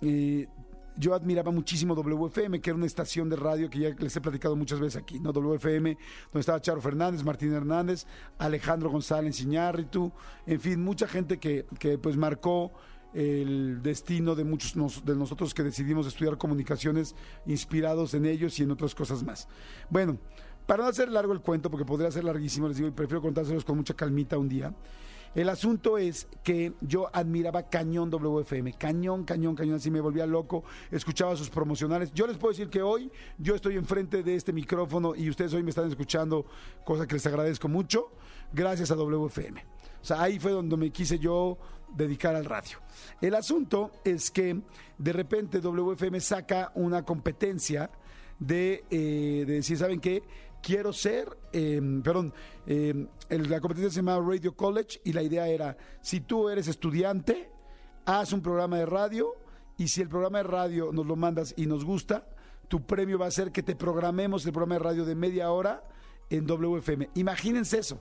eh, 0.00 0.48
yo 0.96 1.14
admiraba 1.14 1.50
muchísimo 1.50 1.94
WFM, 1.94 2.60
que 2.60 2.70
era 2.70 2.76
una 2.76 2.86
estación 2.86 3.28
de 3.28 3.36
radio 3.36 3.68
que 3.70 3.78
ya 3.78 3.90
les 3.90 4.16
he 4.16 4.20
platicado 4.20 4.56
muchas 4.56 4.80
veces 4.80 5.00
aquí, 5.00 5.18
¿no? 5.20 5.32
WFM, 5.32 5.96
donde 6.32 6.40
estaba 6.40 6.60
Charo 6.60 6.80
Fernández, 6.80 7.22
Martín 7.24 7.52
Hernández, 7.52 8.06
Alejandro 8.38 8.90
González 8.90 9.40
Iñárritu, 9.40 10.12
en 10.46 10.60
fin, 10.60 10.82
mucha 10.82 11.06
gente 11.06 11.38
que, 11.38 11.66
que 11.78 11.98
pues 11.98 12.16
marcó 12.16 12.72
el 13.14 13.82
destino 13.82 14.34
de 14.34 14.44
muchos 14.44 14.74
de 15.04 15.16
nosotros 15.16 15.54
que 15.54 15.62
decidimos 15.62 16.06
estudiar 16.06 16.36
comunicaciones 16.36 17.14
inspirados 17.46 18.12
en 18.14 18.26
ellos 18.26 18.58
y 18.58 18.62
en 18.62 18.70
otras 18.70 18.94
cosas 18.94 19.22
más. 19.22 19.48
Bueno, 19.88 20.18
para 20.66 20.82
no 20.82 20.88
hacer 20.88 21.10
largo 21.10 21.32
el 21.32 21.40
cuento, 21.40 21.70
porque 21.70 21.84
podría 21.84 22.10
ser 22.10 22.24
larguísimo, 22.24 22.68
les 22.68 22.76
digo, 22.76 22.88
y 22.88 22.92
prefiero 22.92 23.22
contárselos 23.22 23.64
con 23.64 23.76
mucha 23.76 23.94
calmita 23.94 24.36
un 24.36 24.48
día. 24.48 24.74
El 25.36 25.50
asunto 25.50 25.98
es 25.98 26.28
que 26.42 26.72
yo 26.80 27.10
admiraba 27.12 27.68
cañón 27.68 28.08
WFM, 28.08 28.72
cañón, 28.72 29.24
cañón, 29.24 29.54
cañón, 29.54 29.76
así 29.76 29.90
me 29.90 30.00
volvía 30.00 30.24
loco, 30.24 30.64
escuchaba 30.90 31.36
sus 31.36 31.50
promocionales. 31.50 32.10
Yo 32.14 32.26
les 32.26 32.38
puedo 32.38 32.52
decir 32.52 32.70
que 32.70 32.80
hoy 32.80 33.12
yo 33.36 33.54
estoy 33.54 33.76
enfrente 33.76 34.22
de 34.22 34.34
este 34.34 34.54
micrófono 34.54 35.14
y 35.14 35.28
ustedes 35.28 35.52
hoy 35.52 35.62
me 35.62 35.68
están 35.68 35.88
escuchando, 35.88 36.46
cosa 36.86 37.06
que 37.06 37.16
les 37.16 37.26
agradezco 37.26 37.68
mucho, 37.68 38.12
gracias 38.50 38.90
a 38.90 38.94
WFM. 38.94 39.62
O 40.00 40.04
sea, 40.06 40.22
ahí 40.22 40.38
fue 40.38 40.52
donde 40.52 40.74
me 40.78 40.88
quise 40.88 41.18
yo 41.18 41.58
dedicar 41.94 42.34
al 42.34 42.46
radio. 42.46 42.78
El 43.20 43.34
asunto 43.34 43.90
es 44.04 44.30
que 44.30 44.62
de 44.96 45.12
repente 45.12 45.60
WFM 45.60 46.18
saca 46.18 46.72
una 46.76 47.04
competencia 47.04 47.90
de, 48.38 48.84
eh, 48.90 49.44
de 49.46 49.52
decir, 49.52 49.76
¿saben 49.76 50.00
qué? 50.00 50.22
Quiero 50.66 50.92
ser, 50.92 51.28
eh, 51.52 51.80
perdón, 52.02 52.34
eh, 52.66 53.06
el- 53.28 53.48
la 53.48 53.60
competencia 53.60 53.88
se 53.88 53.96
llamaba 53.98 54.26
Radio 54.28 54.56
College 54.56 55.00
y 55.04 55.12
la 55.12 55.22
idea 55.22 55.46
era, 55.46 55.76
si 56.00 56.18
tú 56.22 56.48
eres 56.48 56.66
estudiante, 56.66 57.48
haz 58.04 58.32
un 58.32 58.40
programa 58.42 58.76
de 58.78 58.86
radio 58.86 59.32
y 59.78 59.86
si 59.86 60.02
el 60.02 60.08
programa 60.08 60.38
de 60.38 60.42
radio 60.44 60.90
nos 60.92 61.06
lo 61.06 61.14
mandas 61.14 61.54
y 61.56 61.66
nos 61.66 61.84
gusta, 61.84 62.26
tu 62.66 62.84
premio 62.84 63.16
va 63.16 63.26
a 63.26 63.30
ser 63.30 63.52
que 63.52 63.62
te 63.62 63.76
programemos 63.76 64.44
el 64.44 64.50
programa 64.50 64.74
de 64.74 64.80
radio 64.80 65.04
de 65.04 65.14
media 65.14 65.52
hora 65.52 65.84
en 66.30 66.44
WFM. 66.48 67.10
Imagínense 67.14 67.78
eso. 67.78 68.00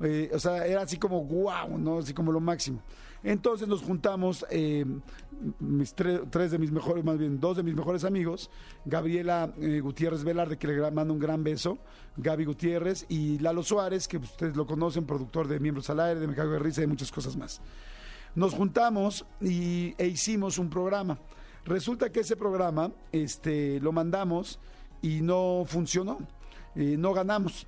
Eh, 0.00 0.30
o 0.32 0.38
sea, 0.38 0.64
era 0.66 0.80
así 0.80 0.96
como 0.96 1.22
wow, 1.22 1.76
¿no? 1.76 1.98
Así 1.98 2.14
como 2.14 2.32
lo 2.32 2.40
máximo. 2.40 2.80
Entonces 3.22 3.66
nos 3.66 3.82
juntamos, 3.82 4.46
eh, 4.50 4.84
mis 5.58 5.94
tre- 5.96 6.22
tres 6.30 6.50
de 6.50 6.58
mis 6.58 6.70
mejores, 6.70 7.04
más 7.04 7.18
bien 7.18 7.40
dos 7.40 7.56
de 7.56 7.62
mis 7.62 7.74
mejores 7.74 8.04
amigos, 8.04 8.50
Gabriela 8.84 9.52
eh, 9.60 9.80
Gutiérrez 9.80 10.22
Velarde, 10.22 10.56
que 10.58 10.68
le 10.68 10.90
mando 10.90 11.12
un 11.12 11.18
gran 11.18 11.42
beso, 11.42 11.78
Gaby 12.16 12.44
Gutiérrez 12.44 13.06
y 13.08 13.38
Lalo 13.38 13.62
Suárez, 13.62 14.06
que 14.06 14.18
ustedes 14.18 14.56
lo 14.56 14.66
conocen, 14.66 15.04
productor 15.06 15.48
de 15.48 15.58
Miembros 15.60 15.90
al 15.90 16.00
Aire, 16.00 16.20
de 16.20 16.26
Me 16.28 16.34
Cago 16.34 16.52
de 16.52 16.58
Risa 16.58 16.82
y 16.82 16.86
muchas 16.86 17.10
cosas 17.10 17.36
más 17.36 17.60
nos 18.34 18.52
juntamos 18.52 19.24
y, 19.40 19.94
e 19.96 20.08
hicimos 20.08 20.58
un 20.58 20.68
programa. 20.68 21.18
Resulta 21.64 22.12
que 22.12 22.20
ese 22.20 22.36
programa 22.36 22.92
este, 23.10 23.80
lo 23.80 23.92
mandamos 23.92 24.60
y 25.00 25.22
no 25.22 25.64
funcionó, 25.66 26.18
Eh, 26.74 26.96
no 26.98 27.14
ganamos. 27.14 27.66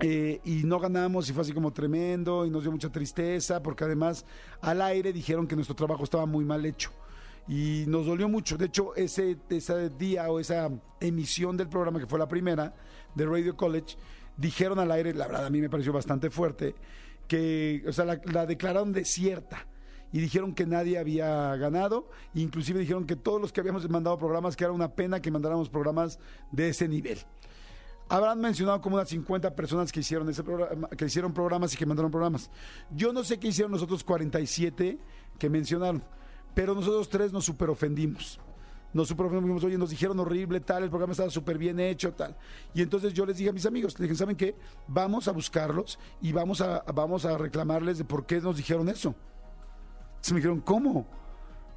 Eh, 0.00 0.40
y 0.44 0.64
no 0.64 0.78
ganamos 0.78 1.30
y 1.30 1.32
fue 1.32 1.42
así 1.42 1.52
como 1.52 1.72
tremendo 1.72 2.44
y 2.44 2.50
nos 2.50 2.62
dio 2.62 2.70
mucha 2.70 2.90
tristeza 2.90 3.62
porque 3.62 3.84
además 3.84 4.26
al 4.60 4.82
aire 4.82 5.10
dijeron 5.10 5.46
que 5.46 5.56
nuestro 5.56 5.74
trabajo 5.74 6.04
estaba 6.04 6.26
muy 6.26 6.44
mal 6.44 6.66
hecho 6.66 6.90
y 7.48 7.84
nos 7.86 8.06
dolió 8.06 8.28
mucho. 8.28 8.56
De 8.56 8.66
hecho, 8.66 8.94
ese, 8.94 9.38
ese 9.48 9.90
día 9.90 10.28
o 10.30 10.40
esa 10.40 10.70
emisión 11.00 11.56
del 11.56 11.68
programa, 11.68 11.98
que 11.98 12.06
fue 12.06 12.18
la 12.18 12.28
primera 12.28 12.74
de 13.14 13.24
Radio 13.24 13.56
College, 13.56 13.96
dijeron 14.36 14.78
al 14.78 14.90
aire, 14.90 15.14
la 15.14 15.26
verdad 15.26 15.46
a 15.46 15.50
mí 15.50 15.60
me 15.60 15.70
pareció 15.70 15.92
bastante 15.92 16.30
fuerte, 16.30 16.74
que, 17.28 17.82
o 17.86 17.92
sea, 17.92 18.04
la, 18.04 18.20
la 18.24 18.46
declararon 18.46 18.92
desierta 18.92 19.66
y 20.12 20.20
dijeron 20.20 20.54
que 20.54 20.66
nadie 20.66 20.98
había 20.98 21.56
ganado, 21.56 22.10
inclusive 22.34 22.80
dijeron 22.80 23.06
que 23.06 23.16
todos 23.16 23.40
los 23.40 23.52
que 23.52 23.60
habíamos 23.60 23.88
mandado 23.88 24.18
programas, 24.18 24.56
que 24.56 24.64
era 24.64 24.72
una 24.72 24.94
pena 24.94 25.20
que 25.20 25.30
mandáramos 25.30 25.68
programas 25.68 26.18
de 26.52 26.68
ese 26.68 26.88
nivel. 26.88 27.18
Habrán 28.08 28.40
mencionado 28.40 28.80
como 28.80 28.96
unas 28.96 29.08
50 29.08 29.54
personas 29.56 29.90
que 29.90 30.00
hicieron 30.00 30.28
ese 30.28 30.44
programa, 30.44 30.88
que 30.90 31.06
hicieron 31.06 31.32
programas 31.32 31.74
y 31.74 31.76
que 31.76 31.86
mandaron 31.86 32.10
programas. 32.10 32.50
Yo 32.90 33.12
no 33.12 33.24
sé 33.24 33.38
qué 33.38 33.48
hicieron 33.48 33.72
los 33.72 33.82
otros 33.82 34.04
47 34.04 34.98
que 35.38 35.50
mencionaron, 35.50 36.04
pero 36.54 36.74
nosotros 36.74 37.08
tres 37.08 37.32
nos 37.32 37.44
super 37.44 37.68
ofendimos. 37.68 38.38
Nos 38.92 39.08
super 39.08 39.26
ofendimos, 39.26 39.62
oye, 39.64 39.76
nos 39.76 39.90
dijeron 39.90 40.18
horrible, 40.20 40.60
tal, 40.60 40.84
el 40.84 40.88
programa 40.88 41.12
estaba 41.12 41.30
súper 41.30 41.58
bien 41.58 41.80
hecho, 41.80 42.12
tal. 42.14 42.36
Y 42.72 42.80
entonces 42.80 43.12
yo 43.12 43.26
les 43.26 43.36
dije 43.36 43.50
a 43.50 43.52
mis 43.52 43.66
amigos, 43.66 43.98
les 43.98 44.08
dije, 44.08 44.14
¿saben 44.14 44.36
qué? 44.36 44.54
Vamos 44.86 45.26
a 45.26 45.32
buscarlos 45.32 45.98
y 46.22 46.32
vamos 46.32 46.60
a, 46.60 46.82
vamos 46.94 47.24
a 47.24 47.36
reclamarles 47.36 47.98
de 47.98 48.04
por 48.04 48.24
qué 48.24 48.40
nos 48.40 48.56
dijeron 48.56 48.88
eso. 48.88 49.14
Entonces 50.10 50.32
me 50.32 50.38
dijeron, 50.38 50.60
¿cómo? 50.60 51.06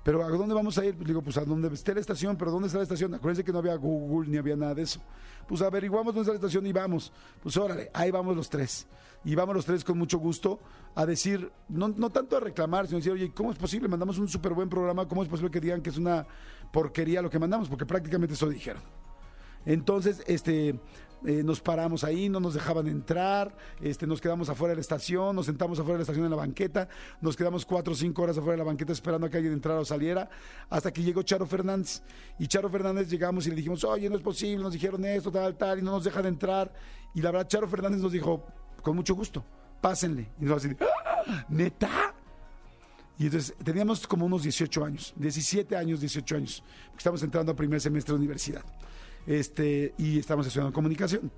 Pero 0.09 0.25
¿a 0.25 0.29
dónde 0.29 0.55
vamos 0.55 0.75
a 0.79 0.83
ir? 0.83 0.97
Digo, 0.97 1.21
pues 1.21 1.37
a 1.37 1.45
donde 1.45 1.71
esté 1.71 1.93
la 1.93 1.99
estación, 1.99 2.35
pero 2.35 2.49
¿dónde 2.49 2.65
está 2.65 2.79
la 2.79 2.83
estación? 2.83 3.13
Acuérdense 3.13 3.43
que 3.43 3.51
no 3.51 3.59
había 3.59 3.75
Google 3.75 4.27
ni 4.27 4.37
había 4.37 4.55
nada 4.55 4.73
de 4.73 4.81
eso. 4.81 4.99
Pues 5.47 5.61
averiguamos 5.61 6.15
dónde 6.15 6.21
está 6.21 6.31
la 6.31 6.37
estación 6.37 6.65
y 6.65 6.73
vamos. 6.73 7.13
Pues 7.43 7.55
órale, 7.57 7.91
ahí 7.93 8.09
vamos 8.09 8.35
los 8.35 8.49
tres. 8.49 8.87
Y 9.23 9.35
vamos 9.35 9.53
los 9.55 9.65
tres 9.65 9.83
con 9.83 9.99
mucho 9.99 10.17
gusto 10.17 10.61
a 10.95 11.05
decir, 11.05 11.51
no, 11.67 11.89
no 11.89 12.09
tanto 12.09 12.37
a 12.37 12.39
reclamar, 12.39 12.87
sino 12.87 12.97
decir, 12.97 13.11
oye, 13.11 13.31
¿cómo 13.31 13.51
es 13.51 13.59
posible? 13.59 13.87
Mandamos 13.87 14.17
un 14.17 14.27
súper 14.27 14.55
buen 14.55 14.67
programa, 14.67 15.07
¿cómo 15.07 15.21
es 15.21 15.29
posible 15.29 15.51
que 15.51 15.61
digan 15.61 15.83
que 15.83 15.91
es 15.91 15.97
una 15.99 16.25
porquería 16.73 17.21
lo 17.21 17.29
que 17.29 17.37
mandamos? 17.37 17.69
Porque 17.69 17.85
prácticamente 17.85 18.33
eso 18.33 18.49
dijeron. 18.49 18.81
Entonces, 19.63 20.23
este, 20.25 20.79
eh, 21.25 21.43
nos 21.43 21.59
paramos 21.59 22.03
ahí, 22.03 22.29
no 22.29 22.39
nos 22.39 22.53
dejaban 22.53 22.87
entrar, 22.87 23.55
este, 23.81 24.07
nos 24.07 24.21
quedamos 24.21 24.49
afuera 24.49 24.71
de 24.71 24.75
la 24.77 24.81
estación, 24.81 25.35
nos 25.35 25.45
sentamos 25.45 25.77
afuera 25.79 25.93
de 25.95 25.99
la 25.99 26.03
estación 26.03 26.25
en 26.25 26.31
la 26.31 26.37
banqueta, 26.37 26.87
nos 27.21 27.35
quedamos 27.35 27.65
cuatro 27.65 27.93
o 27.93 27.95
cinco 27.95 28.21
horas 28.21 28.37
afuera 28.37 28.53
de 28.53 28.57
la 28.59 28.63
banqueta 28.63 28.93
esperando 28.93 29.27
a 29.27 29.29
que 29.29 29.37
alguien 29.37 29.53
entrara 29.53 29.79
o 29.79 29.85
saliera, 29.85 30.29
hasta 30.69 30.91
que 30.91 31.03
llegó 31.03 31.21
Charo 31.23 31.45
Fernández. 31.45 32.01
Y 32.37 32.47
Charo 32.47 32.69
Fernández 32.69 33.09
llegamos 33.09 33.47
y 33.47 33.49
le 33.49 33.55
dijimos, 33.57 33.83
oye, 33.83 34.09
no 34.09 34.15
es 34.15 34.21
posible, 34.21 34.63
nos 34.63 34.73
dijeron 34.73 35.03
esto, 35.05 35.31
tal, 35.31 35.57
tal, 35.57 35.79
y 35.79 35.81
no 35.81 35.91
nos 35.91 36.03
dejan 36.03 36.25
entrar. 36.25 36.71
Y 37.13 37.21
la 37.21 37.31
verdad, 37.31 37.47
Charo 37.47 37.67
Fernández 37.67 38.01
nos 38.01 38.11
dijo, 38.11 38.45
con 38.81 38.95
mucho 38.95 39.15
gusto, 39.15 39.43
pásenle. 39.81 40.31
Y 40.39 40.45
nosotros 40.45 40.73
así, 40.73 40.85
"¡Ah! 41.27 41.45
¿neta? 41.49 42.15
Y 43.17 43.25
entonces 43.25 43.53
teníamos 43.63 44.07
como 44.07 44.25
unos 44.25 44.43
18 44.43 44.85
años, 44.85 45.13
17 45.17 45.75
años, 45.75 45.99
18 45.99 46.37
años, 46.37 46.63
porque 46.85 46.99
estamos 46.99 47.21
entrando 47.21 47.51
a 47.51 47.55
primer 47.55 47.81
semestre 47.81 48.13
de 48.13 48.17
universidad. 48.19 48.63
Este, 49.27 49.93
y 49.97 50.19
estamos 50.19 50.47
estudiando 50.47 50.73
comunicación. 50.73 51.31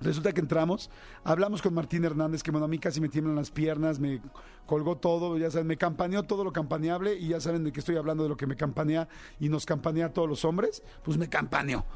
Resulta 0.00 0.32
que 0.32 0.40
entramos, 0.40 0.90
hablamos 1.22 1.62
con 1.62 1.72
Martín 1.72 2.04
Hernández, 2.04 2.42
que 2.42 2.50
bueno, 2.50 2.66
a 2.66 2.68
mí 2.68 2.78
casi 2.78 3.00
me 3.00 3.08
tiemblan 3.08 3.36
las 3.36 3.50
piernas, 3.50 4.00
me 4.00 4.20
colgó 4.66 4.96
todo, 4.96 5.38
ya 5.38 5.50
saben, 5.50 5.66
me 5.66 5.76
campaneó 5.76 6.24
todo 6.24 6.44
lo 6.44 6.52
campaneable 6.52 7.14
y 7.14 7.28
ya 7.28 7.40
saben 7.40 7.64
de 7.64 7.72
qué 7.72 7.80
estoy 7.80 7.96
hablando, 7.96 8.24
de 8.24 8.28
lo 8.28 8.36
que 8.36 8.46
me 8.46 8.56
campanea 8.56 9.08
y 9.38 9.48
nos 9.48 9.64
campanea 9.64 10.06
a 10.06 10.12
todos 10.12 10.28
los 10.28 10.44
hombres, 10.44 10.82
pues 11.04 11.16
me 11.16 11.28
campaneó. 11.28 11.86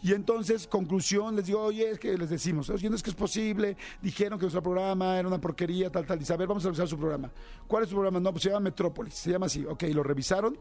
Y 0.00 0.12
entonces, 0.12 0.66
conclusión, 0.68 1.34
les 1.34 1.46
digo, 1.46 1.60
oye, 1.60 1.90
es 1.90 1.98
que 1.98 2.16
les 2.16 2.30
decimos, 2.30 2.70
oye, 2.70 2.88
no 2.88 2.94
es 2.94 3.02
que 3.02 3.10
es 3.10 3.16
posible, 3.16 3.76
dijeron 4.00 4.38
que 4.38 4.44
nuestro 4.44 4.62
programa 4.62 5.18
era 5.18 5.26
una 5.26 5.40
porquería, 5.40 5.90
tal, 5.90 6.06
tal. 6.06 6.18
Dice, 6.18 6.32
a 6.32 6.36
vamos 6.36 6.64
a 6.64 6.68
revisar 6.68 6.86
su 6.86 6.96
programa. 6.96 7.30
¿Cuál 7.66 7.82
es 7.82 7.88
su 7.88 7.96
programa? 7.96 8.20
No, 8.20 8.30
pues 8.30 8.44
se 8.44 8.50
llama 8.50 8.60
Metrópolis, 8.60 9.14
se 9.14 9.32
llama 9.32 9.46
así. 9.46 9.64
Ok, 9.66 9.82
lo 9.92 10.04
revisaron. 10.04 10.56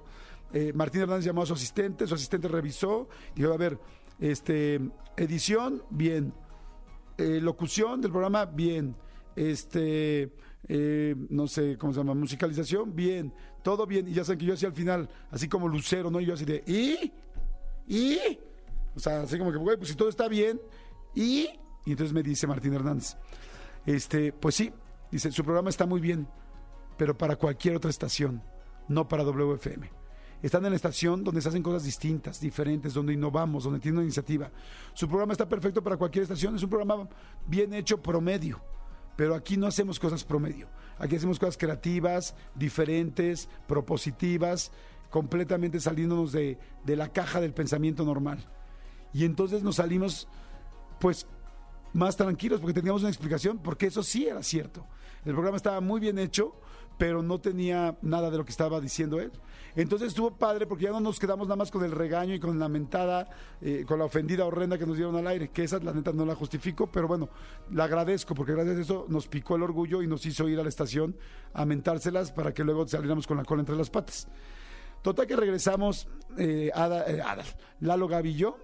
Eh, 0.53 0.71
Martín 0.73 1.01
Hernández 1.01 1.25
llamó 1.25 1.43
a 1.43 1.45
su 1.45 1.53
asistente, 1.53 2.07
su 2.07 2.15
asistente 2.15 2.47
revisó, 2.47 3.09
dijo, 3.35 3.51
a 3.53 3.57
ver, 3.57 3.77
este, 4.19 4.79
edición, 5.15 5.83
bien. 5.89 6.33
Eh, 7.17 7.39
locución 7.41 8.01
del 8.01 8.11
programa, 8.11 8.45
bien. 8.45 8.95
Este, 9.35 10.33
eh, 10.67 11.15
no 11.29 11.47
sé 11.47 11.77
cómo 11.77 11.93
se 11.93 11.99
llama, 11.99 12.13
musicalización, 12.13 12.95
bien. 12.95 13.33
Todo 13.63 13.85
bien. 13.85 14.07
Y 14.07 14.13
ya 14.13 14.23
saben 14.23 14.39
que 14.39 14.45
yo 14.45 14.53
hacía 14.53 14.69
al 14.69 14.75
final, 14.75 15.09
así 15.31 15.47
como 15.47 15.67
lucero, 15.67 16.09
¿no? 16.09 16.19
Y 16.19 16.25
yo 16.25 16.33
así 16.33 16.45
de, 16.45 16.63
¿y? 16.65 17.11
¿Y? 17.87 18.39
O 18.95 18.99
sea, 18.99 19.21
así 19.21 19.37
como 19.37 19.51
que, 19.51 19.57
güey, 19.57 19.77
pues 19.77 19.89
si 19.89 19.95
todo 19.95 20.09
está 20.09 20.27
bien, 20.27 20.59
¿y? 21.13 21.47
Y 21.85 21.91
entonces 21.91 22.13
me 22.13 22.23
dice 22.23 22.47
Martín 22.47 22.73
Hernández, 22.73 23.15
este, 23.85 24.33
pues 24.33 24.55
sí, 24.55 24.73
dice, 25.09 25.31
su 25.31 25.43
programa 25.43 25.69
está 25.69 25.85
muy 25.85 26.01
bien, 26.01 26.27
pero 26.97 27.17
para 27.17 27.37
cualquier 27.37 27.75
otra 27.75 27.89
estación, 27.89 28.43
no 28.89 29.07
para 29.07 29.23
WFM. 29.23 29.96
Están 30.41 30.63
en 30.65 30.71
la 30.71 30.75
estación 30.75 31.23
donde 31.23 31.41
se 31.41 31.49
hacen 31.49 31.63
cosas 31.63 31.83
distintas, 31.83 32.39
diferentes, 32.39 32.93
donde 32.93 33.13
innovamos, 33.13 33.63
donde 33.63 33.79
tiene 33.79 33.97
una 33.97 34.03
iniciativa. 34.03 34.51
Su 34.93 35.07
programa 35.07 35.33
está 35.33 35.49
perfecto 35.49 35.83
para 35.83 35.97
cualquier 35.97 36.23
estación, 36.23 36.55
es 36.55 36.63
un 36.63 36.69
programa 36.69 37.09
bien 37.47 37.73
hecho, 37.73 38.01
promedio. 38.01 38.61
Pero 39.15 39.33
aquí 39.33 39.57
no 39.57 39.65
hacemos 39.65 39.99
cosas 39.99 40.23
promedio. 40.23 40.67
Aquí 40.99 41.15
hacemos 41.15 41.39
cosas 41.39 41.57
creativas, 41.57 42.35
diferentes, 42.53 43.49
propositivas, 43.67 44.71
completamente 45.09 45.79
saliéndonos 45.79 46.31
de, 46.31 46.59
de 46.85 46.95
la 46.95 47.11
caja 47.11 47.41
del 47.41 47.53
pensamiento 47.53 48.05
normal. 48.05 48.45
Y 49.13 49.25
entonces 49.25 49.63
nos 49.63 49.77
salimos, 49.77 50.27
pues, 50.99 51.25
más 51.93 52.15
tranquilos 52.15 52.59
porque 52.59 52.75
teníamos 52.75 53.01
una 53.01 53.09
explicación, 53.09 53.57
porque 53.57 53.88
eso 53.88 54.03
sí 54.03 54.27
era 54.27 54.43
cierto. 54.43 54.85
El 55.25 55.33
programa 55.33 55.57
estaba 55.57 55.81
muy 55.81 55.99
bien 55.99 56.19
hecho, 56.19 56.53
pero 56.97 57.21
no 57.21 57.39
tenía 57.39 57.97
nada 58.01 58.29
de 58.29 58.37
lo 58.37 58.45
que 58.45 58.51
estaba 58.51 58.81
diciendo 58.81 59.19
él. 59.19 59.31
Entonces 59.75 60.07
estuvo 60.09 60.31
padre 60.31 60.65
porque 60.65 60.85
ya 60.85 60.91
no 60.91 60.99
nos 60.99 61.19
quedamos 61.19 61.47
nada 61.47 61.55
más 61.55 61.69
con 61.69 61.83
el 61.83 61.91
regaño 61.91 62.33
y 62.33 62.39
con 62.39 62.57
la 62.57 62.67
mentada, 62.67 63.29
eh, 63.61 63.85
con 63.87 63.99
la 63.99 64.05
ofendida 64.05 64.45
horrenda 64.45 64.77
que 64.77 64.87
nos 64.87 64.97
dieron 64.97 65.15
al 65.15 65.27
aire, 65.27 65.49
que 65.49 65.63
esa 65.63 65.77
la 65.79 65.93
neta 65.93 66.11
no 66.11 66.25
la 66.25 66.33
justifico, 66.33 66.87
pero 66.87 67.07
bueno, 67.07 67.29
la 67.71 67.83
agradezco 67.83 68.33
porque 68.33 68.53
gracias 68.53 68.77
a 68.77 68.81
eso 68.81 69.05
nos 69.07 69.27
picó 69.27 69.55
el 69.55 69.63
orgullo 69.63 70.01
y 70.01 70.07
nos 70.07 70.25
hizo 70.25 70.49
ir 70.49 70.59
a 70.59 70.63
la 70.63 70.69
estación 70.69 71.15
a 71.53 71.65
mentárselas 71.65 72.31
para 72.31 72.53
que 72.53 72.63
luego 72.63 72.87
saliéramos 72.87 73.27
con 73.27 73.37
la 73.37 73.45
cola 73.45 73.61
entre 73.61 73.75
las 73.75 73.91
patas. 73.91 74.27
Total 75.03 75.27
que 75.27 75.35
regresamos, 75.35 76.07
eh, 76.37 76.71
Ada, 76.73 77.05
eh, 77.07 77.21
Ada, 77.21 77.43
Lalo 77.79 78.09
yo, 78.23 78.57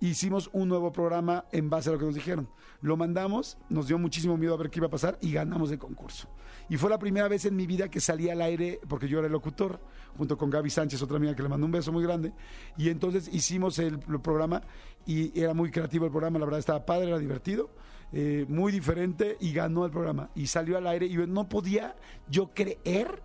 hicimos 0.00 0.50
un 0.52 0.68
nuevo 0.68 0.92
programa 0.92 1.44
en 1.52 1.70
base 1.70 1.88
a 1.88 1.92
lo 1.92 1.98
que 1.98 2.04
nos 2.04 2.14
dijeron. 2.14 2.48
Lo 2.80 2.96
mandamos, 2.96 3.58
nos 3.68 3.88
dio 3.88 3.98
muchísimo 3.98 4.36
miedo 4.36 4.54
a 4.54 4.56
ver 4.56 4.70
qué 4.70 4.78
iba 4.78 4.86
a 4.86 4.90
pasar 4.90 5.18
y 5.20 5.32
ganamos 5.32 5.70
el 5.70 5.78
concurso. 5.78 6.28
Y 6.68 6.76
fue 6.76 6.90
la 6.90 6.98
primera 6.98 7.28
vez 7.28 7.44
en 7.44 7.56
mi 7.56 7.66
vida 7.66 7.90
que 7.90 8.00
salí 8.00 8.28
al 8.30 8.40
aire, 8.40 8.80
porque 8.88 9.08
yo 9.08 9.18
era 9.18 9.26
el 9.26 9.32
locutor, 9.32 9.80
junto 10.16 10.36
con 10.36 10.50
Gaby 10.50 10.70
Sánchez, 10.70 11.02
otra 11.02 11.16
amiga 11.16 11.34
que 11.34 11.42
le 11.42 11.48
mandó 11.48 11.66
un 11.66 11.72
beso 11.72 11.92
muy 11.92 12.02
grande. 12.02 12.32
Y 12.76 12.90
entonces 12.90 13.28
hicimos 13.32 13.78
el, 13.78 13.98
programa 13.98 14.62
y 15.06 15.38
era 15.38 15.54
muy 15.54 15.70
creativo 15.70 16.04
el 16.04 16.10
programa, 16.10 16.38
la 16.38 16.44
verdad 16.44 16.60
estaba 16.60 16.84
padre, 16.84 17.08
era 17.08 17.18
divertido. 17.18 17.70
eh, 18.12 18.46
muy 18.48 18.72
diferente 18.72 19.36
y 19.38 19.52
ganó 19.52 19.84
el 19.84 19.90
programa 19.90 20.30
y 20.34 20.46
salió 20.46 20.78
al 20.78 20.86
aire 20.86 21.04
y 21.04 21.10
yo 21.10 21.26
no 21.26 21.46
podía 21.46 21.94
yo 22.30 22.54
creer 22.54 23.22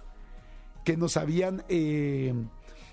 que 0.83 0.97
nos 0.97 1.15
habían 1.15 1.63
eh, 1.69 2.33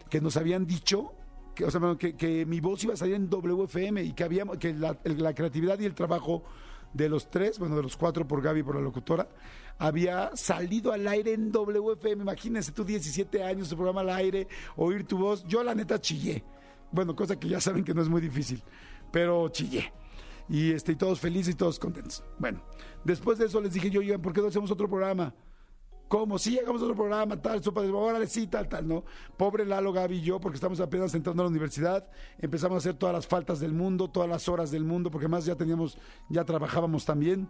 que 0.09 0.21
nos 0.21 0.37
habían 0.37 0.67
dicho 0.67 1.13
que, 1.61 1.67
o 1.67 1.71
sea, 1.71 1.97
que, 1.99 2.15
que 2.17 2.47
mi 2.47 2.61
voz 2.61 2.83
iba 2.85 2.95
a 2.95 2.97
salir 2.97 3.15
en 3.15 3.29
WFM 3.29 4.03
y 4.03 4.13
que 4.13 4.25
había 4.25 4.45
que 4.59 4.73
la, 4.73 5.35
creatividad 5.35 5.79
y 5.79 5.85
el 5.85 5.95
trabajo 5.95 6.43
de 6.95 7.09
los 7.09 7.31
tres, 7.31 7.59
bueno, 7.59 7.77
de 7.77 7.83
los 7.83 7.97
cuatro 7.97 8.27
por 8.27 8.41
Gaby 8.41 8.61
y 8.61 8.63
por 8.63 8.75
la 8.75 8.81
locutora, 8.81 9.29
había 9.79 10.35
salido 10.35 10.93
al 10.93 11.07
aire 11.07 11.35
en 11.35 11.53
WFM. 11.53 12.23
Imagínense 12.23 12.73
tú, 12.73 12.85
17 12.85 13.45
años, 13.45 13.69
tu 13.69 13.77
programa 13.77 14.01
al 14.01 14.11
aire, 14.11 14.49
oír 14.77 15.05
tu 15.05 15.19
voz. 15.19 15.45
Yo, 15.47 15.63
la 15.63 15.75
neta, 15.75 16.01
chillé. 16.01 16.43
Bueno, 16.91 17.15
cosa 17.15 17.39
que 17.39 17.49
ya 17.49 17.61
saben 17.61 17.85
que 17.85 17.95
no 17.95 18.01
es 18.03 18.09
muy 18.09 18.23
difícil, 18.23 18.63
pero 19.13 19.49
chillé. 19.51 19.93
Y, 20.49 20.73
este, 20.73 20.93
y 20.93 20.97
todos 20.97 21.21
felices 21.21 21.55
y 21.55 21.57
todos 21.57 21.79
contentos. 21.79 22.25
Bueno, 22.39 22.63
después 23.05 23.39
de 23.39 23.47
eso 23.47 23.61
les 23.61 23.75
dije 23.75 23.91
yo, 23.91 24.01
oigan, 24.01 24.21
¿por 24.21 24.33
qué 24.33 24.41
no 24.41 24.49
hacemos 24.49 24.71
otro 24.71 24.89
programa? 24.89 25.35
¿Cómo? 26.11 26.41
Sí, 26.41 26.59
hagamos 26.59 26.83
otro 26.83 26.97
programa, 26.97 27.41
tal, 27.41 27.63
sopa 27.63 27.83
de 27.83 27.93
órale, 27.93 28.27
sí, 28.27 28.49
tal, 28.49 28.69
tal, 28.69 28.89
¿no? 28.89 29.05
Pobre 29.37 29.65
Lalo, 29.65 29.93
Gaby 29.93 30.17
y 30.17 30.23
yo, 30.23 30.41
porque 30.41 30.57
estamos 30.57 30.81
apenas 30.81 31.15
entrando 31.15 31.41
a 31.41 31.45
la 31.45 31.51
universidad, 31.51 32.05
empezamos 32.41 32.75
a 32.75 32.79
hacer 32.79 32.95
todas 32.95 33.15
las 33.15 33.29
faltas 33.29 33.61
del 33.61 33.73
mundo, 33.73 34.11
todas 34.11 34.29
las 34.29 34.49
horas 34.49 34.73
del 34.73 34.83
mundo, 34.83 35.13
porque 35.13 35.29
más 35.29 35.45
ya 35.45 35.55
teníamos, 35.55 35.99
ya 36.29 36.45
trabajábamos 36.45 37.05
también. 37.05 37.49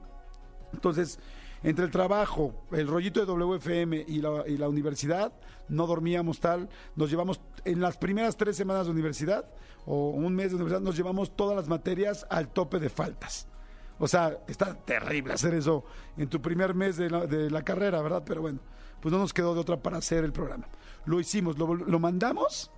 Entonces, 0.75 1.19
entre 1.63 1.87
el 1.87 1.91
trabajo, 1.91 2.53
el 2.71 2.87
rollito 2.87 3.21
de 3.21 3.33
WFM 3.33 4.05
y 4.07 4.21
la, 4.21 4.47
y 4.47 4.59
la 4.59 4.69
universidad, 4.69 5.33
no 5.71 5.87
dormíamos 5.87 6.39
tal, 6.39 6.69
nos 6.97 7.09
llevamos, 7.09 7.41
en 7.65 7.81
las 7.81 7.97
primeras 7.97 8.37
tres 8.37 8.59
semanas 8.59 8.85
de 8.85 8.93
universidad, 8.93 9.49
o 9.87 10.11
un 10.11 10.35
mes 10.35 10.51
de 10.51 10.57
universidad, 10.57 10.83
nos 10.83 10.99
llevamos 10.99 11.35
todas 11.35 11.57
las 11.57 11.67
materias 11.67 12.27
al 12.29 12.53
tope 12.53 12.79
de 12.79 12.91
faltas. 12.91 13.50
O 14.01 14.09
sea, 14.09 14.39
está 14.49 14.75
terrible 14.75 15.35
hacer 15.35 15.55
eso 15.55 15.85
en 16.17 16.29
tu 16.29 16.43
primer 16.43 16.75
mes 16.75 16.97
de 16.97 17.09
la, 17.09 17.63
carrera, 17.63 18.03
¿verdad? 18.03 18.25
Pero 18.27 18.41
bueno, 18.41 18.59
pues 19.01 19.13
no 19.13 19.19
nos 19.19 19.33
quedó 19.33 19.55
de 19.55 19.61
otra 19.61 19.77
para 19.77 19.99
hacer 19.99 20.25
el 20.25 20.33
programa. 20.33 20.67
Lo 21.05 21.21
hicimos, 21.21 21.57
lo 21.57 21.99
mandamos 21.99 22.71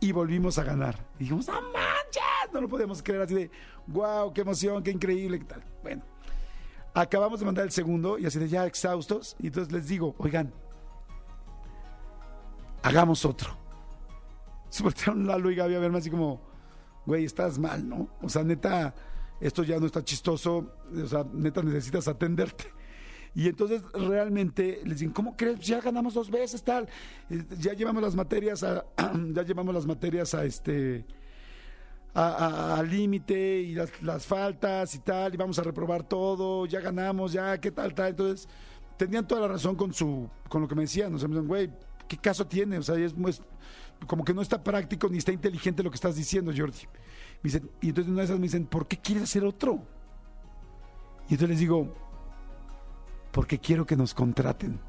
y 0.00 0.12
volvimos 0.12 0.58
a 0.58 0.64
ganar. 0.64 0.96
Y 1.16 1.24
dijimos, 1.24 1.46
¡no 1.48 1.60
manches! 1.60 2.52
No 2.52 2.60
lo 2.60 2.68
podíamos 2.68 3.02
creer 3.02 3.22
así 3.22 3.34
de, 3.34 3.50
wow, 3.86 4.32
qué 4.32 4.42
emoción, 4.42 4.82
qué 4.82 4.90
increíble, 4.90 5.38
qué 5.38 5.44
tal. 5.44 5.64
Bueno, 5.82 6.02
acabamos 6.94 7.40
de 7.40 7.46
mandar 7.46 7.64
el 7.64 7.72
segundo 7.72 8.18
y 8.18 8.26
así 8.26 8.38
de 8.38 8.48
ya 8.48 8.66
exhaustos. 8.66 9.36
Y 9.38 9.48
entonces 9.48 9.72
les 9.72 9.88
digo, 9.88 10.14
oigan, 10.18 10.52
hagamos 12.82 13.24
otro. 13.24 13.50
Se 14.68 14.82
voltearon 14.82 15.26
Lalo 15.26 15.50
y 15.50 15.54
Gaby 15.54 15.74
a 15.74 15.78
verme 15.78 15.98
así 15.98 16.10
como, 16.10 16.40
güey, 17.06 17.24
estás 17.24 17.58
mal, 17.58 17.88
¿no? 17.88 18.08
O 18.22 18.28
sea, 18.28 18.44
neta, 18.44 18.94
esto 19.40 19.62
ya 19.62 19.78
no 19.78 19.86
está 19.86 20.02
chistoso, 20.04 20.72
o 20.94 21.06
sea, 21.06 21.24
neta 21.32 21.62
necesitas 21.62 22.08
atenderte. 22.08 22.72
Y 23.34 23.46
entonces 23.46 23.82
realmente 23.92 24.80
les 24.84 24.98
dicen, 24.98 25.12
¿cómo 25.12 25.36
crees? 25.36 25.60
Ya 25.60 25.80
ganamos 25.80 26.14
dos 26.14 26.30
veces, 26.30 26.62
tal. 26.62 26.88
Eh, 27.30 27.44
Ya 27.58 27.72
llevamos 27.74 28.02
las 28.02 28.14
materias 28.14 28.62
a, 28.62 28.84
ya 29.32 29.42
llevamos 29.42 29.74
las 29.74 29.86
materias 29.86 30.34
a 30.34 30.44
este 30.44 31.04
al 32.14 32.90
límite 32.90 33.60
y 33.60 33.74
las, 33.74 34.02
las 34.02 34.26
faltas 34.26 34.92
y 34.94 34.98
tal, 35.00 35.34
y 35.34 35.36
vamos 35.36 35.58
a 35.60 35.62
reprobar 35.62 36.02
todo, 36.02 36.66
ya 36.66 36.80
ganamos, 36.80 37.32
ya, 37.32 37.60
qué 37.60 37.70
tal, 37.70 37.94
tal. 37.94 38.08
Entonces, 38.08 38.48
tenían 38.96 39.26
toda 39.26 39.42
la 39.42 39.48
razón 39.48 39.76
con 39.76 39.92
su, 39.92 40.28
con 40.48 40.62
lo 40.62 40.68
que 40.68 40.74
me 40.74 40.82
decían. 40.82 41.14
O 41.14 41.18
sea, 41.18 41.28
me 41.28 41.34
decían, 41.34 41.46
güey, 41.48 41.70
¿qué 42.08 42.16
caso 42.16 42.46
tiene? 42.46 42.78
O 42.78 42.82
sea, 42.82 42.96
es, 42.96 43.14
es 43.26 43.42
como 44.06 44.24
que 44.24 44.34
no 44.34 44.42
está 44.42 44.62
práctico 44.64 45.08
ni 45.08 45.18
está 45.18 45.30
inteligente 45.32 45.82
lo 45.82 45.90
que 45.90 45.96
estás 45.96 46.16
diciendo, 46.16 46.52
Jordi. 46.56 46.78
Dicen, 47.42 47.70
y 47.80 47.90
entonces 47.90 48.10
una 48.10 48.20
de 48.20 48.24
esas 48.24 48.38
me 48.38 48.44
dicen, 48.44 48.66
¿por 48.66 48.86
qué 48.86 48.98
quieres 48.98 49.24
hacer 49.24 49.44
otro? 49.44 49.80
Y 51.28 51.34
entonces 51.34 51.50
les 51.50 51.58
digo, 51.60 51.94
porque 53.32 53.58
quiero 53.58 53.86
que 53.86 53.96
nos 53.96 54.14
contraten. 54.14 54.80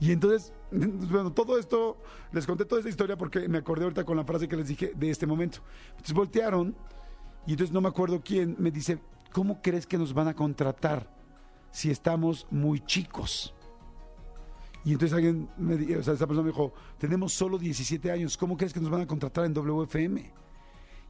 Y 0.00 0.12
entonces, 0.12 0.52
bueno, 0.70 1.32
todo 1.32 1.58
esto, 1.58 1.98
les 2.32 2.46
conté 2.46 2.64
toda 2.64 2.80
esta 2.80 2.90
historia 2.90 3.16
porque 3.16 3.48
me 3.48 3.58
acordé 3.58 3.84
ahorita 3.84 4.04
con 4.04 4.16
la 4.16 4.24
frase 4.24 4.48
que 4.48 4.56
les 4.56 4.68
dije 4.68 4.92
de 4.94 5.10
este 5.10 5.26
momento. 5.26 5.58
Entonces 5.90 6.14
voltearon 6.14 6.74
y 7.46 7.52
entonces 7.52 7.72
no 7.72 7.80
me 7.80 7.88
acuerdo 7.88 8.20
quién 8.22 8.56
me 8.58 8.70
dice, 8.70 8.98
¿cómo 9.32 9.60
crees 9.62 9.86
que 9.86 9.98
nos 9.98 10.12
van 10.12 10.28
a 10.28 10.34
contratar 10.34 11.08
si 11.70 11.90
estamos 11.90 12.46
muy 12.50 12.80
chicos? 12.80 13.54
Y 14.84 14.92
entonces 14.92 15.14
alguien, 15.14 15.48
me, 15.56 15.74
o 15.96 16.02
sea, 16.02 16.14
esa 16.14 16.26
persona 16.26 16.42
me 16.42 16.50
dijo, 16.50 16.72
tenemos 16.98 17.32
solo 17.32 17.58
17 17.58 18.10
años, 18.10 18.36
¿cómo 18.36 18.56
crees 18.56 18.72
que 18.72 18.80
nos 18.80 18.90
van 18.90 19.00
a 19.00 19.06
contratar 19.06 19.44
en 19.44 19.52
WFM? 19.52 20.32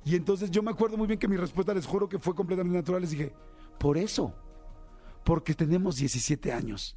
Y 0.06 0.14
entonces 0.14 0.50
yo 0.50 0.62
me 0.62 0.70
acuerdo 0.70 0.96
muy 0.96 1.06
bien 1.06 1.18
que 1.18 1.28
mi 1.28 1.36
respuesta, 1.36 1.74
les 1.74 1.84
juro 1.84 2.08
que 2.08 2.18
fue 2.18 2.34
completamente 2.34 2.78
natural, 2.78 3.02
les 3.02 3.10
dije, 3.10 3.34
por 3.78 3.98
eso, 3.98 4.32
porque 5.24 5.52
tenemos 5.52 5.96
17 5.96 6.52
años 6.52 6.96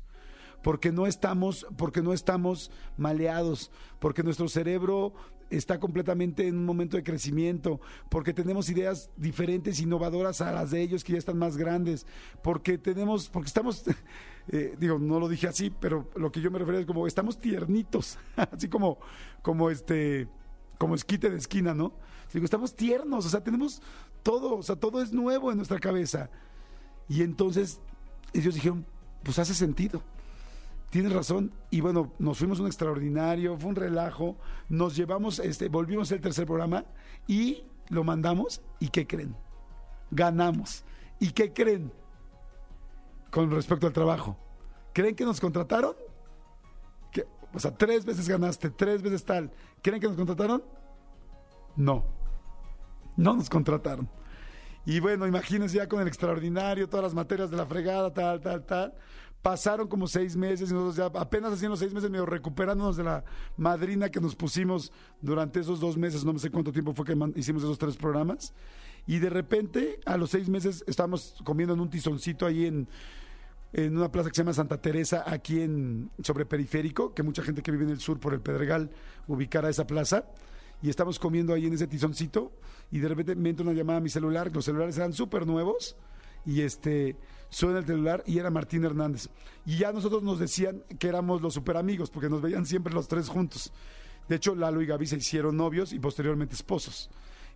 porque 0.62 0.91
no 0.91 1.07
estamos, 1.07 1.66
porque 1.78 2.01
no 2.01 2.14
estamos 2.14 2.72
maleados, 2.97 3.72
porque 3.99 4.24
nuestro 4.24 4.49
cerebro 4.49 5.14
está 5.49 5.80
completamente 5.80 6.47
en 6.47 6.57
un 6.57 6.66
momento 6.66 6.97
de 6.97 7.03
crecimiento, 7.03 7.80
porque 8.10 8.34
tenemos 8.34 8.70
ideas 8.70 9.10
diferentes, 9.18 9.80
innovadoras 9.80 10.41
a 10.41 10.51
las 10.51 10.72
de 10.72 10.82
ellos 10.82 11.03
que 11.03 11.14
ya 11.14 11.20
están 11.20 11.38
más 11.38 11.57
grandes, 11.57 12.05
porque 12.43 12.78
tenemos, 12.78 13.30
porque 13.30 13.47
estamos, 13.47 13.84
eh, 14.49 14.76
digo, 14.78 14.99
no 14.99 15.20
lo 15.20 15.28
dije 15.28 15.47
así, 15.47 15.72
pero 15.72 16.10
lo 16.16 16.32
que 16.32 16.41
yo 16.41 16.51
me 16.51 16.60
refiero 16.60 16.80
es 16.80 16.86
como 16.86 17.07
estamos 17.07 17.39
tiernitos, 17.39 18.18
así 18.36 18.68
como, 18.68 18.99
como 19.41 19.70
este, 19.70 20.28
como 20.78 20.93
esquite 20.93 21.30
de 21.30 21.38
esquina, 21.38 21.74
¿no? 21.74 21.93
Digo, 22.34 22.45
estamos 22.45 22.75
tiernos, 22.75 23.25
o 23.25 23.30
sea, 23.30 23.43
tenemos 23.43 23.82
todo, 24.23 24.57
o 24.57 24.63
sea, 24.63 24.75
todo 24.75 25.01
es 25.01 25.11
nuevo 25.11 25.51
en 25.51 25.57
nuestra 25.57 25.80
cabeza. 25.80 26.30
Y 27.07 27.23
entonces 27.23 27.80
ellos 28.34 28.53
dijeron, 28.53 28.86
pues 29.23 29.39
hace 29.39 29.53
sentido. 29.53 30.01
Tienes 30.89 31.13
razón. 31.13 31.51
Y 31.69 31.82
bueno, 31.82 32.11
nos 32.19 32.38
fuimos 32.38 32.59
un 32.59 32.67
extraordinario, 32.67 33.57
fue 33.57 33.69
un 33.69 33.75
relajo. 33.75 34.38
Nos 34.69 34.95
llevamos, 34.95 35.39
este, 35.39 35.69
volvimos 35.69 36.11
el 36.11 36.21
tercer 36.21 36.45
programa 36.45 36.86
y 37.27 37.63
lo 37.89 38.03
mandamos. 38.03 38.61
¿Y 38.80 38.89
qué 38.89 39.05
creen? 39.05 39.36
Ganamos. 40.11 40.84
¿Y 41.19 41.32
qué 41.32 41.53
creen? 41.53 41.91
Con 43.32 43.51
respecto 43.51 43.88
al 43.88 43.93
trabajo. 43.93 44.38
¿Creen 44.93 45.15
que 45.15 45.25
nos 45.25 45.39
contrataron? 45.39 45.95
O 47.53 47.59
sea, 47.59 47.75
tres 47.75 48.05
veces 48.05 48.27
ganaste, 48.27 48.69
tres 48.69 49.01
veces 49.01 49.25
tal. 49.25 49.51
¿Creen 49.82 49.99
que 49.99 50.07
nos 50.07 50.15
contrataron? 50.15 50.63
No. 51.75 52.03
No 53.18 53.36
nos 53.36 53.49
contrataron. 53.49 54.10
Y 54.86 54.99
bueno, 54.99 55.28
imagínense 55.28 55.78
ya 55.78 55.88
con 55.88 56.01
el 56.01 56.07
extraordinario, 56.07 56.88
todas 56.88 57.03
las 57.03 57.14
materias 57.14 57.51
de 57.51 57.57
la 57.57 57.66
fregada, 57.66 58.14
tal, 58.14 58.39
tal, 58.41 58.66
tal. 58.66 58.93
Pasaron 59.41 59.88
como 59.88 60.07
seis 60.07 60.36
meses 60.36 60.70
y 60.70 60.74
nosotros 60.74 60.95
ya 60.95 61.20
apenas 61.20 61.53
haciendo 61.53 61.78
seis 61.78 61.93
meses 61.93 62.10
medio 62.10 62.26
recuperándonos 62.26 62.97
de 62.97 63.03
la 63.03 63.24
madrina 63.55 64.10
que 64.10 64.20
nos 64.20 64.36
pusimos 64.36 64.91
durante 65.22 65.60
esos 65.62 65.80
dos 65.80 65.95
meses, 65.95 66.26
no 66.26 66.38
sé 66.39 66.49
cuánto 66.49 66.74
tiempo 66.74 66.93
fue 66.93 67.05
que 67.05 67.16
hicimos 67.36 67.64
esos 67.64 67.78
tres 67.78 67.95
programas. 67.95 68.53
Y 69.07 69.20
de 69.20 69.30
repente, 69.30 69.99
a 70.05 70.18
los 70.18 70.32
seis 70.32 70.49
meses, 70.49 70.84
estábamos 70.88 71.36
comiendo 71.43 71.74
en 71.74 71.80
un 71.80 71.89
tizoncito 71.89 72.45
ahí 72.45 72.66
en, 72.66 72.88
en 73.74 73.97
una 73.97 74.12
plaza 74.12 74.30
que 74.30 74.36
se 74.36 74.41
llama 74.41 74.53
Santa 74.53 74.82
Teresa, 74.82 75.24
aquí 75.26 75.62
en 75.62 76.10
sobre 76.22 76.45
Periférico, 76.45 77.14
que 77.14 77.24
mucha 77.24 77.41
gente 77.41 77.62
que 77.62 77.72
vive 77.72 77.86
en 77.86 77.91
el 77.91 77.99
sur 77.99 78.20
por 78.20 78.34
el 78.34 78.41
Pedregal 78.41 78.89
ubicará 79.28 79.70
esa 79.70 79.88
plaza. 79.88 80.26
Y 80.82 80.89
estamos 80.89 81.19
comiendo 81.19 81.53
ahí 81.53 81.65
en 81.65 81.73
ese 81.73 81.88
tizoncito 81.88 82.51
y 82.91 82.99
de 82.99 83.07
repente 83.07 83.36
me 83.36 83.49
entra 83.49 83.65
una 83.65 83.73
llamada 83.73 83.97
a 83.97 84.01
mi 84.01 84.09
celular, 84.09 84.51
los 84.53 84.65
celulares 84.65 84.97
eran 84.97 85.13
súper 85.13 85.45
nuevos 85.45 85.95
y 86.45 86.61
este 86.61 87.17
suena 87.49 87.80
el 87.80 87.86
celular 87.86 88.23
y 88.25 88.39
era 88.39 88.49
Martín 88.49 88.86
Hernández. 88.86 89.30
Y 89.65 89.77
ya 89.77 89.91
nosotros 89.91 90.23
nos 90.23 90.39
decían 90.39 90.84
que 90.97 91.07
éramos 91.07 91.41
los 91.41 91.53
super 91.53 91.77
amigos 91.77 92.09
porque 92.09 92.30
nos 92.30 92.41
veían 92.41 92.65
siempre 92.65 92.93
los 92.93 93.07
tres 93.07 93.27
juntos. 93.27 93.73
De 94.27 94.36
hecho, 94.36 94.55
Lalo 94.55 94.82
y 94.82 94.86
Gaby 94.86 95.07
se 95.07 95.17
hicieron 95.17 95.57
novios 95.57 95.91
y 95.91 95.99
posteriormente 95.99 96.53
esposos. 96.53 97.09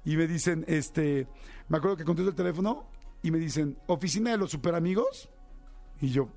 Y 0.03 0.17
me 0.17 0.27
dicen, 0.27 0.65
este, 0.67 1.27
me 1.69 1.77
acuerdo 1.77 1.95
que 1.95 2.03
contesto 2.03 2.29
el 2.29 2.35
teléfono 2.35 2.87
y 3.21 3.31
me 3.31 3.37
dicen, 3.37 3.77
oficina 3.87 4.31
de 4.31 4.37
los 4.37 4.51
super 4.51 4.75
amigos. 4.75 5.29
Y 6.01 6.09
yo, 6.09 6.29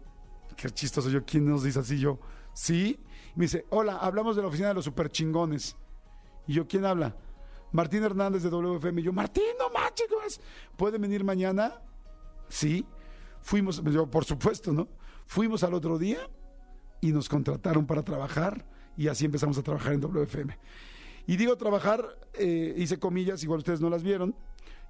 qué 0.57 0.71
chistoso 0.71 1.11
yo, 1.11 1.25
¿quién 1.25 1.49
nos 1.49 1.65
dice 1.65 1.81
así? 1.81 1.99
Yo, 1.99 2.21
sí. 2.53 3.01
Y 3.35 3.39
me 3.39 3.47
dice, 3.47 3.65
hola, 3.71 3.97
hablamos 3.97 4.37
de 4.37 4.43
la 4.43 4.49
oficina 4.49 4.69
de 4.69 4.75
los 4.75 4.85
super 4.85 5.11
chingones. 5.11 5.75
Y 6.47 6.55
yo, 6.55 6.67
¿quién 6.67 6.85
habla? 6.85 7.17
Martín 7.73 8.03
Hernández 8.05 8.43
de 8.43 8.51
WFM. 8.51 9.01
Y 9.01 9.05
yo, 9.05 9.13
Martín, 9.13 9.45
no 9.59 9.71
manches, 9.71 10.07
¿cómo 10.09 10.23
es? 10.23 10.41
¿pueden 10.77 11.03
venir 11.03 11.25
mañana? 11.25 11.81
Sí. 12.49 12.87
Fuimos, 13.41 13.83
yo, 13.85 14.11
por 14.11 14.25
supuesto, 14.25 14.73
¿no? 14.73 14.89
Fuimos 15.27 15.63
al 15.63 15.75
otro 15.75 15.99
día 15.99 16.19
y 17.01 17.13
nos 17.13 17.29
contrataron 17.29 17.87
para 17.87 18.03
trabajar 18.03 18.65
y 18.97 19.09
así 19.09 19.25
empezamos 19.25 19.59
a 19.59 19.63
trabajar 19.63 19.93
en 19.93 20.01
WFM. 20.01 20.59
Y 21.27 21.37
digo 21.37 21.57
trabajar, 21.57 22.19
eh, 22.35 22.75
hice 22.77 22.99
comillas, 22.99 23.43
igual 23.43 23.59
ustedes 23.59 23.81
no 23.81 23.91
las 23.91 24.03
vieron, 24.03 24.35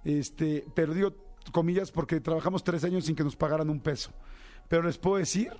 este, 0.04 0.66
pero 0.74 0.94
digo 0.94 1.14
comillas 1.52 1.90
porque 1.90 2.20
trabajamos 2.20 2.62
tres 2.62 2.84
años 2.84 3.04
sin 3.04 3.16
que 3.16 3.24
nos 3.24 3.36
pagaran 3.36 3.70
un 3.70 3.80
peso. 3.80 4.12
Pero 4.68 4.82
les 4.82 4.98
puedo 4.98 5.16
decir 5.16 5.52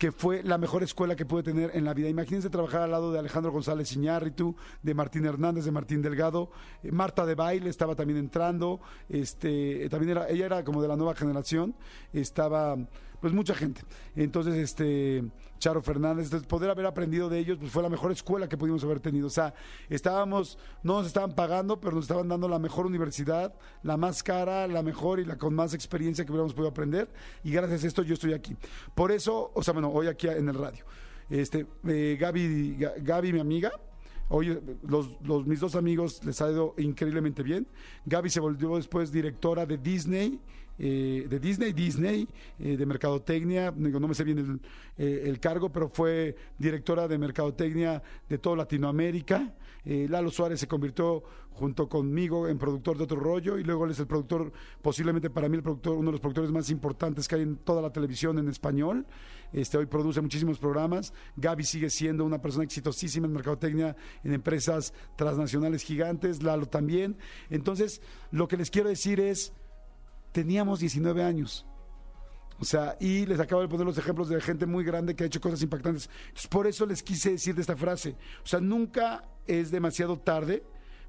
que 0.00 0.12
fue 0.12 0.42
la 0.42 0.56
mejor 0.56 0.82
escuela 0.82 1.14
que 1.14 1.26
pude 1.26 1.42
tener 1.42 1.72
en 1.74 1.84
la 1.84 1.92
vida. 1.92 2.08
Imagínense 2.08 2.48
trabajar 2.48 2.80
al 2.80 2.90
lado 2.90 3.12
de 3.12 3.18
Alejandro 3.18 3.52
González 3.52 3.92
Iñárritu, 3.92 4.56
de 4.82 4.94
Martín 4.94 5.26
Hernández, 5.26 5.66
de 5.66 5.72
Martín 5.72 6.00
Delgado, 6.00 6.50
eh, 6.82 6.90
Marta 6.90 7.26
de 7.26 7.34
Baile 7.34 7.68
estaba 7.68 7.94
también 7.94 8.18
entrando, 8.18 8.80
este, 9.10 9.90
también 9.90 10.12
era, 10.12 10.30
ella 10.30 10.46
era 10.46 10.64
como 10.64 10.80
de 10.80 10.88
la 10.88 10.96
nueva 10.96 11.14
generación, 11.14 11.74
estaba 12.14 12.78
pues 13.20 13.32
mucha 13.32 13.54
gente. 13.54 13.82
Entonces, 14.16 14.54
este, 14.56 15.24
Charo 15.58 15.82
Fernández, 15.82 16.30
poder 16.46 16.70
haber 16.70 16.86
aprendido 16.86 17.28
de 17.28 17.38
ellos, 17.38 17.58
pues 17.58 17.70
fue 17.70 17.82
la 17.82 17.88
mejor 17.88 18.12
escuela 18.12 18.48
que 18.48 18.56
pudimos 18.56 18.82
haber 18.84 19.00
tenido. 19.00 19.26
O 19.26 19.30
sea, 19.30 19.52
estábamos, 19.88 20.58
no 20.82 20.94
nos 20.98 21.06
estaban 21.06 21.34
pagando, 21.34 21.80
pero 21.80 21.94
nos 21.96 22.04
estaban 22.04 22.28
dando 22.28 22.48
la 22.48 22.58
mejor 22.58 22.86
universidad, 22.86 23.54
la 23.82 23.96
más 23.96 24.22
cara, 24.22 24.66
la 24.66 24.82
mejor 24.82 25.20
y 25.20 25.24
la 25.24 25.36
con 25.36 25.54
más 25.54 25.74
experiencia 25.74 26.24
que 26.24 26.32
hubiéramos 26.32 26.54
podido 26.54 26.70
aprender. 26.70 27.08
Y 27.44 27.50
gracias 27.52 27.84
a 27.84 27.86
esto 27.86 28.02
yo 28.02 28.14
estoy 28.14 28.32
aquí. 28.32 28.56
Por 28.94 29.12
eso, 29.12 29.50
o 29.54 29.62
sea, 29.62 29.72
bueno, 29.72 29.90
hoy 29.90 30.06
aquí 30.06 30.28
en 30.28 30.48
el 30.48 30.54
radio. 30.54 30.84
Este, 31.28 31.66
eh, 31.86 32.16
Gaby, 32.18 32.76
Ga- 32.78 32.94
Gaby, 33.02 33.32
mi 33.32 33.40
amiga, 33.40 33.70
Oye, 34.32 34.60
los, 34.84 35.20
los- 35.24 35.44
mis 35.44 35.58
dos 35.58 35.74
amigos 35.74 36.24
les 36.24 36.40
ha 36.40 36.48
ido 36.48 36.74
increíblemente 36.78 37.42
bien. 37.42 37.66
Gaby 38.06 38.30
se 38.30 38.38
volvió 38.38 38.76
después 38.76 39.10
directora 39.10 39.66
de 39.66 39.76
Disney, 39.76 40.38
eh, 40.82 41.26
de 41.28 41.38
Disney, 41.38 41.74
Disney, 41.74 42.26
eh, 42.58 42.74
de 42.74 42.86
Mercadotecnia. 42.86 43.70
No 43.76 44.08
me 44.08 44.14
sé 44.14 44.24
bien 44.24 44.38
el, 44.38 44.60
eh, 44.96 45.24
el 45.26 45.38
cargo, 45.38 45.70
pero 45.70 45.90
fue 45.90 46.34
directora 46.56 47.06
de 47.06 47.18
Mercadotecnia 47.18 48.02
de 48.26 48.38
toda 48.38 48.56
Latinoamérica. 48.56 49.54
Lalo 49.84 50.30
Suárez 50.30 50.60
se 50.60 50.68
convirtió 50.68 51.22
junto 51.52 51.88
conmigo 51.88 52.48
en 52.48 52.58
productor 52.58 52.98
de 52.98 53.04
otro 53.04 53.18
rollo 53.18 53.58
y 53.58 53.64
luego 53.64 53.84
él 53.84 53.90
es 53.90 53.98
el 53.98 54.06
productor, 54.06 54.52
posiblemente 54.82 55.30
para 55.30 55.48
mí 55.48 55.56
el 55.56 55.62
productor, 55.62 55.96
uno 55.96 56.06
de 56.06 56.12
los 56.12 56.20
productores 56.20 56.50
más 56.50 56.70
importantes 56.70 57.26
que 57.26 57.34
hay 57.34 57.42
en 57.42 57.56
toda 57.56 57.80
la 57.82 57.90
televisión 57.90 58.38
en 58.38 58.48
español. 58.48 59.06
Este, 59.52 59.78
hoy 59.78 59.86
produce 59.86 60.20
muchísimos 60.20 60.58
programas. 60.58 61.12
Gaby 61.36 61.64
sigue 61.64 61.90
siendo 61.90 62.24
una 62.24 62.40
persona 62.40 62.64
exitosísima 62.64 63.26
en 63.26 63.32
mercadotecnia, 63.32 63.96
en 64.22 64.32
empresas 64.32 64.94
transnacionales 65.16 65.82
gigantes, 65.82 66.42
Lalo 66.42 66.66
también. 66.66 67.16
Entonces, 67.48 68.00
lo 68.30 68.48
que 68.48 68.56
les 68.56 68.70
quiero 68.70 68.90
decir 68.90 69.18
es, 69.18 69.52
teníamos 70.32 70.80
19 70.80 71.22
años. 71.22 71.66
O 72.60 72.64
sea, 72.64 72.96
y 73.00 73.24
les 73.24 73.40
acabo 73.40 73.62
de 73.62 73.68
poner 73.68 73.86
los 73.86 73.96
ejemplos 73.96 74.28
de 74.28 74.40
gente 74.40 74.66
muy 74.66 74.84
grande 74.84 75.16
que 75.16 75.24
ha 75.24 75.26
hecho 75.26 75.40
cosas 75.40 75.62
impactantes. 75.62 76.10
Entonces, 76.28 76.46
por 76.46 76.66
eso 76.66 76.84
les 76.84 77.02
quise 77.02 77.32
decir 77.32 77.54
de 77.54 77.62
esta 77.62 77.76
frase. 77.76 78.16
O 78.44 78.46
sea, 78.46 78.60
nunca 78.60 79.24
es 79.46 79.70
demasiado 79.70 80.18
tarde 80.18 80.62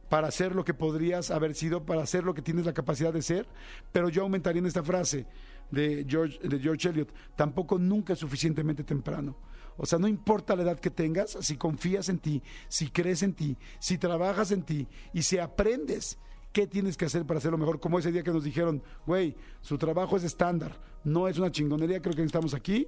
para 0.07 0.27
hacer 0.27 0.55
lo 0.55 0.63
que 0.63 0.73
podrías 0.73 1.29
haber 1.29 1.55
sido, 1.55 1.85
para 1.85 2.03
hacer 2.03 2.23
lo 2.23 2.33
que 2.33 2.41
tienes 2.41 2.65
la 2.65 2.73
capacidad 2.73 3.13
de 3.13 3.21
ser, 3.21 3.47
pero 3.91 4.09
yo 4.09 4.23
aumentaría 4.23 4.59
en 4.59 4.65
esta 4.65 4.83
frase 4.83 5.25
de 5.71 6.05
George, 6.07 6.37
de 6.45 6.59
George 6.59 6.89
Eliot, 6.89 7.13
tampoco 7.35 7.79
nunca 7.79 8.13
es 8.13 8.19
suficientemente 8.19 8.83
temprano. 8.83 9.37
O 9.77 9.85
sea, 9.85 9.99
no 9.99 10.07
importa 10.07 10.55
la 10.55 10.63
edad 10.63 10.79
que 10.79 10.89
tengas, 10.89 11.37
si 11.39 11.55
confías 11.55 12.09
en 12.09 12.19
ti, 12.19 12.43
si 12.67 12.89
crees 12.89 13.23
en 13.23 13.33
ti, 13.33 13.57
si 13.79 13.97
trabajas 13.97 14.51
en 14.51 14.63
ti 14.63 14.87
y 15.13 15.23
si 15.23 15.37
aprendes 15.37 16.17
qué 16.51 16.67
tienes 16.67 16.97
que 16.97 17.05
hacer 17.05 17.25
para 17.25 17.37
hacerlo 17.37 17.57
mejor, 17.57 17.79
como 17.79 17.99
ese 17.99 18.11
día 18.11 18.23
que 18.23 18.31
nos 18.31 18.43
dijeron, 18.43 18.83
güey, 19.05 19.35
su 19.61 19.77
trabajo 19.77 20.17
es 20.17 20.23
estándar, 20.23 20.77
no 21.03 21.27
es 21.27 21.37
una 21.37 21.51
chingonería, 21.51 22.01
creo 22.01 22.15
que 22.15 22.23
estamos 22.23 22.53
aquí 22.53 22.87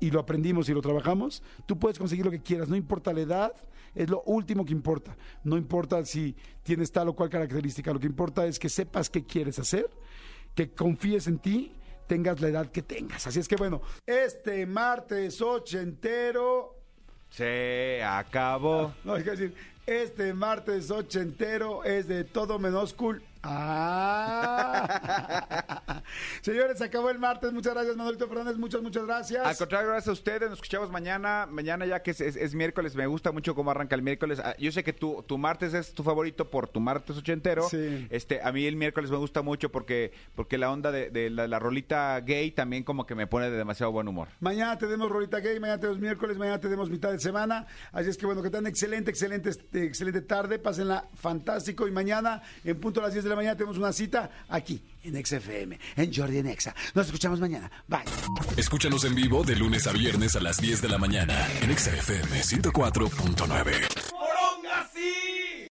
y 0.00 0.10
lo 0.10 0.20
aprendimos 0.20 0.68
y 0.68 0.74
lo 0.74 0.82
trabajamos, 0.82 1.42
tú 1.64 1.78
puedes 1.78 1.98
conseguir 1.98 2.24
lo 2.24 2.30
que 2.30 2.42
quieras, 2.42 2.68
no 2.68 2.76
importa 2.76 3.12
la 3.12 3.20
edad, 3.20 3.52
es 3.94 4.10
lo 4.10 4.22
último 4.26 4.64
que 4.66 4.72
importa. 4.72 5.16
No 5.42 5.56
importa 5.56 6.04
si 6.04 6.36
tienes 6.62 6.92
tal 6.92 7.08
o 7.08 7.14
cual 7.14 7.30
característica, 7.30 7.92
lo 7.92 7.98
que 7.98 8.06
importa 8.06 8.46
es 8.46 8.58
que 8.58 8.68
sepas 8.68 9.08
qué 9.08 9.24
quieres 9.24 9.58
hacer, 9.58 9.88
que 10.54 10.70
confíes 10.72 11.26
en 11.28 11.38
ti, 11.38 11.72
tengas 12.06 12.40
la 12.42 12.48
edad 12.48 12.70
que 12.70 12.82
tengas. 12.82 13.26
Así 13.26 13.40
es 13.40 13.48
que 13.48 13.56
bueno, 13.56 13.80
este 14.04 14.66
martes 14.66 15.40
ochentero, 15.40 16.74
Se 17.30 18.02
acabó. 18.04 18.92
no 19.02 19.14
hay 19.14 19.24
que 19.24 19.30
decir, 19.30 19.54
este 19.86 20.34
martes 20.34 20.90
ochentero 20.90 21.84
es 21.84 22.08
de 22.08 22.24
todo 22.24 22.58
menos 22.58 22.92
cool. 22.92 23.22
Ah. 23.48 26.02
Señores, 26.42 26.78
se 26.78 26.84
acabó 26.84 27.10
el 27.10 27.18
martes. 27.18 27.52
Muchas 27.52 27.74
gracias, 27.74 27.96
Manolito 27.96 28.28
Fernández. 28.28 28.56
Muchas, 28.56 28.82
muchas 28.82 29.04
gracias. 29.06 29.44
Al 29.46 29.56
contrario, 29.56 29.88
gracias 29.88 30.08
a 30.08 30.12
ustedes. 30.12 30.42
Nos 30.50 30.58
escuchamos 30.58 30.90
mañana. 30.90 31.46
Mañana 31.50 31.86
ya 31.86 32.02
que 32.02 32.10
es, 32.12 32.20
es- 32.20 32.36
es 32.36 32.54
miércoles. 32.54 32.94
Me 32.94 33.06
gusta 33.06 33.32
mucho 33.32 33.54
cómo 33.54 33.70
arranca 33.70 33.94
el 33.94 34.02
miércoles. 34.02 34.40
Ah, 34.42 34.54
Yo 34.58 34.72
sé 34.72 34.84
que 34.84 34.92
tu, 34.92 35.22
tu 35.26 35.38
martes 35.38 35.74
es 35.74 35.94
tu 35.94 36.02
favorito 36.02 36.50
por 36.50 36.68
tu 36.68 36.80
martes 36.80 37.16
ochentero. 37.16 37.68
Sí. 37.68 38.06
Este, 38.10 38.40
a 38.42 38.52
mí 38.52 38.66
el 38.66 38.76
miércoles 38.76 39.10
me 39.10 39.16
gusta 39.16 39.42
mucho 39.42 39.70
porque, 39.70 40.12
porque 40.34 40.58
la 40.58 40.70
onda 40.70 40.92
de, 40.92 41.10
de 41.10 41.30
la, 41.30 41.48
la 41.48 41.58
rolita 41.58 42.20
gay 42.20 42.50
también 42.52 42.84
como 42.84 43.06
que 43.06 43.14
me 43.14 43.26
pone 43.26 43.50
de 43.50 43.56
demasiado 43.56 43.92
buen 43.92 44.08
humor. 44.08 44.28
Mañana 44.40 44.78
tenemos 44.78 45.10
Rolita 45.10 45.40
Gay, 45.40 45.58
mañana 45.60 45.80
tenemos 45.80 46.00
miércoles, 46.00 46.36
mañana 46.36 46.60
tenemos 46.60 46.90
mitad 46.90 47.10
de 47.12 47.18
semana. 47.18 47.66
Así 47.92 48.10
es 48.10 48.16
que 48.16 48.26
bueno, 48.26 48.42
que 48.42 48.50
tengan 48.50 48.66
excelente, 48.66 49.10
excelente, 49.10 49.50
este, 49.50 49.84
excelente 49.84 50.22
tarde. 50.22 50.58
Pásenla 50.58 51.08
fantástico. 51.14 51.86
Y 51.88 51.90
mañana, 51.90 52.42
en 52.64 52.78
punto 52.80 53.00
a 53.00 53.04
las 53.04 53.12
10 53.12 53.24
de 53.24 53.30
la 53.30 53.35
mañana 53.36 53.56
tenemos 53.56 53.78
una 53.78 53.92
cita 53.92 54.30
aquí 54.48 54.82
en 55.04 55.24
XFM, 55.24 55.78
en 55.96 56.12
Jordi 56.12 56.38
en 56.38 56.48
Exa. 56.48 56.74
Nos 56.94 57.06
escuchamos 57.06 57.40
mañana. 57.40 57.70
Bye. 57.86 58.04
Escúchanos 58.56 59.04
en 59.04 59.14
vivo 59.14 59.44
de 59.44 59.56
lunes 59.56 59.86
a 59.86 59.92
viernes 59.92 60.34
a 60.36 60.40
las 60.40 60.56
10 60.58 60.82
de 60.82 60.88
la 60.88 60.98
mañana 60.98 61.46
en 61.60 61.76
XFM 61.76 62.40
104.9. 62.42 64.10
¡Poronga, 64.10 64.90
sí! 64.92 65.25